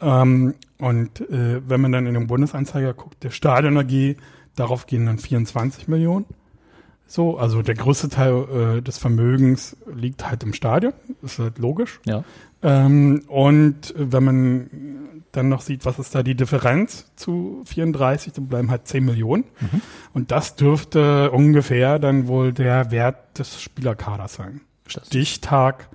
Ähm, 0.00 0.54
und 0.78 1.20
äh, 1.28 1.60
wenn 1.68 1.80
man 1.80 1.92
dann 1.92 2.06
in 2.06 2.14
den 2.14 2.26
Bundesanzeiger 2.26 2.94
guckt, 2.94 3.22
der 3.24 3.30
Stadion 3.30 3.76
AG, 3.76 4.16
darauf 4.56 4.86
gehen 4.86 5.06
dann 5.06 5.18
24 5.18 5.88
Millionen. 5.88 6.26
So, 7.06 7.38
also 7.38 7.62
der 7.62 7.74
größte 7.74 8.10
Teil 8.10 8.76
äh, 8.78 8.82
des 8.82 8.98
Vermögens 8.98 9.76
liegt 9.92 10.28
halt 10.28 10.42
im 10.42 10.52
Stadion, 10.52 10.92
ist 11.22 11.38
halt 11.38 11.58
logisch. 11.58 12.00
Ja. 12.04 12.22
Ähm, 12.62 13.22
und 13.28 13.94
wenn 13.96 14.24
man 14.24 14.70
dann 15.32 15.48
noch 15.48 15.62
sieht, 15.62 15.86
was 15.86 15.98
ist 15.98 16.14
da 16.14 16.22
die 16.22 16.34
Differenz 16.34 17.10
zu 17.16 17.62
34, 17.64 18.34
dann 18.34 18.48
bleiben 18.48 18.70
halt 18.70 18.86
10 18.86 19.04
Millionen. 19.04 19.44
Mhm. 19.60 19.80
Und 20.12 20.30
das 20.30 20.56
dürfte 20.56 21.30
ungefähr 21.30 21.98
dann 21.98 22.28
wohl 22.28 22.52
der 22.52 22.90
Wert 22.90 23.38
des 23.38 23.60
Spielerkaders 23.60 24.34
sein. 24.34 24.60
Stichtag 24.86 25.88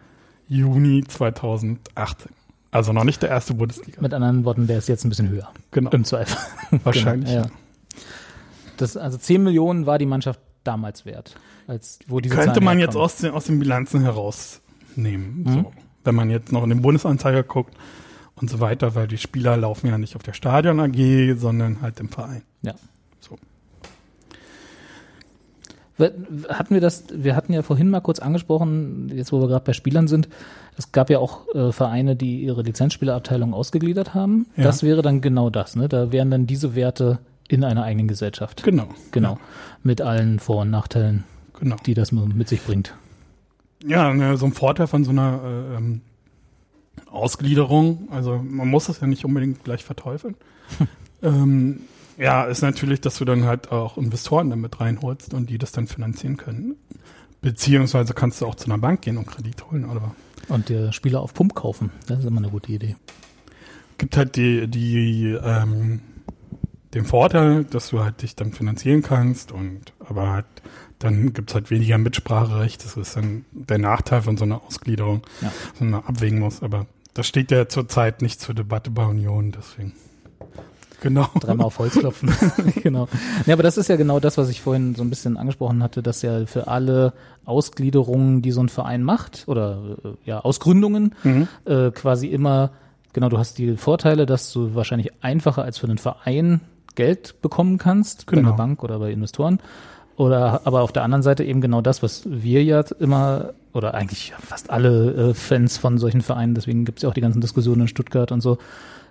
Juni 0.47 1.03
2018. 1.07 2.31
Also 2.73 2.91
noch 2.91 3.03
nicht 3.03 3.21
der 3.21 3.29
erste 3.29 3.53
Bundesliga. 3.53 4.01
Mit 4.01 4.13
anderen 4.13 4.45
Worten 4.45 4.67
wäre 4.67 4.79
es 4.79 4.87
jetzt 4.87 5.05
ein 5.05 5.09
bisschen 5.09 5.29
höher. 5.29 5.51
Genau, 5.71 5.91
Im 5.91 6.03
Zweifel. 6.03 6.37
wahrscheinlich. 6.83 7.29
Genau, 7.29 7.45
ja. 7.45 7.51
Das, 8.77 8.97
also 8.97 9.17
10 9.17 9.43
Millionen 9.43 9.85
war 9.85 9.99
die 9.99 10.07
Mannschaft 10.07 10.39
damals 10.63 11.05
wert. 11.05 11.35
Als, 11.67 11.99
wo 12.07 12.19
diese 12.19 12.33
Könnte 12.33 12.53
Zahlen 12.53 12.65
man 12.65 12.79
jetzt 12.79 12.95
aus 12.95 13.17
den, 13.17 13.31
aus 13.31 13.45
den 13.45 13.59
Bilanzen 13.59 14.01
herausnehmen. 14.01 15.43
Mhm. 15.43 15.53
So. 15.53 15.71
Wenn 16.03 16.15
man 16.15 16.31
jetzt 16.31 16.51
noch 16.51 16.63
in 16.63 16.69
den 16.69 16.81
Bundesanzeiger 16.81 17.43
guckt 17.43 17.75
und 18.35 18.49
so 18.49 18.59
weiter, 18.59 18.95
weil 18.95 19.07
die 19.07 19.19
Spieler 19.19 19.55
laufen 19.55 19.87
ja 19.87 19.99
nicht 19.99 20.15
auf 20.15 20.23
der 20.23 20.33
Stadion 20.33 20.79
AG, 20.79 21.37
sondern 21.37 21.81
halt 21.81 21.99
im 21.99 22.09
Verein. 22.09 22.41
Ja. 22.63 22.73
So. 23.19 23.37
Hatten 26.49 26.73
wir 26.73 26.81
das, 26.81 27.03
wir 27.13 27.35
hatten 27.35 27.53
ja 27.53 27.61
vorhin 27.61 27.91
mal 27.91 28.01
kurz 28.01 28.17
angesprochen, 28.17 29.11
jetzt 29.13 29.31
wo 29.31 29.39
wir 29.39 29.47
gerade 29.47 29.63
bei 29.63 29.73
Spielern 29.73 30.07
sind, 30.07 30.27
es 30.77 30.91
gab 30.91 31.09
ja 31.09 31.19
auch 31.19 31.53
äh, 31.53 31.71
Vereine, 31.71 32.15
die 32.15 32.41
ihre 32.41 32.61
Lizenzspielerabteilung 32.63 33.53
ausgegliedert 33.53 34.13
haben. 34.13 34.47
Ja. 34.57 34.63
Das 34.63 34.83
wäre 34.83 35.01
dann 35.01 35.21
genau 35.21 35.49
das, 35.49 35.75
ne? 35.75 35.87
Da 35.87 36.11
wären 36.11 36.31
dann 36.31 36.47
diese 36.47 36.75
Werte 36.75 37.19
in 37.47 37.63
einer 37.63 37.83
eigenen 37.83 38.07
Gesellschaft. 38.07 38.63
Genau. 38.63 38.87
Genau. 39.11 39.37
Mit 39.83 40.01
allen 40.01 40.39
Vor- 40.39 40.61
und 40.61 40.71
Nachteilen, 40.71 41.23
Genau. 41.59 41.75
die 41.85 41.93
das 41.93 42.11
mit 42.11 42.47
sich 42.47 42.63
bringt. 42.63 42.95
Ja, 43.85 44.13
ne, 44.13 44.37
so 44.37 44.45
ein 44.45 44.53
Vorteil 44.53 44.87
von 44.87 45.03
so 45.03 45.11
einer 45.11 45.41
äh, 45.43 45.75
ähm, 45.75 46.01
Ausgliederung, 47.11 48.07
also 48.11 48.37
man 48.43 48.67
muss 48.69 48.85
das 48.85 49.01
ja 49.01 49.07
nicht 49.07 49.25
unbedingt 49.25 49.63
gleich 49.63 49.83
verteufeln. 49.83 50.35
ähm, 51.21 51.81
ja, 52.17 52.45
ist 52.45 52.61
natürlich, 52.61 53.01
dass 53.01 53.17
du 53.17 53.25
dann 53.25 53.45
halt 53.45 53.71
auch 53.71 53.97
Investoren 53.97 54.49
damit 54.49 54.79
reinholst 54.79 55.33
und 55.33 55.49
die 55.49 55.57
das 55.57 55.71
dann 55.71 55.87
finanzieren 55.87 56.37
können. 56.37 56.75
Beziehungsweise 57.41 58.13
kannst 58.13 58.41
du 58.41 58.45
auch 58.45 58.55
zu 58.55 58.65
einer 58.65 58.77
Bank 58.77 59.01
gehen 59.01 59.17
und 59.17 59.27
Kredit 59.27 59.69
holen, 59.69 59.85
oder? 59.85 60.15
Und 60.49 60.69
der 60.69 60.91
Spieler 60.91 61.21
auf 61.21 61.33
Pump 61.33 61.55
kaufen. 61.55 61.91
Das 62.07 62.19
ist 62.19 62.25
immer 62.25 62.39
eine 62.39 62.49
gute 62.49 62.71
Idee. 62.71 62.95
Gibt 63.97 64.17
halt 64.17 64.35
die, 64.35 64.67
die, 64.67 65.37
ähm, 65.41 66.01
den 66.93 67.05
Vorteil, 67.05 67.63
dass 67.63 67.89
du 67.89 68.03
halt 68.03 68.21
dich 68.21 68.35
dann 68.35 68.51
finanzieren 68.51 69.01
kannst 69.01 69.51
und 69.51 69.93
aber 69.99 70.31
halt 70.31 70.45
dann 70.99 71.33
gibt's 71.33 71.53
halt 71.53 71.69
weniger 71.69 71.97
Mitspracherecht. 71.97 72.83
Das 72.85 72.95
ist 72.97 73.15
dann 73.17 73.45
der 73.51 73.77
Nachteil 73.77 74.21
von 74.21 74.37
so 74.37 74.45
einer 74.45 74.63
Ausgliederung, 74.63 75.21
Ja. 75.41 75.51
dass 75.71 75.81
man 75.81 75.95
abwägen 75.95 76.39
muss. 76.39 76.61
Aber 76.63 76.85
das 77.13 77.27
steht 77.27 77.51
ja 77.51 77.67
zurzeit 77.67 78.21
nicht 78.21 78.39
zur 78.39 78.55
Debatte 78.55 78.89
bei 78.89 79.05
Union, 79.05 79.51
deswegen. 79.51 79.93
Genau. 81.03 81.27
Dreimal 81.39 81.67
auf 81.67 81.77
Holz 81.79 81.93
klopfen. 81.99 82.31
genau. 82.81 83.07
Ja, 83.45 83.53
aber 83.53 83.61
das 83.63 83.77
ist 83.77 83.89
ja 83.89 83.95
genau 83.97 84.19
das, 84.19 84.37
was 84.37 84.49
ich 84.49 84.61
vorhin 84.61 84.95
so 84.95 85.03
ein 85.03 85.09
bisschen 85.11 85.37
angesprochen 85.37 85.83
hatte, 85.83 86.01
dass 86.01 86.21
ja 86.23 86.45
für 86.47 86.67
alle 86.67 87.13
Ausgliederungen, 87.45 88.41
die 88.41 88.51
so 88.51 88.61
ein 88.61 88.69
Verein 88.69 89.03
macht, 89.03 89.43
oder 89.47 89.77
äh, 90.03 90.07
ja, 90.25 90.39
Ausgründungen, 90.39 91.13
Mhm. 91.23 91.47
äh, 91.65 91.91
quasi 91.91 92.27
immer, 92.27 92.71
genau, 93.13 93.29
du 93.29 93.37
hast 93.37 93.57
die 93.57 93.77
Vorteile, 93.77 94.25
dass 94.25 94.51
du 94.51 94.73
wahrscheinlich 94.75 95.11
einfacher 95.21 95.63
als 95.63 95.77
für 95.77 95.87
einen 95.87 95.97
Verein 95.99 96.61
Geld 96.95 97.35
bekommen 97.41 97.77
kannst, 97.77 98.25
bei 98.25 98.37
Genau. 98.37 98.49
einer 98.49 98.57
Bank 98.57 98.83
oder 98.83 98.99
bei 98.99 99.11
Investoren. 99.11 99.59
Oder 100.15 100.61
aber 100.65 100.81
auf 100.83 100.91
der 100.91 101.03
anderen 101.03 101.23
Seite 101.23 101.43
eben 101.43 101.59
genau 101.59 101.81
das, 101.81 102.03
was 102.03 102.21
wir 102.25 102.63
ja 102.63 102.83
immer, 102.99 103.53
oder 103.73 103.95
eigentlich 103.95 104.31
fast 104.39 104.69
alle 104.69 105.29
äh, 105.29 105.33
Fans 105.33 105.77
von 105.77 105.97
solchen 105.97 106.21
Vereinen, 106.21 106.53
deswegen 106.53 106.85
gibt 106.85 106.99
es 106.99 107.03
ja 107.03 107.09
auch 107.09 107.15
die 107.15 107.21
ganzen 107.21 107.41
Diskussionen 107.41 107.81
in 107.81 107.87
Stuttgart 107.87 108.31
und 108.31 108.41
so, 108.41 108.59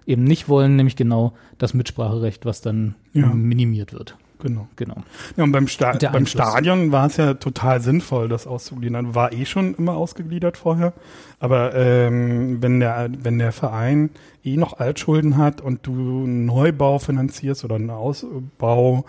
eben 0.06 0.24
nicht 0.24 0.48
wollen, 0.48 0.76
nämlich 0.76 0.96
genau 0.96 1.32
das 1.58 1.74
Mitspracherecht, 1.74 2.44
was 2.46 2.60
dann 2.60 2.94
Ja. 3.12 3.26
minimiert 3.28 3.92
wird. 3.92 4.16
Genau. 4.40 4.66
Genau. 4.74 4.96
Ja, 5.36 5.44
und 5.44 5.52
beim, 5.52 5.68
Sta 5.68 5.92
Der 5.92 6.08
beim 6.08 6.22
Einfluss. 6.22 6.32
Stadion 6.48 6.90
war 6.90 7.06
es 7.06 7.16
ja 7.16 7.34
total 7.34 7.80
sinnvoll, 7.80 8.28
das 8.28 8.48
auszugliedern. 8.48 9.14
War 9.14 9.32
eh 9.32 9.44
schon 9.44 9.74
immer 9.76 9.92
ausgegliedert 9.96 10.56
vorher. 10.56 10.94
Aber 11.38 11.72
ähm, 11.76 12.60
wenn 12.60 12.80
der 12.80 13.08
wenn 13.22 13.38
der 13.38 13.52
Verein 13.52 14.10
eh 14.42 14.56
noch 14.56 14.80
Altschulden 14.80 15.36
hat 15.36 15.60
und 15.60 15.86
du 15.86 16.24
einen 16.24 16.44
Neubau 16.46 16.98
finanzierst 16.98 17.64
oder 17.64 17.76
einen 17.76 17.90
Ausbau, 17.90 19.04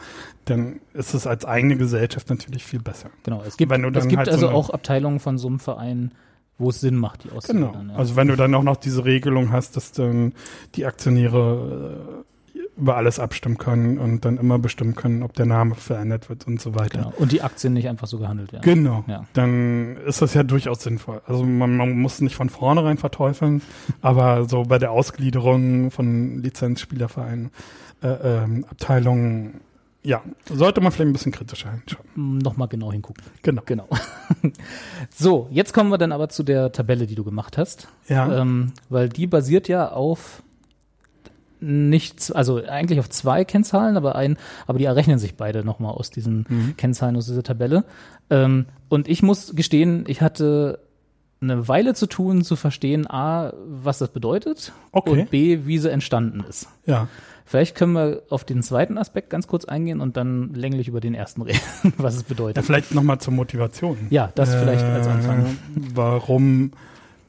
dann 0.46 0.80
ist 0.94 1.16
es 1.16 1.26
als 1.26 1.46
eigene 1.46 1.78
Gesellschaft 1.78 2.30
natürlich 2.30 2.64
viel 2.64 2.80
besser. 2.82 3.10
Genau. 3.24 3.42
Es 3.46 3.58
gibt, 3.58 3.72
es 3.72 4.08
gibt 4.08 4.18
halt 4.18 4.28
so 4.28 4.34
also 4.34 4.48
eine- 4.50 4.56
auch 4.56 4.70
Abteilungen 4.70 5.20
von 5.20 5.40
so 5.40 5.48
einem 5.48 5.60
Verein, 5.60 6.12
wo 6.64 6.70
es 6.70 6.80
Sinn 6.82 6.96
macht, 6.96 7.24
die 7.26 7.28
Genau. 7.28 7.38
auszugliedern. 7.38 7.90
ja. 7.92 7.96
Also 7.96 8.16
wenn 8.16 8.28
du 8.30 8.36
dann 8.36 8.56
auch 8.56 8.64
noch 8.64 8.78
diese 8.78 9.06
Regelung 9.06 9.52
hast, 9.52 9.76
dass 9.78 9.92
dann 9.92 10.34
die 10.76 10.86
Aktionäre 10.86 12.24
äh, 12.56 12.60
über 12.76 12.98
alles 12.98 13.20
abstimmen 13.20 13.60
können 13.60 14.00
und 14.00 14.26
dann 14.26 14.38
immer 14.38 14.58
bestimmen 14.58 14.96
können, 14.96 15.22
ob 15.22 15.34
der 15.34 15.46
Name 15.46 15.76
verändert 15.76 16.30
wird 16.30 16.48
und 16.48 16.60
so 16.60 16.74
weiter. 16.74 16.98
genau. 17.04 17.14
Und 17.20 17.32
die 17.32 17.44
Aktien 17.44 17.74
nicht 17.74 17.88
einfach 17.88 18.08
so 18.08 18.18
gehandelt 18.18 18.52
werden. 18.52 18.64
Genau. 18.64 19.04
Ja. 19.08 19.26
Dann 19.34 19.98
ist 20.08 20.24
das 20.24 20.34
ja 20.34 20.42
durchaus 20.42 20.82
sinnvoll. 20.82 21.22
Also 21.28 21.44
man, 21.44 21.78
man 21.78 21.92
muss 22.00 22.20
nicht 22.22 22.36
von 22.36 22.50
vornherein 22.50 22.98
verteufeln, 22.98 23.62
aber 24.02 24.46
so 24.50 24.64
bei 24.64 24.80
der 24.80 24.90
Ausgliederung 24.92 25.92
von 25.92 26.42
Lizenzspielervereinen, 26.42 27.52
äh, 28.02 28.08
ähm, 28.08 28.66
Abteilungen, 28.70 29.62
ja, 30.04 30.22
sollte 30.50 30.82
man 30.82 30.92
vielleicht 30.92 31.10
ein 31.10 31.14
bisschen 31.14 31.32
kritischer 31.32 31.72
hinschauen. 31.72 32.38
Nochmal 32.40 32.68
genau 32.68 32.92
hingucken. 32.92 33.24
Genau. 33.42 33.62
Genau. 33.66 33.88
so, 35.16 35.48
jetzt 35.52 35.74
kommen 35.74 35.90
wir 35.92 35.98
dann 35.98 36.12
aber 36.12 36.30
zu 36.30 36.44
der 36.44 36.72
Tabelle, 36.72 37.08
die 37.08 37.16
du 37.16 37.24
gemacht 37.24 37.58
hast. 37.58 37.88
Ja. 38.10 38.42
Ähm, 38.42 38.74
weil 38.90 39.10
die 39.10 39.28
basiert 39.28 39.68
ja 39.68 39.92
auf 39.92 40.44
nichts, 41.60 42.32
also 42.32 42.62
eigentlich 42.66 43.00
auf 43.00 43.10
zwei 43.10 43.46
Kennzahlen, 43.46 43.96
aber 43.96 44.16
ein, 44.16 44.38
aber 44.68 44.80
die 44.80 44.86
errechnen 44.86 45.18
sich 45.18 45.36
beide 45.36 45.64
nochmal 45.64 45.94
aus 45.94 46.10
diesen 46.10 46.46
Mhm. 46.50 46.78
Kennzahlen 46.78 47.16
aus 47.16 47.26
dieser 47.28 47.44
Tabelle. 47.44 47.86
Ähm, 48.30 48.66
und 48.90 49.08
ich 49.08 49.24
muss 49.24 49.56
gestehen, 49.56 50.04
ich 50.08 50.22
hatte 50.22 50.80
eine 51.42 51.68
Weile 51.68 51.94
zu 51.94 52.08
tun, 52.08 52.44
zu 52.44 52.56
verstehen, 52.56 53.10
A, 53.10 53.54
was 53.66 54.00
das 54.00 54.10
bedeutet 54.10 54.74
Okay. 54.92 55.10
und 55.22 55.30
B, 55.30 55.66
wie 55.66 55.78
sie 55.78 55.92
entstanden 55.92 56.44
ist. 56.48 56.68
Ja. 56.86 57.08
Vielleicht 57.46 57.76
können 57.76 57.94
wir 57.94 58.24
auf 58.30 58.44
den 58.44 58.64
zweiten 58.64 58.98
Aspekt 58.98 59.30
ganz 59.30 59.48
kurz 59.48 59.66
eingehen 59.66 60.00
und 60.02 60.18
dann 60.18 60.54
länglich 60.54 60.88
über 60.88 61.02
den 61.02 61.14
ersten 61.14 61.42
reden, 61.44 61.60
was 61.98 62.16
es 62.16 62.22
ja 62.22 62.28
bedeutet. 62.30 62.66
vielleicht 62.66 62.94
nochmal 62.94 63.20
zur 63.20 63.34
Motivation. 63.34 63.98
Ja, 64.10 64.32
das 64.36 64.54
vielleicht 64.56 64.84
als 64.84 65.08
Anfang. 65.08 65.46
Äh, 65.46 65.50
Warum, 65.94 66.72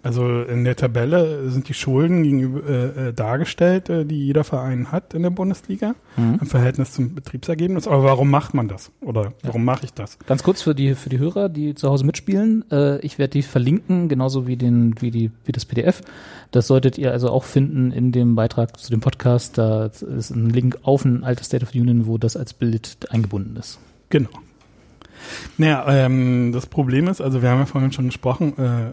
also 0.04 0.42
in 0.42 0.64
der 0.64 0.76
Tabelle 0.76 1.50
sind 1.50 1.68
die 1.68 1.74
Schulden 1.74 2.22
gegenüber 2.22 2.60
äh, 2.68 3.08
äh, 3.08 3.12
dargestellt, 3.12 3.88
äh, 3.88 4.04
die 4.04 4.26
jeder 4.26 4.44
Verein 4.44 4.92
hat 4.92 5.14
in 5.14 5.22
der 5.22 5.30
Bundesliga 5.30 5.94
Mhm. 6.16 6.38
im 6.42 6.46
Verhältnis 6.46 6.92
zum 6.92 7.14
Betriebsergebnis. 7.14 7.88
Aber 7.88 8.04
warum 8.04 8.30
macht 8.30 8.54
man 8.54 8.68
das? 8.68 8.92
Oder 9.00 9.32
warum 9.42 9.64
mache 9.64 9.84
ich 9.86 9.92
das? 9.94 10.16
Ganz 10.26 10.44
kurz 10.44 10.62
für 10.62 10.74
die 10.74 10.94
für 10.94 11.08
die 11.08 11.18
Hörer, 11.18 11.48
die 11.48 11.74
zu 11.74 11.88
Hause 11.90 12.06
mitspielen. 12.06 12.64
Äh, 12.70 12.98
ich 13.00 13.18
werde 13.18 13.32
die 13.32 13.42
verlinken, 13.42 14.08
genauso 14.08 14.46
wie 14.46 14.56
den 14.56 14.94
wie 15.00 15.10
die 15.10 15.32
wie 15.44 15.52
das 15.52 15.64
PDF. 15.64 16.02
Das 16.52 16.68
solltet 16.68 16.98
ihr 16.98 17.10
also 17.10 17.30
auch 17.30 17.42
finden 17.42 17.90
in 17.90 18.12
dem 18.12 18.36
Beitrag 18.36 18.78
zu 18.78 18.90
dem 18.90 19.00
Podcast. 19.00 19.58
Da 19.58 19.86
ist 19.86 20.30
ein 20.30 20.50
Link 20.50 20.78
auf 20.82 21.04
ein 21.04 21.24
altes 21.24 21.46
State 21.46 21.64
of 21.64 21.70
the 21.70 21.80
Union, 21.80 22.06
wo 22.06 22.16
das 22.18 22.36
als 22.36 22.54
Bild 22.54 22.98
eingebunden 23.10 23.56
ist. 23.56 23.80
Genau. 24.10 24.28
Naja, 25.56 25.84
ähm, 25.88 26.52
das 26.52 26.66
Problem 26.66 27.08
ist, 27.08 27.20
also 27.20 27.42
wir 27.42 27.48
haben 27.50 27.60
ja 27.60 27.66
vorhin 27.66 27.92
schon 27.92 28.06
gesprochen, 28.06 28.52
äh, 28.58 28.90
äh, 28.90 28.92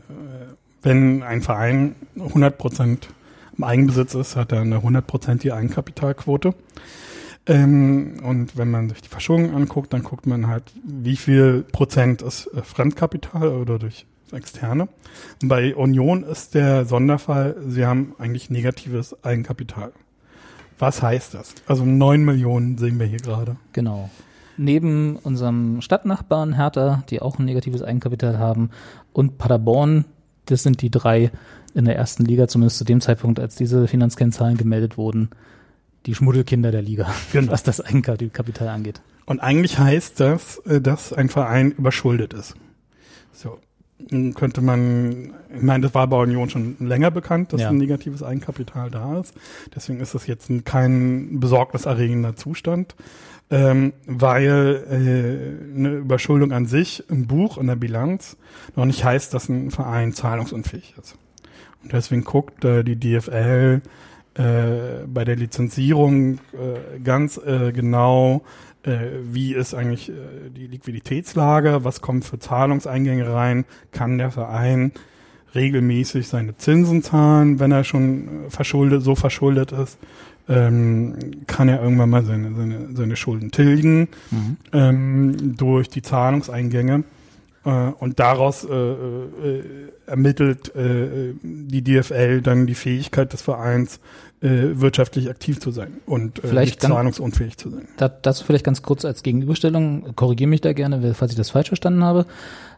wenn 0.81 1.23
ein 1.23 1.41
Verein 1.41 1.95
100 2.17 2.57
Prozent 2.57 3.09
im 3.57 3.63
Eigenbesitz 3.63 4.15
ist, 4.15 4.35
hat 4.35 4.51
er 4.51 4.61
eine 4.61 4.77
100-prozentige 4.77 5.53
Eigenkapitalquote. 5.53 6.53
Ähm, 7.47 8.17
und 8.23 8.57
wenn 8.57 8.69
man 8.69 8.89
sich 8.89 9.01
die 9.01 9.09
Verschuldung 9.09 9.55
anguckt, 9.55 9.93
dann 9.93 10.03
guckt 10.03 10.27
man 10.27 10.47
halt, 10.47 10.63
wie 10.83 11.15
viel 11.15 11.63
Prozent 11.71 12.21
ist 12.21 12.47
äh, 12.47 12.61
Fremdkapital 12.61 13.47
oder 13.47 13.79
durch 13.79 14.05
Externe. 14.31 14.87
Und 15.41 15.47
bei 15.47 15.75
Union 15.75 16.23
ist 16.23 16.53
der 16.53 16.85
Sonderfall, 16.85 17.57
sie 17.67 17.85
haben 17.85 18.15
eigentlich 18.17 18.49
negatives 18.49 19.23
Eigenkapital. 19.23 19.91
Was 20.79 21.01
heißt 21.01 21.33
das? 21.33 21.53
Also 21.67 21.85
9 21.85 22.23
Millionen 22.23 22.77
sehen 22.77 22.99
wir 22.99 23.05
hier 23.05 23.19
gerade. 23.19 23.57
Genau. 23.73 24.09
Neben 24.57 25.15
unserem 25.17 25.81
Stadtnachbarn 25.81 26.53
Hertha, 26.53 27.03
die 27.09 27.21
auch 27.21 27.39
ein 27.39 27.45
negatives 27.45 27.81
Eigenkapital 27.81 28.39
haben, 28.39 28.69
und 29.13 29.37
Paderborn, 29.37 30.05
das 30.45 30.63
sind 30.63 30.81
die 30.81 30.89
drei 30.89 31.31
in 31.73 31.85
der 31.85 31.95
ersten 31.95 32.25
Liga, 32.25 32.47
zumindest 32.47 32.77
zu 32.77 32.83
dem 32.83 32.99
Zeitpunkt, 33.01 33.39
als 33.39 33.55
diese 33.55 33.87
Finanzkennzahlen 33.87 34.57
gemeldet 34.57 34.97
wurden, 34.97 35.29
die 36.05 36.15
Schmuddelkinder 36.15 36.71
der 36.71 36.81
Liga, 36.81 37.13
Genau. 37.31 37.51
was 37.51 37.63
das 37.63 37.79
Eigenkapital 37.81 38.67
angeht. 38.67 39.01
Und 39.25 39.39
eigentlich 39.39 39.77
heißt 39.79 40.19
das, 40.19 40.57
äh, 40.65 40.81
dass 40.81 41.13
ein 41.13 41.29
Verein 41.29 41.71
überschuldet 41.71 42.33
ist. 42.33 42.55
So. 43.31 43.59
Könnte 44.33 44.61
man, 44.61 45.31
ich 45.55 45.61
meine, 45.61 45.83
das 45.83 45.93
war 45.93 46.07
bei 46.07 46.17
Union 46.17 46.49
schon 46.49 46.75
länger 46.79 47.11
bekannt, 47.11 47.53
dass 47.53 47.61
Ja. 47.61 47.69
ein 47.69 47.77
negatives 47.77 48.23
Eigenkapital 48.23 48.89
da 48.89 49.19
ist. 49.19 49.35
Deswegen 49.75 49.99
ist 49.99 50.15
das 50.15 50.25
jetzt 50.25 50.49
ein, 50.49 50.63
kein 50.63 51.39
besorgniserregender 51.39 52.35
Zustand, 52.35 52.95
ähm, 53.51 53.93
weil 54.07 54.85
äh, 54.89 55.77
eine 55.77 55.89
Überschuldung 55.97 56.53
an 56.53 56.65
sich 56.65 57.03
im 57.09 57.27
Buch, 57.27 57.57
in 57.57 57.67
der 57.67 57.75
Bilanz, 57.75 58.37
noch 58.75 58.85
nicht 58.85 59.03
heißt, 59.03 59.33
dass 59.33 59.49
ein 59.49 59.71
Verein 59.71 60.13
zahlungsunfähig 60.13 60.95
ist. 60.99 61.17
Und 61.83 61.91
deswegen 61.91 62.23
guckt 62.23 62.63
äh, 62.63 62.83
die 62.83 62.95
DFL 62.95 63.81
äh, 64.35 64.43
bei 65.05 65.25
der 65.25 65.35
Lizenzierung 65.35 66.35
äh, 66.53 66.99
ganz 67.03 67.37
äh, 67.37 67.73
genau, 67.73 68.43
äh, 68.83 68.99
wie 69.23 69.53
ist 69.53 69.73
eigentlich 69.73 70.09
äh, 70.09 70.13
die 70.49 70.67
Liquiditätslage, 70.67 71.83
was 71.83 71.99
kommt 71.99 72.23
für 72.23 72.39
Zahlungseingänge 72.39 73.33
rein, 73.33 73.65
kann 73.91 74.17
der 74.17 74.31
Verein 74.31 74.93
regelmäßig 75.53 76.29
seine 76.29 76.55
Zinsen 76.55 77.03
zahlen, 77.03 77.59
wenn 77.59 77.71
er 77.71 77.83
schon 77.83 78.45
äh, 78.45 78.49
verschuldet, 78.49 79.03
so 79.03 79.15
verschuldet 79.15 79.73
ist, 79.73 79.97
ähm, 80.51 81.15
kann 81.47 81.69
er 81.69 81.81
irgendwann 81.81 82.09
mal 82.09 82.23
seine, 82.25 82.53
seine, 82.55 82.95
seine 82.95 83.15
Schulden 83.15 83.51
tilgen 83.51 84.09
ähm, 84.73 85.55
durch 85.57 85.89
die 85.89 86.01
Zahlungseingänge. 86.01 87.03
Äh, 87.63 87.69
und 87.99 88.19
daraus 88.19 88.63
äh, 88.63 88.73
äh, 88.73 89.63
ermittelt 90.07 90.75
äh, 90.75 91.33
die 91.43 91.83
DFL 91.83 92.41
dann 92.41 92.65
die 92.65 92.75
Fähigkeit 92.75 93.31
des 93.33 93.41
Vereins, 93.43 93.99
äh, 94.41 94.79
wirtschaftlich 94.81 95.29
aktiv 95.29 95.59
zu 95.59 95.69
sein 95.69 95.97
und 96.07 96.43
äh, 96.43 96.47
Vielleicht 96.47 96.71
nicht 96.71 96.79
ganz- 96.81 96.93
zahlungsunfähig 96.95 97.57
zu 97.57 97.69
sein. 97.69 97.87
Da, 97.97 98.09
dazu 98.09 98.43
vielleicht 98.43 98.65
ganz 98.65 98.81
kurz 98.81 99.05
als 99.05 99.21
Gegenüberstellung, 99.21 100.15
korrigiere 100.15 100.49
mich 100.49 100.61
da 100.61 100.73
gerne, 100.73 101.13
falls 101.13 101.31
ich 101.33 101.37
das 101.37 101.51
falsch 101.51 101.67
verstanden 101.67 102.03
habe. 102.03 102.25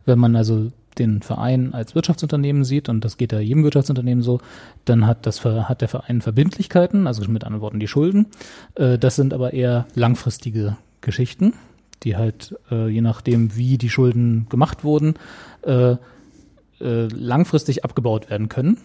Wenn 0.05 0.19
man 0.19 0.35
also 0.35 0.73
den 0.95 1.21
Verein 1.21 1.73
als 1.73 1.95
Wirtschaftsunternehmen 1.95 2.63
sieht, 2.63 2.89
und 2.89 3.03
das 3.03 3.17
geht 3.17 3.31
ja 3.31 3.39
jedem 3.39 3.63
Wirtschaftsunternehmen 3.63 4.23
so, 4.23 4.39
dann 4.85 5.07
hat, 5.07 5.25
das, 5.25 5.43
hat 5.43 5.81
der 5.81 5.87
Verein 5.87 6.21
Verbindlichkeiten, 6.21 7.07
also 7.07 7.29
mit 7.29 7.43
anderen 7.43 7.61
Worten 7.61 7.79
die 7.79 7.87
Schulden. 7.87 8.27
Äh, 8.75 8.97
das 8.97 9.15
sind 9.15 9.33
aber 9.33 9.53
eher 9.53 9.87
langfristige 9.95 10.77
Geschichten, 11.01 11.53
die 12.03 12.15
halt, 12.15 12.55
äh, 12.71 12.87
je 12.87 13.01
nachdem, 13.01 13.55
wie 13.55 13.77
die 13.77 13.89
Schulden 13.89 14.47
gemacht 14.49 14.83
wurden, 14.83 15.15
äh, 15.63 15.95
langfristig 16.79 17.85
abgebaut 17.85 18.29
werden 18.29 18.49
können. 18.49 18.77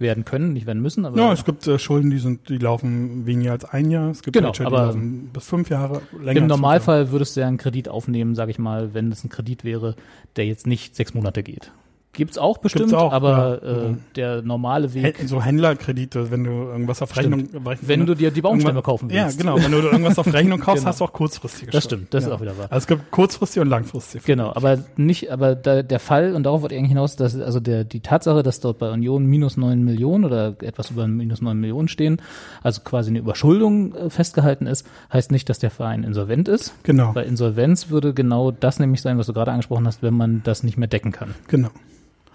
Werden 0.00 0.24
können, 0.24 0.54
nicht 0.54 0.66
werden 0.66 0.80
müssen, 0.82 1.04
aber 1.04 1.16
Ja, 1.18 1.32
es 1.32 1.44
gibt 1.44 1.66
äh, 1.66 1.78
Schulden, 1.78 2.10
die 2.10 2.18
sind, 2.18 2.48
die 2.48 2.58
laufen 2.58 3.26
weniger 3.26 3.52
als 3.52 3.64
ein 3.66 3.90
Jahr. 3.90 4.10
Es 4.10 4.22
gibt 4.22 4.34
Genau, 4.34 4.48
welche, 4.48 4.64
die 4.64 4.70
laufen 4.70 5.30
bis 5.32 5.44
fünf 5.44 5.68
Jahre 5.68 6.00
länger. 6.18 6.40
Im 6.40 6.46
Normalfall 6.46 7.10
würdest 7.10 7.36
du 7.36 7.40
ja 7.40 7.48
einen 7.48 7.58
Kredit 7.58 7.88
aufnehmen, 7.88 8.34
sage 8.34 8.50
ich 8.50 8.58
mal, 8.58 8.94
wenn 8.94 9.12
es 9.12 9.22
ein 9.24 9.28
Kredit 9.28 9.62
wäre, 9.62 9.96
der 10.36 10.46
jetzt 10.46 10.66
nicht 10.66 10.96
sechs 10.96 11.12
Monate 11.14 11.42
geht. 11.42 11.70
Gibt's 12.12 12.38
auch 12.38 12.58
bestimmt, 12.58 12.86
Gibt's 12.88 13.00
auch, 13.00 13.12
aber 13.12 13.60
ja. 13.62 13.70
äh, 13.84 13.88
Mhm. 13.90 13.98
der 14.16 14.42
normale. 14.42 14.92
Weg, 14.94 15.18
so 15.26 15.40
Händlerkredite, 15.40 16.30
wenn 16.32 16.42
du 16.42 16.50
irgendwas 16.50 17.00
auf 17.02 17.16
Rechnung, 17.16 17.48
wenn 17.82 18.04
du 18.04 18.14
dir 18.16 18.32
die 18.32 18.40
Baumstämme 18.42 18.82
kaufen 18.82 19.08
willst. 19.10 19.38
Ja, 19.38 19.52
genau. 19.52 19.62
Wenn 19.62 19.70
du 19.70 19.78
irgendwas 19.78 20.18
auf 20.18 20.32
Rechnung 20.32 20.58
kaufst, 20.60 20.80
Genau. 20.80 20.88
hast 20.88 21.00
du 21.00 21.04
auch 21.04 21.12
kurzfristige 21.12 21.70
Das 21.70 21.84
stimmt, 21.84 22.12
das 22.12 22.24
ja. 22.24 22.30
ist 22.30 22.34
auch 22.36 22.40
wieder 22.40 22.58
wahr. 22.58 22.66
Also 22.70 22.78
es 22.82 22.86
gibt 22.88 23.10
kurzfristige 23.12 23.62
und 23.62 23.68
langfristige. 23.68 24.24
Genau, 24.24 24.52
aber 24.54 24.78
nicht, 24.96 25.30
aber 25.30 25.54
da, 25.54 25.82
der 25.84 26.00
Fall, 26.00 26.34
und 26.34 26.42
darauf 26.42 26.62
wollte 26.62 26.74
ich 26.74 26.78
eigentlich 26.80 26.90
hinaus, 26.90 27.14
dass 27.14 27.38
also 27.40 27.60
der, 27.60 27.84
die 27.84 28.00
Tatsache, 28.00 28.42
dass 28.42 28.58
dort 28.58 28.78
bei 28.80 28.90
Union 28.90 29.24
minus 29.26 29.56
neun 29.56 29.84
Millionen 29.84 30.24
oder 30.24 30.56
etwas 30.62 30.90
über 30.90 31.06
minus 31.06 31.40
neun 31.42 31.58
Millionen 31.60 31.86
stehen, 31.86 32.20
also 32.62 32.80
quasi 32.82 33.10
eine 33.10 33.20
Überschuldung 33.20 33.94
äh, 33.94 34.10
festgehalten 34.10 34.66
ist, 34.66 34.84
heißt 35.12 35.30
nicht, 35.30 35.48
dass 35.48 35.60
der 35.60 35.70
Verein 35.70 36.02
insolvent 36.02 36.48
ist. 36.48 36.74
Genau, 36.82 37.12
Bei 37.12 37.24
Insolvenz 37.24 37.88
würde 37.90 38.14
genau 38.14 38.50
das 38.50 38.80
nämlich 38.80 39.00
sein, 39.00 39.16
was 39.16 39.26
du 39.28 39.32
gerade 39.32 39.52
angesprochen 39.52 39.86
hast, 39.86 40.02
wenn 40.02 40.14
man 40.14 40.40
das 40.42 40.64
nicht 40.64 40.76
mehr 40.76 40.88
decken 40.88 41.12
kann. 41.12 41.34
genau. 41.46 41.68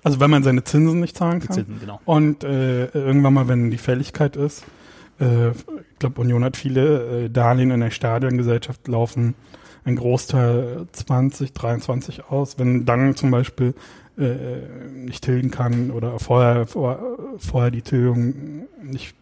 Also 0.06 0.20
wenn 0.20 0.30
man 0.30 0.44
seine 0.44 0.64
Zinsen 0.64 1.00
nicht 1.00 1.18
zahlen 1.18 1.40
kann. 1.40 1.56
Zinsen, 1.56 1.80
genau. 1.80 2.00
Und 2.06 2.44
äh, 2.44 2.86
irgendwann 2.86 3.34
mal, 3.34 3.48
wenn 3.48 3.72
die 3.72 3.80
Fälligkeit 3.80 4.36
ist, 4.36 4.64
äh, 5.20 5.50
ich 5.50 6.00
glaube, 6.00 6.22
Union 6.22 6.44
hat 6.44 6.58
viele 6.58 7.26
äh, 7.26 7.30
Darlehen 7.30 7.72
in 7.72 7.80
der 7.80 7.90
Stadiongesellschaft 7.90 8.88
laufen, 8.88 9.34
ein 9.84 9.96
Großteil 9.96 10.86
20, 10.92 11.54
23 11.54 12.26
aus. 12.30 12.60
Wenn 12.60 12.86
dann 12.86 13.16
zum 13.16 13.32
Beispiel 13.32 13.74
äh, 14.18 14.92
nicht 14.94 15.24
tilgen 15.24 15.50
kann 15.50 15.90
oder 15.90 16.20
vorher, 16.20 16.68
vor, 16.68 17.00
vorher 17.40 17.72
die 17.72 17.82
Tilgung 17.82 18.68
nicht 18.84 19.16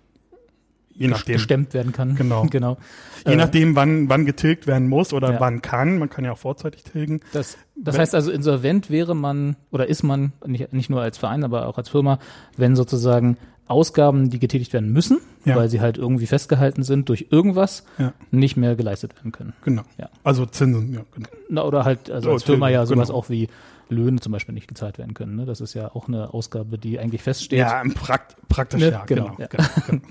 Je 1.03 1.07
nachdem. 1.09 1.33
gestemmt 1.35 1.73
werden 1.73 1.91
kann. 1.91 2.15
Genau. 2.23 2.45
genau. 2.51 2.77
Je 3.25 3.33
Äh, 3.33 3.35
nachdem, 3.37 3.75
wann, 3.75 4.09
wann 4.09 4.25
getilgt 4.25 4.67
werden 4.67 4.87
muss 4.89 5.13
oder 5.13 5.33
Ja. 5.33 5.39
wann 5.39 5.61
kann. 5.61 5.97
Man 5.99 6.09
kann 6.09 6.25
ja 6.25 6.31
auch 6.33 6.37
vorzeitig 6.37 6.83
tilgen. 6.83 7.21
Das, 7.31 7.57
das 7.75 7.93
Wenn- 7.95 8.01
heißt 8.01 8.15
also, 8.15 8.31
insolvent 8.31 8.89
wäre 8.89 9.15
man 9.15 9.55
oder 9.71 9.87
ist 9.87 10.03
man 10.03 10.33
nicht, 10.45 10.73
nicht 10.73 10.89
nur 10.89 11.01
als 11.01 11.17
Verein, 11.17 11.43
aber 11.43 11.67
auch 11.67 11.77
als 11.77 11.89
Firma, 11.89 12.19
wenn 12.57 12.75
sozusagen 12.75 13.37
Ausgaben, 13.65 14.29
die 14.29 14.39
getätigt 14.39 14.73
werden 14.73 14.91
müssen, 14.91 15.19
Ja. 15.45 15.55
weil 15.55 15.69
sie 15.69 15.79
halt 15.79 15.97
irgendwie 15.97 16.25
festgehalten 16.25 16.83
sind 16.83 17.07
durch 17.07 17.27
irgendwas, 17.31 17.85
Ja. 17.97 18.11
nicht 18.29 18.57
mehr 18.57 18.75
geleistet 18.75 19.15
werden 19.15 19.31
können. 19.31 19.53
Genau. 19.63 19.83
Ja. 19.97 20.09
Also 20.25 20.45
Zinsen, 20.45 20.93
ja, 20.93 20.99
genau. 21.15 21.29
Na, 21.49 21.63
oder 21.63 21.85
halt, 21.85 22.11
also 22.11 22.29
Oh, 22.29 22.33
als 22.33 22.43
Firma 22.43 22.67
ja 22.67 22.85
sowas 22.85 23.07
genau. 23.07 23.19
auch 23.19 23.29
wie 23.29 23.47
Löhne 23.89 24.19
zum 24.19 24.31
Beispiel 24.31 24.53
nicht 24.53 24.67
gezahlt 24.67 24.97
werden 24.97 25.13
können. 25.13 25.35
Ne? 25.35 25.45
Das 25.45 25.61
ist 25.61 25.73
ja 25.73 25.93
auch 25.93 26.07
eine 26.07 26.33
Ausgabe, 26.33 26.77
die 26.77 26.99
eigentlich 26.99 27.21
feststeht. 27.21 27.59
Ja, 27.59 27.81
im 27.81 27.93
Prakt 27.93 28.35
praktisch, 28.49 28.81
Ne, 28.81 28.91
ja, 28.91 29.05
genau, 29.05 29.35
genau. 29.35 29.39
ja. 29.39 29.47
genau, 29.47 29.67
genau. 29.87 30.01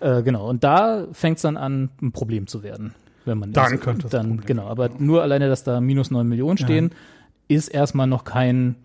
Äh, 0.18 0.22
genau. 0.22 0.48
Und 0.48 0.62
da 0.64 1.06
fängt 1.12 1.36
es 1.38 1.42
dann 1.42 1.56
an, 1.56 1.90
ein 2.02 2.12
Problem 2.12 2.46
zu 2.46 2.62
werden. 2.62 2.94
Wenn 3.24 3.38
man 3.38 3.52
Dann 3.52 3.72
das- 3.72 3.80
könnte 3.80 4.08
dann, 4.08 4.40
Genau, 4.42 4.66
aber 4.66 4.90
werden. 4.90 5.06
nur 5.06 5.22
alleine, 5.22 5.48
dass 5.48 5.64
da 5.64 5.80
minus 5.80 6.10
neun 6.10 6.28
Millionen 6.28 6.58
stehen, 6.58 6.90
ist 7.48 7.68
erstmal 7.68 8.06
noch 8.06 8.24
kein 8.24 8.76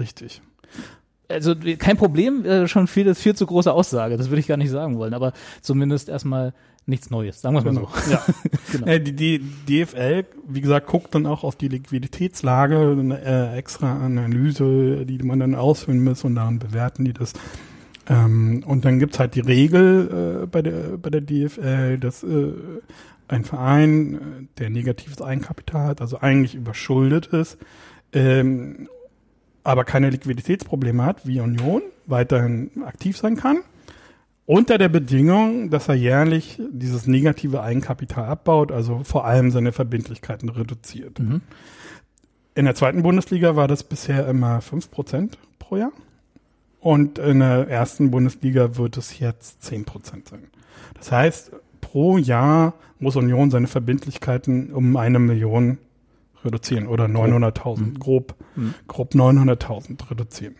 Richtig. 0.00 0.40
also 1.28 1.54
kein 1.78 1.96
Problem, 1.96 2.44
äh, 2.44 2.66
schon 2.68 2.86
viel, 2.86 3.14
viel 3.14 3.34
zu 3.34 3.46
große 3.46 3.72
Aussage, 3.72 4.16
das 4.16 4.28
würde 4.30 4.40
ich 4.40 4.46
gar 4.46 4.56
nicht 4.56 4.70
sagen 4.70 4.96
wollen, 4.98 5.14
aber 5.14 5.32
zumindest 5.60 6.08
erstmal 6.08 6.52
nichts 6.86 7.10
Neues, 7.10 7.40
sagen 7.40 7.54
wir 7.54 7.58
es 7.60 7.64
mal 7.64 7.74
Genau. 7.74 7.88
so. 7.94 8.10
Ja. 8.10 8.22
Genau. 8.72 8.86
Äh, 8.86 9.00
die, 9.00 9.12
die 9.14 9.84
DFL, 9.84 10.24
wie 10.48 10.60
gesagt, 10.60 10.86
guckt 10.86 11.14
dann 11.14 11.26
auch 11.26 11.44
auf 11.44 11.56
die 11.56 11.68
Liquiditätslage, 11.68 12.96
eine 12.98 13.20
äh, 13.22 13.56
extra 13.58 13.92
Analyse, 14.04 15.06
die 15.06 15.18
man 15.22 15.38
dann 15.40 15.54
ausfüllen 15.54 16.02
muss 16.02 16.24
und 16.24 16.34
dann 16.34 16.58
bewerten 16.58 17.04
die 17.04 17.12
das. 17.12 17.32
Ähm, 18.08 18.62
und 18.66 18.84
dann 18.84 18.98
gibt's 18.98 19.18
halt 19.18 19.34
die 19.34 19.40
Regel 19.40 20.42
äh, 20.42 20.46
bei, 20.46 20.60
der, 20.62 20.98
bei 20.98 21.08
der 21.10 21.20
DFL, 21.22 21.98
dass 21.98 22.22
äh, 22.22 22.52
ein 23.28 23.44
Verein, 23.44 24.14
äh, 24.14 24.18
der 24.58 24.70
negatives 24.70 25.22
Eigenkapital 25.22 25.86
hat, 25.86 26.00
also 26.00 26.18
eigentlich 26.20 26.54
überschuldet 26.54 27.28
ist, 27.28 27.56
ähm, 28.12 28.88
aber 29.62 29.84
keine 29.84 30.10
Liquiditätsprobleme 30.10 31.02
hat, 31.04 31.26
wie 31.26 31.40
Union, 31.40 31.80
weiterhin 32.06 32.70
aktiv 32.84 33.16
sein 33.16 33.36
kann. 33.36 33.58
Unter 34.46 34.76
der 34.76 34.90
Bedingung, 34.90 35.70
dass 35.70 35.88
er 35.88 35.94
jährlich 35.94 36.60
dieses 36.70 37.06
negative 37.06 37.62
Eigenkapital 37.62 38.26
abbaut, 38.26 38.72
also 38.72 39.00
vor 39.02 39.24
allem 39.24 39.50
seine 39.50 39.72
Verbindlichkeiten 39.72 40.50
reduziert. 40.50 41.18
Mhm. 41.18 41.40
In 42.54 42.66
der 42.66 42.74
zweiten 42.74 43.02
Bundesliga 43.02 43.56
war 43.56 43.68
das 43.68 43.82
bisher 43.82 44.28
immer 44.28 44.60
5% 44.60 45.32
pro 45.58 45.76
Jahr. 45.76 45.92
Und 46.80 47.18
in 47.18 47.40
der 47.40 47.68
ersten 47.68 48.10
Bundesliga 48.10 48.76
wird 48.76 48.98
es 48.98 49.18
jetzt 49.18 49.62
10% 49.64 50.28
sein. 50.28 50.48
Das 50.92 51.10
heißt, 51.10 51.52
pro 51.80 52.18
Jahr 52.18 52.74
muss 52.98 53.16
Union 53.16 53.50
seine 53.50 53.66
Verbindlichkeiten 53.66 54.72
um 54.74 54.94
eine 54.98 55.18
Million 55.18 55.78
reduzieren 56.44 56.86
oder 56.86 57.06
900.000, 57.06 57.98
grob, 57.98 58.34
Mhm. 58.56 58.74
grob 58.86 59.14
900.000 59.14 60.10
reduzieren. 60.10 60.54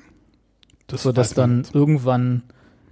Das 0.87 1.03
So 1.03 1.13
dass 1.13 1.35
dann 1.35 1.67
irgendwann 1.75 2.43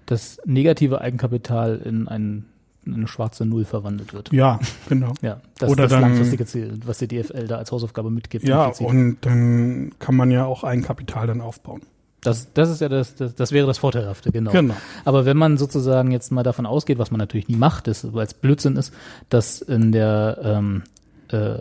das 0.07 0.41
negative 0.45 1.01
Eigenkapital 1.01 1.77
in, 1.85 2.09
ein, 2.09 2.45
in 2.85 2.95
eine 2.95 3.09
schwarze 3.09 3.47
Null 3.47 3.65
verwandelt 3.65 4.13
wird. 4.15 4.33
Ja, 4.33 4.59
genau. 4.89 5.13
Ja, 5.23 5.41
das 5.59 5.71
Oder 5.71 5.85
ist 5.85 5.93
das 5.93 6.01
dann- 6.01 6.11
langfristige 6.11 6.47
Ziel, 6.47 6.79
was 6.85 6.99
die 6.99 7.09
DFL 7.09 7.47
da 7.47 7.57
als 7.57 7.71
Hausaufgabe 7.73 8.11
mitgibt. 8.11 8.47
Ja, 8.47 8.67
und 8.67 9.19
dann 9.23 9.93
kann 9.99 10.17
man 10.17 10.31
ja 10.31 10.45
auch 10.45 10.65
Eigenkapital 10.65 11.27
dann 11.27 11.41
aufbauen. 11.41 11.83
das, 12.23 12.53
das 12.55 12.71
ist 12.71 12.81
ja 12.81 12.89
das, 12.89 13.15
das, 13.15 13.35
das 13.35 13.53
wäre 13.53 13.67
das 13.67 13.79
Vorteilhafte, 13.79 14.31
genau. 14.33 14.51
Genau. 14.53 14.75
Aber 15.05 15.25
wenn 15.25 15.37
man 15.37 15.59
sozusagen 15.59 16.11
jetzt 16.13 16.31
mal 16.33 16.43
davon 16.43 16.67
ausgeht, 16.67 16.99
was 16.99 17.11
man 17.11 17.19
natürlich 17.19 17.49
nie 17.49 17.57
macht, 17.57 17.89
ist, 17.89 18.13
weil 18.15 18.27
es 18.27 18.35
Blödsinn 18.35 18.77
ist, 18.77 18.93
dass 19.29 19.61
in 19.63 19.93
der 19.93 20.39
ähm, 20.43 20.83
äh, 21.29 21.59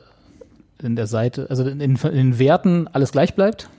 in 0.84 0.96
der 0.96 1.06
Seite, 1.06 1.46
also 1.52 1.64
in, 1.64 1.80
in 1.80 1.96
den 1.96 2.39
Werten 2.39 2.88
alles 2.92 3.12
gleich 3.12 3.36
bleibt, 3.36 3.70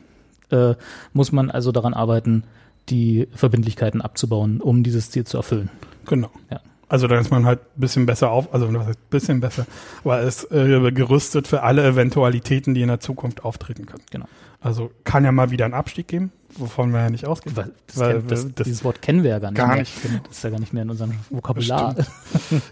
äh, 0.50 0.74
muss 1.12 1.32
man 1.32 1.50
also 1.50 1.72
daran 1.72 1.94
arbeiten, 1.94 2.44
die 2.88 3.28
Verbindlichkeiten 3.34 4.00
abzubauen, 4.00 4.60
um 4.60 4.82
dieses 4.82 5.10
Ziel 5.10 5.24
zu 5.24 5.36
erfüllen. 5.36 5.70
Genau. 6.06 6.30
Ja. 6.50 6.60
Also 6.88 7.06
dann 7.06 7.20
ist 7.20 7.30
man 7.30 7.46
halt 7.46 7.60
ein 7.60 7.80
bisschen 7.80 8.04
besser 8.04 8.30
auf, 8.30 8.52
also 8.52 8.72
was 8.74 8.86
heißt 8.86 9.08
bisschen 9.10 9.40
besser, 9.40 9.66
aber 10.04 10.20
ist 10.20 10.52
äh, 10.52 10.92
gerüstet 10.92 11.48
für 11.48 11.62
alle 11.62 11.86
Eventualitäten, 11.86 12.74
die 12.74 12.82
in 12.82 12.88
der 12.88 13.00
Zukunft 13.00 13.44
auftreten 13.46 13.86
können. 13.86 14.02
Genau. 14.10 14.26
Also 14.60 14.90
kann 15.02 15.24
ja 15.24 15.32
mal 15.32 15.50
wieder 15.50 15.64
einen 15.64 15.72
Abstieg 15.74 16.06
geben, 16.06 16.32
wovon 16.54 16.92
wir 16.92 17.00
ja 17.00 17.08
nicht 17.10 17.26
ausgehen. 17.26 17.56
Weil 17.56 17.72
das 17.86 17.98
Weil, 17.98 18.12
kennt, 18.18 18.30
das, 18.30 18.44
äh, 18.44 18.50
das- 18.54 18.64
dieses 18.66 18.84
Wort 18.84 19.00
kennen 19.00 19.22
wir 19.22 19.30
ja 19.30 19.38
gar 19.38 19.50
nicht. 19.50 19.56
Gar 19.58 19.68
mehr. 19.68 19.78
nicht, 19.78 20.02
genau. 20.02 20.18
Das 20.28 20.36
ist 20.36 20.44
ja 20.44 20.50
gar 20.50 20.60
nicht 20.60 20.72
mehr 20.74 20.82
in 20.82 20.90
unserem 20.90 21.12
Vokabular. 21.30 21.94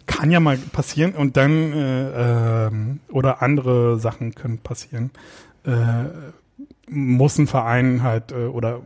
Kann 0.06 0.30
ja 0.30 0.38
mal 0.38 0.58
passieren 0.58 1.14
und 1.14 1.38
dann 1.38 1.72
äh, 1.72 2.66
ähm, 2.66 3.00
oder 3.08 3.40
andere 3.42 3.98
Sachen 3.98 4.34
können 4.34 4.58
passieren. 4.58 5.10
Äh, 5.64 5.72
muss 6.90 7.38
ein 7.38 7.46
Verein 7.46 8.02
halt 8.02 8.32
äh, 8.32 8.46
oder 8.46 8.80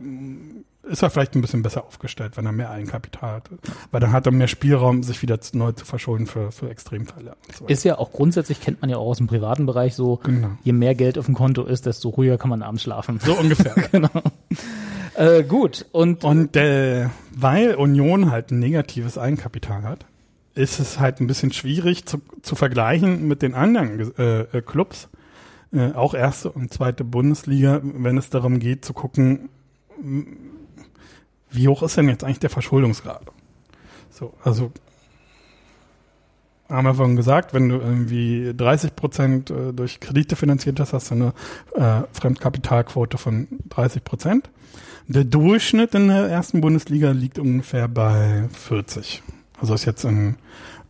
ist 0.87 1.01
er 1.01 1.09
vielleicht 1.09 1.35
ein 1.35 1.41
bisschen 1.41 1.63
besser 1.63 1.83
aufgestellt, 1.83 2.37
wenn 2.37 2.45
er 2.45 2.51
mehr 2.51 2.69
Eigenkapital 2.69 3.35
hat. 3.35 3.49
Weil 3.91 3.99
dann 4.01 4.11
hat 4.11 4.25
er 4.25 4.31
mehr 4.31 4.47
Spielraum, 4.47 5.03
sich 5.03 5.21
wieder 5.21 5.39
neu 5.53 5.71
zu 5.71 5.85
verschulden 5.85 6.27
für, 6.27 6.51
für 6.51 6.69
Extremfälle. 6.69 7.35
So. 7.57 7.65
Ist 7.65 7.83
ja 7.83 7.97
auch 7.97 8.11
grundsätzlich, 8.11 8.61
kennt 8.61 8.81
man 8.81 8.89
ja 8.89 8.97
auch 8.97 9.07
aus 9.07 9.17
dem 9.17 9.27
privaten 9.27 9.65
Bereich 9.65 9.95
so, 9.95 10.17
Genau. 10.23 10.51
je 10.63 10.73
mehr 10.73 10.95
Geld 10.95 11.17
auf 11.17 11.25
dem 11.25 11.35
Konto 11.35 11.63
ist, 11.63 11.85
desto 11.85 12.09
ruhiger 12.09 12.37
kann 12.37 12.49
man 12.49 12.61
abends 12.61 12.83
schlafen. 12.83 13.19
So 13.19 13.33
ungefähr. 13.37 13.73
genau. 13.91 14.09
Äh, 15.15 15.43
gut, 15.43 15.85
und, 15.91 16.23
Und 16.23 16.55
äh, 16.55 17.07
weil 17.31 17.75
Union 17.75 18.31
halt 18.31 18.51
ein 18.51 18.59
negatives 18.59 19.17
Eigenkapital 19.17 19.83
hat, 19.83 20.05
ist 20.55 20.79
es 20.79 20.99
halt 20.99 21.19
ein 21.19 21.27
bisschen 21.27 21.51
schwierig 21.51 22.05
zu, 22.05 22.21
zu 22.41 22.55
vergleichen 22.55 23.27
mit 23.27 23.41
den 23.41 23.55
anderen 23.55 24.15
äh, 24.17 24.41
äh, 24.41 24.61
Clubs, 24.61 25.09
äh, 25.73 25.91
auch 25.93 26.13
erste 26.13 26.51
und 26.51 26.73
zweite 26.73 27.03
Bundesliga, 27.03 27.81
wenn 27.83 28.17
es 28.17 28.29
darum 28.29 28.59
geht 28.59 28.85
zu 28.85 28.93
gucken, 28.93 29.49
wie 31.55 31.67
hoch 31.67 31.83
ist 31.83 31.97
denn 31.97 32.09
jetzt 32.09 32.23
eigentlich 32.23 32.39
der 32.39 32.49
Verschuldungsgrad? 32.49 33.23
So, 34.09 34.33
also 34.43 34.71
haben 36.69 36.85
wir 36.85 36.95
vorhin 36.95 37.15
gesagt, 37.15 37.53
wenn 37.53 37.69
du 37.69 37.75
irgendwie 37.75 38.53
30 38.55 38.95
Prozent 38.95 39.49
äh, 39.51 39.71
durch 39.71 39.99
Kredite 39.99 40.35
finanziert 40.35 40.79
hast, 40.79 40.93
hast 40.93 41.11
du 41.11 41.15
eine 41.15 41.33
äh, 41.75 42.03
Fremdkapitalquote 42.11 43.17
von 43.17 43.47
30 43.69 44.03
Prozent. 44.03 44.49
Der 45.07 45.23
Durchschnitt 45.23 45.93
in 45.93 46.07
der 46.07 46.27
ersten 46.27 46.61
Bundesliga 46.61 47.11
liegt 47.11 47.37
ungefähr 47.37 47.87
bei 47.87 48.49
40. 48.51 49.21
Also 49.59 49.75
ist 49.75 49.85
jetzt 49.85 50.03
in 50.05 50.37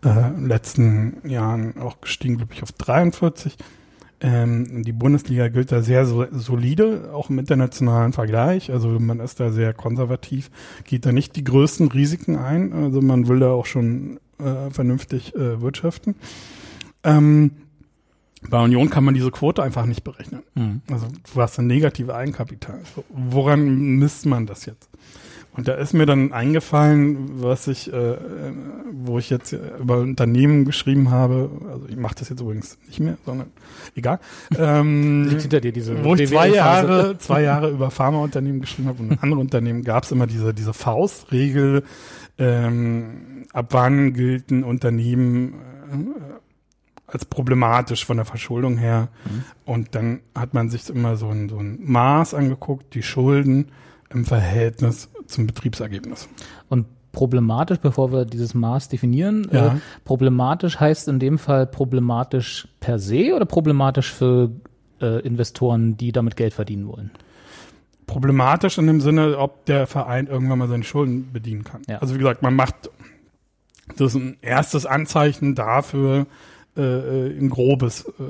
äh, 0.05 0.29
letzten 0.39 1.27
Jahren 1.27 1.77
auch 1.81 1.99
gestiegen, 1.99 2.37
glaube 2.37 2.53
ich, 2.53 2.63
auf 2.63 2.71
43. 2.71 3.57
Ähm, 4.21 4.83
die 4.83 4.93
Bundesliga 4.93 5.49
gilt 5.49 5.71
da 5.71 5.81
sehr 5.81 6.05
so, 6.05 6.25
solide, 6.31 7.11
auch 7.13 7.29
im 7.29 7.39
internationalen 7.39 8.13
Vergleich. 8.13 8.71
Also 8.71 8.99
man 8.99 9.19
ist 9.19 9.39
da 9.39 9.51
sehr 9.51 9.73
konservativ, 9.73 10.49
geht 10.85 11.05
da 11.05 11.11
nicht 11.11 11.35
die 11.35 11.43
größten 11.43 11.89
Risiken 11.91 12.37
ein. 12.37 12.71
Also 12.73 13.01
man 13.01 13.27
will 13.27 13.39
da 13.39 13.51
auch 13.51 13.65
schon 13.65 14.19
äh, 14.39 14.69
vernünftig 14.71 15.35
äh, 15.35 15.61
wirtschaften. 15.61 16.15
Ähm, 17.03 17.51
bei 18.49 18.63
Union 18.63 18.89
kann 18.89 19.03
man 19.03 19.13
diese 19.13 19.31
Quote 19.31 19.63
einfach 19.63 19.85
nicht 19.85 20.03
berechnen. 20.03 20.43
Hm. 20.55 20.81
Also 20.89 21.07
du 21.33 21.41
hast 21.41 21.59
ein 21.59 21.67
negative 21.67 22.15
Eigenkapital. 22.15 22.79
Woran 23.09 23.97
misst 23.97 24.25
man 24.25 24.45
das 24.45 24.65
jetzt? 24.65 24.89
Und 25.55 25.69
da 25.69 25.73
ist 25.75 25.93
mir 25.93 26.05
dann 26.05 26.33
eingefallen, 26.33 27.41
was 27.41 27.67
ich, 27.67 27.91
äh, 27.91 28.17
wo 28.91 29.19
ich 29.19 29.29
jetzt 29.29 29.53
über 29.53 29.99
Unternehmen 29.99 30.65
geschrieben 30.65 31.11
habe. 31.11 31.49
Also 31.71 31.87
ich 31.87 31.95
mache 31.95 32.15
das 32.15 32.29
jetzt 32.29 32.41
übrigens 32.41 32.77
nicht 32.87 32.99
mehr, 32.99 33.17
sondern 33.25 33.47
egal. 33.95 34.19
Ähm, 34.57 35.27
liegt 35.27 35.41
hinter 35.41 35.59
dir 35.59 35.71
diese 35.71 36.03
wo 36.03 36.15
ich 36.15 36.29
zwei. 36.29 36.49
Jahre, 36.49 37.17
zwei 37.19 37.41
Jahre 37.41 37.69
über 37.69 37.91
Pharmaunternehmen 37.91 38.61
geschrieben 38.61 38.87
habe 38.87 39.03
und 39.03 39.11
in 39.11 39.19
anderen 39.19 39.41
Unternehmen 39.41 39.83
gab 39.83 40.03
es 40.03 40.11
immer 40.11 40.27
diese, 40.27 40.53
diese 40.53 40.73
Faustregel, 40.73 41.83
ähm, 42.37 43.45
ab 43.53 43.67
wann 43.71 44.13
gilt 44.13 44.51
ein 44.51 44.63
Unternehmen 44.63 45.53
äh, 45.91 46.31
als 47.07 47.25
problematisch 47.25 48.05
von 48.05 48.17
der 48.17 48.25
Verschuldung 48.25 48.77
her. 48.77 49.09
Mhm. 49.25 49.43
Und 49.65 49.95
dann 49.95 50.19
hat 50.33 50.53
man 50.53 50.69
sich 50.69 50.89
immer 50.89 51.17
so 51.17 51.29
ein, 51.29 51.49
so 51.49 51.57
ein 51.57 51.79
Maß 51.81 52.33
angeguckt, 52.33 52.93
die 52.93 53.03
Schulden 53.03 53.71
im 54.09 54.25
Verhältnis 54.25 55.09
zum 55.27 55.47
Betriebsergebnis. 55.47 56.27
Und 56.69 56.85
problematisch, 57.11 57.79
bevor 57.79 58.11
wir 58.11 58.25
dieses 58.25 58.53
Maß 58.53 58.89
definieren, 58.89 59.47
Ja. 59.51 59.67
äh, 59.67 59.79
problematisch 60.03 60.79
heißt 60.79 61.07
in 61.07 61.19
dem 61.19 61.37
Fall 61.37 61.65
problematisch 61.67 62.67
per 62.79 62.99
se 62.99 63.33
oder 63.35 63.45
problematisch 63.45 64.11
für 64.11 64.51
äh, 65.01 65.19
Investoren, 65.21 65.97
die 65.97 66.11
damit 66.11 66.35
Geld 66.35 66.53
verdienen 66.53 66.87
wollen? 66.87 67.11
Problematisch 68.07 68.77
in 68.77 68.85
dem 68.87 69.01
Sinne, 69.01 69.37
ob 69.37 69.65
der 69.65 69.87
Verein 69.87 70.27
irgendwann 70.27 70.59
mal 70.59 70.67
seine 70.67 70.83
Schulden 70.83 71.31
bedienen 71.33 71.63
kann. 71.63 71.81
Ja. 71.87 71.97
Also 71.99 72.13
wie 72.13 72.19
gesagt, 72.19 72.41
man 72.43 72.55
macht 72.55 72.75
das 73.97 74.15
ist 74.15 74.21
ein 74.21 74.37
erstes 74.41 74.85
Anzeichen 74.87 75.53
dafür, 75.53 76.25
äh, 76.75 76.81
äh, 76.81 77.37
ein 77.39 77.49
grobes, 77.49 78.05
äh, 78.19 78.23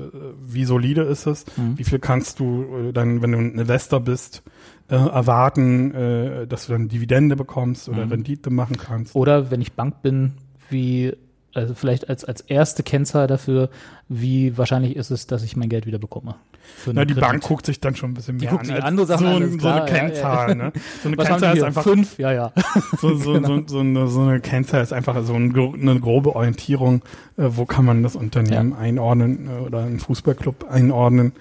wie 0.46 0.66
solide 0.66 1.02
ist 1.04 1.26
es, 1.28 1.46
Mhm. 1.58 1.78
wie 1.78 1.84
viel 1.86 2.00
kannst 2.00 2.40
du 2.40 2.66
äh, 2.90 2.94
dann, 2.94 3.22
wenn 3.22 3.32
du 3.32 3.38
ein 3.38 3.58
Investor 3.58 4.00
bist, 4.02 4.44
äh, 4.90 4.96
erwarten, 4.96 5.94
äh, 5.96 6.48
dass 6.48 6.68
du 6.68 6.74
dann 6.74 6.88
Dividende 6.90 7.36
bekommst 7.36 7.90
oder 7.90 8.06
Mhm. 8.06 8.12
Rendite 8.12 8.50
machen 8.50 8.78
kannst. 8.78 9.16
Oder 9.16 9.50
wenn 9.52 9.62
ich 9.62 9.74
Bank 9.74 10.02
bin, 10.04 10.34
wie, 10.70 11.14
also 11.54 11.74
vielleicht 11.74 12.10
als, 12.10 12.24
als 12.26 12.42
erste 12.42 12.84
Kennzahl 12.84 13.28
dafür, 13.28 13.70
wie 14.10 14.58
wahrscheinlich 14.58 14.96
ist 14.96 15.10
es, 15.12 15.26
dass 15.28 15.44
ich 15.44 15.56
mein 15.58 15.70
Geld 15.70 15.86
wieder 15.88 15.98
bekomme. 16.00 16.36
Für 16.78 16.94
Na, 16.94 17.06
die 17.06 17.14
Kredit. 17.14 17.30
Bank 17.30 17.44
guckt 17.44 17.66
sich 17.68 17.80
dann 17.80 17.96
schon 17.96 18.12
ein 18.12 18.14
bisschen 18.16 18.38
Die 18.40 18.46
mehr 18.46 18.52
guckt 18.52 18.62
an. 18.62 18.66
sich 18.68 18.76
als 18.76 18.86
andere 18.86 19.06
Sachen 19.06 19.28
so, 19.28 19.34
an, 19.36 19.38
so 19.38 19.46
eine 19.46 19.58
klar, 19.58 19.78
ja, 19.78 19.86
ja. 19.86 20.00
Kennzahl, 20.00 20.56
ne? 20.56 20.72
So 21.04 21.08
eine 21.10 21.18
Was 21.18 21.28
Kennzahl 21.28 21.52
die 21.54 21.58
ist 21.60 21.64
einfach 21.64 21.84
Fünf, 21.84 22.18
ja, 22.20 22.32
ja. 22.34 22.52
so, 23.00 23.16
so, 23.16 23.34
Genau. 23.34 23.62
so, 23.68 23.80
eine, 23.80 24.08
so 24.08 24.22
eine 24.22 24.40
Kennzahl 24.40 24.82
ist 24.82 24.92
einfach 24.92 25.24
so 25.24 25.34
eine 25.36 26.00
grobe 26.00 26.36
Orientierung, 26.36 27.04
äh, 27.38 27.44
wo 27.50 27.66
kann 27.66 27.86
man 27.86 28.02
das 28.04 28.16
Unternehmen 28.16 28.74
einordnen 28.74 29.48
äh, 29.48 29.62
oder 29.62 29.84
einen 29.84 30.00
Fußballclub 30.00 30.66
einordnen. 30.70 31.34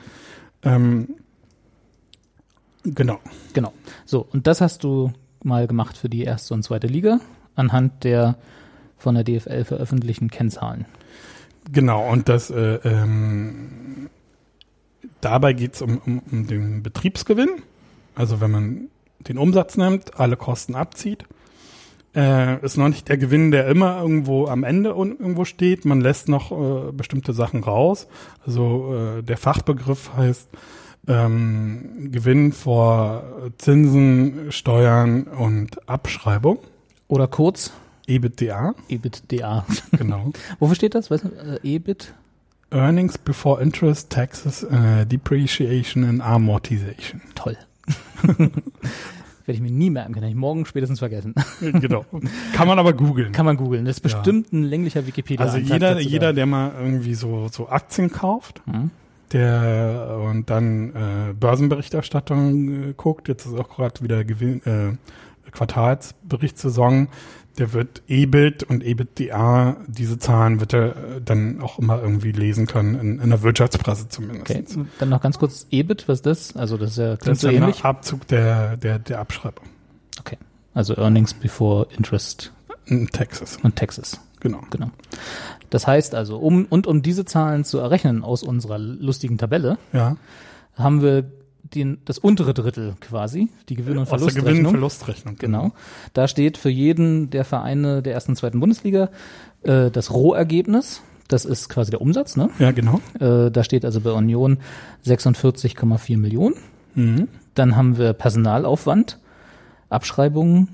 Ähm, 0.62 1.08
genau. 2.84 3.18
Genau. 3.52 3.72
So, 4.04 4.26
und 4.32 4.46
das 4.46 4.60
hast 4.60 4.84
du 4.84 5.12
mal 5.42 5.66
gemacht 5.66 5.96
für 5.96 6.08
die 6.08 6.24
erste 6.24 6.54
und 6.54 6.62
zweite 6.62 6.86
Liga 6.86 7.20
anhand 7.54 8.04
der 8.04 8.36
von 8.96 9.14
der 9.14 9.24
DFL 9.24 9.64
veröffentlichten 9.64 10.30
Kennzahlen. 10.30 10.86
Genau, 11.70 12.10
und 12.10 12.28
das 12.28 12.50
äh, 12.50 12.76
ähm, 12.84 14.08
dabei 15.20 15.52
geht 15.52 15.74
es 15.74 15.82
um, 15.82 15.98
um, 16.04 16.22
um 16.30 16.46
den 16.46 16.82
Betriebsgewinn. 16.82 17.62
Also 18.14 18.40
wenn 18.40 18.50
man 18.50 18.88
den 19.20 19.38
Umsatz 19.38 19.76
nimmt, 19.76 20.18
alle 20.18 20.36
Kosten 20.36 20.74
abzieht, 20.74 21.24
äh, 22.14 22.64
ist 22.64 22.76
noch 22.76 22.88
nicht 22.88 23.08
der 23.08 23.18
Gewinn, 23.18 23.50
der 23.50 23.66
immer 23.66 24.00
irgendwo 24.00 24.46
am 24.46 24.62
Ende 24.62 24.90
irgendwo 24.90 25.44
steht. 25.44 25.84
Man 25.84 26.00
lässt 26.00 26.28
noch 26.28 26.52
äh, 26.52 26.92
bestimmte 26.92 27.32
Sachen 27.32 27.64
raus. 27.64 28.06
Also 28.46 28.94
äh, 28.94 29.22
der 29.22 29.36
Fachbegriff 29.36 30.12
heißt 30.16 30.48
ähm, 31.08 32.08
Gewinn 32.10 32.52
vor 32.52 33.24
Zinsen, 33.58 34.50
Steuern 34.52 35.24
und 35.24 35.88
Abschreibung. 35.88 36.58
Oder 37.08 37.26
kurz 37.28 37.72
EBITDA, 38.06 38.74
EBITDA. 38.88 39.64
genau. 39.98 40.32
Wofür 40.58 40.74
steht 40.74 40.94
das? 40.94 41.10
Weißt 41.10 41.24
du, 41.24 41.28
äh, 41.28 41.58
EBIT? 41.62 42.14
Earnings 42.70 43.18
before 43.18 43.62
interest, 43.62 44.10
taxes, 44.10 44.62
äh, 44.64 45.06
depreciation 45.06 46.04
and 46.04 46.20
amortization. 46.20 47.20
Toll. 47.34 47.56
Werde 49.46 49.56
ich 49.58 49.60
mir 49.60 49.70
nie 49.70 49.90
merken 49.90 50.12
können. 50.14 50.22
Kann 50.22 50.30
ich 50.30 50.36
morgen 50.36 50.64
spätestens 50.64 50.98
vergessen. 51.00 51.34
genau. 51.60 52.06
Kann 52.54 52.66
man 52.66 52.78
aber 52.78 52.94
googeln. 52.94 53.32
Kann 53.32 53.44
man 53.44 53.56
googeln. 53.58 53.84
Das 53.84 53.98
ist 53.98 54.04
Ja. 54.10 54.16
bestimmt 54.16 54.52
ein 54.52 54.64
länglicher 54.64 55.06
wikipedia 55.06 55.44
Also 55.44 55.58
jeder, 55.58 56.00
jeder, 56.00 56.32
der 56.32 56.46
mal 56.46 56.72
irgendwie 56.80 57.14
so, 57.14 57.48
so 57.52 57.68
Aktien 57.68 58.10
kauft, 58.10 58.62
Hm? 58.66 58.90
Der 59.32 60.20
und 60.22 60.50
dann 60.50 60.90
äh, 60.90 61.32
Börsenberichterstattung 61.34 62.90
äh, 62.90 62.94
guckt, 62.96 63.28
jetzt 63.28 63.46
ist 63.46 63.54
auch 63.54 63.68
gerade 63.68 64.02
wieder 64.02 64.24
Gewinn, 64.24 64.62
äh, 64.64 64.96
Quartalsberichtssaison, 65.50 67.08
der 67.58 67.72
wird 67.72 68.02
EBIT 68.08 68.64
und 68.64 68.82
EBITDA, 68.82 69.76
diese 69.86 70.18
Zahlen 70.18 70.60
wird 70.60 70.72
er 70.72 70.88
äh, 70.88 71.20
dann 71.24 71.60
auch 71.60 71.78
immer 71.78 72.02
irgendwie 72.02 72.32
lesen 72.32 72.66
können, 72.66 72.94
in, 72.98 73.18
in 73.20 73.30
der 73.30 73.42
Wirtschaftspresse 73.42 74.08
zumindest. 74.08 74.50
Okay, 74.50 74.64
dann 74.98 75.08
noch 75.08 75.20
ganz 75.20 75.38
kurz 75.38 75.66
EBIT, 75.70 76.08
was 76.08 76.18
ist 76.18 76.26
das? 76.26 76.56
Also 76.56 76.76
das 76.76 76.92
ist 76.92 76.98
ja 76.98 77.14
ist 77.14 77.40
so 77.40 77.48
ähnlich. 77.48 77.82
der 77.82 77.84
Abzug 77.86 78.26
der, 78.26 78.76
der, 78.76 78.98
der 78.98 79.20
Abschreibung. 79.20 79.66
Okay. 80.18 80.38
Also 80.74 80.96
Earnings 80.96 81.32
before 81.34 81.86
Interest 81.96 82.52
In 82.86 83.06
Texas, 83.06 83.58
und 83.62 83.76
Taxes. 83.76 84.20
Genau. 84.44 84.60
Genau. 84.70 84.90
Das 85.70 85.88
heißt 85.88 86.14
also, 86.14 86.36
um 86.38 86.66
und 86.70 86.86
um 86.86 87.02
diese 87.02 87.24
Zahlen 87.24 87.64
zu 87.64 87.78
errechnen 87.78 88.22
aus 88.22 88.44
unserer 88.44 88.78
lustigen 88.78 89.36
Tabelle, 89.38 89.76
Ja. 89.92 90.16
haben 90.76 91.02
wir 91.02 91.24
den, 91.74 91.98
das 92.04 92.18
untere 92.18 92.54
Drittel 92.54 92.94
quasi, 93.00 93.48
die 93.68 93.74
Gewinn- 93.74 93.96
und 93.98 94.02
Aus 94.04 94.10
der 94.10 94.18
Verlustrechnung. 94.18 94.54
Gewinn-Verlustrechnung. 94.54 95.36
Genau. 95.38 95.72
Da 96.12 96.28
steht 96.28 96.58
für 96.58 96.68
jeden 96.70 97.30
der 97.30 97.44
Vereine 97.44 98.02
der 98.02 98.12
ersten 98.14 98.32
und 98.32 98.36
zweiten 98.36 98.60
Bundesliga 98.60 99.08
äh, 99.62 99.90
das 99.90 100.12
Rohergebnis. 100.12 101.00
Das 101.26 101.44
ist 101.46 101.70
quasi 101.70 101.90
der 101.90 102.02
Umsatz. 102.02 102.36
Ne? 102.36 102.50
Ja, 102.60 102.70
genau. 102.70 103.00
Äh, 103.18 103.50
da 103.50 103.64
steht 103.64 103.84
also 103.86 104.00
bei 104.02 104.12
Union 104.12 104.58
46,4 105.06 106.18
Millionen. 106.18 106.54
Mhm. 106.94 107.28
Dann 107.54 107.74
haben 107.76 107.96
wir 107.98 108.12
Personalaufwand, 108.12 109.18
Abschreibungen, 109.88 110.68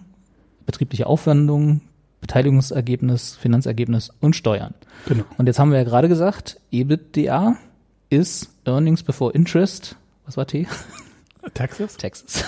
betriebliche 0.66 1.06
Aufwendungen, 1.06 1.82
Beteiligungsergebnis, 2.20 3.36
Finanzergebnis 3.36 4.10
und 4.20 4.36
Steuern. 4.36 4.74
Genau. 5.06 5.24
Und 5.38 5.46
jetzt 5.46 5.58
haben 5.58 5.70
wir 5.70 5.78
ja 5.78 5.84
gerade 5.84 6.08
gesagt, 6.08 6.60
EBITDA 6.70 7.56
ist 8.10 8.50
Earnings 8.64 9.02
before 9.02 9.32
Interest. 9.32 9.96
Was 10.26 10.36
war 10.36 10.46
T? 10.46 10.66
Texas? 11.54 11.96
Taxes. 11.96 12.44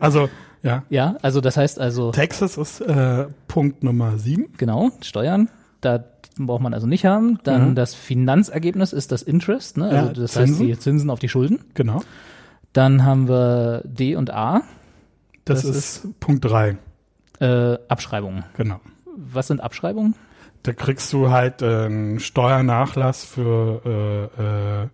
Also, 0.00 0.28
ja. 0.62 0.82
ja, 0.90 1.16
also 1.22 1.40
das 1.40 1.56
heißt 1.56 1.78
also, 1.78 2.10
Texas 2.12 2.56
ist 2.58 2.80
äh, 2.80 3.26
Punkt 3.48 3.82
Nummer 3.82 4.18
sieben. 4.18 4.46
genau, 4.56 4.90
Steuern, 5.02 5.48
da 5.80 6.04
braucht 6.38 6.62
man 6.62 6.74
also 6.74 6.86
nicht 6.86 7.06
haben. 7.06 7.38
Dann 7.44 7.70
Mhm. 7.70 7.74
das 7.74 7.94
Finanzergebnis 7.94 8.92
ist 8.92 9.12
das 9.12 9.22
Interest, 9.22 9.76
ne? 9.78 9.84
Also 9.88 9.96
Ja, 10.08 10.12
das 10.12 10.32
Zinsen. 10.32 10.54
heißt 10.54 10.60
die 10.60 10.78
Zinsen 10.78 11.10
auf 11.10 11.18
die 11.20 11.28
Schulden. 11.28 11.60
Genau. 11.74 12.02
Dann 12.72 13.04
haben 13.04 13.28
wir 13.28 13.82
D 13.84 14.16
und 14.16 14.30
A, 14.32 14.62
Das, 15.44 15.62
Das 15.62 15.76
ist, 15.76 16.20
Punkt 16.20 16.44
drei. 16.44 16.76
äh, 17.40 17.78
Abschreibungen. 17.88 18.44
Genau. 18.56 18.80
Was 19.32 19.46
sind 19.48 19.60
Abschreibungen? 19.60 20.14
Da 20.62 20.72
kriegst 20.72 21.12
du 21.12 21.30
halt 21.30 21.62
einen 21.62 22.20
Steuernachlass 22.20 23.24
für, 23.24 23.82
äh, 24.38 24.82
äh, 24.84 24.88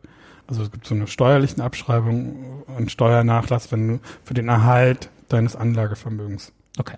also 0.48 0.62
es 0.62 0.70
gibt 0.72 0.86
so 0.86 0.94
eine 0.94 1.06
steuerlichen 1.06 1.60
Abschreibung 1.60 2.64
und 2.76 2.90
Steuernachlass, 2.90 3.70
wenn 3.70 3.88
du 3.88 4.00
für 4.24 4.34
den 4.34 4.48
Erhalt 4.48 5.10
deines 5.28 5.54
Anlagevermögens. 5.54 6.52
Okay. 6.78 6.96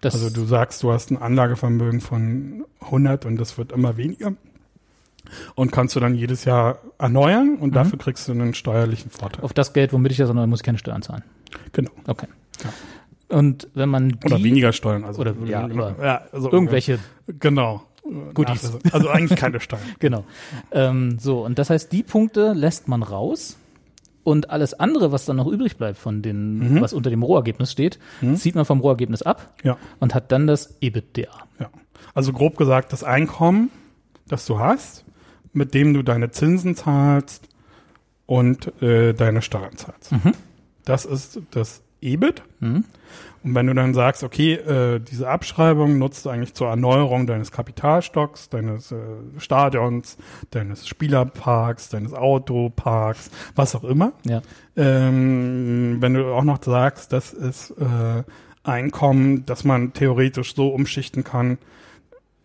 Das, 0.00 0.14
Also 0.14 0.30
du 0.30 0.44
sagst, 0.46 0.82
du 0.82 0.92
hast 0.92 1.10
ein 1.10 1.20
Anlagevermögen 1.20 2.00
von 2.00 2.64
100 2.80 3.26
und 3.26 3.36
das 3.36 3.58
wird 3.58 3.72
immer 3.72 3.96
weniger. 3.96 4.32
Und 5.54 5.72
kannst 5.72 5.94
du 5.94 6.00
dann 6.00 6.14
jedes 6.14 6.46
Jahr 6.46 6.78
erneuern 6.98 7.56
und 7.60 7.70
Mhm. 7.70 7.74
dafür 7.74 7.98
kriegst 7.98 8.26
du 8.28 8.32
einen 8.32 8.54
steuerlichen 8.54 9.10
Vorteil. 9.10 9.44
auf 9.44 9.52
das 9.52 9.72
Geld, 9.74 9.92
womit 9.92 10.12
ich 10.12 10.18
das 10.18 10.28
erneuere, 10.28 10.46
muss 10.46 10.60
ich 10.60 10.64
keine 10.64 10.78
Steuern 10.78 11.02
zahlen. 11.02 11.22
Genau. 11.72 11.90
Okay. 12.06 12.28
Ja. 12.64 12.70
Und 13.28 13.68
wenn 13.74 13.88
man 13.88 14.08
die, 14.10 14.26
Oder 14.26 14.42
weniger 14.42 14.72
Steuern. 14.72 15.04
Also, 15.04 15.20
Oder- 15.20 15.34
ja, 15.44 15.64
aber 15.64 15.96
ja, 16.02 16.22
also 16.32 16.50
irgendwelche, 16.50 16.98
Genau. 17.40 17.82
Goodies. 18.32 18.62
Nachlässe. 18.62 18.78
Also 18.94 19.08
eigentlich 19.10 19.38
keine 19.38 19.60
Steuern. 19.60 19.82
genau. 19.98 20.24
Ähm, 20.72 21.18
so, 21.18 21.44
und 21.44 21.58
das 21.58 21.68
heißt, 21.68 21.92
die 21.92 22.02
Punkte 22.02 22.52
lässt 22.54 22.88
man 22.88 23.02
raus 23.02 23.58
und 24.24 24.48
alles 24.48 24.72
andere, 24.72 25.12
was 25.12 25.26
dann 25.26 25.36
noch 25.36 25.46
übrig 25.46 25.76
bleibt 25.76 25.98
von 25.98 26.22
den, 26.22 26.58
Mhm. 26.74 26.80
was 26.80 26.94
unter 26.94 27.10
dem 27.10 27.22
Rohergebnis 27.22 27.70
steht, 27.70 27.98
zieht 28.36 28.54
man 28.54 28.64
vom 28.64 28.80
Rohergebnis 28.80 29.20
ab 29.22 29.52
Ja, 29.62 29.76
und 30.00 30.14
hat 30.14 30.32
dann 30.32 30.46
das 30.46 30.76
EBITDA. 30.80 31.28
ja. 31.60 31.68
Also 32.14 32.32
grob 32.32 32.56
gesagt, 32.56 32.92
das 32.94 33.04
Einkommen, 33.04 33.70
das 34.26 34.46
du 34.46 34.58
hast, 34.58 35.04
mit 35.52 35.74
dem 35.74 35.92
du 35.92 36.02
deine 36.02 36.30
Zinsen 36.30 36.74
zahlst 36.76 37.46
und 38.24 38.80
äh, 38.82 39.12
deine 39.12 39.42
Steuern 39.42 39.76
zahlst. 39.76 40.12
Mhm. 40.12 40.32
Das 40.86 41.04
ist 41.04 41.40
das 41.50 41.82
EBIT. 42.00 42.42
Mhm. 42.60 42.84
Und 43.44 43.54
wenn 43.54 43.66
du 43.68 43.74
dann 43.74 43.94
sagst, 43.94 44.24
okay, 44.24 44.54
äh, 44.54 44.98
diese 44.98 45.28
Abschreibung 45.28 45.98
nutzt 45.98 46.26
du 46.26 46.30
eigentlich 46.30 46.54
zur 46.54 46.68
Erneuerung 46.68 47.26
deines 47.26 47.52
Kapitalstocks, 47.52 48.48
deines 48.48 48.90
äh, 48.90 48.96
Stadions, 49.38 50.18
deines 50.50 50.88
Spielerparks, 50.88 51.88
deines 51.88 52.12
Autoparks, 52.14 53.30
was 53.54 53.74
auch 53.76 53.84
immer. 53.84 54.12
Ja. 54.24 54.42
Ähm, 54.76 55.98
wenn 56.00 56.14
du 56.14 56.32
auch 56.34 56.44
noch 56.44 56.62
sagst, 56.62 57.12
das 57.12 57.32
ist 57.32 57.70
äh, 57.78 58.24
Einkommen, 58.64 59.46
das 59.46 59.64
man 59.64 59.92
theoretisch 59.92 60.54
so 60.54 60.68
umschichten 60.68 61.24
kann. 61.24 61.58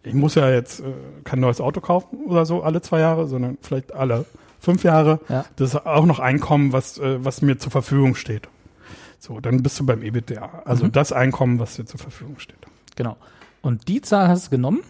Ich 0.04 0.14
muss 0.14 0.36
ja 0.36 0.50
jetzt 0.50 0.82
äh, 0.82 0.84
kein 1.24 1.40
neues 1.40 1.60
Auto 1.60 1.82
kaufen 1.82 2.20
oder 2.28 2.46
so 2.46 2.62
alle 2.62 2.82
zwei 2.82 3.00
Jahre, 3.00 3.28
sondern 3.28 3.58
vielleicht 3.62 3.94
alle 3.94 4.26
fünf 4.60 4.84
Jahre. 4.84 5.20
Ja. 5.28 5.44
Das 5.56 5.74
ist 5.74 5.86
auch 5.86 6.06
noch 6.06 6.20
Einkommen, 6.20 6.72
was, 6.72 6.98
äh, 7.00 7.24
was 7.24 7.42
mir 7.42 7.58
zur 7.58 7.72
Verfügung 7.72 8.16
steht. 8.16 8.48
So, 9.26 9.40
dann 9.40 9.64
bist 9.64 9.80
du 9.80 9.86
beim 9.86 10.02
EBITDA. 10.02 10.64
Also 10.66 10.84
Mhm. 10.84 10.91
das 10.91 11.14
Einkommen, 11.14 11.58
was 11.58 11.78
dir 11.78 11.86
zur 11.86 11.98
Verfügung 11.98 12.40
steht. 12.40 12.58
Genau. 12.98 13.16
Und 13.62 13.88
die 13.88 14.02
Zahl 14.02 14.28
hast 14.28 14.48
du 14.48 14.50
genommen 14.52 14.82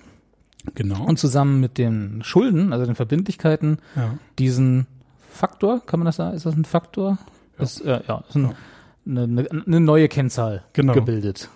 Genau. 0.74 1.04
und 1.06 1.20
zusammen 1.20 1.60
mit 1.60 1.78
den 1.78 2.24
Schulden, 2.24 2.74
also 2.74 2.84
den 2.88 2.96
Verbindlichkeiten, 2.96 3.78
ja. 3.96 4.18
diesen 4.40 4.88
Faktor, 5.32 5.86
kann 5.86 6.00
man 6.00 6.06
das 6.08 6.16
sagen? 6.16 6.36
Ist 6.36 6.48
das 6.48 6.56
ein 6.56 6.66
Faktor? 6.66 7.20
Ja. 7.60 7.64
Ist, 7.64 7.82
äh, 7.82 8.02
ja, 8.08 8.24
ist 8.28 8.36
ein, 8.36 8.44
Ja. 8.46 8.54
Eine, 9.06 9.48
eine, 9.68 9.80
neue 9.82 10.08
Kennzahl 10.08 10.64
Genau. 10.74 10.94
gebildet. 10.94 11.50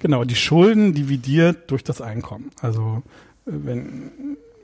Genau, 0.00 0.24
die 0.24 0.34
Schulden 0.34 0.94
dividiert 0.94 1.70
durch 1.70 1.84
das 1.84 2.00
Einkommen. 2.00 2.50
Also 2.62 3.04
äh, 3.46 3.50
wenn 3.52 4.10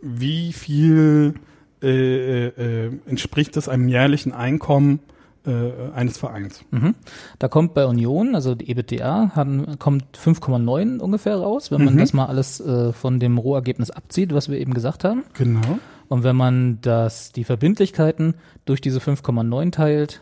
wie 0.03 0.53
viel 0.53 1.35
äh, 1.83 2.47
äh, 2.49 2.91
entspricht 3.07 3.57
es 3.57 3.69
einem 3.69 3.87
jährlichen 3.87 4.33
Einkommen 4.33 4.99
äh, 5.47 5.71
eines 5.95 6.19
Vereins? 6.19 6.65
Mhm. 6.71 6.95
Da 7.39 7.49
kommt 7.49 7.75
bei 7.75 7.85
Union, 7.87 8.35
also 8.35 8.55
die 8.55 8.71
EBITDA, 8.71 9.33
haben, 9.35 9.79
kommt 9.79 10.05
5,9 10.17 10.99
ungefähr 10.99 11.37
raus, 11.37 11.71
wenn 11.71 11.85
man 11.85 11.95
Mhm. 11.95 11.99
das 11.99 12.13
mal 12.13 12.27
alles 12.27 12.61
äh, 12.61 12.93
von 12.93 13.21
dem 13.21 13.39
Rohergebnis 13.39 13.91
abzieht, 13.91 14.33
was 14.35 14.49
wir 14.49 14.59
eben 14.59 14.75
gesagt 14.75 15.05
haben. 15.05 15.25
Genau. 15.35 15.79
Und 16.09 16.23
wenn 16.23 16.37
man 16.37 16.79
das, 16.83 17.33
die 17.33 17.45
Verbindlichkeiten 17.45 18.35
durch 18.65 18.81
diese 18.81 18.99
5,9 19.01 19.71
teilt, 19.73 20.21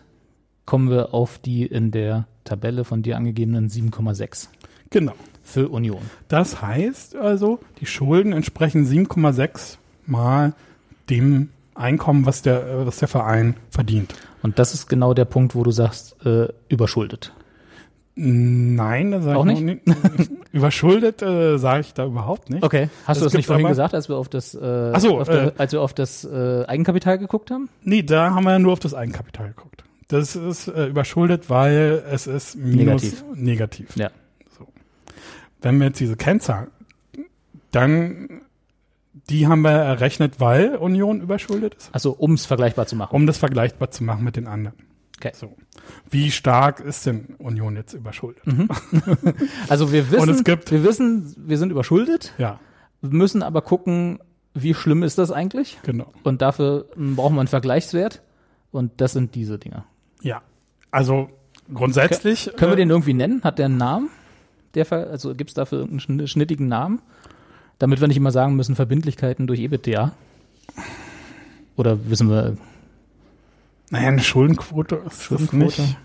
kommen 0.64 0.90
wir 0.90 1.12
auf 1.12 1.38
die 1.38 1.66
in 1.66 1.90
der 1.90 2.26
Tabelle 2.44 2.84
von 2.84 3.02
dir 3.02 3.16
angegebenen 3.16 3.68
7,6. 3.68 4.48
Genau. 4.90 5.12
für 5.42 5.68
Union. 5.70 6.02
Das 6.28 6.62
heißt 6.62 7.16
also, 7.16 7.58
die 7.80 7.86
Schulden 7.86 8.32
entsprechen 8.32 8.86
7,6 8.86 9.78
mal 10.06 10.54
dem 11.10 11.48
Einkommen, 11.74 12.26
was 12.26 12.42
der, 12.42 12.86
was 12.86 12.98
der 12.98 13.08
Verein 13.08 13.56
verdient. 13.70 14.14
Und 14.42 14.58
das 14.58 14.74
ist 14.74 14.88
genau 14.88 15.14
der 15.14 15.24
Punkt, 15.24 15.54
wo 15.54 15.62
du 15.62 15.70
sagst, 15.70 16.16
äh, 16.26 16.48
überschuldet. 16.68 17.32
Nein, 18.14 19.10
das 19.12 19.24
sage 19.24 19.38
Auch 19.38 19.46
ich 19.46 19.60
nicht. 19.60 19.80
Überschuldet 20.52 21.22
äh, 21.22 21.56
sage 21.56 21.80
ich 21.80 21.94
da 21.94 22.04
überhaupt 22.04 22.50
nicht. 22.50 22.62
Okay. 22.62 22.90
Hast 23.06 23.16
Es 23.16 23.20
du 23.22 23.24
das 23.26 23.32
nicht 23.34 23.46
vorhin 23.46 23.64
aber- 23.64 23.70
gesagt, 23.70 23.94
als 23.94 24.10
wir 24.10 24.16
auf 24.16 24.28
das, 24.28 24.54
äh, 24.54 24.92
so, 24.98 25.18
auf 25.20 25.28
der, 25.28 25.44
äh, 25.46 25.52
als 25.56 25.72
wir 25.72 25.80
auf 25.80 25.94
das 25.94 26.24
äh, 26.24 26.64
Eigenkapital 26.66 27.16
geguckt 27.18 27.50
haben? 27.50 27.70
Nee, 27.82 28.02
da 28.02 28.34
haben 28.34 28.44
wir 28.44 28.58
nur 28.58 28.74
auf 28.74 28.80
das 28.80 28.92
Eigenkapital 28.92 29.48
geguckt. 29.48 29.84
Das 30.08 30.36
ist 30.36 30.68
äh, 30.68 30.88
überschuldet, 30.88 31.48
weil 31.48 32.02
es 32.10 32.26
ist 32.26 32.54
minus 32.56 33.02
Negativ. 33.02 33.24
negativ. 33.34 33.96
Ja. 33.96 34.10
Wenn 35.62 35.78
wir 35.78 35.86
jetzt 35.86 36.00
diese 36.00 36.16
Kennzahl, 36.16 36.68
dann 37.70 38.42
die 39.12 39.46
haben 39.46 39.62
wir 39.62 39.70
errechnet, 39.70 40.40
weil 40.40 40.76
Union 40.76 41.20
überschuldet 41.20 41.74
ist, 41.74 41.90
Also 41.94 42.12
um 42.12 42.34
es 42.34 42.46
vergleichbar 42.46 42.86
zu 42.86 42.96
machen. 42.96 43.14
um 43.14 43.26
das 43.26 43.38
vergleichbar 43.38 43.90
zu 43.90 44.04
machen 44.04 44.24
mit 44.24 44.36
den 44.36 44.46
anderen. 44.46 44.76
Okay. 45.18 45.32
So. 45.34 45.54
Wie 46.10 46.30
stark 46.30 46.80
ist 46.80 47.06
denn 47.06 47.34
Union 47.38 47.76
jetzt 47.76 47.92
überschuldet? 47.94 48.42
Also 49.68 49.92
wir 49.92 50.10
wissen, 50.10 50.44
wir 50.46 50.84
wissen, 50.84 51.34
wir 51.36 51.58
sind 51.58 51.70
überschuldet, 51.70 52.32
Ja, 52.38 52.58
müssen 53.00 53.42
aber 53.42 53.62
gucken, 53.62 54.18
wie 54.54 54.74
schlimm 54.74 55.02
ist 55.02 55.18
das 55.18 55.30
eigentlich? 55.30 55.78
genau. 55.84 56.12
Und 56.24 56.42
dafür 56.42 56.86
brauchen 56.96 57.34
wir 57.36 57.40
einen 57.40 57.48
Vergleichswert. 57.48 58.22
Und 58.70 59.00
das 59.02 59.12
sind 59.12 59.34
diese 59.34 59.58
Dinger. 59.58 59.84
Ja. 60.22 60.40
Also 60.90 61.28
grundsätzlich 61.72 62.50
Können 62.56 62.70
wir 62.72 62.76
äh, 62.78 62.82
den 62.82 62.90
irgendwie 62.90 63.12
nennen? 63.14 63.42
Hat 63.44 63.58
der 63.58 63.66
einen 63.66 63.76
Namen? 63.76 64.08
Der 64.74 64.86
Ver 64.86 65.10
also 65.10 65.34
gibt 65.34 65.50
es 65.50 65.54
dafür 65.54 65.80
irgendeinen 65.80 66.20
schn- 66.20 66.26
schnittigen 66.26 66.68
Namen? 66.68 67.02
Damit 67.78 68.00
wir 68.00 68.08
nicht 68.08 68.16
immer 68.16 68.30
sagen 68.32 68.54
müssen, 68.56 68.76
Verbindlichkeiten 68.76 69.46
durch 69.46 69.60
EBITDA. 69.60 70.12
Oder 71.76 72.08
wissen 72.08 72.28
wir, 72.28 72.56
Naja, 73.90 74.08
eine 74.08 74.22
Schuldenquote 74.22 75.02
ist 75.06 75.22
Schuldenquote? 75.24 75.64
das 75.64 75.78
nicht. 75.78 75.96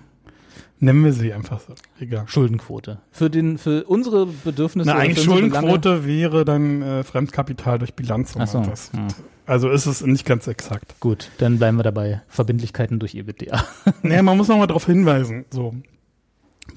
Nennen 0.80 1.04
wir 1.04 1.12
sie 1.14 1.34
einfach 1.34 1.60
so. 1.60 1.74
Egal. 2.00 2.26
Schuldenquote. 2.28 3.00
Für 3.12 3.30
den, 3.32 3.58
für 3.58 3.84
unsere 3.86 4.28
Bedürfnisse. 4.28 4.88
Na, 4.90 4.96
eigentlich 4.98 5.26
Schuldenquote 5.26 6.06
wäre 6.06 6.46
dann 6.46 6.84
äh, 6.84 7.04
Fremdkapital 7.04 7.80
durch 7.80 7.96
Bilanz. 7.96 8.36
Ach 8.38 8.48
so. 8.48 8.62
Das, 8.62 8.92
Hm. 8.94 9.08
Also 9.48 9.70
ist 9.70 9.86
es 9.86 10.02
nicht 10.06 10.26
ganz 10.26 10.46
exakt. 10.48 11.00
Gut, 11.00 11.32
dann 11.38 11.58
bleiben 11.58 11.78
wir 11.78 11.84
dabei. 11.84 12.22
Verbindlichkeiten 12.28 13.00
durch 13.00 13.16
EBITDA. 13.16 13.64
naja, 14.04 14.22
man 14.22 14.36
muss 14.38 14.50
noch 14.50 14.58
mal 14.58 14.68
darauf 14.68 14.86
hinweisen, 14.86 15.46
so 15.52 15.74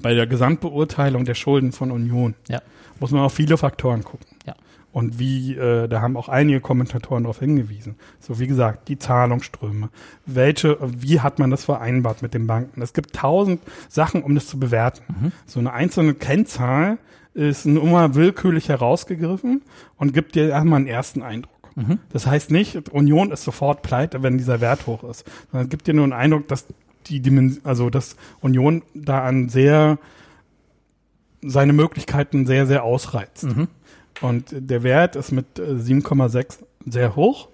bei 0.01 0.13
der 0.13 0.25
Gesamtbeurteilung 0.25 1.25
der 1.25 1.35
Schulden 1.35 1.73
von 1.73 1.91
Union 1.91 2.33
Ja. 2.47 2.61
muss 3.01 3.11
man 3.11 3.21
auf 3.23 3.33
viele 3.33 3.57
Faktoren 3.57 4.03
gucken. 4.05 4.25
Ja. 4.47 4.55
Und 4.91 5.19
wie, 5.19 5.55
äh, 5.55 5.87
da 5.87 6.01
haben 6.01 6.17
auch 6.17 6.27
einige 6.27 6.59
Kommentatoren 6.59 7.23
darauf 7.23 7.39
hingewiesen. 7.39 7.95
So 8.19 8.39
wie 8.39 8.47
gesagt, 8.47 8.89
die 8.89 8.99
Zahlungsströme. 8.99 9.89
Welche, 10.25 10.77
wie 10.81 11.21
hat 11.21 11.39
man 11.39 11.49
das 11.49 11.65
vereinbart 11.65 12.21
mit 12.21 12.33
den 12.33 12.45
Banken? 12.45 12.81
Es 12.81 12.93
gibt 12.93 13.15
tausend 13.15 13.61
Sachen, 13.87 14.21
um 14.21 14.35
das 14.35 14.47
zu 14.47 14.59
bewerten. 14.59 15.03
Mhm. 15.07 15.31
So 15.45 15.59
eine 15.59 15.71
einzelne 15.71 16.13
Kennzahl 16.13 16.97
ist 17.33 17.65
nur 17.65 17.83
immer 17.83 18.15
willkürlich 18.15 18.67
herausgegriffen 18.67 19.61
und 19.95 20.13
gibt 20.13 20.35
dir 20.35 20.49
erstmal 20.49 20.79
einen 20.79 20.87
ersten 20.87 21.21
Eindruck. 21.21 21.55
Mhm. 21.75 21.99
Das 22.11 22.27
heißt 22.27 22.51
nicht, 22.51 22.89
Union 22.89 23.31
ist 23.31 23.43
sofort 23.43 23.81
pleite, 23.83 24.23
wenn 24.23 24.37
dieser 24.37 24.59
Wert 24.59 24.87
hoch 24.87 25.05
ist, 25.05 25.25
sondern 25.51 25.67
es 25.67 25.69
gibt 25.69 25.87
dir 25.87 25.93
nur 25.93 26.03
einen 26.03 26.13
Eindruck, 26.13 26.49
dass 26.49 26.65
die 27.07 27.21
Dimension, 27.21 27.65
also 27.65 27.89
dass 27.89 28.17
Union 28.41 28.83
da 28.93 29.23
an 29.23 29.47
sehr 29.47 29.97
seine 31.43 31.73
Möglichkeiten 31.73 32.45
sehr, 32.45 32.67
sehr 32.67 32.83
ausreizt. 32.83 33.45
Mhm. 33.45 33.67
Und 34.21 34.45
der 34.51 34.83
Wert 34.83 35.15
ist 35.15 35.31
mit 35.31 35.59
äh, 35.59 35.63
7,6 35.63 36.59
sehr 36.85 37.15
hoch. 37.15 37.49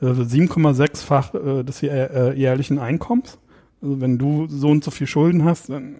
Also 0.00 0.22
7,6-fach 0.22 1.34
äh, 1.34 1.62
des 1.62 1.82
äh, 1.82 2.32
jährlichen 2.32 2.78
Einkommens. 2.78 3.38
Also 3.82 4.00
wenn 4.00 4.18
du 4.18 4.46
so 4.48 4.68
und 4.68 4.84
so 4.84 4.90
viel 4.90 5.06
Schulden 5.06 5.44
hast, 5.44 5.70
dann 5.70 5.96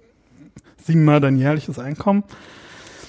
siebenmal 0.82 1.20
dein 1.20 1.38
jährliches 1.38 1.78
Einkommen. 1.78 2.24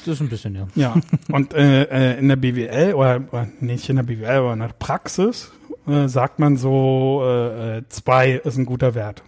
Das 0.05 0.15
ist 0.15 0.21
ein 0.21 0.29
bisschen, 0.29 0.55
ja. 0.55 0.67
Ja, 0.75 0.95
und 1.31 1.53
äh, 1.53 1.83
äh, 1.83 2.19
in 2.19 2.27
der 2.27 2.35
BWL 2.35 2.93
oder, 2.95 3.21
oder 3.31 3.47
nicht 3.59 3.87
in 3.89 3.97
der 3.97 4.03
BWL, 4.03 4.37
aber 4.37 4.53
in 4.53 4.59
der 4.59 4.73
Praxis 4.79 5.51
äh, 5.87 6.07
sagt 6.07 6.39
man 6.39 6.57
so, 6.57 7.21
äh, 7.23 7.77
äh, 7.77 7.83
zwei 7.89 8.31
ist 8.31 8.57
ein 8.57 8.65
guter 8.65 8.95
Wert. 8.95 9.23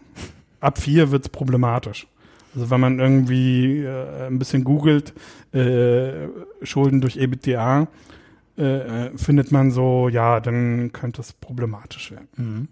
Ab 0.59 0.79
vier 0.79 1.11
wird's 1.11 1.29
problematisch. 1.29 2.07
Also 2.55 2.69
wenn 2.69 2.79
man 2.79 2.99
irgendwie 2.99 3.79
äh, 3.79 4.27
ein 4.27 4.39
bisschen 4.39 4.63
googelt, 4.63 5.13
äh, 5.53 6.27
Schulden 6.61 7.01
durch 7.01 7.17
EBITDA, 7.17 7.87
äh, 8.57 8.63
äh, 9.07 9.17
findet 9.17 9.51
man 9.51 9.71
so, 9.71 10.09
ja, 10.09 10.39
dann 10.39 10.91
könnte 10.91 11.21
es 11.21 11.33
problematisch 11.33 12.11
werden. 12.11 12.27
Mhm. 12.35 12.67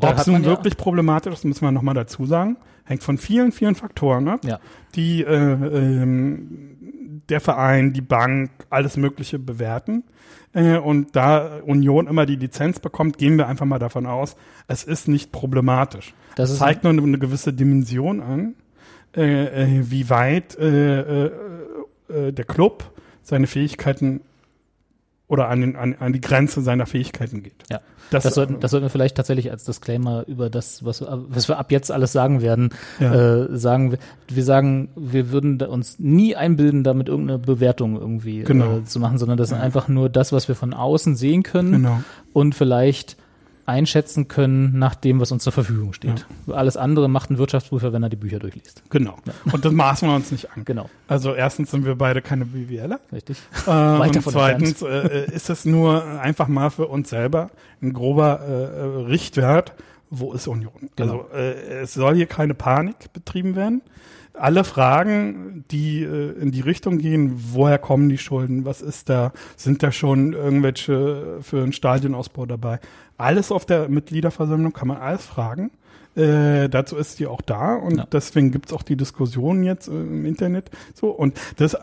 Ob 0.00 0.18
es 0.18 0.26
nun 0.26 0.42
ja, 0.42 0.48
wirklich 0.48 0.76
problematisch 0.76 1.32
ist, 1.32 1.44
müssen 1.44 1.62
wir 1.64 1.70
nochmal 1.70 1.94
dazu 1.94 2.26
sagen. 2.26 2.56
Hängt 2.84 3.02
von 3.02 3.18
vielen, 3.18 3.52
vielen 3.52 3.74
Faktoren 3.76 4.28
ab, 4.28 4.44
Ja. 4.44 4.58
die 4.94 5.22
äh, 5.22 5.34
ähm, 5.34 7.22
der 7.28 7.40
Verein, 7.40 7.92
die 7.92 8.00
Bank, 8.00 8.50
alles 8.70 8.96
Mögliche 8.96 9.38
bewerten. 9.38 10.04
Äh, 10.52 10.78
und 10.78 11.14
da 11.14 11.58
Union 11.64 12.06
immer 12.06 12.26
die 12.26 12.36
Lizenz 12.36 12.78
bekommt, 12.80 13.18
gehen 13.18 13.36
wir 13.38 13.46
einfach 13.46 13.66
mal 13.66 13.78
davon 13.78 14.06
aus, 14.06 14.36
es 14.68 14.84
ist 14.84 15.08
nicht 15.08 15.32
problematisch. 15.32 16.14
Das 16.36 16.50
ist 16.50 16.58
zeigt 16.58 16.84
nur 16.84 16.92
eine, 16.92 17.02
eine 17.02 17.18
gewisse 17.18 17.52
Dimension 17.52 18.20
an, 18.20 18.54
äh, 19.16 19.64
äh, 19.64 19.90
wie 19.90 20.08
weit 20.10 20.56
äh, 20.58 21.00
äh, 21.26 21.30
äh, 22.08 22.32
der 22.32 22.44
Club 22.44 22.84
seine 23.22 23.46
Fähigkeiten 23.46 24.20
oder 25.28 25.48
an, 25.48 25.60
den, 25.60 25.74
an, 25.74 25.96
an 25.98 26.12
die 26.12 26.20
Grenze 26.20 26.60
seiner 26.62 26.86
Fähigkeiten 26.86 27.42
geht. 27.42 27.64
Ja. 27.68 27.80
Das, 28.12 28.22
Das 28.22 28.34
sollten, 28.34 28.60
das 28.60 28.70
sollten 28.70 28.84
wir 28.84 28.90
vielleicht 28.90 29.16
tatsächlich 29.16 29.50
als 29.50 29.64
Disclaimer 29.64 30.22
über 30.28 30.48
das, 30.48 30.84
was, 30.84 31.00
wir- 31.00 31.24
was 31.28 31.48
wir 31.48 31.58
ab 31.58 31.72
jetzt 31.72 31.90
alles 31.90 32.12
sagen 32.12 32.40
werden, 32.40 32.70
Ja. 33.00 33.46
äh, 33.46 33.56
sagen. 33.58 33.96
Wir, 34.28 34.44
sagen, 34.44 34.90
wir 34.94 35.32
würden 35.32 35.60
uns 35.62 35.98
nie 35.98 36.36
einbilden, 36.36 36.84
damit 36.84 37.08
irgendeine 37.08 37.40
Bewertung 37.40 37.96
irgendwie 38.00 38.44
Genau. 38.44 38.78
äh, 38.78 38.84
zu 38.84 39.00
machen, 39.00 39.18
sondern 39.18 39.36
das 39.36 39.50
ist 39.50 39.58
einfach 39.58 39.88
nur 39.88 40.08
das, 40.08 40.30
was 40.32 40.46
wir 40.46 40.54
von 40.54 40.72
außen 40.72 41.16
sehen 41.16 41.42
können 41.42 41.72
genau. 41.72 42.00
und 42.32 42.54
vielleicht 42.54 43.16
einschätzen 43.66 44.28
können 44.28 44.78
nach 44.78 44.94
dem, 44.94 45.20
was 45.20 45.32
uns 45.32 45.42
zur 45.42 45.52
Verfügung 45.52 45.92
steht. 45.92 46.26
Alles 46.46 46.76
andere 46.76 47.08
macht 47.08 47.30
ein 47.30 47.38
Wirtschaftsprüfer, 47.38 47.92
wenn 47.92 48.02
er 48.02 48.08
die 48.08 48.16
Bücher 48.16 48.38
durchliest. 48.38 48.82
Genau. 48.90 49.16
Und 49.52 49.64
das 49.64 49.72
maßen 49.72 50.08
wir 50.08 50.14
uns 50.14 50.30
nicht 50.30 50.50
an. 50.52 50.64
Genau, 50.64 50.88
Also 51.08 51.34
erstens 51.34 51.72
sind 51.72 51.84
wir 51.84 51.96
beide 51.96 52.22
keine 52.22 52.44
BWLer. 52.46 53.00
richtig. 53.12 53.38
Äh, 53.66 53.70
und 53.70 54.14
davon 54.14 54.32
zweitens 54.32 54.82
äh, 54.82 54.86
äh, 54.86 55.34
ist 55.34 55.50
es 55.50 55.64
nur 55.64 56.04
einfach 56.20 56.46
mal 56.46 56.70
für 56.70 56.86
uns 56.86 57.10
selber 57.10 57.50
ein 57.82 57.92
grober 57.92 58.40
äh, 58.46 58.52
äh, 58.52 59.06
Richtwert, 59.06 59.72
wo 60.08 60.32
ist 60.32 60.46
Union. 60.46 60.90
Genau. 60.94 61.22
Also 61.22 61.34
äh, 61.34 61.80
es 61.82 61.94
soll 61.94 62.14
hier 62.14 62.26
keine 62.26 62.54
Panik 62.54 63.12
betrieben 63.12 63.56
werden. 63.56 63.82
Alle 64.38 64.64
Fragen, 64.64 65.64
die 65.70 66.02
äh, 66.02 66.32
in 66.40 66.50
die 66.50 66.60
Richtung 66.60 66.98
gehen, 66.98 67.32
woher 67.52 67.78
kommen 67.78 68.08
die 68.08 68.18
Schulden, 68.18 68.64
was 68.64 68.82
ist 68.82 69.08
da, 69.08 69.32
sind 69.56 69.82
da 69.82 69.92
schon 69.92 70.32
irgendwelche 70.32 71.38
für 71.40 71.62
einen 71.62 71.72
Stadionausbau 71.72 72.46
dabei, 72.46 72.80
alles 73.16 73.50
auf 73.50 73.64
der 73.66 73.88
Mitgliederversammlung 73.88 74.72
kann 74.72 74.88
man 74.88 74.98
alles 74.98 75.24
fragen. 75.24 75.70
Äh, 76.14 76.68
dazu 76.68 76.96
ist 76.96 77.18
die 77.18 77.26
auch 77.26 77.42
da 77.42 77.74
und 77.74 77.98
Ja. 77.98 78.06
deswegen 78.10 78.50
gibt's 78.50 78.72
auch 78.72 78.82
die 78.82 78.96
Diskussion 78.96 79.62
jetzt 79.62 79.88
äh, 79.88 79.92
im 79.92 80.24
Internet. 80.24 80.70
So 80.94 81.08
und 81.10 81.38
das 81.56 81.74
äh, 81.74 81.78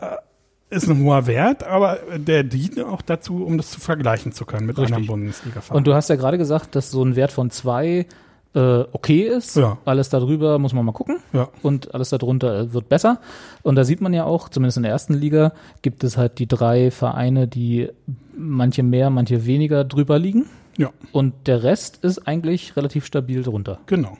ist 0.70 0.88
ein 0.88 1.04
hoher 1.04 1.26
Wert, 1.28 1.62
aber 1.64 1.98
der 2.16 2.42
dient 2.42 2.80
auch 2.82 3.02
dazu, 3.02 3.44
um 3.44 3.56
das 3.58 3.70
zu 3.70 3.80
vergleichen 3.80 4.32
zu 4.32 4.44
können 4.44 4.66
mit 4.66 4.76
Richtig. 4.76 4.96
anderen 4.96 5.06
bundesliga 5.06 5.60
Und 5.70 5.86
du 5.86 5.94
hast 5.94 6.08
ja 6.08 6.16
gerade 6.16 6.36
gesagt, 6.38 6.74
dass 6.74 6.90
so 6.90 7.04
ein 7.04 7.14
Wert 7.14 7.30
von 7.30 7.50
zwei 7.50 8.06
äh, 8.54 8.84
okay 8.92 9.22
ist. 9.22 9.56
Ja. 9.56 9.78
Alles 9.84 10.08
darüber 10.08 10.58
muss 10.58 10.72
man 10.72 10.84
mal 10.84 10.92
gucken. 10.92 11.18
Ja. 11.32 11.48
Und 11.62 11.94
alles 11.94 12.10
darunter 12.10 12.60
äh, 12.60 12.72
wird 12.72 12.88
besser. 12.88 13.20
Und 13.62 13.74
da 13.76 13.84
sieht 13.84 14.00
man 14.00 14.12
ja 14.14 14.24
auch, 14.24 14.48
zumindest 14.48 14.76
in 14.76 14.82
der 14.84 14.92
ersten 14.92 15.14
Liga, 15.14 15.52
gibt 15.82 16.04
es 16.04 16.16
halt 16.16 16.38
die 16.38 16.46
drei 16.46 16.90
Vereine, 16.90 17.48
die 17.48 17.88
manche 18.36 18.82
mehr, 18.82 19.10
manche 19.10 19.44
weniger 19.46 19.84
drüber 19.84 20.18
liegen. 20.18 20.46
Ja, 20.76 20.90
Und 21.12 21.46
der 21.46 21.62
Rest 21.62 22.02
ist 22.04 22.26
eigentlich 22.26 22.76
relativ 22.76 23.04
stabil 23.06 23.42
drunter. 23.42 23.78
genau. 23.86 24.16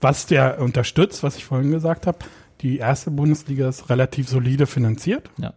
Was 0.00 0.26
der 0.26 0.60
unterstützt, 0.60 1.24
was 1.24 1.36
ich 1.36 1.44
vorhin 1.44 1.72
gesagt 1.72 2.06
habe, 2.06 2.18
die 2.60 2.78
erste 2.78 3.10
Bundesliga 3.10 3.68
ist 3.68 3.90
relativ 3.90 4.28
solide 4.28 4.66
finanziert. 4.66 5.28
Ja. 5.38 5.54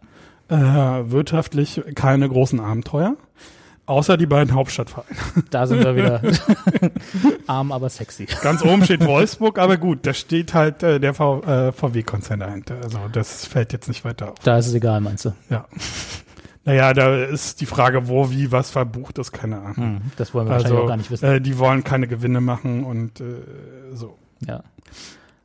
Äh, 0.48 1.12
wirtschaftlich 1.12 1.80
keine 1.94 2.28
großen 2.28 2.58
Abenteuer. 2.58 3.14
Außer 3.86 4.16
die 4.16 4.26
beiden 4.26 4.54
Hauptstadtvereine. 4.54 5.08
Da 5.50 5.66
sind 5.66 5.82
wir 5.84 5.96
wieder 5.96 6.22
arm, 7.46 7.72
aber 7.72 7.88
sexy. 7.88 8.26
Ganz 8.40 8.62
oben 8.64 8.84
steht 8.84 9.04
Wolfsburg, 9.04 9.58
aber 9.58 9.76
gut, 9.76 10.06
da 10.06 10.14
steht 10.14 10.54
halt 10.54 10.82
äh, 10.82 11.00
der 11.00 11.14
v, 11.14 11.42
äh, 11.42 11.72
VW-Konzern 11.72 12.40
dahinter. 12.40 12.76
Also 12.82 12.98
das 13.12 13.44
fällt 13.46 13.72
jetzt 13.72 13.88
nicht 13.88 14.04
weiter 14.04 14.30
auf. 14.32 14.38
Da 14.44 14.56
ist 14.58 14.68
es 14.68 14.74
egal, 14.74 15.00
meinst 15.00 15.24
du? 15.24 15.32
Ja. 15.50 15.66
Naja, 16.64 16.92
da 16.94 17.16
ist 17.24 17.60
die 17.60 17.66
Frage, 17.66 18.06
wo, 18.06 18.30
wie, 18.30 18.52
was 18.52 18.70
verbucht 18.70 19.18
ist, 19.18 19.32
keine 19.32 19.58
Ahnung. 19.58 19.76
Hm, 19.76 20.00
das 20.16 20.32
wollen 20.32 20.46
wir 20.46 20.52
wahrscheinlich 20.52 20.72
Also 20.74 20.84
auch 20.84 20.88
gar 20.88 20.96
nicht 20.96 21.10
wissen. 21.10 21.24
äh, 21.24 21.40
die 21.40 21.58
wollen 21.58 21.82
keine 21.82 22.06
Gewinne 22.06 22.40
machen 22.40 22.84
und 22.84 23.20
äh, 23.20 23.24
so. 23.94 24.16
ja. 24.46 24.62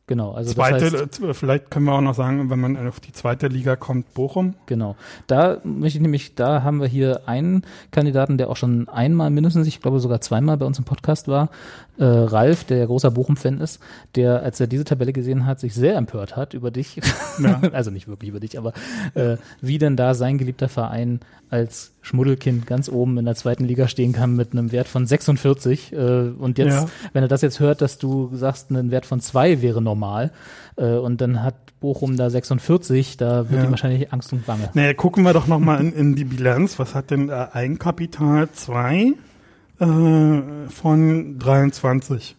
Genau, 0.07 0.31
also 0.31 0.53
zweite, 0.53 0.89
das 0.89 1.01
heißt, 1.01 1.21
äh, 1.21 1.33
vielleicht 1.33 1.69
können 1.69 1.85
wir 1.85 1.91
auch 1.91 2.01
noch 2.01 2.15
sagen, 2.15 2.49
wenn 2.49 2.61
man 2.61 2.87
auf 2.87 3.01
die 3.01 3.11
zweite 3.11 3.49
Liga 3.49 3.75
kommt, 3.75 4.13
Bochum. 4.13 4.55
Genau. 4.65 4.95
Da 5.27 5.57
möchte 5.65 5.97
ich 5.97 6.01
nämlich, 6.01 6.33
da 6.33 6.63
haben 6.63 6.79
wir 6.79 6.87
hier 6.87 7.27
einen 7.27 7.63
Kandidaten, 7.91 8.37
der 8.37 8.49
auch 8.49 8.55
schon 8.55 8.87
einmal 8.87 9.29
mindestens, 9.31 9.67
ich 9.67 9.81
glaube 9.81 9.99
sogar 9.99 10.21
zweimal 10.21 10.55
bei 10.55 10.65
uns 10.65 10.79
im 10.79 10.85
Podcast 10.85 11.27
war, 11.27 11.49
äh, 11.97 12.03
Ralf, 12.05 12.63
der 12.63 12.85
großer 12.85 13.11
Bochum-Fan 13.11 13.59
ist, 13.59 13.79
der, 14.15 14.43
als 14.43 14.59
er 14.59 14.67
diese 14.67 14.83
Tabelle 14.83 15.13
gesehen 15.13 15.45
hat, 15.45 15.59
sich 15.59 15.73
sehr 15.73 15.95
empört 15.95 16.35
hat 16.35 16.53
über 16.53 16.71
dich. 16.71 16.99
Ja. 17.41 17.59
also 17.73 17.91
nicht 17.91 18.07
wirklich 18.07 18.29
über 18.29 18.39
dich, 18.39 18.57
aber 18.57 18.73
äh, 19.15 19.37
wie 19.61 19.77
denn 19.77 19.95
da 19.95 20.13
sein 20.13 20.37
geliebter 20.37 20.69
Verein 20.69 21.19
als 21.49 21.93
Schmuddelkind 22.01 22.67
ganz 22.67 22.89
oben 22.89 23.17
in 23.17 23.25
der 23.25 23.35
zweiten 23.35 23.63
Liga 23.65 23.87
stehen 23.87 24.11
kann 24.11 24.35
mit 24.35 24.51
einem 24.51 24.71
Wert 24.71 24.87
von 24.87 25.05
46. 25.07 25.93
Äh, 25.93 25.95
und 26.37 26.57
jetzt, 26.57 26.73
Ja. 26.73 26.85
wenn 27.13 27.23
er 27.23 27.29
das 27.29 27.41
jetzt 27.41 27.59
hört, 27.59 27.81
dass 27.81 27.97
du 27.97 28.29
sagst, 28.33 28.69
ein 28.71 28.91
Wert 28.91 29.05
von 29.05 29.19
zwei 29.21 29.61
wäre 29.61 29.81
normal, 29.81 30.31
äh, 30.75 30.85
und 30.95 31.21
dann 31.21 31.41
hat 31.43 31.55
Bochum 31.79 32.17
da 32.17 32.29
46, 32.29 33.17
da 33.17 33.49
wird 33.49 33.61
Ja. 33.61 33.67
ihm 33.67 33.71
wahrscheinlich 33.71 34.11
Angst 34.11 34.33
und 34.33 34.45
Bange. 34.45 34.69
Naja, 34.73 34.93
gucken 34.93 35.23
wir 35.23 35.33
doch 35.33 35.47
noch 35.47 35.59
mal 35.59 35.79
in, 35.79 35.93
in 35.93 36.15
die 36.15 36.25
Bilanz. 36.25 36.79
Was 36.79 36.95
hat 36.95 37.11
denn 37.11 37.29
äh, 37.29 37.47
Eigenkapital 37.53 38.49
2 38.51 39.13
äh, 39.79 40.69
von 40.69 41.39
23? 41.39 42.35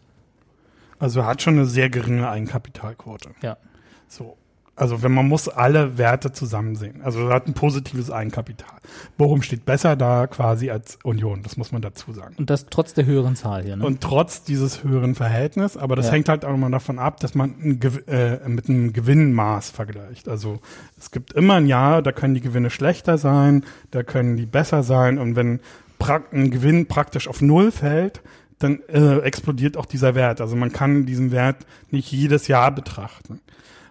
Also 0.98 1.24
hat 1.24 1.42
schon 1.42 1.54
eine 1.54 1.66
sehr 1.66 1.90
geringe 1.90 2.28
Eigenkapitalquote. 2.28 3.30
Ja. 3.42 3.56
So. 4.08 4.36
Also 4.74 5.02
wenn 5.02 5.10
man 5.12 5.26
muss 5.26 5.48
alle 5.48 5.98
Werte 5.98 6.30
zusammen 6.30 6.76
sehen. 6.76 7.00
Also 7.02 7.30
hat 7.30 7.48
ein 7.48 7.52
positives 7.54 8.12
Eigenkapital. 8.12 8.78
Bochum 9.16 9.42
steht 9.42 9.64
besser 9.64 9.96
da 9.96 10.28
quasi 10.28 10.70
als 10.70 11.00
Union, 11.02 11.42
das 11.42 11.56
muss 11.56 11.72
man 11.72 11.82
dazu 11.82 12.12
sagen. 12.12 12.36
Und 12.38 12.48
das 12.48 12.66
trotz 12.70 12.94
der 12.94 13.04
höheren 13.04 13.34
Zahl 13.34 13.64
hier, 13.64 13.74
ne? 13.76 13.84
Und 13.84 14.00
trotz 14.02 14.44
dieses 14.44 14.84
höheren 14.84 15.16
Verhältnis, 15.16 15.76
aber 15.76 15.96
das 15.96 16.06
Ja. 16.06 16.12
hängt 16.12 16.28
halt 16.28 16.44
auch 16.44 16.54
immer 16.54 16.70
davon 16.70 17.00
ab, 17.00 17.18
dass 17.18 17.34
man 17.34 17.56
ein, 17.60 17.80
äh, 18.06 18.48
mit 18.48 18.68
einem 18.68 18.92
Gewinnmaß 18.92 19.70
vergleicht. 19.70 20.28
Also 20.28 20.60
es 20.96 21.10
gibt 21.10 21.32
immer 21.32 21.54
ein 21.54 21.66
Jahr, 21.66 22.00
da 22.00 22.12
können 22.12 22.34
die 22.34 22.40
Gewinne 22.40 22.70
schlechter 22.70 23.18
sein, 23.18 23.64
da 23.90 24.04
können 24.04 24.36
die 24.36 24.46
besser 24.46 24.84
sein 24.84 25.18
und 25.18 25.34
wenn 25.34 25.58
ein 26.32 26.50
Gewinn 26.50 26.86
praktisch 26.86 27.28
auf 27.28 27.40
Null 27.40 27.70
fällt, 27.70 28.22
dann 28.58 28.80
äh, 28.88 29.18
explodiert 29.20 29.76
auch 29.76 29.86
dieser 29.86 30.14
Wert. 30.14 30.40
Also 30.40 30.56
man 30.56 30.72
kann 30.72 31.06
diesen 31.06 31.30
Wert 31.30 31.66
nicht 31.90 32.10
jedes 32.10 32.48
Jahr 32.48 32.70
betrachten. 32.72 33.40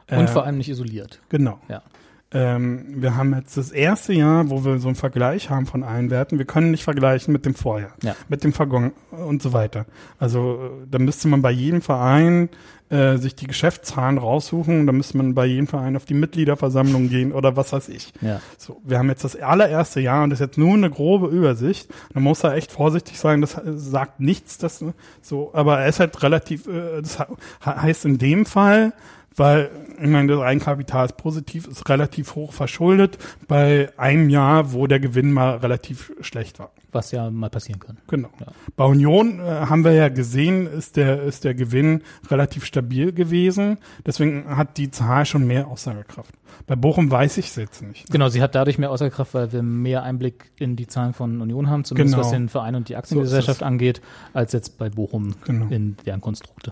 und 0.10 0.18
Äh, 0.18 0.28
vor 0.28 0.46
allem 0.46 0.58
nicht 0.58 0.70
isoliert. 0.70 1.20
Genau. 1.30 1.60
Ja. 1.70 1.84
Ähm, 2.34 2.86
wir 3.02 3.16
haben 3.16 3.34
jetzt 3.34 3.56
das 3.56 3.72
erste 3.72 4.12
Jahr, 4.12 4.50
wo 4.50 4.66
wir 4.66 4.80
so 4.80 4.90
einen 4.90 4.96
Vergleich 4.96 5.50
haben 5.50 5.66
von 5.66 5.84
allen 5.84 6.10
Werten. 6.10 6.38
Wir 6.38 6.46
können 6.46 6.72
nicht 6.72 6.84
vergleichen 6.84 7.32
mit 7.32 7.46
dem 7.46 7.56
Vorjahr, 7.56 7.94
Ja. 8.04 8.16
mit 8.28 8.44
dem 8.44 8.52
Vergangen 8.52 8.92
und 9.12 9.42
so 9.42 9.54
weiter. 9.54 9.86
Also 10.20 10.56
äh, 10.84 10.88
da 10.92 11.00
müsste 11.00 11.30
man 11.30 11.42
bei 11.42 11.52
jedem 11.52 11.82
Verein 11.82 12.50
äh, 12.90 13.16
sich 13.18 13.36
die 13.36 13.48
Geschäftszahlen 13.48 14.18
raussuchen. 14.18 14.86
Da 14.88 14.92
müsste 14.94 15.16
man 15.18 15.36
bei 15.36 15.46
jedem 15.46 15.68
Verein 15.68 15.96
auf 15.96 16.04
die 16.04 16.14
Mitgliederversammlung 16.16 17.08
gehen 17.08 17.32
oder 17.32 17.56
was 17.56 17.72
weiß 17.72 17.88
ich. 17.88 18.12
Ja. 18.20 18.42
So, 18.58 18.82
wir 18.84 18.98
haben 18.98 19.08
jetzt 19.08 19.24
das 19.24 19.38
allererste 19.38 20.02
Jahr 20.02 20.24
und 20.26 20.30
das 20.30 20.42
ist 20.42 20.48
jetzt 20.48 20.58
nur 20.58 20.74
eine 20.74 20.90
grobe 20.90 21.28
Übersicht. 21.28 21.90
Man 22.14 22.24
muss 22.26 22.40
da 22.42 22.54
echt 22.56 22.74
vorsichtig 22.74 23.20
sein. 23.20 23.40
Das 23.40 23.56
äh, 23.58 23.62
sagt 23.78 24.20
nichts, 24.20 24.58
das 24.58 24.84
so, 25.22 25.52
aber 25.54 25.80
er 25.80 25.88
ist 25.88 26.02
halt 26.02 26.22
relativ. 26.24 26.68
Äh, 26.68 27.02
das 27.02 27.20
he- 27.20 27.26
heißt 27.66 28.04
in 28.04 28.18
dem 28.18 28.46
Fall, 28.46 28.92
weil 29.38 29.70
ich 30.00 30.08
meine, 30.10 30.28
das 30.32 30.42
Eigenkapital 30.42 31.06
ist 31.08 31.18
positiv, 31.18 31.68
ist 31.68 31.88
relativ 31.90 32.36
hoch 32.36 32.54
verschuldet 32.54 33.18
bei 33.48 33.90
einem 33.98 34.30
Jahr, 34.30 34.72
wo 34.74 34.86
der 34.86 35.00
Gewinn 35.00 35.32
mal 35.32 35.58
relativ 35.58 36.12
schlecht 36.22 36.60
war. 36.60 36.70
Was 36.92 37.12
ja 37.12 37.30
mal 37.32 37.50
passieren 37.50 37.80
kann. 37.80 37.98
Genau. 38.08 38.30
Ja. 38.40 38.48
Bei 38.76 38.86
Union 38.86 39.40
äh, 39.40 39.44
haben 39.44 39.84
wir 39.84 39.94
ja 39.94 40.10
gesehen, 40.10 40.68
ist 40.68 40.98
der, 40.98 41.24
ist 41.24 41.44
der 41.44 41.54
Gewinn 41.56 42.02
relativ 42.30 42.64
stabil 42.66 43.12
gewesen. 43.12 43.78
Deswegen 44.06 44.56
hat 44.56 44.78
die 44.78 44.92
Zahl 44.92 45.26
schon 45.26 45.48
mehr 45.48 45.68
Aussagekraft. 45.68 46.34
Bei 46.68 46.76
Bochum 46.76 47.10
weiß 47.10 47.38
ich 47.38 47.48
es 47.48 47.56
jetzt 47.56 47.82
nicht. 47.82 48.10
Genau, 48.12 48.30
sie 48.30 48.42
hat 48.42 48.54
dadurch 48.56 48.78
mehr 48.78 48.92
Aussagekraft, 48.92 49.34
weil 49.34 49.52
wir 49.52 49.64
mehr 49.64 50.04
Einblick 50.04 50.52
in 50.60 50.76
die 50.76 50.88
Zahlen 50.88 51.14
von 51.14 51.42
Union 51.42 51.70
haben, 51.70 51.84
zumindest 51.84 52.16
Genau. 52.16 52.26
was 52.26 52.32
den 52.32 52.50
Verein 52.50 52.76
und 52.76 52.90
die 52.90 52.94
So 52.94 53.00
Aktiengesellschaft 53.00 53.62
es. 53.62 53.68
angeht, 53.68 54.02
als 54.34 54.54
jetzt 54.54 54.78
bei 54.78 54.90
Bochum 54.90 55.34
Genau. 55.46 55.68
in 55.70 55.98
deren 56.06 56.22
Konstrukte. 56.22 56.72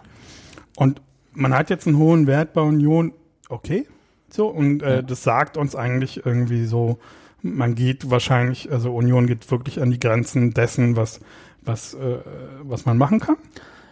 Und 0.77 1.01
man 1.35 1.53
hat 1.53 1.69
jetzt 1.69 1.87
einen 1.87 1.97
hohen 1.97 2.27
Wert 2.27 2.53
bei 2.53 2.61
Union, 2.61 3.13
okay. 3.49 3.85
So, 4.29 4.47
und 4.47 4.81
äh, 4.83 4.95
Ja. 4.97 5.01
das 5.01 5.23
sagt 5.23 5.55
uns 5.57 5.75
eigentlich 5.75 6.25
irgendwie 6.25 6.65
so, 6.65 6.97
man 7.41 7.75
geht 7.75 8.09
wahrscheinlich, 8.09 8.71
also 8.71 8.93
Union 8.93 9.27
geht 9.27 9.49
wirklich 9.51 9.81
an 9.81 9.91
die 9.91 9.99
Grenzen 9.99 10.51
dessen, 10.53 10.95
was, 10.95 11.19
was, 11.61 11.93
äh, 11.93 12.17
was 12.63 12.85
man 12.85 12.97
machen 12.97 13.19
kann. 13.19 13.37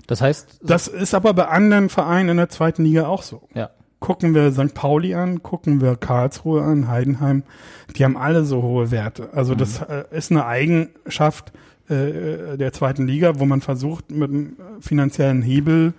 Das 0.07 0.21
heißt, 0.21 0.59
Das 0.63 0.87
ist 0.87 1.13
aber 1.13 1.33
bei 1.33 1.47
anderen 1.47 1.89
Vereinen 1.89 2.29
in 2.29 2.37
der 2.37 2.49
zweiten 2.49 2.83
Liga 2.83 3.07
auch 3.07 3.21
so. 3.23 3.47
ja, 3.53 3.69
Gucken 3.99 4.33
wir 4.35 4.51
St. 4.51 4.73
Pauli 4.73 5.13
an, 5.15 5.43
gucken 5.43 5.79
wir 5.79 5.95
Karlsruhe 5.95 6.61
an, 6.61 6.89
Heidenheim, 6.89 7.43
die 7.95 8.03
haben 8.03 8.17
alle 8.17 8.43
so 8.43 8.61
hohe 8.61 8.91
Werte. 8.91 9.29
Also 9.31 9.55
das 9.55 9.81
äh, 9.81 10.03
ist 10.11 10.29
eine 10.29 10.45
Eigenschaft 10.45 11.53
äh, 11.87 12.57
der 12.57 12.73
zweiten 12.73 13.07
Liga, 13.07 13.39
wo 13.39 13.45
man 13.45 13.61
versucht, 13.61 14.11
mit 14.11 14.29
einem 14.29 14.57
finanziellen 14.81 15.41
Hebel 15.41 15.93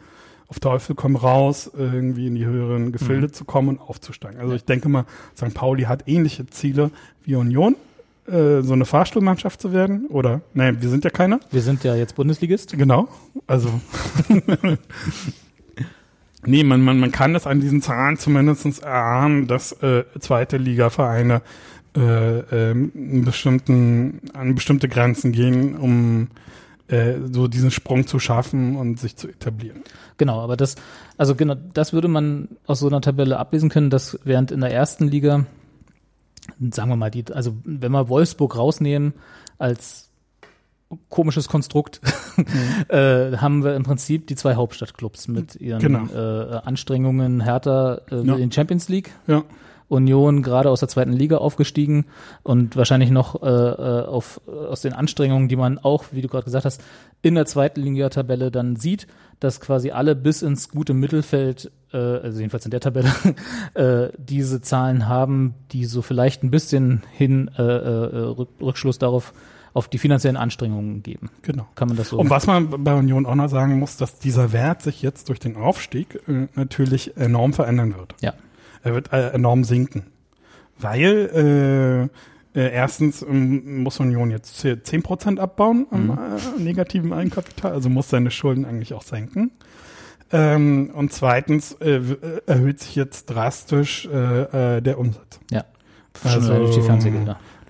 auf 0.54 0.60
Teufel 0.60 0.94
komm 0.94 1.16
raus, 1.16 1.70
irgendwie 1.76 2.28
in 2.28 2.36
die 2.36 2.44
höheren 2.44 2.92
Gefilde 2.92 3.32
zu 3.32 3.44
kommen 3.44 3.70
und 3.70 3.80
aufzusteigen. 3.80 4.40
Also 4.40 4.54
ich 4.54 4.64
denke 4.64 4.88
mal, 4.88 5.04
St. 5.36 5.52
Pauli 5.52 5.84
hat 5.84 6.04
ähnliche 6.06 6.46
Ziele 6.46 6.90
wie 7.24 7.34
Union, 7.34 7.74
äh, 8.26 8.62
so 8.62 8.72
eine 8.72 8.84
Fahrstuhlmannschaft 8.84 9.60
zu 9.60 9.72
werden. 9.72 10.06
Oder, 10.06 10.42
nein, 10.52 10.80
wir 10.80 10.88
sind 10.88 11.02
ja 11.04 11.10
keiner. 11.10 11.40
wir 11.50 11.60
sind 11.60 11.82
ja 11.82 11.96
jetzt 11.96 12.14
Bundesligist. 12.14 12.78
Genau. 12.78 13.08
Also. 13.48 13.68
nee, 16.46 16.62
man, 16.62 16.80
man, 16.80 17.00
man 17.00 17.10
kann 17.10 17.34
das 17.34 17.48
an 17.48 17.60
diesen 17.60 17.82
Zahlen 17.82 18.16
zumindest 18.16 18.82
erahnen, 18.82 19.48
dass 19.48 19.72
äh, 19.82 20.04
zweite 20.20 20.56
Liga-Vereine 20.56 21.42
äh, 21.96 22.74
bestimmten, 22.74 24.20
an 24.34 24.54
bestimmte 24.54 24.88
Grenzen 24.88 25.32
gehen, 25.32 25.76
um 25.76 26.28
äh, 26.88 27.14
so 27.32 27.48
diesen 27.48 27.70
Sprung 27.70 28.06
zu 28.06 28.18
schaffen 28.18 28.76
und 28.76 28.98
sich 29.00 29.16
zu 29.16 29.28
etablieren. 29.28 29.82
Genau, 30.18 30.40
aber 30.40 30.56
das, 30.56 30.74
also 31.16 31.34
genau, 31.34 31.54
das 31.72 31.92
würde 31.92 32.08
man 32.08 32.48
aus 32.66 32.80
so 32.80 32.86
einer 32.88 33.00
Tabelle 33.00 33.38
ablesen 33.38 33.68
können, 33.70 33.90
dass 33.90 34.18
während 34.24 34.50
in 34.50 34.60
der 34.60 34.70
ersten 34.72 35.08
Liga, 35.08 35.46
sagen 36.70 36.90
wir 36.90 36.96
mal, 36.96 37.10
die, 37.10 37.24
also 37.32 37.54
wenn 37.64 37.92
wir 37.92 38.08
Wolfsburg 38.08 38.56
rausnehmen 38.56 39.14
als 39.58 40.10
komisches 41.08 41.48
Konstrukt, 41.48 42.00
äh, 42.88 43.36
haben 43.38 43.64
wir 43.64 43.74
im 43.74 43.82
Prinzip 43.82 44.26
die 44.26 44.36
zwei 44.36 44.54
Hauptstadtclubs 44.54 45.26
mit 45.28 45.56
ihren 45.56 45.80
Genau. 45.80 46.06
äh, 46.14 46.56
Anstrengungen. 46.64 47.40
Hertha 47.40 48.00
äh, 48.10 48.22
Ja. 48.22 48.36
in 48.36 48.52
Champions 48.52 48.88
League, 48.88 49.10
Ja, 49.26 49.42
Union 49.88 50.42
gerade 50.42 50.70
aus 50.70 50.80
der 50.80 50.88
zweiten 50.88 51.12
Liga 51.12 51.36
aufgestiegen 51.36 52.06
und 52.42 52.76
wahrscheinlich 52.76 53.10
noch 53.10 53.42
äh, 53.42 53.46
äh, 53.46 54.06
auf, 54.06 54.40
aus 54.46 54.80
den 54.80 54.92
Anstrengungen, 54.92 55.48
die 55.48 55.56
man 55.56 55.78
auch, 55.78 56.04
wie 56.12 56.22
du 56.22 56.28
gerade 56.28 56.44
gesagt 56.44 56.64
hast, 56.64 56.82
in 57.22 57.34
der 57.34 57.46
zweiten 57.46 57.80
Liga-Tabelle 57.80 58.50
dann 58.50 58.76
sieht, 58.76 59.06
dass 59.40 59.60
quasi 59.60 59.90
alle 59.90 60.14
bis 60.16 60.42
ins 60.42 60.68
gute 60.68 60.94
Mittelfeld, 60.94 61.70
äh, 61.92 61.98
also 61.98 62.38
jedenfalls 62.38 62.64
in 62.64 62.70
der 62.70 62.80
Tabelle, 62.80 63.12
äh, 63.74 64.08
diese 64.18 64.60
Zahlen 64.60 65.08
haben, 65.08 65.54
die 65.72 65.84
so 65.84 66.02
vielleicht 66.02 66.42
ein 66.42 66.50
bisschen 66.50 67.02
hin 67.12 67.50
äh, 67.56 67.62
äh, 67.62 68.18
Rück, 68.20 68.48
Rückschluss 68.60 68.98
darauf 68.98 69.32
auf 69.74 69.88
die 69.88 69.98
finanziellen 69.98 70.36
Anstrengungen 70.36 71.02
geben. 71.02 71.30
genau. 71.42 71.66
Kann 71.74 71.88
man 71.88 71.96
das 71.96 72.10
so? 72.10 72.18
Und 72.18 72.30
was 72.30 72.46
man 72.46 72.84
bei 72.84 72.94
Union 72.94 73.26
auch 73.26 73.34
noch 73.34 73.48
sagen 73.48 73.80
muss, 73.80 73.96
dass 73.96 74.20
dieser 74.20 74.52
Wert 74.52 74.82
sich 74.82 75.02
jetzt 75.02 75.28
durch 75.28 75.40
den 75.40 75.56
Aufstieg 75.56 76.20
äh, 76.28 76.46
natürlich 76.54 77.16
enorm 77.16 77.52
verändern 77.52 77.96
wird. 77.96 78.14
Ja. 78.20 78.34
Er 78.84 78.94
wird 78.94 79.12
äh, 79.12 79.30
enorm 79.30 79.64
sinken. 79.64 80.04
Weil 80.78 82.10
äh, 82.54 82.58
äh, 82.60 82.72
erstens 82.72 83.22
ähm, 83.22 83.82
muss 83.82 83.98
Union 84.00 84.30
jetzt 84.30 84.64
10% 84.64 85.38
abbauen 85.38 85.86
am 85.90 86.06
Mhm. 86.06 86.18
äh, 86.58 86.60
negativen 86.62 87.12
Eigenkapital, 87.12 87.72
also 87.72 87.88
muss 87.88 88.08
seine 88.10 88.30
Schulden 88.30 88.64
eigentlich 88.64 88.94
auch 88.94 89.02
senken. 89.02 89.50
Ähm, 90.32 90.90
und 90.94 91.12
zweitens 91.12 91.72
äh, 91.80 91.96
äh, 91.96 92.16
erhöht 92.46 92.80
sich 92.80 92.94
jetzt 92.96 93.26
drastisch 93.26 94.06
äh, 94.06 94.76
äh, 94.76 94.80
der 94.82 94.98
Umsatz. 94.98 95.40
ja. 95.50 95.64
Also. 96.22 96.52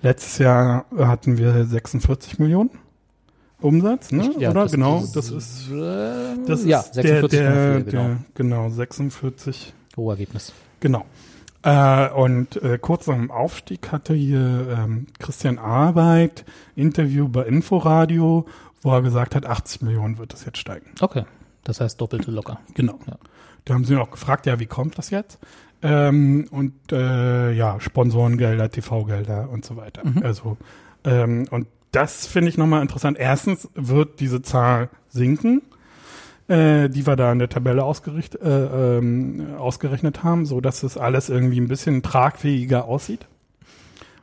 Letztes 0.01 0.37
Jahr 0.37 0.85
hatten 0.97 1.37
wir 1.39 1.65
46 1.65 2.37
Millionen 2.37 2.69
Umsatz, 3.59 4.11
ne? 4.11 4.29
Ja, 4.37 4.51
Oder 4.51 4.63
das- 4.63 4.71
genau, 4.71 4.99
das- 4.99 5.11
das 5.13 5.31
ist 5.31 5.71
Äh, 5.71 6.45
das 6.45 6.63
ja, 6.65 6.79
ist 6.81 6.91
der, 6.91 7.23
46,4, 7.23 7.27
der, 7.29 7.81
genau. 7.83 8.03
der, 8.03 8.17
genau 8.35 8.69
46 8.69 9.73
Rohergebnis. 9.97 10.53
Genau. 10.85 11.03
Äh, 11.63 12.09
und 12.11 12.61
äh, 12.61 12.77
kurz 12.79 13.07
nach 13.07 13.15
dem 13.15 13.31
Aufstieg 13.31 13.91
hatte 13.91 14.13
hier 14.13 14.67
ähm, 14.69 15.07
Christian 15.17 15.57
Arbeit 15.57 16.45
Interview 16.75 17.27
bei 17.27 17.41
Inforadio, 17.41 18.45
wo 18.83 18.91
er 18.91 19.01
gesagt 19.01 19.33
hat, 19.33 19.47
80 19.47 19.81
Millionen 19.81 20.19
wird 20.19 20.35
es 20.35 20.45
jetzt 20.45 20.59
steigen. 20.59 20.91
Okay. 21.01 21.23
Das 21.63 21.81
heißt 21.81 21.99
doppelte 21.99 22.29
locker. 22.29 22.59
Genau. 22.75 22.99
Ja. 23.07 23.17
Da 23.65 23.73
haben 23.73 23.83
sie 23.83 23.95
ihn 23.95 23.99
auch 23.99 24.11
gefragt, 24.11 24.45
ja, 24.45 24.59
wie 24.59 24.67
kommt 24.67 24.99
das 24.99 25.09
jetzt? 25.09 25.39
Ähm, 25.81 26.47
und 26.51 26.75
äh, 26.91 27.51
ja, 27.51 27.79
Sponsorengelder, 27.79 28.69
TV-Gelder 28.69 29.49
und 29.49 29.65
so 29.65 29.75
weiter. 29.75 30.05
Mhm. 30.05 30.21
Also 30.21 30.57
ähm, 31.03 31.47
und 31.49 31.65
das 31.91 32.27
finde 32.27 32.49
ich 32.49 32.59
nochmal 32.59 32.83
interessant. 32.83 33.17
Erstens 33.17 33.69
wird 33.73 34.19
diese 34.19 34.43
Zahl 34.43 34.89
sinken. 35.09 35.63
Äh, 36.47 36.89
die 36.89 37.07
wir 37.07 37.15
da 37.15 37.31
in 37.31 37.39
der 37.39 37.49
Tabelle 37.49 37.83
ausgericht, 37.83 38.35
äh, 38.35 38.97
ähm, 38.97 39.55
ausgerechnet 39.57 40.23
haben, 40.23 40.45
so 40.45 40.61
dass 40.61 40.81
das 40.81 40.97
alles 40.97 41.29
irgendwie 41.29 41.59
ein 41.59 41.67
bisschen 41.67 42.03
tragfähiger 42.03 42.85
aussieht. 42.85 43.27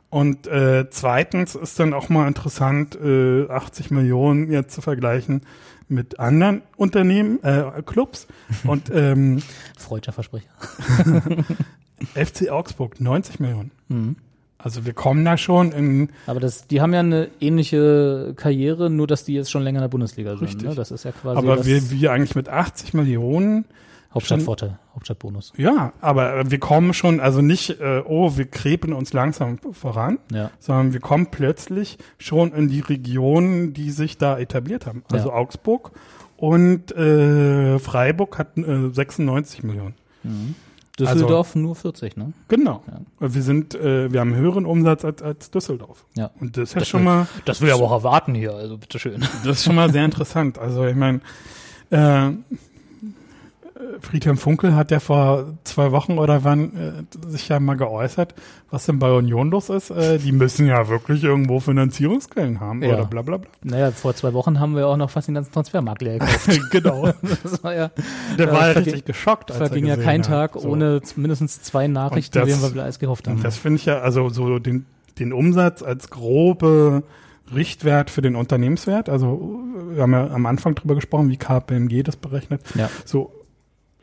Und 0.09 0.45
äh, 0.45 0.85
zweitens 0.91 1.55
ist 1.55 1.79
dann 1.79 1.93
auch 1.93 2.07
mal 2.07 2.27
interessant, 2.27 2.95
äh, 2.95 3.49
80 3.49 3.89
Millionen 3.89 4.51
jetzt 4.51 4.75
zu 4.75 4.81
vergleichen 4.81 5.41
mit 5.87 6.19
anderen 6.19 6.61
Unternehmen, 6.77 7.43
äh, 7.43 7.81
Clubs. 7.83 8.27
Und 8.63 8.89
ähm, 8.93 9.41
Freudscher 9.77 10.11
Versprecher. 10.11 10.51
FC 12.13 12.49
Augsburg 12.51 13.01
90 13.01 13.39
Millionen. 13.39 13.71
Mhm. 13.87 14.15
Also 14.63 14.85
wir 14.85 14.93
kommen 14.93 15.25
da 15.25 15.37
schon 15.37 15.71
in. 15.73 16.09
Aber 16.25 16.39
das, 16.39 16.67
die 16.67 16.79
haben 16.81 16.93
ja 16.93 17.01
eine 17.01 17.27
ähnliche 17.41 18.33
Karriere, 18.37 18.89
nur 18.89 19.07
dass 19.07 19.25
die 19.25 19.33
jetzt 19.33 19.51
schon 19.51 19.61
länger 19.63 19.79
in 19.79 19.83
der 19.83 19.89
Bundesliga 19.89 20.37
sind. 20.37 20.47
Richtig. 20.47 20.63
Ne? 20.69 20.73
Das 20.75 20.89
ist 20.91 21.03
ja 21.03 21.11
quasi. 21.11 21.37
Aber 21.37 21.65
wir, 21.65 21.91
wir 21.91 22.11
eigentlich 22.13 22.35
mit 22.35 22.47
80 22.49 22.93
Millionen. 22.93 23.65
Hauptstadtvorteil, 24.13 24.77
Hauptstadtbonus. 24.93 25.53
Ja, 25.57 25.91
aber 25.99 26.49
wir 26.51 26.59
kommen 26.59 26.93
schon, 26.93 27.19
also 27.19 27.41
nicht, 27.41 27.81
äh, 27.81 28.03
oh, 28.05 28.37
wir 28.37 28.45
krepen 28.45 28.93
uns 28.93 29.11
langsam 29.11 29.57
voran, 29.71 30.19
Ja. 30.31 30.51
sondern 30.59 30.93
wir 30.93 30.99
kommen 30.99 31.31
plötzlich 31.31 31.97
schon 32.19 32.53
in 32.53 32.67
die 32.69 32.81
Regionen, 32.81 33.73
die 33.73 33.89
sich 33.89 34.19
da 34.19 34.37
etabliert 34.37 34.85
haben. 34.85 35.03
Also 35.11 35.29
Ja. 35.29 35.33
Augsburg 35.35 35.93
und 36.37 36.91
äh, 36.95 37.79
Freiburg 37.79 38.37
hatten 38.37 38.91
äh, 38.91 38.93
96 38.93 39.63
Millionen. 39.63 39.95
Düsseldorf 40.99 41.55
nur 41.55 41.75
40, 41.75 42.17
ne? 42.17 42.33
Genau. 42.49 42.83
Wir 43.19 43.41
sind, 43.41 43.73
äh, 43.73 44.11
wir 44.13 44.19
haben 44.19 44.33
einen 44.33 44.41
höheren 44.41 44.65
Umsatz 44.65 45.03
als, 45.03 45.21
als 45.23 45.49
Düsseldorf. 45.49 46.05
Ja. 46.15 46.29
Und 46.39 46.55
das 46.55 46.69
ist 46.69 46.73
ja 46.75 46.79
Das 46.81 46.87
schon 46.87 46.99
will- 47.01 47.05
mal, 47.05 47.27
Das 47.45 47.61
will 47.61 47.69
ich 47.69 47.73
aber 47.73 47.83
auch 47.85 47.91
erwarten 47.91 48.35
hier, 48.35 48.53
also 48.53 48.77
bitteschön. 48.77 49.21
das 49.43 49.57
ist 49.57 49.63
schon 49.63 49.75
mal 49.75 49.91
sehr 49.91 50.05
interessant. 50.05 50.59
Also 50.59 50.85
ich 50.85 50.95
meine, 50.95 51.21
äh, 51.89 52.29
Friedhelm 54.01 54.37
Funkel 54.37 54.75
hat 54.75 54.91
ja 54.91 54.99
vor 54.99 55.53
zwei 55.63 55.91
Wochen 55.91 56.17
oder 56.17 56.43
wann 56.43 56.75
äh, 56.75 57.29
sich 57.29 57.49
ja 57.49 57.59
mal 57.59 57.75
geäußert, 57.75 58.33
was 58.69 58.85
denn 58.85 58.99
bei 58.99 59.11
Union 59.11 59.51
los 59.51 59.69
ist. 59.69 59.89
Äh, 59.91 60.17
die 60.19 60.31
müssen 60.31 60.67
ja 60.67 60.87
wirklich 60.89 61.23
irgendwo 61.23 61.59
Finanzierungsquellen 61.59 62.59
haben 62.59 62.81
Ja. 62.81 62.95
oder 62.95 63.05
bla 63.05 63.21
bla 63.21 63.37
bla. 63.37 63.49
Naja, 63.63 63.91
vor 63.91 64.15
zwei 64.15 64.33
Wochen 64.33 64.59
haben 64.59 64.75
wir 64.75 64.87
auch 64.87 64.97
noch 64.97 65.09
fast 65.09 65.27
den 65.27 65.35
ganzen 65.35 65.51
Transfermarkt 65.53 66.01
leer 66.01 66.19
gekauft. 66.19 66.49
genau. 66.71 67.11
Das 67.43 67.63
war 67.63 67.73
ja, 67.75 67.91
Der 68.37 68.51
war 68.51 68.67
ja 68.67 68.73
richtig 68.73 69.05
geschockt. 69.05 69.51
Als 69.51 69.57
verging 69.59 69.85
er 69.85 69.97
ja 69.97 70.03
kein 70.03 70.21
hat. 70.21 70.27
Tag 70.27 70.53
So. 70.59 70.69
ohne 70.69 71.01
mindestens 71.15 71.61
zwei 71.61 71.87
Nachrichten, 71.87 72.37
das- 72.39 72.47
denen 72.59 72.73
wir 72.75 72.83
alles 72.83 72.99
gehofft 72.99 73.27
haben. 73.27 73.41
Das 73.43 73.57
finde 73.57 73.77
ich 73.77 73.85
ja, 73.85 73.99
also 73.99 74.29
so 74.29 74.59
den, 74.59 74.85
den 75.19 75.33
Umsatz 75.33 75.81
als 75.83 76.09
grobe 76.09 77.03
Richtwert 77.53 78.09
für 78.09 78.21
den 78.21 78.35
Unternehmenswert. 78.35 79.09
Also 79.09 79.59
wir 79.91 80.01
haben 80.01 80.13
ja 80.13 80.27
am 80.31 80.45
Anfang 80.45 80.75
drüber 80.75 80.95
gesprochen, 80.95 81.29
wie 81.29 81.37
KPMG 81.37 82.03
das 82.03 82.15
berechnet. 82.15 82.61
Ja. 82.75 82.89
So, 83.05 83.31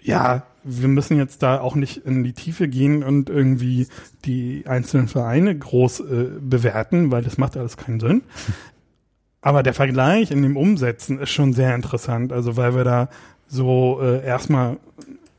ja, 0.03 0.43
wir 0.63 0.89
müssen 0.89 1.17
jetzt 1.17 1.43
da 1.43 1.61
auch 1.61 1.75
nicht 1.75 1.99
in 1.99 2.23
die 2.23 2.33
Tiefe 2.33 2.69
gehen 2.69 3.03
und 3.03 3.31
irgendwie 3.31 3.89
die 4.25 4.65
einzelnen 4.67 5.09
Vereine 5.09 5.57
groß 5.57 6.01
äh, 6.01 6.27
bewerten, 6.41 7.11
weil 7.11 7.23
das 7.23 7.39
macht 7.39 7.57
alles 7.57 7.77
keinen 7.77 8.01
Sinn. 8.01 8.23
Aber 9.43 9.63
der 9.63 9.73
Vergleich 9.73 10.31
in 10.31 10.43
dem 10.43 10.57
Umsetzen 10.57 11.19
ist 11.19 11.31
schon 11.31 11.55
sehr 11.55 11.75
interessant, 11.75 12.31
also 12.31 12.59
weil 12.59 12.75
wir 12.75 12.85
da 12.85 13.09
so 13.47 13.99
äh, 14.03 14.23
erstmal 14.23 14.77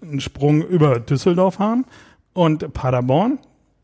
einen 0.02 0.20
Sprung 0.20 0.64
über 0.64 1.00
Düsseldorf 1.00 1.60
haben 1.60 1.86
und 2.34 2.74
Paderborn 2.74 3.38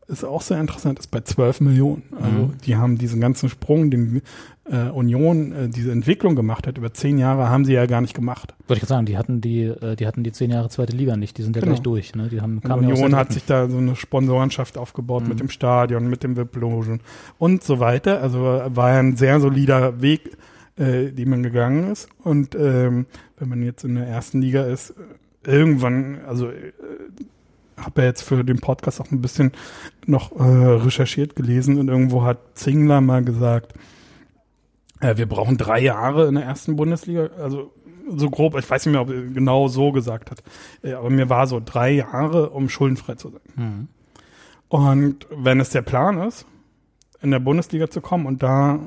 ist 0.08 0.24
auch 0.24 0.42
sehr 0.42 0.60
interessant, 0.60 0.98
ist 0.98 1.10
bei 1.10 1.20
12 1.20 1.60
Millionen. 1.60 2.02
Also 2.20 2.28
Mhm. 2.46 2.52
die 2.64 2.76
haben 2.76 2.98
diesen 2.98 3.20
ganzen 3.20 3.48
Sprung, 3.48 3.90
den 3.90 4.22
äh, 4.70 4.88
Union 4.90 5.52
äh, 5.52 5.68
diese 5.68 5.92
Entwicklung 5.92 6.34
gemacht 6.36 6.66
hat, 6.66 6.76
über 6.76 6.92
zehn 6.92 7.16
Jahre 7.18 7.48
haben 7.48 7.64
sie 7.64 7.72
ja 7.72 7.86
gar 7.86 8.00
nicht 8.02 8.14
gemacht. 8.14 8.54
Wollte 8.66 8.74
ich 8.74 8.80
gerade 8.80 8.88
sagen, 8.88 9.06
die 9.06 9.16
hatten 9.16 9.40
die, 9.40 9.62
äh, 9.64 9.96
die 9.96 10.06
hatten 10.06 10.24
die 10.24 10.32
zehn 10.32 10.50
Jahre 10.50 10.68
zweite 10.68 10.94
Liga 10.96 11.16
nicht, 11.16 11.38
die 11.38 11.42
sind 11.42 11.56
ja 11.56 11.60
Genau. 11.60 11.72
gleich 11.72 11.82
durch, 11.82 12.14
ne? 12.14 12.28
Die 12.28 12.40
haben 12.42 12.58
Union 12.58 13.14
hat 13.16 13.32
sich 13.32 13.44
da 13.46 13.68
so 13.68 13.78
eine 13.78 13.96
Sponsorenschaft 13.96 14.76
aufgebaut 14.76 15.22
Mhm. 15.22 15.28
mit 15.30 15.40
dem 15.40 15.48
Stadion, 15.50 16.08
mit 16.08 16.22
dem 16.22 16.36
VIP-Logen 16.36 17.00
und 17.38 17.62
so 17.62 17.80
weiter. 17.80 18.20
Also 18.20 18.40
war 18.40 18.92
ja 18.92 18.98
ein 18.98 19.16
sehr 19.16 19.40
solider 19.40 20.02
Weg, 20.02 20.36
äh, 20.76 21.12
den 21.12 21.30
man 21.30 21.42
gegangen 21.42 21.90
ist. 21.90 22.08
Und 22.22 22.54
ähm, 22.54 23.06
wenn 23.38 23.48
man 23.48 23.62
jetzt 23.62 23.84
in 23.84 23.94
der 23.94 24.06
ersten 24.06 24.40
Liga 24.42 24.64
ist, 24.64 24.90
äh, 25.46 25.50
irgendwann, 25.50 26.18
also 26.26 26.48
äh, 26.48 26.72
habe 27.84 28.02
ja 28.02 28.08
jetzt 28.08 28.22
für 28.22 28.44
den 28.44 28.58
Podcast 28.58 29.00
auch 29.00 29.10
ein 29.10 29.20
bisschen 29.20 29.52
noch 30.06 30.32
äh, 30.32 30.42
recherchiert, 30.42 31.36
gelesen 31.36 31.78
und 31.78 31.88
irgendwo 31.88 32.22
hat 32.24 32.38
Zingler 32.54 33.00
mal 33.00 33.22
gesagt, 33.22 33.74
äh, 35.00 35.16
wir 35.16 35.26
brauchen 35.26 35.56
drei 35.56 35.80
Jahre 35.80 36.26
in 36.28 36.34
der 36.34 36.44
ersten 36.44 36.76
Bundesliga, 36.76 37.30
also 37.40 37.72
so 38.08 38.30
grob, 38.30 38.56
ich 38.58 38.68
weiß 38.68 38.86
nicht 38.86 38.92
mehr, 38.92 39.02
ob 39.02 39.10
er 39.10 39.22
genau 39.22 39.68
so 39.68 39.92
gesagt 39.92 40.30
hat, 40.30 40.42
äh, 40.82 40.94
aber 40.94 41.10
mir 41.10 41.28
war 41.28 41.46
so 41.46 41.60
drei 41.64 41.90
Jahre, 41.90 42.50
um 42.50 42.68
schuldenfrei 42.68 43.14
zu 43.14 43.30
sein. 43.30 43.40
Mhm. 43.56 43.88
Und 44.68 45.26
wenn 45.30 45.60
es 45.60 45.70
der 45.70 45.82
Plan 45.82 46.20
ist, 46.20 46.46
in 47.22 47.30
der 47.30 47.40
Bundesliga 47.40 47.88
zu 47.90 48.00
kommen, 48.00 48.26
und 48.26 48.42
da 48.42 48.78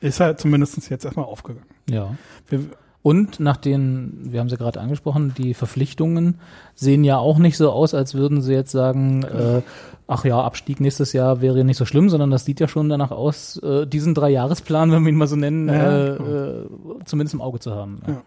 ist 0.00 0.20
er 0.20 0.36
zumindest 0.36 0.90
jetzt 0.90 1.04
erstmal 1.04 1.26
aufgegangen. 1.26 1.66
Ja. 1.88 2.16
Wir, 2.48 2.66
Und 3.02 3.40
nach 3.40 3.56
den, 3.56 4.28
wir 4.30 4.38
haben 4.38 4.48
sie 4.48 4.56
gerade 4.56 4.80
angesprochen, 4.80 5.34
die 5.36 5.54
Verpflichtungen 5.54 6.36
sehen 6.76 7.02
ja 7.02 7.18
auch 7.18 7.38
nicht 7.38 7.56
so 7.56 7.70
aus, 7.70 7.94
als 7.94 8.14
würden 8.14 8.42
sie 8.42 8.52
jetzt 8.52 8.70
sagen, 8.70 9.24
äh, 9.24 9.62
ach 10.06 10.24
ja, 10.24 10.40
Abstieg 10.40 10.78
nächstes 10.80 11.12
Jahr 11.12 11.40
wäre 11.40 11.64
nicht 11.64 11.78
so 11.78 11.84
schlimm, 11.84 12.08
sondern 12.08 12.30
das 12.30 12.44
sieht 12.44 12.60
ja 12.60 12.68
schon 12.68 12.88
danach 12.88 13.10
aus, 13.10 13.56
äh, 13.58 13.88
diesen 13.88 14.14
Dreijahresplan, 14.14 14.92
wenn 14.92 15.02
wir 15.02 15.10
ihn 15.10 15.18
mal 15.18 15.26
so 15.26 15.34
nennen, 15.34 15.66
Ja, 15.68 15.90
äh, 15.90 16.10
äh, 16.10 16.64
zumindest 17.04 17.34
im 17.34 17.40
Auge 17.40 17.58
zu 17.58 17.74
haben. 17.74 18.02
Ja. 18.06 18.22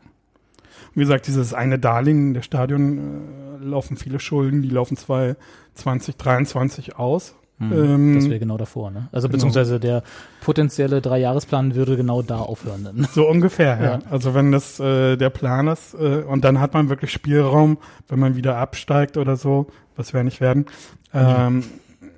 wie 0.93 0.99
gesagt, 0.99 1.27
dieses 1.27 1.53
eine 1.53 1.79
Darlehen 1.79 2.33
der 2.33 2.41
Stadion 2.41 2.97
äh, 2.97 3.63
laufen 3.63 3.95
viele 3.95 4.19
Schulden, 4.19 4.61
die 4.61 4.67
laufen 4.69 4.97
2023 4.97 6.97
aus. 6.97 7.33
Hm, 7.57 7.71
Ähm, 7.71 8.15
das 8.15 8.29
wäre 8.29 8.39
genau 8.39 8.57
davor, 8.57 8.91
ne? 8.91 9.07
Also 9.11 9.27
genau. 9.27 9.37
beziehungsweise 9.37 9.79
der 9.79 10.03
potenzielle 10.41 11.01
Dreijahresplan 11.01 11.73
würde 11.75 11.95
genau 11.95 12.21
da 12.21 12.39
aufhören. 12.39 12.83
Dann. 12.83 13.07
So 13.13 13.27
ungefähr, 13.27 13.77
ja. 13.79 13.83
Ja. 13.83 13.99
Also 14.09 14.33
wenn 14.33 14.51
das 14.51 14.79
äh, 14.79 15.15
der 15.15 15.29
Plan 15.29 15.67
ist 15.67 15.93
äh, 15.93 16.23
und 16.27 16.43
dann 16.43 16.59
hat 16.59 16.73
man 16.73 16.89
wirklich 16.89 17.11
Spielraum, 17.11 17.77
wenn 18.09 18.19
man 18.19 18.35
wieder 18.35 18.57
absteigt 18.57 19.15
oder 19.17 19.37
so, 19.37 19.67
was 19.95 20.13
wir 20.13 20.23
nicht 20.23 20.41
werden, 20.41 20.65
ähm, 21.13 21.63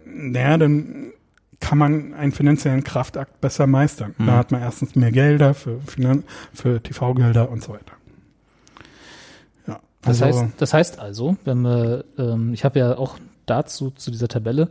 naja, 0.06 0.58
dann 0.58 1.12
kann 1.60 1.78
man 1.78 2.14
einen 2.14 2.32
finanziellen 2.32 2.84
Kraftakt 2.84 3.42
besser 3.42 3.68
meistern. 3.68 4.16
Mhm. 4.18 4.26
Da 4.28 4.38
hat 4.38 4.52
man 4.52 4.62
erstens 4.62 4.96
mehr 4.96 5.12
Gelder 5.12 5.54
für, 5.54 5.80
Finan 5.86 6.24
für 6.54 6.82
TV-Gelder 6.82 7.50
und 7.50 7.64
so 7.64 7.74
weiter. 7.74 7.94
Ja, 9.68 9.80
Das, 10.02 10.22
also, 10.22 10.40
heißt, 10.42 10.54
das 10.58 10.74
heißt 10.74 11.00
also, 11.00 11.38
wenn 11.46 11.62
wir, 11.62 12.06
ähm, 12.18 12.54
ich 12.54 12.64
habe 12.66 12.80
ja 12.80 12.98
auch 12.98 13.18
dazu, 13.46 13.92
zu 13.92 14.12
dieser 14.12 14.28
Tabelle, 14.28 14.70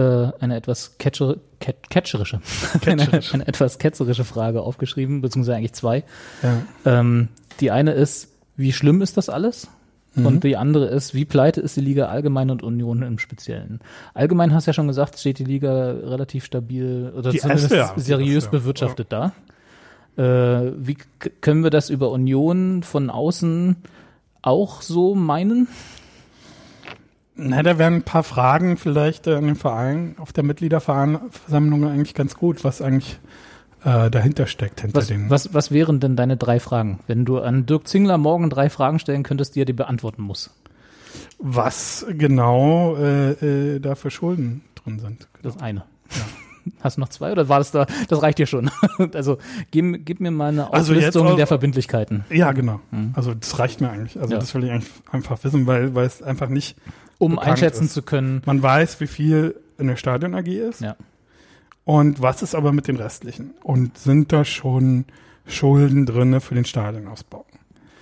eine 0.00 0.56
etwas 0.56 0.98
catcher, 0.98 1.36
cat, 1.60 1.90
catcherische, 1.90 2.40
eine, 2.86 2.96
Catcherisch. 2.96 3.34
eine 3.34 3.46
etwas 3.46 3.78
ketzerische 3.78 4.24
Frage 4.24 4.62
aufgeschrieben, 4.62 5.20
beziehungsweise 5.20 5.56
eigentlich 5.56 5.72
zwei. 5.72 6.04
ja. 6.42 6.62
Ähm, 6.84 7.28
die 7.60 7.70
eine 7.70 7.92
ist, 7.92 8.28
wie 8.56 8.72
schlimm 8.72 9.00
ist 9.00 9.16
das 9.16 9.28
alles? 9.28 9.68
Mhm. 10.14 10.26
Und 10.26 10.44
die 10.44 10.56
andere 10.56 10.86
ist, 10.86 11.14
wie 11.14 11.24
pleite 11.24 11.60
ist 11.60 11.76
die 11.76 11.80
Liga 11.80 12.06
allgemein 12.06 12.50
und 12.50 12.62
Union 12.62 13.02
im 13.02 13.18
Speziellen? 13.18 13.80
Allgemein 14.14 14.52
hast 14.52 14.66
du 14.66 14.70
ja 14.70 14.72
schon 14.72 14.88
gesagt, 14.88 15.18
steht 15.18 15.38
die 15.38 15.44
Liga 15.44 15.90
relativ 15.90 16.44
stabil 16.44 17.12
oder 17.16 17.30
Die 17.30 17.38
zumindest 17.38 17.72
erste, 17.72 17.98
ja, 17.98 18.02
seriös 18.02 18.44
erste, 18.44 18.50
bewirtschaftet 18.50 19.12
da. 19.12 19.32
Äh, 20.16 20.72
wie 20.78 20.96
können 21.42 21.62
wir 21.62 21.70
das 21.70 21.90
über 21.90 22.10
Union 22.10 22.82
von 22.82 23.10
außen 23.10 23.76
auch 24.40 24.80
so 24.80 25.14
meinen? 25.14 25.68
Na, 27.36 27.62
da 27.62 27.78
wären 27.78 27.94
ein 27.96 28.02
paar 28.02 28.22
Fragen 28.22 28.76
vielleicht 28.78 29.26
äh, 29.26 29.34
an 29.34 29.44
den 29.46 29.56
Verein 29.56 30.14
auf 30.18 30.32
der 30.32 30.42
Mitgliederversammlung 30.44 31.84
eigentlich 31.86 32.14
ganz 32.14 32.34
gut, 32.36 32.64
was 32.64 32.80
eigentlich 32.80 33.18
äh, 33.84 34.10
dahinter 34.10 34.46
steckt, 34.46 34.80
hinter 34.80 34.96
Was, 34.96 35.06
den. 35.08 35.28
was, 35.28 35.52
was 35.52 35.70
wären 35.70 36.00
denn 36.00 36.16
deine 36.16 36.36
drei 36.38 36.60
Fragen? 36.60 37.00
Wenn 37.06 37.24
du 37.26 37.38
an 37.38 37.66
Dirk 37.66 37.86
Zingler 37.88 38.16
morgen 38.16 38.48
drei 38.48 38.70
Fragen 38.70 38.98
stellen 38.98 39.22
könntest, 39.22 39.54
die 39.54 39.60
er 39.60 39.66
dir 39.66 39.76
beantworten 39.76 40.22
muss. 40.22 40.50
was 41.38 42.06
genau 42.08 42.96
äh, 42.96 43.32
äh, 43.32 43.80
da 43.80 43.94
für 43.96 44.10
Schulden 44.10 44.62
drin 44.74 44.98
sind. 44.98 45.28
Das 45.42 45.58
eine. 45.60 45.84
Hast 46.80 46.96
du 46.96 47.00
noch 47.02 47.10
zwei 47.10 47.30
oder 47.32 47.48
war 47.48 47.58
das 47.58 47.70
da? 47.70 47.86
Das 48.08 48.22
reicht 48.22 48.38
dir 48.38 48.46
schon. 48.46 48.70
also 49.14 49.38
gib, 49.70 50.04
gib 50.06 50.20
mir 50.20 50.30
mal 50.32 50.48
eine 50.48 50.72
Also 50.72 50.94
Auflistung 50.94 51.28
auch- 51.28 51.36
der 51.36 51.46
Verbindlichkeiten. 51.46 52.24
Ja, 52.30 52.50
genau. 52.52 52.80
Mhm. 52.90 53.10
Also 53.14 53.34
das 53.34 53.58
reicht 53.58 53.80
mir 53.82 53.90
eigentlich. 53.90 54.18
Also 54.18 54.32
Ja. 54.32 54.40
das 54.40 54.54
will 54.54 54.64
ich 54.64 54.70
eigentlich 54.70 54.90
einfach 55.12 55.44
wissen, 55.44 55.66
weil, 55.66 55.94
weil 55.94 56.06
es 56.06 56.22
einfach 56.22 56.48
nicht. 56.48 56.76
Um 57.18 57.38
einschätzen 57.38 57.84
ist. 57.86 57.94
zu 57.94 58.02
können. 58.02 58.42
Man 58.44 58.62
weiß, 58.62 59.00
wie 59.00 59.06
viel 59.06 59.56
in 59.78 59.86
der 59.86 59.96
Stadion 59.96 60.34
AG 60.34 60.48
ist. 60.48 60.80
Ja. 60.80 60.96
Und 61.84 62.20
was 62.20 62.42
ist 62.42 62.54
aber 62.54 62.72
mit 62.72 62.88
den 62.88 62.96
restlichen? 62.96 63.54
Und 63.62 63.96
sind 63.96 64.32
da 64.32 64.44
schon 64.44 65.04
Schulden 65.46 66.04
drinne 66.06 66.40
für 66.40 66.54
den 66.54 66.64
Stadionausbau? 66.64 67.46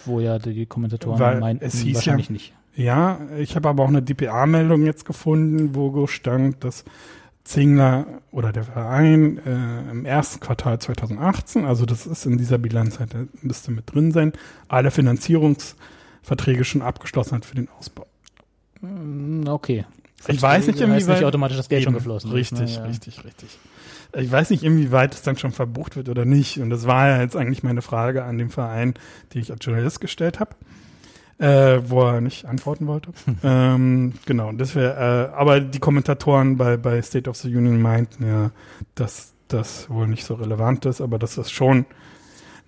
Wo 0.06 0.20
ja 0.20 0.38
die 0.38 0.66
Kommentatoren 0.66 1.18
Weil 1.20 1.40
meinten, 1.40 1.64
es 1.64 1.80
hieß 1.80 1.96
wahrscheinlich 1.96 2.28
ja- 2.28 2.32
nicht. 2.32 2.54
Ja, 2.76 3.20
ich 3.38 3.54
habe 3.54 3.68
aber 3.68 3.84
auch 3.84 3.88
eine 3.88 4.02
DPA-Meldung 4.02 4.84
jetzt 4.84 5.04
gefunden, 5.04 5.74
wo 5.74 6.06
stand, 6.08 6.64
dass 6.64 6.84
Zingler 7.44 8.06
oder 8.32 8.52
der 8.52 8.64
Verein 8.64 9.38
äh, 9.46 9.90
im 9.90 10.06
ersten 10.06 10.40
Quartal 10.40 10.80
2018, 10.80 11.66
also 11.66 11.84
das 11.86 12.06
ist 12.06 12.26
in 12.26 12.38
dieser 12.38 12.58
Bilanz, 12.58 12.98
halt, 12.98 13.14
müsste 13.44 13.70
mit 13.70 13.92
drin 13.92 14.12
sein, 14.12 14.32
alle 14.66 14.90
Finanzierungsverträge 14.90 16.64
schon 16.64 16.82
abgeschlossen 16.82 17.36
hat 17.36 17.44
für 17.44 17.54
den 17.54 17.68
Ausbau. 17.78 18.06
Mm, 18.84 19.48
Okay. 19.48 19.84
Ich 20.26 20.40
weiß 20.40 20.68
nicht, 20.68 20.80
inwieweit. 20.80 21.16
nicht 21.18 21.24
automatisch 21.24 21.58
das 21.58 21.68
Geld 21.68 21.82
schon 21.84 21.92
Eben, 21.92 21.98
geflossen 21.98 22.30
ist, 22.30 22.34
Richtig, 22.34 22.60
ne? 22.60 22.82
Ja. 22.82 22.84
richtig, 22.84 23.24
richtig. 23.24 23.58
Ich 24.16 24.30
weiß 24.32 24.48
nicht, 24.50 24.62
inwieweit 24.62 25.12
es 25.12 25.20
dann 25.20 25.36
schon 25.36 25.52
verbucht 25.52 25.96
wird 25.96 26.08
oder 26.08 26.24
nicht. 26.24 26.60
Und 26.60 26.70
das 26.70 26.86
war 26.86 27.08
ja 27.08 27.20
jetzt 27.20 27.36
eigentlich 27.36 27.62
meine 27.62 27.82
Frage 27.82 28.24
an 28.24 28.38
den 28.38 28.48
Verein, 28.48 28.94
die 29.32 29.40
ich 29.40 29.50
als 29.52 29.62
Journalist 29.64 30.00
gestellt 30.00 30.40
habe, 30.40 30.54
äh, 31.38 31.82
wo 31.90 32.02
er 32.04 32.22
nicht 32.22 32.46
antworten 32.46 32.86
wollte. 32.86 33.10
ähm, 33.42 34.14
genau, 34.24 34.50
das 34.52 34.74
wäre, 34.74 35.30
äh, 35.32 35.36
aber 35.36 35.60
die 35.60 35.80
Kommentatoren 35.80 36.56
bei, 36.56 36.78
bei 36.78 37.02
State 37.02 37.28
of 37.28 37.36
the 37.36 37.54
Union 37.54 37.82
meinten 37.82 38.26
ja, 38.26 38.50
dass 38.94 39.34
das 39.48 39.90
wohl 39.90 40.06
nicht 40.06 40.24
so 40.24 40.34
relevant 40.36 40.86
ist, 40.86 41.02
aber 41.02 41.18
dass 41.18 41.34
das 41.34 41.50
schon 41.50 41.84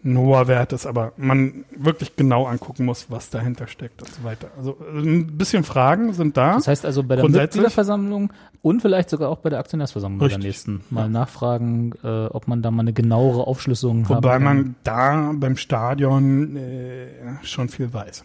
ein 0.06 0.16
hoher 0.16 0.48
Wert 0.48 0.72
ist, 0.72 0.86
aber 0.86 1.12
man 1.16 1.64
wirklich 1.76 2.16
genau 2.16 2.46
angucken 2.46 2.84
muss, 2.84 3.10
was 3.10 3.30
dahinter 3.30 3.66
steckt 3.66 4.02
und 4.02 4.10
so 4.10 4.24
weiter. 4.24 4.48
Also 4.56 4.76
äh, 4.80 4.98
ein 4.98 5.36
bisschen 5.36 5.64
Fragen 5.64 6.12
sind 6.12 6.36
da. 6.36 6.54
Das 6.54 6.68
heißt 6.68 6.86
also 6.86 7.02
bei 7.02 7.16
der 7.16 7.28
Mitgliederversammlung 7.28 8.32
und 8.62 8.80
vielleicht 8.80 9.10
sogar 9.10 9.28
auch 9.30 9.38
bei 9.38 9.50
der 9.50 9.58
Aktionärsversammlung 9.58 10.18
bei 10.18 10.28
der 10.28 10.38
Richtig. 10.38 10.48
nächsten 10.48 10.84
mal 10.90 11.08
nachfragen, 11.08 11.92
äh, 12.02 12.26
ob 12.26 12.48
man 12.48 12.62
da 12.62 12.70
mal 12.70 12.82
eine 12.82 12.92
genauere 12.92 13.46
Aufschlüsselung 13.46 14.08
Wobei 14.08 14.14
haben 14.34 14.44
kann. 14.44 14.56
man 14.56 14.74
da 14.84 15.32
beim 15.34 15.56
Stadion 15.56 16.56
äh, 16.56 17.08
schon 17.42 17.68
viel 17.68 17.92
weiß. 17.92 18.24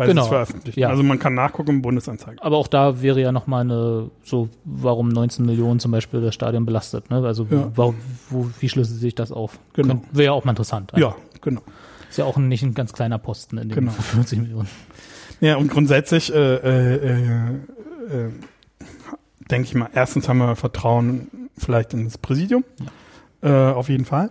Weil 0.00 0.08
Genau, 0.08 0.22
es 0.22 0.26
ist 0.26 0.30
veröffentlicht. 0.30 0.78
ja. 0.78 0.88
Also 0.88 1.02
man 1.02 1.18
kann 1.18 1.34
nachgucken 1.34 1.70
im 1.70 1.82
Bundesanzeiger. 1.82 2.42
Aber 2.42 2.56
auch 2.56 2.68
da 2.68 3.02
wäre 3.02 3.20
ja 3.20 3.32
nochmal 3.32 3.60
eine, 3.60 4.10
so, 4.24 4.48
warum 4.64 5.08
19 5.08 5.44
Millionen 5.44 5.78
zum 5.78 5.92
Beispiel 5.92 6.20
das 6.22 6.34
Stadion 6.34 6.64
belastet, 6.64 7.10
ne? 7.10 7.22
Also, 7.24 7.46
Ja. 7.50 7.70
warum, 7.76 7.96
wo, 8.30 8.48
wie 8.60 8.68
schlüsselt 8.70 8.98
sich 8.98 9.14
das 9.14 9.30
auf? 9.30 9.58
Genau. 9.74 10.02
Wäre 10.12 10.24
ja 10.26 10.32
auch 10.32 10.44
mal 10.46 10.52
interessant. 10.52 10.92
Ja, 10.96 11.14
genau. 11.42 11.60
Ist 12.08 12.16
ja 12.16 12.24
auch 12.24 12.38
nicht 12.38 12.62
ein 12.62 12.72
ganz 12.74 12.92
kleiner 12.94 13.18
Posten 13.18 13.58
in 13.58 13.68
den 13.68 13.74
Genau. 13.74 13.90
50 13.98 14.38
Millionen. 14.40 14.68
Ja, 15.40 15.56
und 15.56 15.70
grundsätzlich 15.70 16.32
äh, 16.34 16.54
äh, 16.54 16.94
äh, 16.96 17.54
äh, 18.26 18.30
denke 19.50 19.66
ich 19.68 19.74
mal, 19.74 19.90
erstens 19.94 20.28
haben 20.28 20.38
wir 20.38 20.56
Vertrauen 20.56 21.28
vielleicht 21.58 21.92
in 21.94 22.04
das 22.04 22.18
Präsidium, 22.18 22.64
äh, 23.42 23.50
auf 23.50 23.88
jeden 23.88 24.04
Fall. 24.06 24.30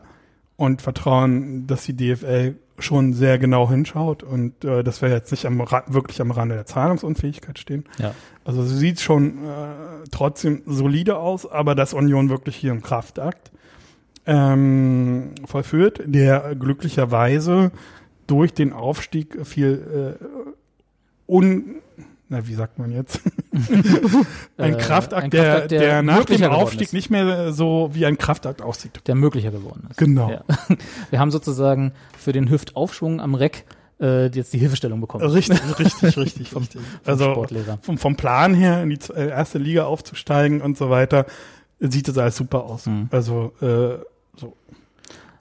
Und 0.55 0.81
Vertrauen, 0.81 1.67
dass 1.67 1.83
die 1.83 1.95
DFL 1.95 2.55
schon 2.83 3.13
sehr 3.13 3.37
genau 3.37 3.69
hinschaut 3.69 4.23
und 4.23 4.63
äh, 4.63 4.83
dass 4.83 5.01
wir 5.01 5.09
jetzt 5.09 5.31
nicht 5.31 5.45
am, 5.45 5.59
wirklich 5.87 6.21
am 6.21 6.31
Rande 6.31 6.55
der 6.55 6.65
Zahlungsunfähigkeit 6.65 7.59
stehen. 7.59 7.85
Ja. 7.97 8.13
Also 8.43 8.63
sie 8.63 8.77
sieht 8.77 8.99
schon 8.99 9.45
äh, 9.45 10.07
trotzdem 10.11 10.63
solide 10.65 11.17
aus, 11.17 11.49
aber 11.49 11.75
dass 11.75 11.93
Union 11.93 12.29
wirklich 12.29 12.55
hier 12.55 12.71
einen 12.71 12.81
Kraftakt 12.81 13.51
ähm, 14.25 15.31
vollführt, 15.45 16.01
der 16.05 16.55
glücklicherweise 16.55 17.71
durch 18.27 18.53
den 18.53 18.73
Aufstieg 18.73 19.45
viel 19.45 20.17
äh, 20.19 21.31
un 21.31 21.81
na, 22.29 22.47
wie 22.47 22.53
sagt 22.53 22.77
man 22.79 22.91
jetzt? 22.91 23.21
ein, 24.57 24.73
Äh, 24.73 24.77
Kraftakt, 24.77 25.23
ein 25.25 25.29
der, 25.31 25.43
Kraftakt, 25.43 25.71
der 25.71 25.79
der, 25.79 26.01
nach 26.03 26.25
dem 26.25 26.43
Aufstieg 26.43 26.81
ist. 26.83 26.93
nicht 26.93 27.09
mehr 27.09 27.51
so 27.53 27.89
wie 27.93 28.05
ein 28.05 28.17
Kraftakt 28.17 28.61
aussieht. 28.61 29.01
Der 29.07 29.15
möglicher 29.15 29.51
geworden 29.51 29.87
ist. 29.89 29.97
Genau. 29.97 30.29
Ja. 30.31 30.43
Wir 31.09 31.19
haben 31.19 31.31
sozusagen 31.31 31.91
für 32.17 32.31
den 32.31 32.49
Hüftaufschwung 32.49 33.19
am 33.19 33.35
Reck 33.35 33.65
äh, 33.99 34.27
jetzt 34.27 34.53
die 34.53 34.59
Hilfestellung 34.59 35.01
bekommen. 35.01 35.25
Richtig, 35.25 35.59
richtig, 35.79 36.17
richtig, 36.17 36.49
Vom- 36.51 36.61
richtig. 36.63 36.81
Also 37.05 37.31
Sportlehrer. 37.31 37.79
vom, 37.81 37.97
vom 37.97 38.15
Plan 38.15 38.53
her 38.53 38.81
in 38.83 38.89
die 38.91 38.99
äh, 39.15 39.29
erste 39.29 39.57
Liga 39.57 39.85
aufzusteigen 39.85 40.61
und 40.61 40.77
so 40.77 40.89
weiter, 40.89 41.25
sieht 41.79 42.07
das 42.07 42.17
alles 42.17 42.35
super 42.35 42.63
aus. 42.65 42.85
Mhm. 42.85 43.07
Also 43.11 43.53
äh, 43.61 43.97
so. 44.37 44.55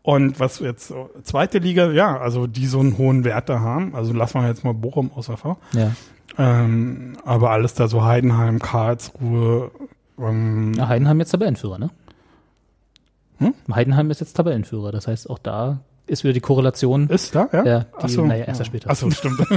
Und 0.03 0.41
was 0.41 0.61
jetzt 0.61 0.93
zweite 1.25 1.59
Liga, 1.59 1.91
ja, 1.91 2.19
also 2.19 2.47
die 2.47 2.67
so 2.67 2.81
einen 2.81 2.97
hohen 2.97 3.25
Wert 3.25 3.49
da 3.51 3.61
haben, 3.61 3.95
also 3.95 4.13
lassen 4.15 4.41
wir 4.41 4.49
jetzt 4.49 4.65
mal 4.65 4.73
Bochum 4.73 5.11
außer 5.15 5.37
vor. 5.37 5.59
Ja. 5.73 5.93
Ähm, 6.39 7.17
aber 7.25 7.51
alles 7.51 7.75
da 7.75 7.89
so 7.89 8.05
Heidenheim, 8.05 8.59
Karlsruhe, 8.61 9.71
ähm, 10.19 10.75
ja. 10.75 10.89
Heidenheim 10.89 11.19
jetzt 11.19 11.31
Tabellenführer, 11.31 11.79
ne? 11.79 11.91
Hm? 13.39 13.55
Heidenheim 13.73 14.11
ist 14.11 14.21
jetzt 14.21 14.35
Tabellenführer. 14.35 14.93
Das 14.93 15.07
heißt, 15.09 15.29
auch 15.31 15.39
da 15.39 15.81
ist 16.07 16.25
wieder 16.25 16.33
die 16.33 16.41
Korrelation. 16.41 17.09
ist 17.09 17.35
da, 17.35 17.49
ja? 17.53 17.65
Ja, 17.65 17.81
die- 17.81 17.87
Ach 17.99 18.09
so. 18.09 18.25
naja, 18.25 18.45
erster 18.47 18.65
Spieltag. 18.65 18.91
Ach 18.93 18.97
so, 18.97 19.11
stimmt. 19.11 19.39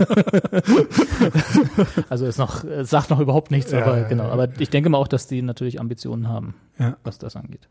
Also 2.10 2.26
ist 2.26 2.38
noch, 2.38 2.64
sagt 2.82 3.10
noch 3.10 3.20
überhaupt 3.20 3.52
nichts, 3.52 3.72
Ja, 3.72 3.84
aber 3.86 3.98
ja, 4.00 4.08
genau. 4.08 4.26
ja. 4.26 4.30
Aber 4.32 4.48
ich 4.60 4.70
denke 4.70 4.90
mal 4.90 4.98
auch, 4.98 5.08
dass 5.08 5.28
die 5.28 5.42
natürlich 5.42 5.80
Ambitionen 5.80 6.28
haben, 6.28 6.56
ja. 6.78 6.98
was 7.04 7.18
das 7.18 7.36
angeht. 7.36 7.68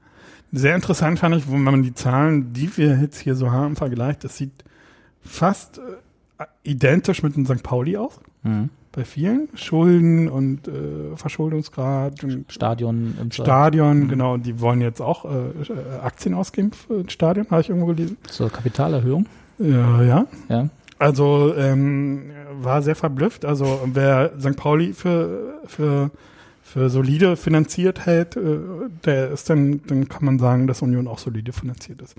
Sehr 0.53 0.74
interessant 0.74 1.19
fand 1.19 1.37
ich, 1.37 1.51
wenn 1.51 1.62
man 1.62 1.82
die 1.82 1.95
Zahlen, 1.95 2.53
die 2.53 2.74
wir 2.77 2.99
jetzt 3.01 3.19
hier 3.19 3.35
so 3.37 3.51
haben, 3.53 3.77
vergleicht, 3.77 4.24
das 4.24 4.37
sieht 4.37 4.65
fast 5.23 5.78
äh, 6.39 6.45
identisch 6.65 7.23
mit 7.23 7.37
dem 7.37 7.47
St. 7.47 7.62
Pauli 7.62 7.97
aus. 7.97 8.19
Mhm. 8.43 8.70
Bei 8.93 9.05
vielen. 9.05 9.49
Schulden 9.55 10.29
und 10.29 10.67
äh, 10.67 11.17
Verschuldungsgrad 11.17 12.25
und 12.25 12.53
Stadion 12.53 13.17
im 13.21 13.31
Stadion, 13.31 14.09
genau, 14.09 14.37
die 14.37 14.61
wollen 14.61 14.81
jetzt 14.81 15.01
auch 15.01 15.25
äh, 15.25 15.29
äh, 15.29 16.01
Aktien 16.03 16.35
ausgeben 16.35 16.73
für 16.73 17.05
das 17.05 17.12
Stadion, 17.12 17.47
habe 17.51 17.61
ich 17.61 17.69
irgendwo 17.69 17.87
gelesen. 17.87 18.17
zur 18.29 18.51
Kapitalerhöhung. 18.51 19.27
Ja, 19.59 20.03
ja. 20.03 20.27
Ja. 20.49 20.69
Also 20.99 21.55
ähm, 21.57 22.31
war 22.61 22.83
sehr 22.83 22.97
verblüfft. 22.97 23.45
Also 23.45 23.81
wer 23.87 24.33
St. 24.39 24.57
Pauli 24.57 24.93
für, 24.93 25.61
für, 25.67 26.11
für 26.62 26.91
solide 26.91 27.37
finanziert 27.37 28.05
hält, 28.07 28.37
äh, 28.37 28.59
der 29.05 29.31
ist 29.31 29.49
dann, 29.49 29.81
dann 29.87 30.09
kann 30.09 30.25
man 30.25 30.39
sagen, 30.39 30.67
dass 30.67 30.83
Union 30.83 31.07
auch 31.07 31.19
solide 31.19 31.53
finanziert 31.53 32.03
ist. 32.03 32.17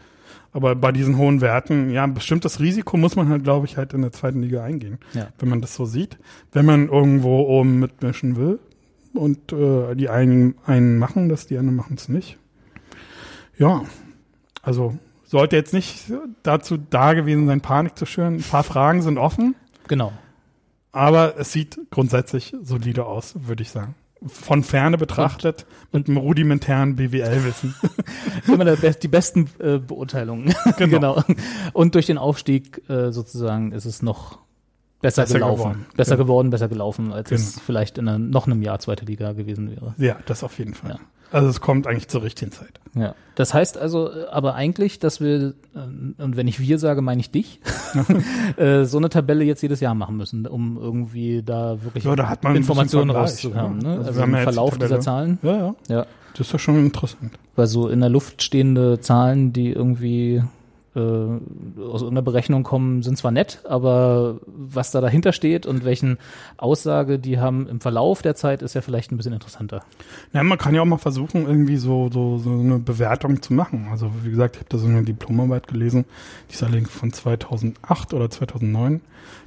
Aber 0.53 0.75
bei 0.75 0.91
diesen 0.91 1.17
hohen 1.17 1.39
Werten, 1.39 1.91
ja, 1.91 2.03
ein 2.03 2.13
bestimmtes 2.13 2.59
Risiko 2.59 2.97
muss 2.97 3.15
man 3.15 3.29
halt, 3.29 3.43
glaube 3.43 3.65
ich, 3.65 3.77
halt 3.77 3.93
in 3.93 4.01
der 4.01 4.11
zweiten 4.11 4.41
Liga 4.41 4.63
eingehen, 4.63 4.97
Ja. 5.13 5.29
wenn 5.39 5.47
man 5.49 5.61
das 5.61 5.75
so 5.75 5.85
sieht. 5.85 6.17
Wenn 6.51 6.65
man 6.65 6.89
irgendwo 6.89 7.39
oben 7.47 7.79
mitmischen 7.79 8.35
will 8.35 8.59
und 9.13 9.53
äh, 9.53 9.95
die 9.95 10.09
einen, 10.09 10.55
einen 10.65 10.97
machen 10.97 11.29
das, 11.29 11.47
die 11.47 11.57
anderen 11.57 11.77
machen 11.77 11.95
es 11.97 12.09
nicht. 12.09 12.37
Ja, 13.57 13.83
also 14.61 14.97
sollte 15.23 15.55
jetzt 15.55 15.73
nicht 15.73 16.11
dazu 16.43 16.77
da 16.77 17.13
gewesen 17.13 17.47
sein, 17.47 17.61
Panik 17.61 17.97
zu 17.97 18.05
schüren. 18.05 18.35
Ein 18.35 18.43
paar 18.43 18.63
Fragen 18.63 19.01
sind 19.01 19.17
offen, 19.17 19.55
Genau. 19.87 20.11
aber 20.91 21.35
es 21.37 21.53
sieht 21.53 21.79
grundsätzlich 21.91 22.53
solide 22.61 23.05
aus, 23.05 23.35
würde 23.47 23.63
ich 23.63 23.69
sagen. 23.69 23.95
Von 24.26 24.64
ferne 24.64 24.98
betrachtet, 24.98 25.65
mit 25.91 26.07
einem 26.07 26.18
rudimentären 26.18 26.95
BWL-Wissen. 26.95 27.73
Immer 28.48 28.76
die 28.76 29.07
besten 29.07 29.49
äh, 29.60 29.80
Beurteilungen. 29.80 30.53
Genau. 30.77 31.23
Und 31.73 31.95
durch 31.95 32.06
den 32.06 32.18
Aufstieg 32.18 32.88
äh, 32.89 33.11
sozusagen 33.11 33.72
ist 33.72 33.85
es 33.85 34.02
noch 34.02 34.39
besser, 35.01 35.23
Besser 35.23 35.33
gelaufen. 35.35 35.57
geworden. 35.59 35.85
Besser 35.95 36.15
Genau. 36.15 36.25
geworden, 36.25 36.49
besser 36.49 36.67
gelaufen, 36.67 37.11
als 37.13 37.31
es 37.31 37.53
Genau. 37.53 37.63
vielleicht 37.65 37.97
in 37.97 38.07
einer, 38.07 38.19
noch 38.19 38.47
einem 38.47 38.61
Jahr 38.61 38.79
zweite 38.79 39.05
Liga 39.05 39.33
gewesen 39.33 39.71
wäre. 39.71 39.93
Ja, 39.97 40.17
das 40.25 40.43
auf 40.43 40.57
jeden 40.59 40.73
Fall. 40.73 40.91
Ja. 40.91 40.99
Also 41.33 41.47
es 41.47 41.61
kommt 41.61 41.87
eigentlich 41.87 42.09
zur 42.09 42.23
richtigen 42.23 42.51
Zeit. 42.51 42.81
Ja. 42.93 43.15
Das 43.35 43.53
heißt 43.53 43.77
also 43.77 44.09
äh, 44.11 44.25
aber 44.31 44.55
eigentlich, 44.55 44.99
dass 44.99 45.21
wir, 45.21 45.53
äh, 45.73 46.21
und 46.21 46.35
wenn 46.35 46.45
ich 46.47 46.59
wir 46.59 46.77
sage, 46.77 47.01
meine 47.01 47.21
ich 47.21 47.31
dich, 47.31 47.61
äh, 48.57 48.83
so 48.83 48.97
eine 48.97 49.07
Tabelle 49.09 49.43
jetzt 49.45 49.61
jedes 49.61 49.79
Jahr 49.79 49.95
machen 49.95 50.17
müssen, 50.17 50.45
um 50.45 50.77
irgendwie 50.77 51.41
da 51.41 51.81
wirklich 51.83 52.03
Ja, 52.03 52.15
da 52.17 52.33
Informationen 52.53 53.09
rauszuhaben. 53.11 53.77
Ne? 53.77 53.89
Also 53.89 53.99
Also, 54.03 54.15
wir 54.15 54.21
haben 54.23 54.29
im 54.31 54.35
ja 54.35 54.41
Verlauf 54.43 54.77
dieser 54.77 54.99
Zahlen. 54.99 55.39
Ja, 55.41 55.57
ja. 55.57 55.75
Ja. 55.87 56.05
Das 56.33 56.47
ist 56.47 56.53
ja 56.53 56.59
schon 56.59 56.77
interessant. 56.85 57.31
Weil 57.55 57.67
so 57.67 57.87
in 57.87 58.01
der 58.01 58.09
Luft 58.09 58.41
stehende 58.43 58.99
Zahlen, 58.99 59.53
die 59.53 59.71
irgendwie 59.71 60.43
äh, 60.95 60.99
aus 60.99 62.01
irgendeiner 62.01 62.22
Berechnung 62.22 62.63
kommen, 62.63 63.01
sind 63.01 63.18
zwar 63.18 63.31
nett, 63.31 63.61
aber 63.68 64.39
was 64.45 64.91
da 64.91 64.99
dahinter 64.99 65.31
steht 65.31 65.65
und 65.65 65.85
welchen 65.85 66.18
Aussage 66.57 67.18
die 67.18 67.39
haben 67.39 67.68
im 67.68 67.80
Verlauf 67.80 68.22
der 68.22 68.35
Zeit, 68.35 68.61
ist 68.61 68.73
ja 68.73 68.81
vielleicht 68.81 69.11
ein 69.11 69.18
bisschen 69.18 69.34
interessanter. 69.34 69.84
Ja, 70.34 70.43
man 70.43 70.57
kann 70.57 70.76
ja 70.76 70.81
auch 70.81 70.85
mal 70.85 70.97
versuchen, 70.97 71.45
irgendwie 71.47 71.77
so, 71.77 72.09
so, 72.11 72.38
so 72.38 72.51
eine 72.51 72.80
Bewertung 72.80 73.41
zu 73.41 73.53
machen. 73.53 73.88
Also 73.91 74.11
wie 74.23 74.31
gesagt, 74.31 74.55
ich 74.55 74.61
habe 74.61 74.69
da 74.69 74.77
so 74.77 74.88
eine 74.88 75.03
Diplomarbeit 75.03 75.68
gelesen, 75.68 76.05
die 76.49 76.55
ist 76.55 76.63
allerdings 76.63 76.89
von 76.89 77.13
2008 77.13 78.13
oder 78.13 78.30
2009. 78.30 79.01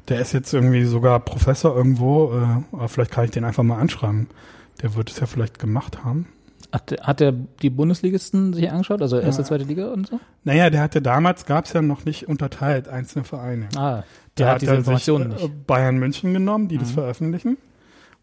Der 0.09 0.21
ist 0.21 0.33
jetzt 0.33 0.53
irgendwie 0.53 0.85
sogar 0.85 1.21
Professor 1.21 1.77
irgendwo, 1.77 2.33
äh, 2.33 2.75
aber 2.75 2.89
vielleicht 2.89 3.11
kann 3.11 3.25
ich 3.27 3.31
den 3.33 3.45
einfach 3.45 3.63
mal 3.63 3.79
anschreiben. 3.79 4.29
Der 4.83 4.95
wird 4.95 5.11
es 5.11 5.21
ja 5.21 5.27
vielleicht 5.27 5.59
gemacht 5.59 6.05
haben. 6.05 6.27
Hat, 6.75 6.91
der- 6.91 7.07
hat 7.07 7.21
er 7.21 7.31
die 7.31 7.71
Bundesligisten 7.71 8.53
sich 8.53 8.69
angeschaut, 8.69 9.01
also 9.01 9.19
erste, 9.21 9.43
Ja. 9.43 9.47
zweite 9.49 9.63
Liga 9.65 9.93
und 9.93 10.09
so? 10.09 10.19
Naja, 10.43 10.71
der 10.71 10.81
hatte 10.83 11.01
damals, 11.01 11.47
gab 11.47 11.67
es 11.67 11.73
ja 11.73 11.81
noch 11.83 12.05
nicht 12.05 12.27
unterteilt, 12.29 12.89
einzelne 12.89 13.25
Vereine. 13.25 13.69
Ah, 13.77 14.03
Der 14.37 14.47
der 14.47 14.49
hat 14.49 14.63
diese 14.63 14.73
er 14.73 14.79
Informationen 14.79 15.31
sich, 15.33 15.41
äh, 15.43 15.45
nicht. 15.49 15.67
Bayern 15.69 15.97
München 15.99 16.33
genommen, 16.35 16.67
die 16.67 16.79
das 16.79 16.89
Mhm. 16.91 16.95
veröffentlichen. 16.95 17.59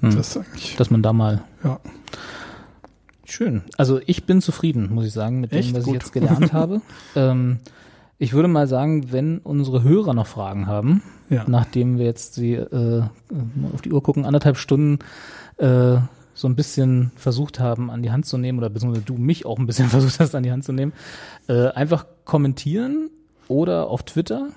Hm. 0.00 0.16
Das 0.16 0.36
eigentlich, 0.36 0.76
Dass 0.76 0.90
man 0.90 1.02
da 1.02 1.14
mal. 1.14 1.42
ja. 1.64 1.80
Schön. 3.24 3.62
Also 3.76 4.00
ich 4.06 4.24
bin 4.24 4.40
zufrieden, 4.40 4.94
muss 4.94 5.04
ich 5.06 5.12
sagen, 5.12 5.40
mit 5.40 5.50
dem, 5.52 5.58
Echt? 5.58 5.74
was 5.74 5.84
Gut. 5.84 5.96
ich 5.96 6.02
jetzt 6.02 6.12
gelernt 6.12 6.52
habe. 6.52 6.80
Ähm, 7.16 7.58
ich 8.18 8.34
würde 8.34 8.48
mal 8.48 8.68
sagen, 8.68 9.10
wenn 9.10 9.38
unsere 9.38 9.82
Hörer 9.82 10.14
noch 10.14 10.28
Fragen 10.28 10.66
haben, 10.66 11.02
ja. 11.30 11.44
nachdem 11.46 11.98
wir 11.98 12.06
jetzt 12.06 12.34
sie 12.34 12.54
äh, 12.54 13.02
auf 13.72 13.82
die 13.82 13.92
Uhr 13.92 14.02
gucken, 14.02 14.24
anderthalb 14.24 14.56
Stunden 14.56 14.98
äh, 15.58 15.96
so 16.34 16.48
ein 16.48 16.54
bisschen 16.54 17.12
versucht 17.16 17.60
haben, 17.60 17.90
an 17.90 18.02
die 18.02 18.10
Hand 18.10 18.26
zu 18.26 18.36
nehmen, 18.38 18.58
oder 18.58 18.68
beziehungsweise 18.68 19.04
du 19.04 19.14
mich 19.14 19.46
auch 19.46 19.58
ein 19.58 19.66
bisschen 19.66 19.88
versucht 19.90 20.20
hast, 20.20 20.34
an 20.34 20.42
die 20.42 20.52
Hand 20.52 20.64
zu 20.64 20.72
nehmen, 20.72 20.92
äh, 21.48 21.68
einfach 21.68 22.06
kommentieren 22.24 23.10
oder 23.48 23.88
auf 23.88 24.02
Twitter. 24.04 24.48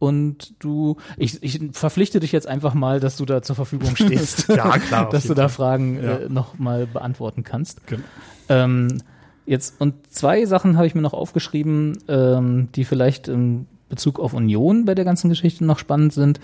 Und 0.00 0.54
du, 0.58 0.96
ich, 1.16 1.42
ich 1.42 1.60
verpflichte 1.72 2.20
dich 2.20 2.32
jetzt 2.32 2.46
einfach 2.46 2.74
mal, 2.74 3.00
dass 3.00 3.16
du 3.16 3.24
da 3.24 3.40
zur 3.42 3.56
Verfügung 3.56 3.96
stehst. 3.96 4.48
Ja, 4.54 4.76
klar, 4.78 5.08
dass 5.10 5.26
du 5.26 5.34
da. 5.34 5.48
Fragen 5.48 6.02
Ja. 6.02 6.16
äh, 6.16 6.28
noch 6.28 6.58
mal 6.58 6.86
beantworten 6.86 7.44
kannst. 7.44 7.86
Genau. 7.86 8.02
Ähm, 8.48 9.00
jetzt, 9.46 9.80
und 9.80 9.94
zwei 10.12 10.44
Sachen 10.44 10.76
habe 10.76 10.86
ich 10.86 10.94
mir 10.94 11.00
noch 11.00 11.14
aufgeschrieben, 11.14 11.96
ähm, 12.08 12.68
die 12.74 12.84
vielleicht 12.84 13.28
in 13.28 13.66
Bezug 13.88 14.18
auf 14.20 14.32
Union 14.34 14.84
bei 14.84 14.94
der 14.94 15.04
ganzen 15.04 15.28
Geschichte 15.28 15.64
noch 15.64 15.78
spannend 15.78 16.12
sind. 16.12 16.40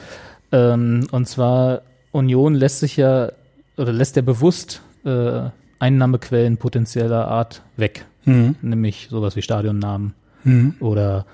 Ähm, 0.52 1.06
und 1.12 1.28
zwar, 1.28 1.82
Union 2.12 2.54
lässt 2.54 2.80
sich 2.80 2.96
ja, 2.96 3.30
oder 3.76 3.92
lässt 3.92 4.16
ja 4.16 4.22
bewusst 4.22 4.82
äh, 5.04 5.42
Einnahmequellen 5.78 6.56
potenzieller 6.58 7.28
Art 7.28 7.62
weg. 7.76 8.04
Mhm. 8.24 8.56
Nämlich 8.62 9.08
sowas 9.10 9.36
wie 9.36 9.42
Stadionnamen 9.42 10.14
Mhm. 10.44 10.74
oder, 10.80 11.26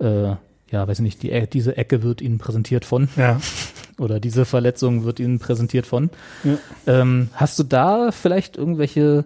äh, 0.00 0.34
ja, 0.70 0.86
weiß 0.86 0.98
ich 0.98 1.02
nicht, 1.02 1.22
die, 1.22 1.30
E- 1.30 1.46
diese 1.46 1.76
Ecke 1.76 2.02
wird 2.02 2.20
Ihnen 2.20 2.38
präsentiert 2.38 2.84
von 2.84 3.08
Ja. 3.16 3.40
oder 3.98 4.20
diese 4.20 4.44
Verletzung 4.44 5.04
wird 5.04 5.18
Ihnen 5.20 5.38
präsentiert 5.38 5.86
von. 5.86 6.10
Ja. 6.44 6.58
Ähm, 6.86 7.28
hast 7.34 7.58
du 7.58 7.62
da 7.64 8.10
vielleicht 8.12 8.56
irgendwelche, 8.56 9.24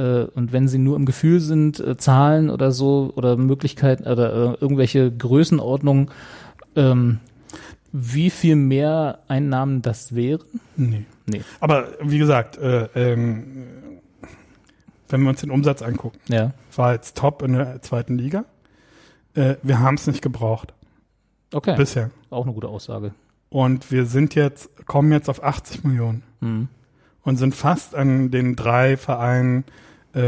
äh, 0.00 0.24
und 0.34 0.52
wenn 0.52 0.68
sie 0.68 0.78
nur 0.78 0.96
im 0.96 1.04
Gefühl 1.04 1.40
sind, 1.40 1.78
äh, 1.80 1.96
Zahlen 1.96 2.50
oder 2.50 2.72
so 2.72 3.12
oder 3.16 3.36
Möglichkeiten 3.36 4.04
oder 4.06 4.32
äh, 4.32 4.56
irgendwelche 4.60 5.10
Größenordnungen, 5.10 6.10
ähm, 6.76 7.18
wie 7.92 8.30
viel 8.30 8.56
mehr 8.56 9.18
Einnahmen 9.28 9.82
das 9.82 10.14
wären? 10.14 10.42
Nee. 10.76 11.04
Nee. 11.26 11.42
Aber 11.60 11.88
wie 12.02 12.18
gesagt, 12.18 12.56
äh, 12.58 12.88
ähm, 12.94 13.42
wenn 15.08 15.22
wir 15.22 15.30
uns 15.30 15.40
den 15.40 15.50
Umsatz 15.50 15.82
angucken, 15.82 16.18
Ja. 16.28 16.52
war 16.76 16.92
jetzt 16.92 17.16
top 17.16 17.42
in 17.42 17.54
der 17.54 17.82
zweiten 17.82 18.16
Liga. 18.16 18.44
Äh, 19.34 19.56
wir 19.62 19.80
haben 19.80 19.94
es 19.96 20.06
nicht 20.06 20.22
gebraucht 20.22 20.72
Okay. 21.52 21.74
bisher. 21.76 22.10
Auch 22.30 22.44
eine 22.44 22.54
gute 22.54 22.68
Aussage. 22.68 23.12
Und 23.48 23.90
wir 23.90 24.06
sind 24.06 24.36
jetzt, 24.36 24.70
kommen 24.86 25.10
jetzt 25.12 25.28
auf 25.28 25.42
80 25.42 25.84
Millionen. 25.84 26.22
Mhm. 26.40 26.68
und 27.22 27.36
sind 27.36 27.54
fast 27.54 27.94
an 27.94 28.30
den 28.30 28.56
drei 28.56 28.96
Vereinen 28.96 29.64
äh, 30.14 30.20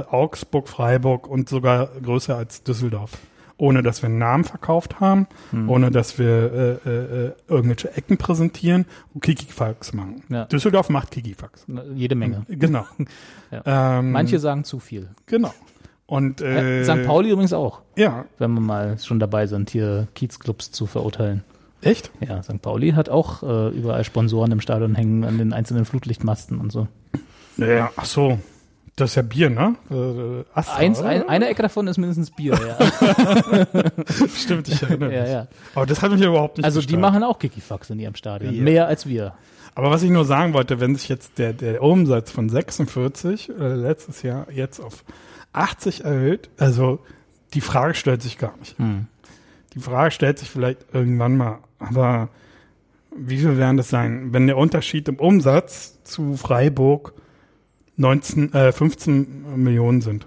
äh, 0.00 0.04
Augsburg, 0.10 0.68
Freiburg 0.68 1.28
und 1.28 1.48
sogar 1.48 1.88
größer 2.02 2.36
als 2.36 2.62
Düsseldorf. 2.62 3.12
Ohne 3.58 3.82
dass 3.82 4.02
wir 4.02 4.10
einen 4.10 4.18
Namen 4.18 4.44
verkauft 4.44 5.00
haben, 5.00 5.26
Mhm. 5.50 5.70
ohne 5.70 5.90
dass 5.90 6.18
wir 6.18 6.78
äh, 6.84 6.88
äh, 6.90 7.26
äh, 7.28 7.32
irgendwelche 7.48 7.96
Ecken 7.96 8.18
präsentieren 8.18 8.84
und 9.14 9.22
Kikifax 9.22 9.94
machen. 9.94 10.22
Ja. 10.28 10.44
Düsseldorf 10.44 10.90
macht 10.90 11.10
Kikifax. 11.10 11.64
Jede 11.94 12.14
Menge. 12.16 12.42
Genau. 12.48 12.84
Ja. 13.50 13.98
ähm, 14.00 14.10
Manche 14.12 14.38
sagen 14.40 14.64
zu 14.64 14.78
viel. 14.80 15.08
Genau. 15.26 15.54
Und 16.04 16.40
äh, 16.40 16.80
Äh, 16.80 16.84
St. 16.84 17.04
Pauli 17.06 17.30
übrigens 17.30 17.52
auch, 17.52 17.80
Ja, 17.96 18.26
wenn 18.38 18.52
wir 18.54 18.60
mal 18.60 18.98
schon 18.98 19.18
dabei 19.20 19.46
sind, 19.46 19.70
hier 19.70 20.08
Kiezclubs 20.14 20.70
zu 20.72 20.86
verurteilen. 20.86 21.42
echt? 21.80 22.10
Ja, 22.20 22.42
St. 22.42 22.60
Pauli 22.60 22.90
hat 22.92 23.08
auch 23.08 23.42
äh, 23.42 23.68
überall 23.70 24.02
Sponsoren 24.04 24.50
im 24.52 24.60
Stadion 24.60 24.94
hängen, 24.96 25.24
an 25.24 25.38
den 25.38 25.52
einzelnen 25.52 25.84
Flutlichtmasten 25.84 26.58
und 26.60 26.72
so. 26.72 26.88
Ja, 27.56 27.90
ach 27.96 28.04
so. 28.04 28.38
Das 28.96 29.10
ist 29.10 29.16
ja 29.16 29.22
Bier, 29.22 29.50
ne? 29.50 29.76
Äh, 29.90 30.44
Astra, 30.58 30.76
Eins, 30.76 31.00
ein, 31.02 31.28
eine 31.28 31.48
Ecke 31.48 31.60
davon 31.60 31.86
ist 31.86 31.98
mindestens 31.98 32.30
Bier, 32.30 32.58
ja. 32.66 32.78
Stimmt, 34.34 34.68
ich 34.68 34.82
erinnere 34.82 35.12
ja, 35.14 35.20
mich. 35.22 35.30
ja. 35.30 35.46
Aber 35.74 35.84
das 35.84 36.00
hat 36.00 36.12
mich 36.12 36.22
überhaupt 36.22 36.56
nicht 36.56 36.64
Also 36.64 36.80
die 36.80 36.86
gestört. 36.86 37.02
machen 37.02 37.22
auch 37.22 37.38
Kikifax 37.38 37.90
in 37.90 37.98
ihrem 37.98 38.14
Stadion. 38.14 38.54
Ja. 38.54 38.62
Mehr 38.62 38.86
als 38.86 39.06
wir. 39.06 39.34
Aber 39.74 39.90
was 39.90 40.02
ich 40.02 40.08
nur 40.10 40.24
sagen 40.24 40.54
wollte, 40.54 40.80
wenn 40.80 40.94
sich 40.96 41.10
jetzt 41.10 41.36
der, 41.36 41.52
der 41.52 41.82
Umsatz 41.82 42.30
von 42.30 42.48
46 42.48 43.50
äh, 43.50 43.74
letztes 43.74 44.22
Jahr 44.22 44.50
jetzt 44.50 44.80
auf 44.80 45.04
80 45.52 46.04
erhöht, 46.04 46.48
also 46.56 47.00
die 47.52 47.60
Frage 47.60 47.92
stellt 47.92 48.22
sich 48.22 48.38
gar 48.38 48.56
nicht. 48.56 48.78
Hm. 48.78 49.08
Die 49.74 49.80
Frage 49.80 50.10
stellt 50.10 50.38
sich 50.38 50.48
vielleicht 50.48 50.86
irgendwann 50.94 51.36
mal, 51.36 51.58
aber 51.78 52.30
wie 53.14 53.36
viel 53.36 53.58
werden 53.58 53.76
das 53.76 53.90
sein? 53.90 54.32
Wenn 54.32 54.46
der 54.46 54.56
Unterschied 54.56 55.06
im 55.08 55.16
Umsatz 55.16 56.02
zu 56.02 56.34
Freiburg 56.38 57.12
19, 57.96 58.52
äh, 58.52 58.72
15 58.72 59.62
Millionen 59.62 60.00
sind. 60.00 60.26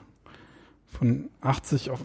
Von 0.88 1.30
80 1.42 1.92
auf, 1.92 2.00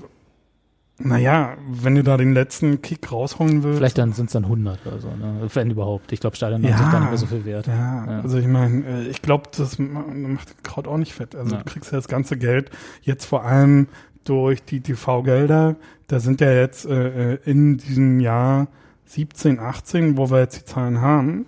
naja, 0.99 1.57
wenn 1.69 1.95
du 1.97 2.05
da 2.05 2.17
den 2.17 2.35
letzten 2.35 2.81
Kick 2.83 3.11
rausholen 3.11 3.63
willst. 3.65 3.79
Vielleicht 3.79 3.99
dann 3.99 4.13
sind 4.13 4.27
es 4.27 4.33
dann 4.33 4.45
100 4.45 4.87
oder 4.87 5.01
so, 5.01 5.09
ne? 5.09 5.49
wenn 5.53 5.71
überhaupt. 5.71 6.13
Ich 6.13 6.21
glaube, 6.21 6.37
Stadion 6.37 6.63
Ja. 6.63 6.77
sind 6.79 6.93
gar 6.93 7.01
nicht 7.01 7.09
mehr 7.09 7.19
so 7.19 7.27
viel 7.27 7.45
wert. 7.45 7.67
Ja, 7.67 8.05
Ja. 8.07 8.21
also 8.21 8.39
ich 8.39 8.47
meine, 8.47 8.85
äh, 8.87 9.07
ich 9.09 9.21
glaube, 9.23 9.51
das 9.57 9.79
ma- 9.79 10.05
macht 10.07 10.63
Kraut 10.63 10.87
auch 10.87 10.99
nicht 10.99 11.13
fett. 11.13 11.35
Also 11.35 11.57
Ja. 11.57 11.63
du 11.63 11.65
kriegst 11.65 11.91
ja 11.91 11.99
das 11.99 12.07
ganze 12.09 12.37
Geld 12.37 12.71
jetzt 13.03 13.25
vor 13.25 13.45
allem 13.45 13.89
durch 14.25 14.63
die 14.65 14.81
TV-Gelder. 14.81 15.77
Da 16.07 16.21
sind 16.21 16.41
ja 16.41 16.53
jetzt 16.53 16.87
äh, 16.87 17.33
äh, 17.35 17.39
in 17.45 17.77
diesem 17.79 18.21
Jahr 18.21 18.69
17, 19.07 19.59
18, 19.59 20.17
wo 20.17 20.31
wir 20.31 20.39
jetzt 20.41 20.61
die 20.61 20.65
Zahlen 20.65 21.01
haben, 21.01 21.47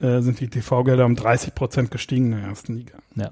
äh, 0.00 0.20
sind 0.20 0.40
die 0.40 0.48
TV-Gelder 0.48 1.06
um 1.06 1.14
30 1.14 1.54
Prozent 1.54 1.90
gestiegen 1.90 2.26
in 2.32 2.38
der 2.40 2.48
ersten 2.48 2.74
Liga. 2.74 2.98
Ja. 3.14 3.30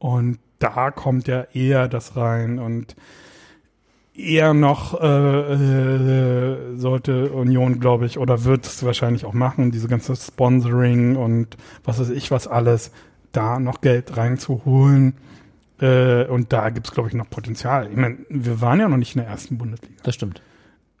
Und 0.00 0.38
da 0.58 0.90
kommt 0.90 1.28
ja 1.28 1.46
eher 1.52 1.86
das 1.86 2.16
rein 2.16 2.58
und 2.58 2.96
eher 4.14 4.54
noch 4.54 5.00
äh, 5.00 5.54
äh, 5.54 6.76
sollte 6.76 7.30
Union, 7.30 7.80
glaube 7.80 8.06
ich, 8.06 8.18
oder 8.18 8.44
wird 8.44 8.66
es 8.66 8.82
wahrscheinlich 8.84 9.24
auch 9.24 9.34
machen, 9.34 9.70
diese 9.70 9.88
ganze 9.88 10.16
Sponsoring 10.16 11.16
und 11.16 11.56
was 11.84 12.00
weiß 12.00 12.10
ich 12.10 12.30
was 12.30 12.48
alles, 12.48 12.90
da 13.32 13.60
noch 13.60 13.80
Geld 13.80 14.16
reinzuholen. 14.16 15.14
Äh, 15.80 16.24
und 16.26 16.52
da 16.52 16.70
gibt's 16.70 16.92
glaube 16.92 17.08
ich, 17.08 17.14
noch 17.14 17.30
Potenzial. 17.30 17.88
Ich 17.90 17.96
meine, 17.96 18.18
wir 18.28 18.60
waren 18.60 18.80
ja 18.80 18.88
noch 18.88 18.96
nicht 18.96 19.14
in 19.14 19.22
der 19.22 19.30
ersten 19.30 19.58
Bundesliga. 19.58 19.94
Das 20.02 20.14
stimmt. 20.14 20.42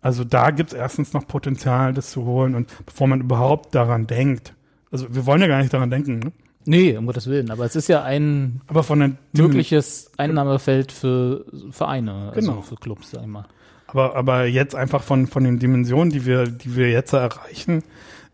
Also 0.02 0.24
da 0.24 0.50
gibt's 0.50 0.72
erstens 0.72 1.12
noch 1.12 1.26
Potenzial, 1.26 1.92
das 1.92 2.10
zu 2.10 2.24
holen. 2.24 2.54
Und 2.54 2.70
bevor 2.86 3.06
man 3.06 3.20
überhaupt 3.20 3.74
daran 3.74 4.06
denkt, 4.06 4.54
also 4.90 5.14
wir 5.14 5.26
wollen 5.26 5.40
ja 5.40 5.48
gar 5.48 5.58
nicht 5.58 5.72
daran 5.72 5.90
denken, 5.90 6.18
ne? 6.18 6.32
Nee, 6.66 6.96
um 6.96 7.06
Gottes 7.06 7.26
Willen. 7.26 7.50
Aber 7.50 7.64
es 7.64 7.74
ist 7.74 7.88
ja 7.88 8.02
ein 8.02 8.60
aber 8.66 8.82
von 8.82 9.16
mögliches 9.32 10.10
Einnahmefeld 10.18 10.92
für 10.92 11.44
Vereine, 11.70 12.32
also 12.34 12.50
Genau. 12.52 12.62
für 12.62 12.76
Clubs, 12.76 13.10
sag 13.10 13.22
ich 13.22 13.26
mal. 13.28 13.46
Aber, 13.86 14.14
aber 14.14 14.44
jetzt 14.44 14.74
einfach 14.74 15.02
von, 15.02 15.26
von 15.26 15.42
den 15.42 15.58
Dimensionen, 15.58 16.10
die 16.10 16.24
wir, 16.26 16.46
die 16.46 16.76
wir 16.76 16.90
jetzt 16.90 17.12
erreichen, 17.12 17.82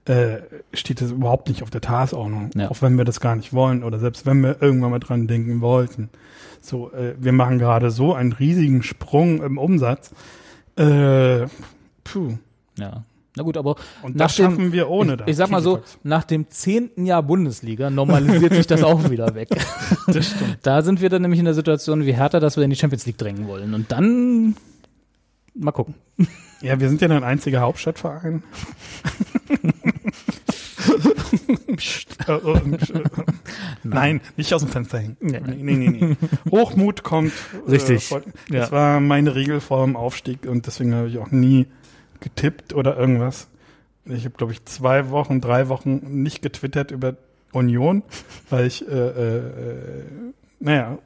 äh, 0.05 0.39
steht 0.75 1.01
das 1.01 1.13
überhaupt 1.13 1.49
nicht 1.49 1.63
auf 1.63 1.71
der 1.71 1.81
Tagesordnung. 1.81 2.51
Ja. 2.55 2.71
Auch 2.71 2.83
wenn 2.83 2.97
wir 2.99 3.05
das 3.05 3.21
gar 3.21 3.37
nicht 3.37 3.53
wollen 3.53 3.83
oder 3.83 3.99
selbst 3.99 4.27
wenn 4.27 4.41
wir 4.43 4.61
irgendwann 4.61 4.91
mal 4.91 4.99
dran 4.99 5.27
denken 5.27 5.61
wollten. 5.61 6.11
So, 6.61 6.93
äh, 6.93 7.15
wir 7.19 7.33
machen 7.33 7.59
gerade 7.59 7.91
so 7.91 8.13
einen 8.13 8.33
riesigen 8.33 8.83
Sprung 8.83 9.43
im 9.43 9.57
Umsatz. 9.57 10.11
Äh, 10.77 11.47
puh. 12.05 12.37
Ja. 12.79 13.05
Na 13.37 13.43
gut, 13.43 13.57
aber 13.57 13.77
Und 14.03 14.19
das 14.19 14.35
dem- 14.37 14.47
schaffen 14.51 14.73
wir 14.73 14.89
ohne 14.89 15.13
ich, 15.13 15.19
das. 15.19 15.29
ich 15.29 15.37
sag 15.37 15.51
mal 15.51 15.63
so, 15.63 15.81
nach 16.03 16.25
dem 16.25 16.49
zehnten 16.51 17.05
Jahr 17.07 17.23
Bundesliga 17.23 17.91
normalisiert 17.91 18.55
sich 18.55 18.67
das 18.67 18.83
auch 18.83 19.11
wieder 19.11 19.35
weg. 19.35 19.49
Das 20.07 20.27
stimmt. 20.31 20.59
Da 20.63 20.83
sind 20.83 21.01
wir 21.01 21.09
dann 21.11 21.23
nämlich 21.23 21.39
in 21.39 21.45
der 21.45 21.55
Situation 21.55 22.07
wie 22.07 22.13
Hertha, 22.15 22.41
dass 22.41 22.57
wir 22.57 22.65
in 22.65 22.71
die 22.71 22.77
Champions 22.77 23.05
League 23.07 23.19
drängen 23.19 23.47
wollen. 23.49 23.75
Und 23.75 23.93
dann 23.93 24.57
mal 25.55 25.73
gucken. 25.73 25.95
Ja, 26.63 26.79
wir 26.81 26.89
sind 26.89 27.01
ja 27.03 27.09
ein 27.09 27.25
einziger 27.25 27.61
Hauptstadtverein. 27.61 28.43
Äh, 32.29 32.33
äh, 32.33 32.57
äh. 32.57 33.05
Nein, 33.83 34.21
nicht 34.37 34.53
aus 34.55 34.63
dem 34.63 34.71
Fenster 34.71 34.99
hängen. 34.99 35.17
Nee, 35.21 35.41
nee, 35.47 35.77
nee. 35.77 35.89
nee. 35.89 36.17
Hochmut 36.51 37.03
kommt. 37.03 37.33
Richtig. 37.69 37.97
Äh, 37.97 38.01
vor- 38.01 38.23
Ja. 38.51 38.61
das 38.61 38.73
war 38.73 39.01
meine 39.01 39.35
Regel 39.35 39.61
vor 39.61 39.85
dem 39.85 39.97
Aufstieg 39.97 40.47
und 40.47 40.67
deswegen 40.67 40.95
habe 40.95 41.09
ich 41.09 41.19
auch 41.19 41.31
nie 41.31 41.67
getippt 42.27 42.75
oder 42.75 42.97
irgendwas. 42.97 43.49
Ich 44.05 44.25
habe, 44.25 44.35
glaube 44.37 44.53
ich, 44.53 44.65
zwei 44.65 45.11
Wochen, 45.11 45.41
drei 45.41 45.69
Wochen 45.69 46.23
nicht 46.23 46.43
getwittert 46.43 46.91
über 46.91 47.15
Union, 47.53 48.03
weil 48.51 48.67
ich, 48.67 48.87
äh, 48.87 48.93
äh, 48.93 49.37
äh, 49.39 50.05
naja, 50.59 50.99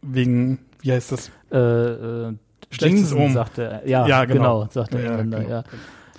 wegen, 0.00 0.58
wie 0.80 0.92
heißt 0.92 1.12
das? 1.12 1.30
Äh, 1.52 1.58
äh, 1.58 2.34
Omen. 3.14 3.32
sagte 3.32 3.62
er. 3.64 3.88
Ja, 3.88 4.06
Ja, 4.06 4.24
genau. 4.24 4.60
genau. 4.60 4.68
sagt 4.70 4.94
der 4.94 5.00
Ja, 5.02 5.10
Engländer, 5.10 5.38
genau. 5.40 5.50
ja. 5.50 5.64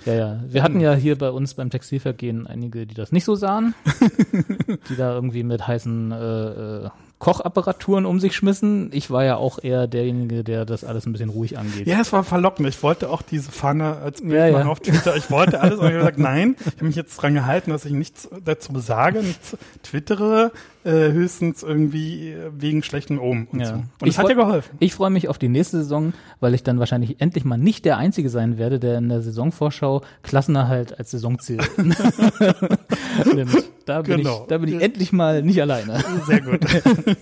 Ja, 0.06 0.14
ja. 0.14 0.40
Wir 0.48 0.62
hatten 0.62 0.80
ja 0.80 0.94
hier 0.94 1.18
bei 1.18 1.30
uns 1.30 1.54
beim 1.54 1.68
Textilvergehen 1.68 2.46
einige, 2.46 2.86
die 2.86 2.94
das 2.94 3.12
nicht 3.12 3.24
so 3.24 3.34
sahen, 3.34 3.74
die 4.88 4.96
da 4.96 5.14
irgendwie 5.14 5.42
mit 5.42 5.66
heißen 5.66 6.10
äh, 6.12 6.86
äh, 6.86 6.90
Kochabparaturen 7.20 8.06
um 8.06 8.18
sich 8.18 8.34
schmissen. 8.34 8.90
Ich 8.92 9.10
war 9.10 9.24
ja 9.24 9.36
auch 9.36 9.62
eher 9.62 9.86
derjenige, 9.86 10.42
der 10.42 10.64
das 10.64 10.84
alles 10.84 11.06
ein 11.06 11.12
bisschen 11.12 11.28
ruhig 11.28 11.58
angeht. 11.58 11.86
Ja, 11.86 12.00
es 12.00 12.12
war 12.12 12.24
verlockend. 12.24 12.66
Ich 12.66 12.82
wollte 12.82 13.10
auch 13.10 13.20
diese 13.22 13.52
Pfanne 13.52 13.98
als 13.98 14.20
Ja, 14.26 14.46
ja. 14.48 14.64
auf 14.66 14.80
Twitter. 14.80 15.14
Ich 15.16 15.30
wollte 15.30 15.60
alles, 15.60 15.78
aber 15.78 15.88
ich 15.88 15.94
habe 15.94 15.98
gesagt, 15.98 16.18
nein. 16.18 16.56
Ich 16.58 16.66
habe 16.76 16.86
mich 16.86 16.96
jetzt 16.96 17.14
dran 17.16 17.34
gehalten, 17.34 17.70
dass 17.70 17.84
ich 17.84 17.92
nichts 17.92 18.28
dazu 18.44 18.78
sage, 18.80 19.22
nichts 19.22 19.56
twittere, 19.82 20.50
äh, 20.82 21.12
höchstens 21.12 21.62
irgendwie 21.62 22.30
äh, 22.30 22.50
wegen 22.56 22.82
schlechten 22.82 23.18
Ohm 23.18 23.46
und 23.52 23.60
Ja. 23.60 23.66
so. 23.66 23.72
Und 23.74 23.86
Ich 24.04 24.08
es 24.14 24.18
hat 24.18 24.28
ja 24.30 24.34
geholfen. 24.34 24.74
Ich 24.80 24.94
freue 24.94 25.10
mich 25.10 25.28
auf 25.28 25.36
die 25.36 25.50
nächste 25.50 25.76
Saison, 25.76 26.14
weil 26.40 26.54
ich 26.54 26.62
dann 26.62 26.78
wahrscheinlich 26.78 27.20
endlich 27.20 27.44
mal 27.44 27.58
nicht 27.58 27.84
der 27.84 27.98
Einzige 27.98 28.30
sein 28.30 28.56
werde, 28.56 28.80
der 28.80 28.96
in 28.96 29.10
der 29.10 29.20
Saisonvorschau 29.20 30.00
Klassenerhalt 30.22 30.98
als 30.98 31.10
Saisonziel 31.10 31.58
nimmt. 33.34 33.64
Da 33.86 34.02
bin, 34.02 34.18
Genau. 34.18 34.42
ich, 34.42 34.48
da 34.48 34.58
bin 34.58 34.76
ich 34.76 34.82
endlich 34.82 35.12
mal 35.12 35.42
nicht 35.42 35.60
alleine. 35.60 36.02
Sehr 36.26 36.40
gut. 36.40 36.60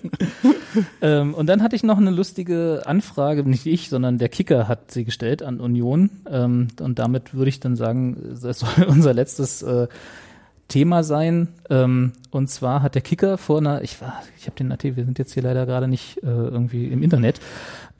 Ähm, 1.01 1.35
und 1.35 1.47
dann 1.49 1.63
hatte 1.63 1.75
ich 1.75 1.83
noch 1.83 1.99
eine 1.99 2.11
lustige 2.11 2.83
Anfrage, 2.85 3.43
nicht 3.43 3.67
ich, 3.67 3.89
sondern 3.89 4.19
der 4.19 4.29
Kicker 4.29 4.69
hat 4.69 4.93
sie 4.93 5.05
gestellt 5.05 5.43
an 5.43 5.61
Union. 5.61 6.11
Ähm, 6.31 6.69
und 6.81 6.99
damit 6.99 7.35
würde 7.35 7.49
ich 7.49 7.59
dann 7.59 7.75
sagen, 7.75 8.37
das 8.41 8.61
soll 8.61 8.85
unser 8.87 9.13
letztes 9.15 9.63
äh, 9.63 9.89
Thema 10.69 11.03
sein. 11.03 11.49
Ähm, 11.71 12.13
und 12.31 12.49
zwar 12.49 12.83
hat 12.83 12.95
der 12.95 13.03
Kicker 13.03 13.39
vor 13.39 13.59
einer, 13.59 13.83
ich 13.83 14.01
war, 14.01 14.23
ich 14.39 14.47
habe 14.47 14.57
den 14.57 14.71
Artikel, 14.71 14.99
wir 14.99 15.05
sind 15.05 15.19
jetzt 15.19 15.33
hier 15.33 15.43
leider 15.43 15.67
gerade 15.67 15.89
nicht 15.89 16.19
äh, 16.19 16.27
irgendwie 16.27 16.87
im 16.87 17.03
Internet, 17.03 17.41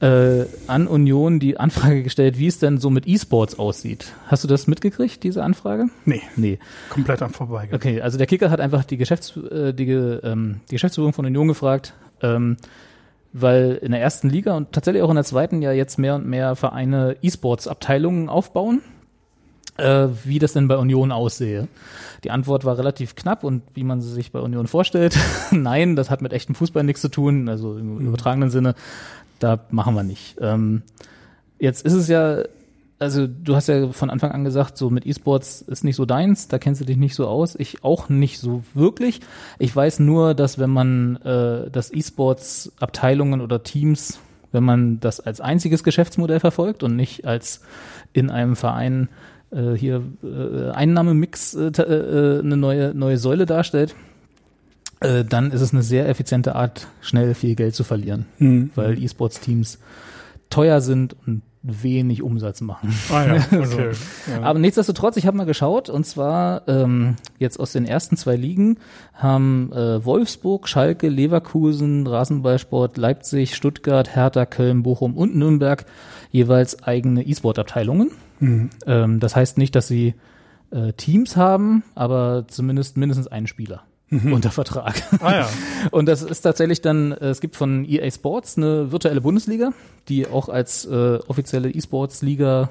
äh, 0.01 0.45
an 0.67 0.87
Union 0.87 1.39
die 1.39 1.59
Anfrage 1.59 2.03
gestellt, 2.03 2.39
wie 2.39 2.47
es 2.47 2.59
denn 2.59 2.77
so 2.77 2.89
mit 2.89 3.07
E-Sports 3.07 3.59
aussieht. 3.59 4.13
Hast 4.27 4.43
du 4.43 4.47
das 4.47 4.67
mitgekriegt, 4.67 5.23
diese 5.23 5.43
Anfrage? 5.43 5.87
Nee, 6.05 6.21
Nee. 6.35 6.59
komplett 6.89 7.21
am 7.21 7.31
Vorbeigegangen. 7.31 7.75
Okay, 7.75 8.01
also 8.01 8.17
der 8.17 8.27
Kicker 8.27 8.49
hat 8.49 8.61
einfach 8.61 8.85
die, 8.85 8.97
Geschäfts 8.97 9.35
äh, 9.37 9.73
die, 9.73 9.89
ähm, 9.91 10.61
die 10.69 10.75
Geschäftsführung 10.75 11.11
von 11.13 11.25
Union 11.25 11.47
gefragt, 11.49 11.93
ähm, 12.21 12.55
weil 13.33 13.77
in 13.81 13.91
der 13.91 14.01
ersten 14.01 14.29
Liga 14.29 14.55
und 14.55 14.71
tatsächlich 14.71 15.03
auch 15.03 15.09
in 15.09 15.15
der 15.15 15.25
zweiten 15.25 15.61
ja 15.61 15.71
jetzt 15.71 15.99
mehr 15.99 16.15
und 16.15 16.25
mehr 16.25 16.55
Vereine 16.55 17.17
E-Sports-Abteilungen 17.21 18.29
aufbauen, 18.29 18.81
äh, 19.77 20.07
wie 20.23 20.39
das 20.39 20.53
denn 20.53 20.67
bei 20.67 20.77
Union 20.77 21.11
aussehe. 21.11 21.67
Die 22.23 22.31
Antwort 22.31 22.65
war 22.65 22.77
relativ 22.77 23.15
knapp 23.15 23.43
und 23.43 23.61
wie 23.75 23.83
man 23.83 24.01
sie 24.01 24.11
sich 24.11 24.31
bei 24.31 24.39
Union 24.39 24.67
vorstellt, 24.67 25.17
nein, 25.51 25.95
das 25.95 26.09
hat 26.09 26.21
mit 26.21 26.33
echtem 26.33 26.55
Fußball 26.55 26.83
nichts 26.83 27.01
zu 27.01 27.09
tun, 27.09 27.47
also 27.49 27.77
im 27.77 27.99
übertragenen 27.99 28.49
Sinne, 28.49 28.75
da 29.39 29.59
machen 29.71 29.95
wir 29.95 30.03
nicht. 30.03 30.37
Ähm, 30.41 30.83
jetzt 31.59 31.85
ist 31.85 31.93
es 31.93 32.07
ja, 32.07 32.43
also 32.99 33.27
du 33.27 33.55
hast 33.55 33.67
ja 33.67 33.91
von 33.91 34.09
Anfang 34.09 34.31
an 34.31 34.43
gesagt, 34.43 34.77
so 34.77 34.89
mit 34.89 35.05
E-Sports 35.05 35.61
ist 35.61 35.83
nicht 35.83 35.95
so 35.95 36.05
deins, 36.05 36.47
da 36.47 36.57
kennst 36.59 36.81
du 36.81 36.85
dich 36.85 36.97
nicht 36.97 37.15
so 37.15 37.27
aus. 37.27 37.55
Ich 37.55 37.83
auch 37.83 38.09
nicht 38.09 38.39
so 38.39 38.63
wirklich. 38.73 39.21
Ich 39.57 39.75
weiß 39.75 39.99
nur, 39.99 40.33
dass 40.33 40.59
wenn 40.59 40.69
man 40.69 41.15
äh, 41.17 41.69
das 41.71 41.93
E-Sports 41.93 42.73
Abteilungen 42.79 43.41
oder 43.41 43.63
Teams, 43.63 44.19
wenn 44.51 44.63
man 44.63 44.99
das 44.99 45.19
als 45.19 45.41
einziges 45.41 45.83
Geschäftsmodell 45.83 46.39
verfolgt 46.39 46.83
und 46.83 46.95
nicht 46.95 47.25
als 47.25 47.61
in 48.13 48.29
einem 48.29 48.55
Verein 48.55 49.07
äh, 49.51 49.73
hier 49.73 50.01
äh, 50.23 50.71
Einnahmemix 50.71 51.53
äh, 51.53 51.71
ta- 51.71 51.83
äh, 51.83 52.39
eine 52.39 52.57
neue 52.57 52.93
neue 52.95 53.17
Säule 53.17 53.45
darstellt, 53.45 53.95
äh, 55.01 55.23
dann 55.23 55.51
ist 55.51 55.61
es 55.61 55.73
eine 55.73 55.83
sehr 55.83 56.07
effiziente 56.09 56.55
Art, 56.55 56.87
schnell 57.01 57.33
viel 57.33 57.55
Geld 57.55 57.75
zu 57.75 57.83
verlieren, 57.83 58.25
Hm. 58.37 58.71
weil 58.75 59.01
E-Sports-Teams 59.01 59.79
teuer 60.49 60.81
sind 60.81 61.15
und 61.25 61.41
wenig 61.61 62.23
Umsatz 62.23 62.61
machen. 62.61 62.93
Ah 63.11 63.25
ja, 63.25 63.35
okay. 63.59 63.91
ja. 64.31 64.41
Aber 64.41 64.59
nichtsdestotrotz, 64.59 65.17
ich 65.17 65.27
habe 65.27 65.35
mal 65.35 65.45
geschaut 65.45 65.89
und 65.89 66.05
zwar 66.05 66.67
ähm, 66.69 67.15
jetzt 67.37 67.59
aus 67.59 67.73
den 67.73 67.85
ersten 67.85 68.15
zwei 68.15 68.37
Ligen 68.37 68.77
haben 69.13 69.71
äh, 69.73 70.03
Wolfsburg, 70.05 70.69
Schalke, 70.69 71.09
Leverkusen, 71.09 72.07
Rasenballsport, 72.07 72.97
Leipzig, 72.97 73.55
Stuttgart, 73.55 74.15
Hertha, 74.15 74.45
Köln, 74.45 74.83
Bochum 74.83 75.17
und 75.17 75.35
Nürnberg 75.35 75.85
jeweils 76.31 76.81
eigene 76.83 77.23
E-Sport-Abteilungen. 77.23 78.11
Mhm. 78.39 78.69
Ähm, 78.85 79.19
das 79.19 79.35
heißt 79.35 79.57
nicht, 79.57 79.75
dass 79.75 79.89
sie 79.89 80.13
äh, 80.71 80.93
Teams 80.93 81.35
haben, 81.35 81.83
aber 81.93 82.45
zumindest 82.47 82.95
mindestens 82.95 83.27
einen 83.27 83.47
Spieler 83.47 83.83
unter 84.11 84.51
Vertrag. 84.51 85.01
Ah 85.21 85.31
ja. 85.33 85.49
Und 85.91 86.07
das 86.07 86.21
ist 86.23 86.41
tatsächlich 86.41 86.81
dann, 86.81 87.11
äh, 87.11 87.27
es 87.27 87.41
gibt 87.41 87.55
von 87.55 87.85
EA 87.85 88.09
Sports 88.11 88.57
eine 88.57 88.91
virtuelle 88.91 89.21
Bundesliga, 89.21 89.71
die 90.07 90.27
auch 90.27 90.49
als 90.49 90.85
äh, 90.85 91.19
offizielle 91.27 91.69
E-Sports-Liga, 91.69 92.69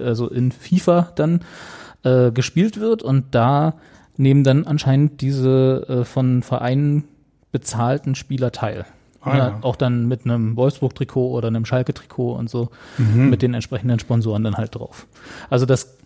also 0.00 0.28
in 0.28 0.52
FIFA 0.52 1.12
dann 1.14 1.40
äh, 2.02 2.30
gespielt 2.32 2.80
wird. 2.80 3.02
Und 3.02 3.26
da 3.34 3.74
nehmen 4.16 4.44
dann 4.44 4.66
anscheinend 4.66 5.20
diese 5.20 5.86
äh, 5.88 6.04
von 6.04 6.42
Vereinen 6.42 7.04
bezahlten 7.52 8.14
Spieler 8.14 8.52
teil. 8.52 8.84
Ah, 9.22 9.36
ja. 9.36 9.58
Auch 9.60 9.76
dann 9.76 10.08
mit 10.08 10.24
einem 10.24 10.56
Wolfsburg-Trikot 10.56 11.30
oder 11.32 11.48
einem 11.48 11.66
Schalke-Trikot 11.66 12.32
und 12.32 12.48
so, 12.48 12.70
mit 12.96 13.42
den 13.42 13.52
entsprechenden 13.52 13.98
Sponsoren 13.98 14.44
dann 14.44 14.56
halt 14.56 14.74
drauf. 14.74 15.06
Also 15.50 15.66
das 15.66 15.98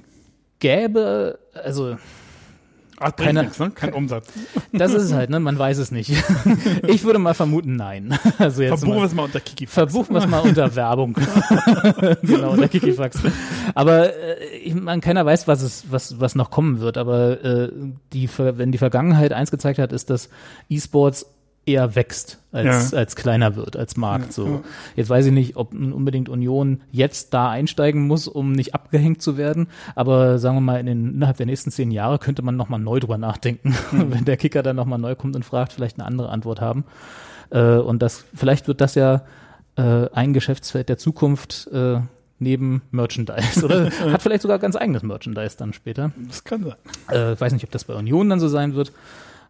gäbe, 0.58 1.38
also 1.52 1.96
Ach, 3.00 3.14
Keine- 3.16 3.42
nichts, 3.42 3.58
ne? 3.58 3.70
Kein 3.70 3.92
Umsatz. 3.92 4.28
das 4.72 4.92
ist 4.92 5.02
es 5.04 5.12
halt, 5.12 5.30
ne? 5.30 5.40
Man 5.40 5.58
weiß 5.58 5.78
es 5.78 5.90
nicht. 5.90 6.12
Ich 6.86 7.04
würde 7.04 7.18
mal 7.18 7.34
vermuten, 7.34 7.76
nein. 7.76 8.16
Also 8.38 8.62
jetzt 8.62 8.80
Verbuchen 8.80 9.00
wir 9.00 9.06
es 9.06 9.14
mal 9.14 9.24
unter 9.24 9.40
Kiki. 9.40 9.66
verbuchen 9.66 10.14
wir 10.14 10.20
es 10.22 10.28
mal 10.28 10.40
unter 10.40 10.74
Werbung. 10.76 11.14
genau, 12.22 12.52
unter 12.52 12.68
Kikifax. 12.68 13.18
Aber 13.74 14.14
äh, 14.14 14.44
ich, 14.58 14.74
man 14.74 15.00
keiner 15.00 15.24
weiß, 15.26 15.48
was 15.48 15.62
es, 15.62 15.84
was, 15.90 16.20
was 16.20 16.34
noch 16.34 16.50
kommen 16.50 16.80
wird. 16.80 16.96
Aber 16.98 17.42
äh, 17.44 17.72
die, 18.12 18.28
wenn 18.36 18.70
die 18.72 18.78
Vergangenheit 18.78 19.32
eins 19.32 19.50
gezeigt 19.50 19.78
hat, 19.78 19.92
ist, 19.92 20.10
dass 20.10 20.28
E-Sports 20.68 21.26
eher 21.66 21.94
wächst 21.94 22.38
als, 22.52 22.90
Ja. 22.92 22.98
als 22.98 23.16
kleiner 23.16 23.56
wird, 23.56 23.76
als 23.76 23.96
Markt. 23.96 24.26
Ja, 24.26 24.32
so. 24.32 24.46
ja. 24.46 24.60
Jetzt 24.96 25.10
weiß 25.10 25.26
ich 25.26 25.32
nicht, 25.32 25.56
ob 25.56 25.72
unbedingt 25.74 26.28
Union 26.28 26.80
jetzt 26.92 27.34
da 27.34 27.50
einsteigen 27.50 28.06
muss, 28.06 28.28
um 28.28 28.52
nicht 28.52 28.74
abgehängt 28.74 29.22
zu 29.22 29.36
werden. 29.36 29.68
Aber 29.94 30.38
sagen 30.38 30.56
wir 30.56 30.60
mal, 30.60 30.80
in 30.80 30.86
den, 30.86 31.14
innerhalb 31.14 31.36
der 31.36 31.46
nächsten 31.46 31.70
zehn 31.70 31.90
Jahre 31.90 32.18
könnte 32.18 32.42
man 32.42 32.56
nochmal 32.56 32.80
neu 32.80 33.00
drüber 33.00 33.18
nachdenken. 33.18 33.74
Wenn 33.92 34.24
der 34.24 34.36
Kicker 34.36 34.62
dann 34.62 34.76
nochmal 34.76 34.98
neu 34.98 35.14
kommt 35.14 35.36
und 35.36 35.44
fragt, 35.44 35.72
vielleicht 35.72 35.98
eine 35.98 36.06
andere 36.06 36.28
Antwort 36.28 36.60
haben. 36.60 36.84
Äh, 37.50 37.76
und 37.76 38.02
das, 38.02 38.24
vielleicht 38.34 38.68
wird 38.68 38.80
das 38.80 38.94
ja 38.94 39.22
äh, 39.76 40.08
ein 40.12 40.32
Geschäftsfeld 40.32 40.88
der 40.88 40.98
Zukunft 40.98 41.68
äh, 41.72 42.00
neben 42.38 42.82
Merchandise. 42.90 43.64
Oder 43.64 43.90
hat 44.12 44.22
vielleicht 44.22 44.42
sogar 44.42 44.58
ganz 44.58 44.76
eigenes 44.76 45.02
Merchandise 45.02 45.56
dann 45.56 45.72
später. 45.72 46.12
Das 46.28 46.44
kann 46.44 46.62
sein. 46.62 46.74
Äh, 47.10 47.32
ich 47.32 47.40
weiß 47.40 47.52
nicht, 47.52 47.64
ob 47.64 47.70
das 47.70 47.84
bei 47.84 47.94
Union 47.94 48.28
dann 48.28 48.40
so 48.40 48.48
sein 48.48 48.74
wird. 48.74 48.92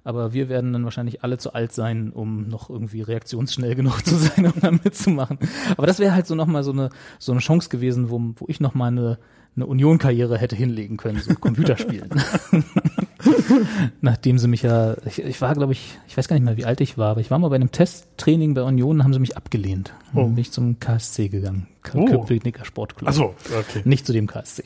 Aber 0.05 0.35
wir 0.35 0.51
werden 0.51 0.75
dann 0.75 0.85
wahrscheinlich 0.85 1.25
alle 1.25 1.39
zu 1.39 1.55
alt 1.55 1.73
sein, 1.73 2.13
um 2.13 2.47
noch 2.47 2.69
irgendwie 2.69 3.01
reaktionsschnell 3.01 3.75
genug 3.75 4.05
zu 4.05 4.17
sein, 4.17 4.47
um 4.47 4.61
da 4.61 4.71
mitzumachen. 4.71 5.39
Aber 5.77 5.87
das 5.87 5.99
wäre 5.99 6.15
halt 6.15 6.27
so 6.27 6.35
nochmal 6.35 6.63
so 6.63 6.73
eine, 6.73 6.91
so 7.19 7.33
eine 7.33 7.41
Chance 7.41 7.71
gewesen, 7.71 8.11
wo, 8.11 8.21
wo 8.37 8.45
ich 8.49 8.61
nochmal 8.61 8.89
eine, 8.89 9.19
eine 9.57 9.67
Union-Karriere 9.67 10.37
hätte 10.37 10.57
hinlegen 10.57 10.99
können, 10.99 11.21
so 11.21 11.35
Computerspielen. 11.35 12.11
Nachdem 14.03 14.39
sie 14.39 14.49
mich 14.49 14.63
ja, 14.63 14.97
ich, 15.07 15.21
ich 15.21 15.41
war, 15.41 15.55
glaube 15.55 15.73
ich, 15.73 15.99
ich 16.07 16.17
weiß 16.17 16.29
gar 16.29 16.37
nicht 16.37 16.45
mehr, 16.45 16.59
wie 16.59 16.67
alt 16.67 16.83
ich 16.83 16.99
war, 16.99 17.13
aber 17.13 17.21
ich 17.21 17.31
war 17.31 17.39
mal 17.39 17.49
bei 17.49 17.57
einem 17.57 17.73
Testtraining 17.73 18.53
bei 18.53 18.63
Union, 18.63 19.05
haben 19.05 19.15
sie 19.15 19.21
mich 19.21 19.37
abgelehnt. 19.39 19.95
Oh. 20.15 20.21
Und 20.21 20.35
bin 20.35 20.43
ich 20.43 20.53
zum 20.53 20.79
KSC 20.81 21.29
gegangen. 21.29 21.67
Oh. 21.95 22.05
Köpenicker 22.05 22.65
Sportclub. 22.65 23.09
Ach 23.09 23.15
so, 23.15 23.35
okay. 23.59 23.83
Nicht 23.85 24.07
zu 24.07 24.13
dem 24.13 24.27
KSC. 24.27 24.65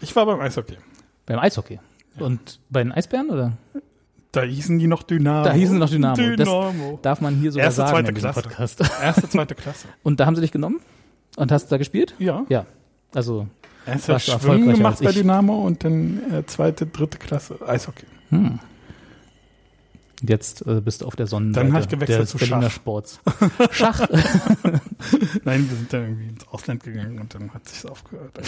Ich 0.00 0.14
war 0.14 0.26
beim 0.26 0.38
Eishockey. 0.40 0.76
Beim 1.24 1.38
Eishockey. 1.38 1.80
Und 2.18 2.60
bei 2.70 2.82
den 2.82 2.92
Eisbären, 2.92 3.30
oder? 3.30 3.52
Da 4.32 4.42
hießen 4.42 4.78
die 4.78 4.86
noch 4.86 5.02
Dynamo. 5.04 5.44
Da 5.44 5.52
hießen 5.52 5.74
sie 5.74 5.80
noch 5.80 5.90
Dynamo. 5.90 6.16
Das- 6.36 6.48
Dynamo. 6.48 6.98
Darf 7.02 7.20
man 7.20 7.36
hier 7.36 7.52
sogar 7.52 7.66
Erste, 7.66 7.76
sagen 7.82 7.90
zweite 7.92 8.08
in 8.08 8.14
diesem 8.16 8.30
Klasse. 8.32 8.48
Podcast. 8.48 8.80
Erste, 9.02 9.28
zweite 9.28 9.54
Klasse. 9.54 9.88
Und 10.02 10.20
da 10.20 10.26
haben 10.26 10.34
sie 10.34 10.40
dich 10.42 10.52
genommen? 10.52 10.80
Und 11.36 11.52
hast 11.52 11.68
da 11.70 11.76
gespielt? 11.76 12.14
Ja. 12.18 12.44
Ja. 12.48 12.66
Also, 13.14 13.46
Erst 13.86 14.08
du 14.08 14.18
Schwimmen 14.18 14.74
gemacht 14.74 14.98
bei? 15.02 15.12
Dynamo 15.12 15.64
und 15.66 15.84
dann 15.84 16.32
äh, 16.32 16.46
zweite, 16.46 16.86
dritte 16.86 17.18
Klasse 17.18 17.58
Eishockey. 17.66 18.06
hm. 18.30 18.58
Jetzt 20.26 20.66
äh, 20.66 20.80
bist 20.80 21.02
du 21.02 21.06
auf 21.06 21.16
der 21.16 21.26
Sonnenseite 21.26 21.66
Dann 21.66 21.74
hab 21.74 21.82
ich 21.82 21.88
gewechselt 21.88 22.22
des 22.22 22.30
zu 22.30 22.38
Berliner 22.38 22.62
Schach. 22.62 22.72
Sports. 22.72 23.20
Schach? 23.70 24.08
Nein, 25.44 25.68
wir 25.68 25.76
sind 25.76 25.92
dann 25.92 26.02
irgendwie 26.02 26.28
ins 26.28 26.48
Ausland 26.48 26.82
gegangen 26.82 27.18
und 27.18 27.34
dann 27.34 27.52
hat 27.52 27.68
sich's 27.68 27.86
aufgehört. 27.86 28.40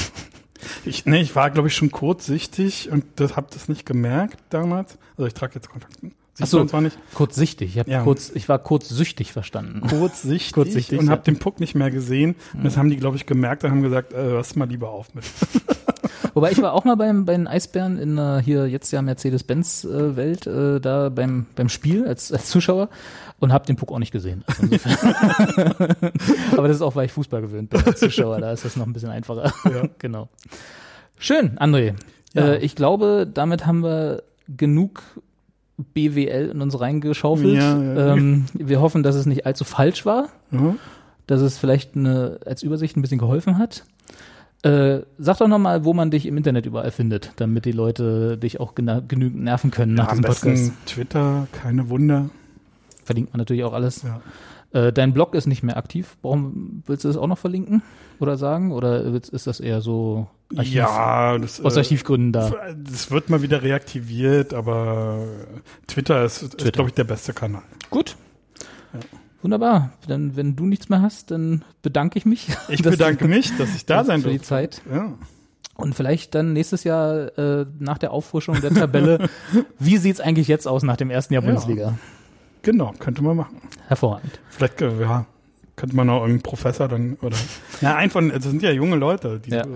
Ich, 0.84 1.04
nee, 1.04 1.20
ich 1.20 1.36
war, 1.36 1.50
glaube 1.50 1.68
ich, 1.68 1.74
schon 1.74 1.90
kurzsichtig 1.90 2.90
und 2.90 3.04
das 3.16 3.36
habe 3.36 3.48
das 3.52 3.68
nicht 3.68 3.84
gemerkt 3.84 4.38
damals. 4.50 4.98
Also 5.16 5.26
ich 5.26 5.34
trage 5.34 5.54
jetzt 5.54 5.68
Kontakten. 5.68 6.12
Ach 6.40 6.46
so, 6.46 6.64
zwar 6.64 6.80
nicht. 6.82 6.98
kurzsichtig. 7.14 7.70
Ich, 7.74 7.78
hab 7.78 7.88
Ja. 7.88 8.02
kurz, 8.02 8.30
ich 8.34 8.48
war 8.48 8.58
kurzsüchtig 8.58 9.32
verstanden. 9.32 9.80
Kurzsichtig, 9.88 10.52
Kurzsichtig, 10.52 10.98
und 10.98 11.06
ja. 11.06 11.12
habe 11.12 11.22
den 11.22 11.38
Puck 11.38 11.60
nicht 11.60 11.74
mehr 11.74 11.90
gesehen. 11.90 12.36
Und 12.54 12.64
das 12.64 12.76
haben 12.76 12.90
die, 12.90 12.96
glaube 12.96 13.16
ich, 13.16 13.26
gemerkt 13.26 13.64
und 13.64 13.70
haben 13.70 13.82
gesagt, 13.82 14.12
äh, 14.12 14.16
hörst 14.16 14.56
mal 14.56 14.68
lieber 14.68 14.90
auf 14.90 15.14
mit. 15.14 15.24
Wobei 16.34 16.52
ich 16.52 16.60
war 16.60 16.74
auch 16.74 16.84
mal 16.84 16.96
beim, 16.96 17.24
bei 17.24 17.32
den 17.32 17.46
Eisbären 17.46 17.98
in 17.98 18.18
äh, 18.18 18.42
hier 18.44 18.68
jetzt 18.68 18.90
ja 18.90 19.00
Mercedes-Benz-Welt, 19.00 20.46
äh, 20.46 20.80
da 20.80 21.08
beim, 21.08 21.46
beim 21.54 21.70
Spiel 21.70 22.06
als, 22.06 22.30
als 22.30 22.50
Zuschauer 22.50 22.90
und 23.38 23.52
habe 23.54 23.64
den 23.64 23.76
Puck 23.76 23.90
auch 23.90 23.98
nicht 23.98 24.12
gesehen. 24.12 24.44
Also. 24.46 24.66
Aber 26.56 26.68
das 26.68 26.76
ist 26.76 26.82
auch, 26.82 26.94
weil 26.94 27.06
ich 27.06 27.12
Fußball 27.12 27.40
gewöhnt 27.40 27.70
bin 27.70 27.82
als 27.84 28.00
Zuschauer, 28.00 28.40
da 28.40 28.52
ist 28.52 28.66
das 28.66 28.76
noch 28.76 28.86
ein 28.86 28.92
bisschen 28.92 29.10
einfacher. 29.10 29.52
Ja. 29.64 29.88
genau. 29.98 30.28
Schön, 31.18 31.58
André. 31.58 31.94
Ja. 32.34 32.48
Äh, 32.48 32.58
ich 32.58 32.76
glaube, 32.76 33.26
damit 33.32 33.64
haben 33.66 33.82
wir 33.82 34.22
genug 34.48 35.02
BWL 35.78 36.50
in 36.54 36.62
uns 36.62 36.78
reingeschaufelt. 36.80 37.54
Ja, 37.54 37.80
ja. 37.82 38.14
Ähm, 38.14 38.46
wir 38.54 38.80
hoffen, 38.80 39.02
dass 39.02 39.14
es 39.14 39.26
nicht 39.26 39.46
allzu 39.46 39.64
falsch 39.64 40.06
war 40.06 40.28
Mhm. 40.50 40.78
dass 41.26 41.40
es 41.40 41.58
vielleicht 41.58 41.96
eine, 41.96 42.38
als 42.46 42.62
Übersicht 42.62 42.96
ein 42.96 43.02
bisschen 43.02 43.18
geholfen 43.18 43.58
hat. 43.58 43.84
Äh, 44.62 45.00
sag 45.18 45.38
doch 45.38 45.48
nochmal, 45.48 45.84
wo 45.84 45.92
man 45.92 46.10
dich 46.10 46.24
im 46.26 46.36
Internet 46.36 46.66
überall 46.66 46.90
findet, 46.90 47.32
damit 47.36 47.64
die 47.66 47.72
Leute 47.72 48.38
dich 48.38 48.58
auch 48.58 48.74
genügend 48.74 49.42
nerven 49.44 49.70
können 49.70 49.94
nach 49.94 50.04
Ja, 50.06 50.10
am 50.12 50.16
diesem 50.18 50.24
Podcast. 50.24 50.44
besten 50.44 50.74
Twitter, 50.86 51.46
keine 51.52 51.88
Wunder. 51.88 52.30
Verlinkt 53.04 53.32
man 53.32 53.38
natürlich 53.38 53.64
auch 53.64 53.72
alles. 53.74 54.02
Ja. 54.02 54.20
Äh, 54.72 54.92
dein 54.92 55.12
Blog 55.12 55.34
ist 55.34 55.46
nicht 55.46 55.62
mehr 55.62 55.76
aktiv. 55.76 56.16
Warum 56.22 56.82
willst 56.86 57.04
du 57.04 57.08
das 57.08 57.16
auch 57.16 57.26
noch 57.28 57.38
verlinken 57.38 57.82
oder 58.18 58.36
sagen? 58.36 58.72
Oder 58.72 59.02
ist 59.04 59.46
das 59.46 59.60
eher 59.60 59.80
so 59.80 60.26
Archiv, 60.54 60.74
Ja, 60.74 61.38
das, 61.38 61.60
aus 61.60 61.74
äh, 61.76 61.80
Archivgründen 61.80 62.32
da? 62.32 62.52
das 62.76 63.10
wird 63.10 63.30
mal 63.30 63.42
wieder 63.42 63.62
reaktiviert, 63.62 64.54
aber 64.54 65.24
Twitter 65.88 66.24
ist, 66.24 66.42
ist 66.42 66.58
Twitter. 66.58 66.70
glaube 66.72 66.90
ich, 66.90 66.94
der 66.94 67.04
beste 67.04 67.32
Kanal. 67.32 67.62
Gut. 67.90 68.16
Wunderbar. 69.42 69.90
Dann, 70.08 70.36
wenn 70.36 70.56
du 70.56 70.66
nichts 70.66 70.88
mehr 70.88 71.02
hast, 71.02 71.30
dann 71.30 71.64
bedanke 71.82 72.18
ich 72.18 72.26
mich. 72.26 72.48
Ich 72.68 72.82
bedanke 72.84 73.28
mich, 73.28 73.56
dass 73.56 73.74
ich 73.74 73.86
da 73.86 74.04
sein 74.04 74.22
für 74.22 74.28
die 74.30 74.36
durfte. 74.38 74.48
Zeit. 74.48 74.82
Ja. 74.92 75.12
Und 75.74 75.94
vielleicht 75.94 76.34
dann 76.34 76.52
nächstes 76.54 76.84
Jahr 76.84 77.36
äh, 77.38 77.66
nach 77.78 77.98
der 77.98 78.12
Auffrischung 78.12 78.60
der 78.60 78.72
Tabelle, 78.72 79.28
wie 79.78 79.98
sieht's 79.98 80.20
eigentlich 80.20 80.48
jetzt 80.48 80.66
aus 80.66 80.82
nach 80.82 80.96
dem 80.96 81.10
ersten 81.10 81.34
Jahr 81.34 81.42
Ja. 81.42 81.48
Bundesliga? 81.50 81.98
Genau, 82.62 82.92
könnte 82.98 83.22
man 83.22 83.36
machen. 83.36 83.60
Hervorragend. 83.86 84.40
Vielleicht, 84.48 84.80
äh, 84.80 85.00
ja, 85.00 85.26
könnte 85.76 85.94
man 85.94 86.08
auch 86.08 86.20
irgendeinen 86.22 86.42
Professor 86.42 86.88
dann, 86.88 87.16
oder, 87.20 87.36
ja, 87.82 87.94
ein 87.96 88.10
von, 88.10 88.30
das 88.30 88.44
sind 88.44 88.62
ja 88.62 88.70
junge 88.70 88.96
Leute, 88.96 89.38
die 89.38 89.50
Ja. 89.50 89.60
äh, 89.60 89.66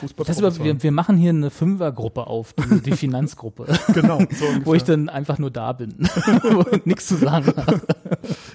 Fußball 0.00 0.24
Das 0.26 0.38
über, 0.38 0.56
wir, 0.64 0.82
wir 0.82 0.92
machen 0.92 1.16
hier 1.16 1.30
eine 1.30 1.50
Fünfergruppe 1.50 2.26
auf, 2.26 2.54
die, 2.54 2.80
die 2.80 2.92
Finanzgruppe, 2.96 3.66
Genau, 3.92 4.18
so 4.30 4.46
wo 4.64 4.74
ich 4.74 4.84
dann 4.84 5.08
einfach 5.08 5.38
nur 5.38 5.50
da 5.50 5.72
bin 5.72 5.94
und 6.42 6.86
nichts 6.86 7.06
zu 7.06 7.16
sagen 7.16 7.52
habe. 7.56 7.82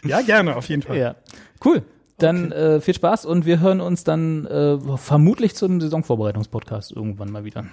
Ja, 0.04 0.22
gerne, 0.22 0.56
auf 0.56 0.68
jeden 0.70 0.82
Fall. 0.82 0.98
Ja. 0.98 1.16
Cool. 1.64 1.84
Dann 2.18 2.52
äh, 2.52 2.82
viel 2.82 2.96
Spaß 2.96 3.26
und 3.28 3.46
wir 3.46 3.60
hören 3.60 3.80
uns 3.80 4.04
dann 4.04 4.48
äh, 4.48 4.80
vermutlich 4.98 5.54
zum 5.56 5.80
Saisonvorbereitungspodcast 5.80 6.92
irgendwann 6.92 7.32
mal 7.32 7.46
wieder. 7.46 7.66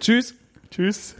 Tschüss. 0.00 0.34
Tschüss. 0.72 1.14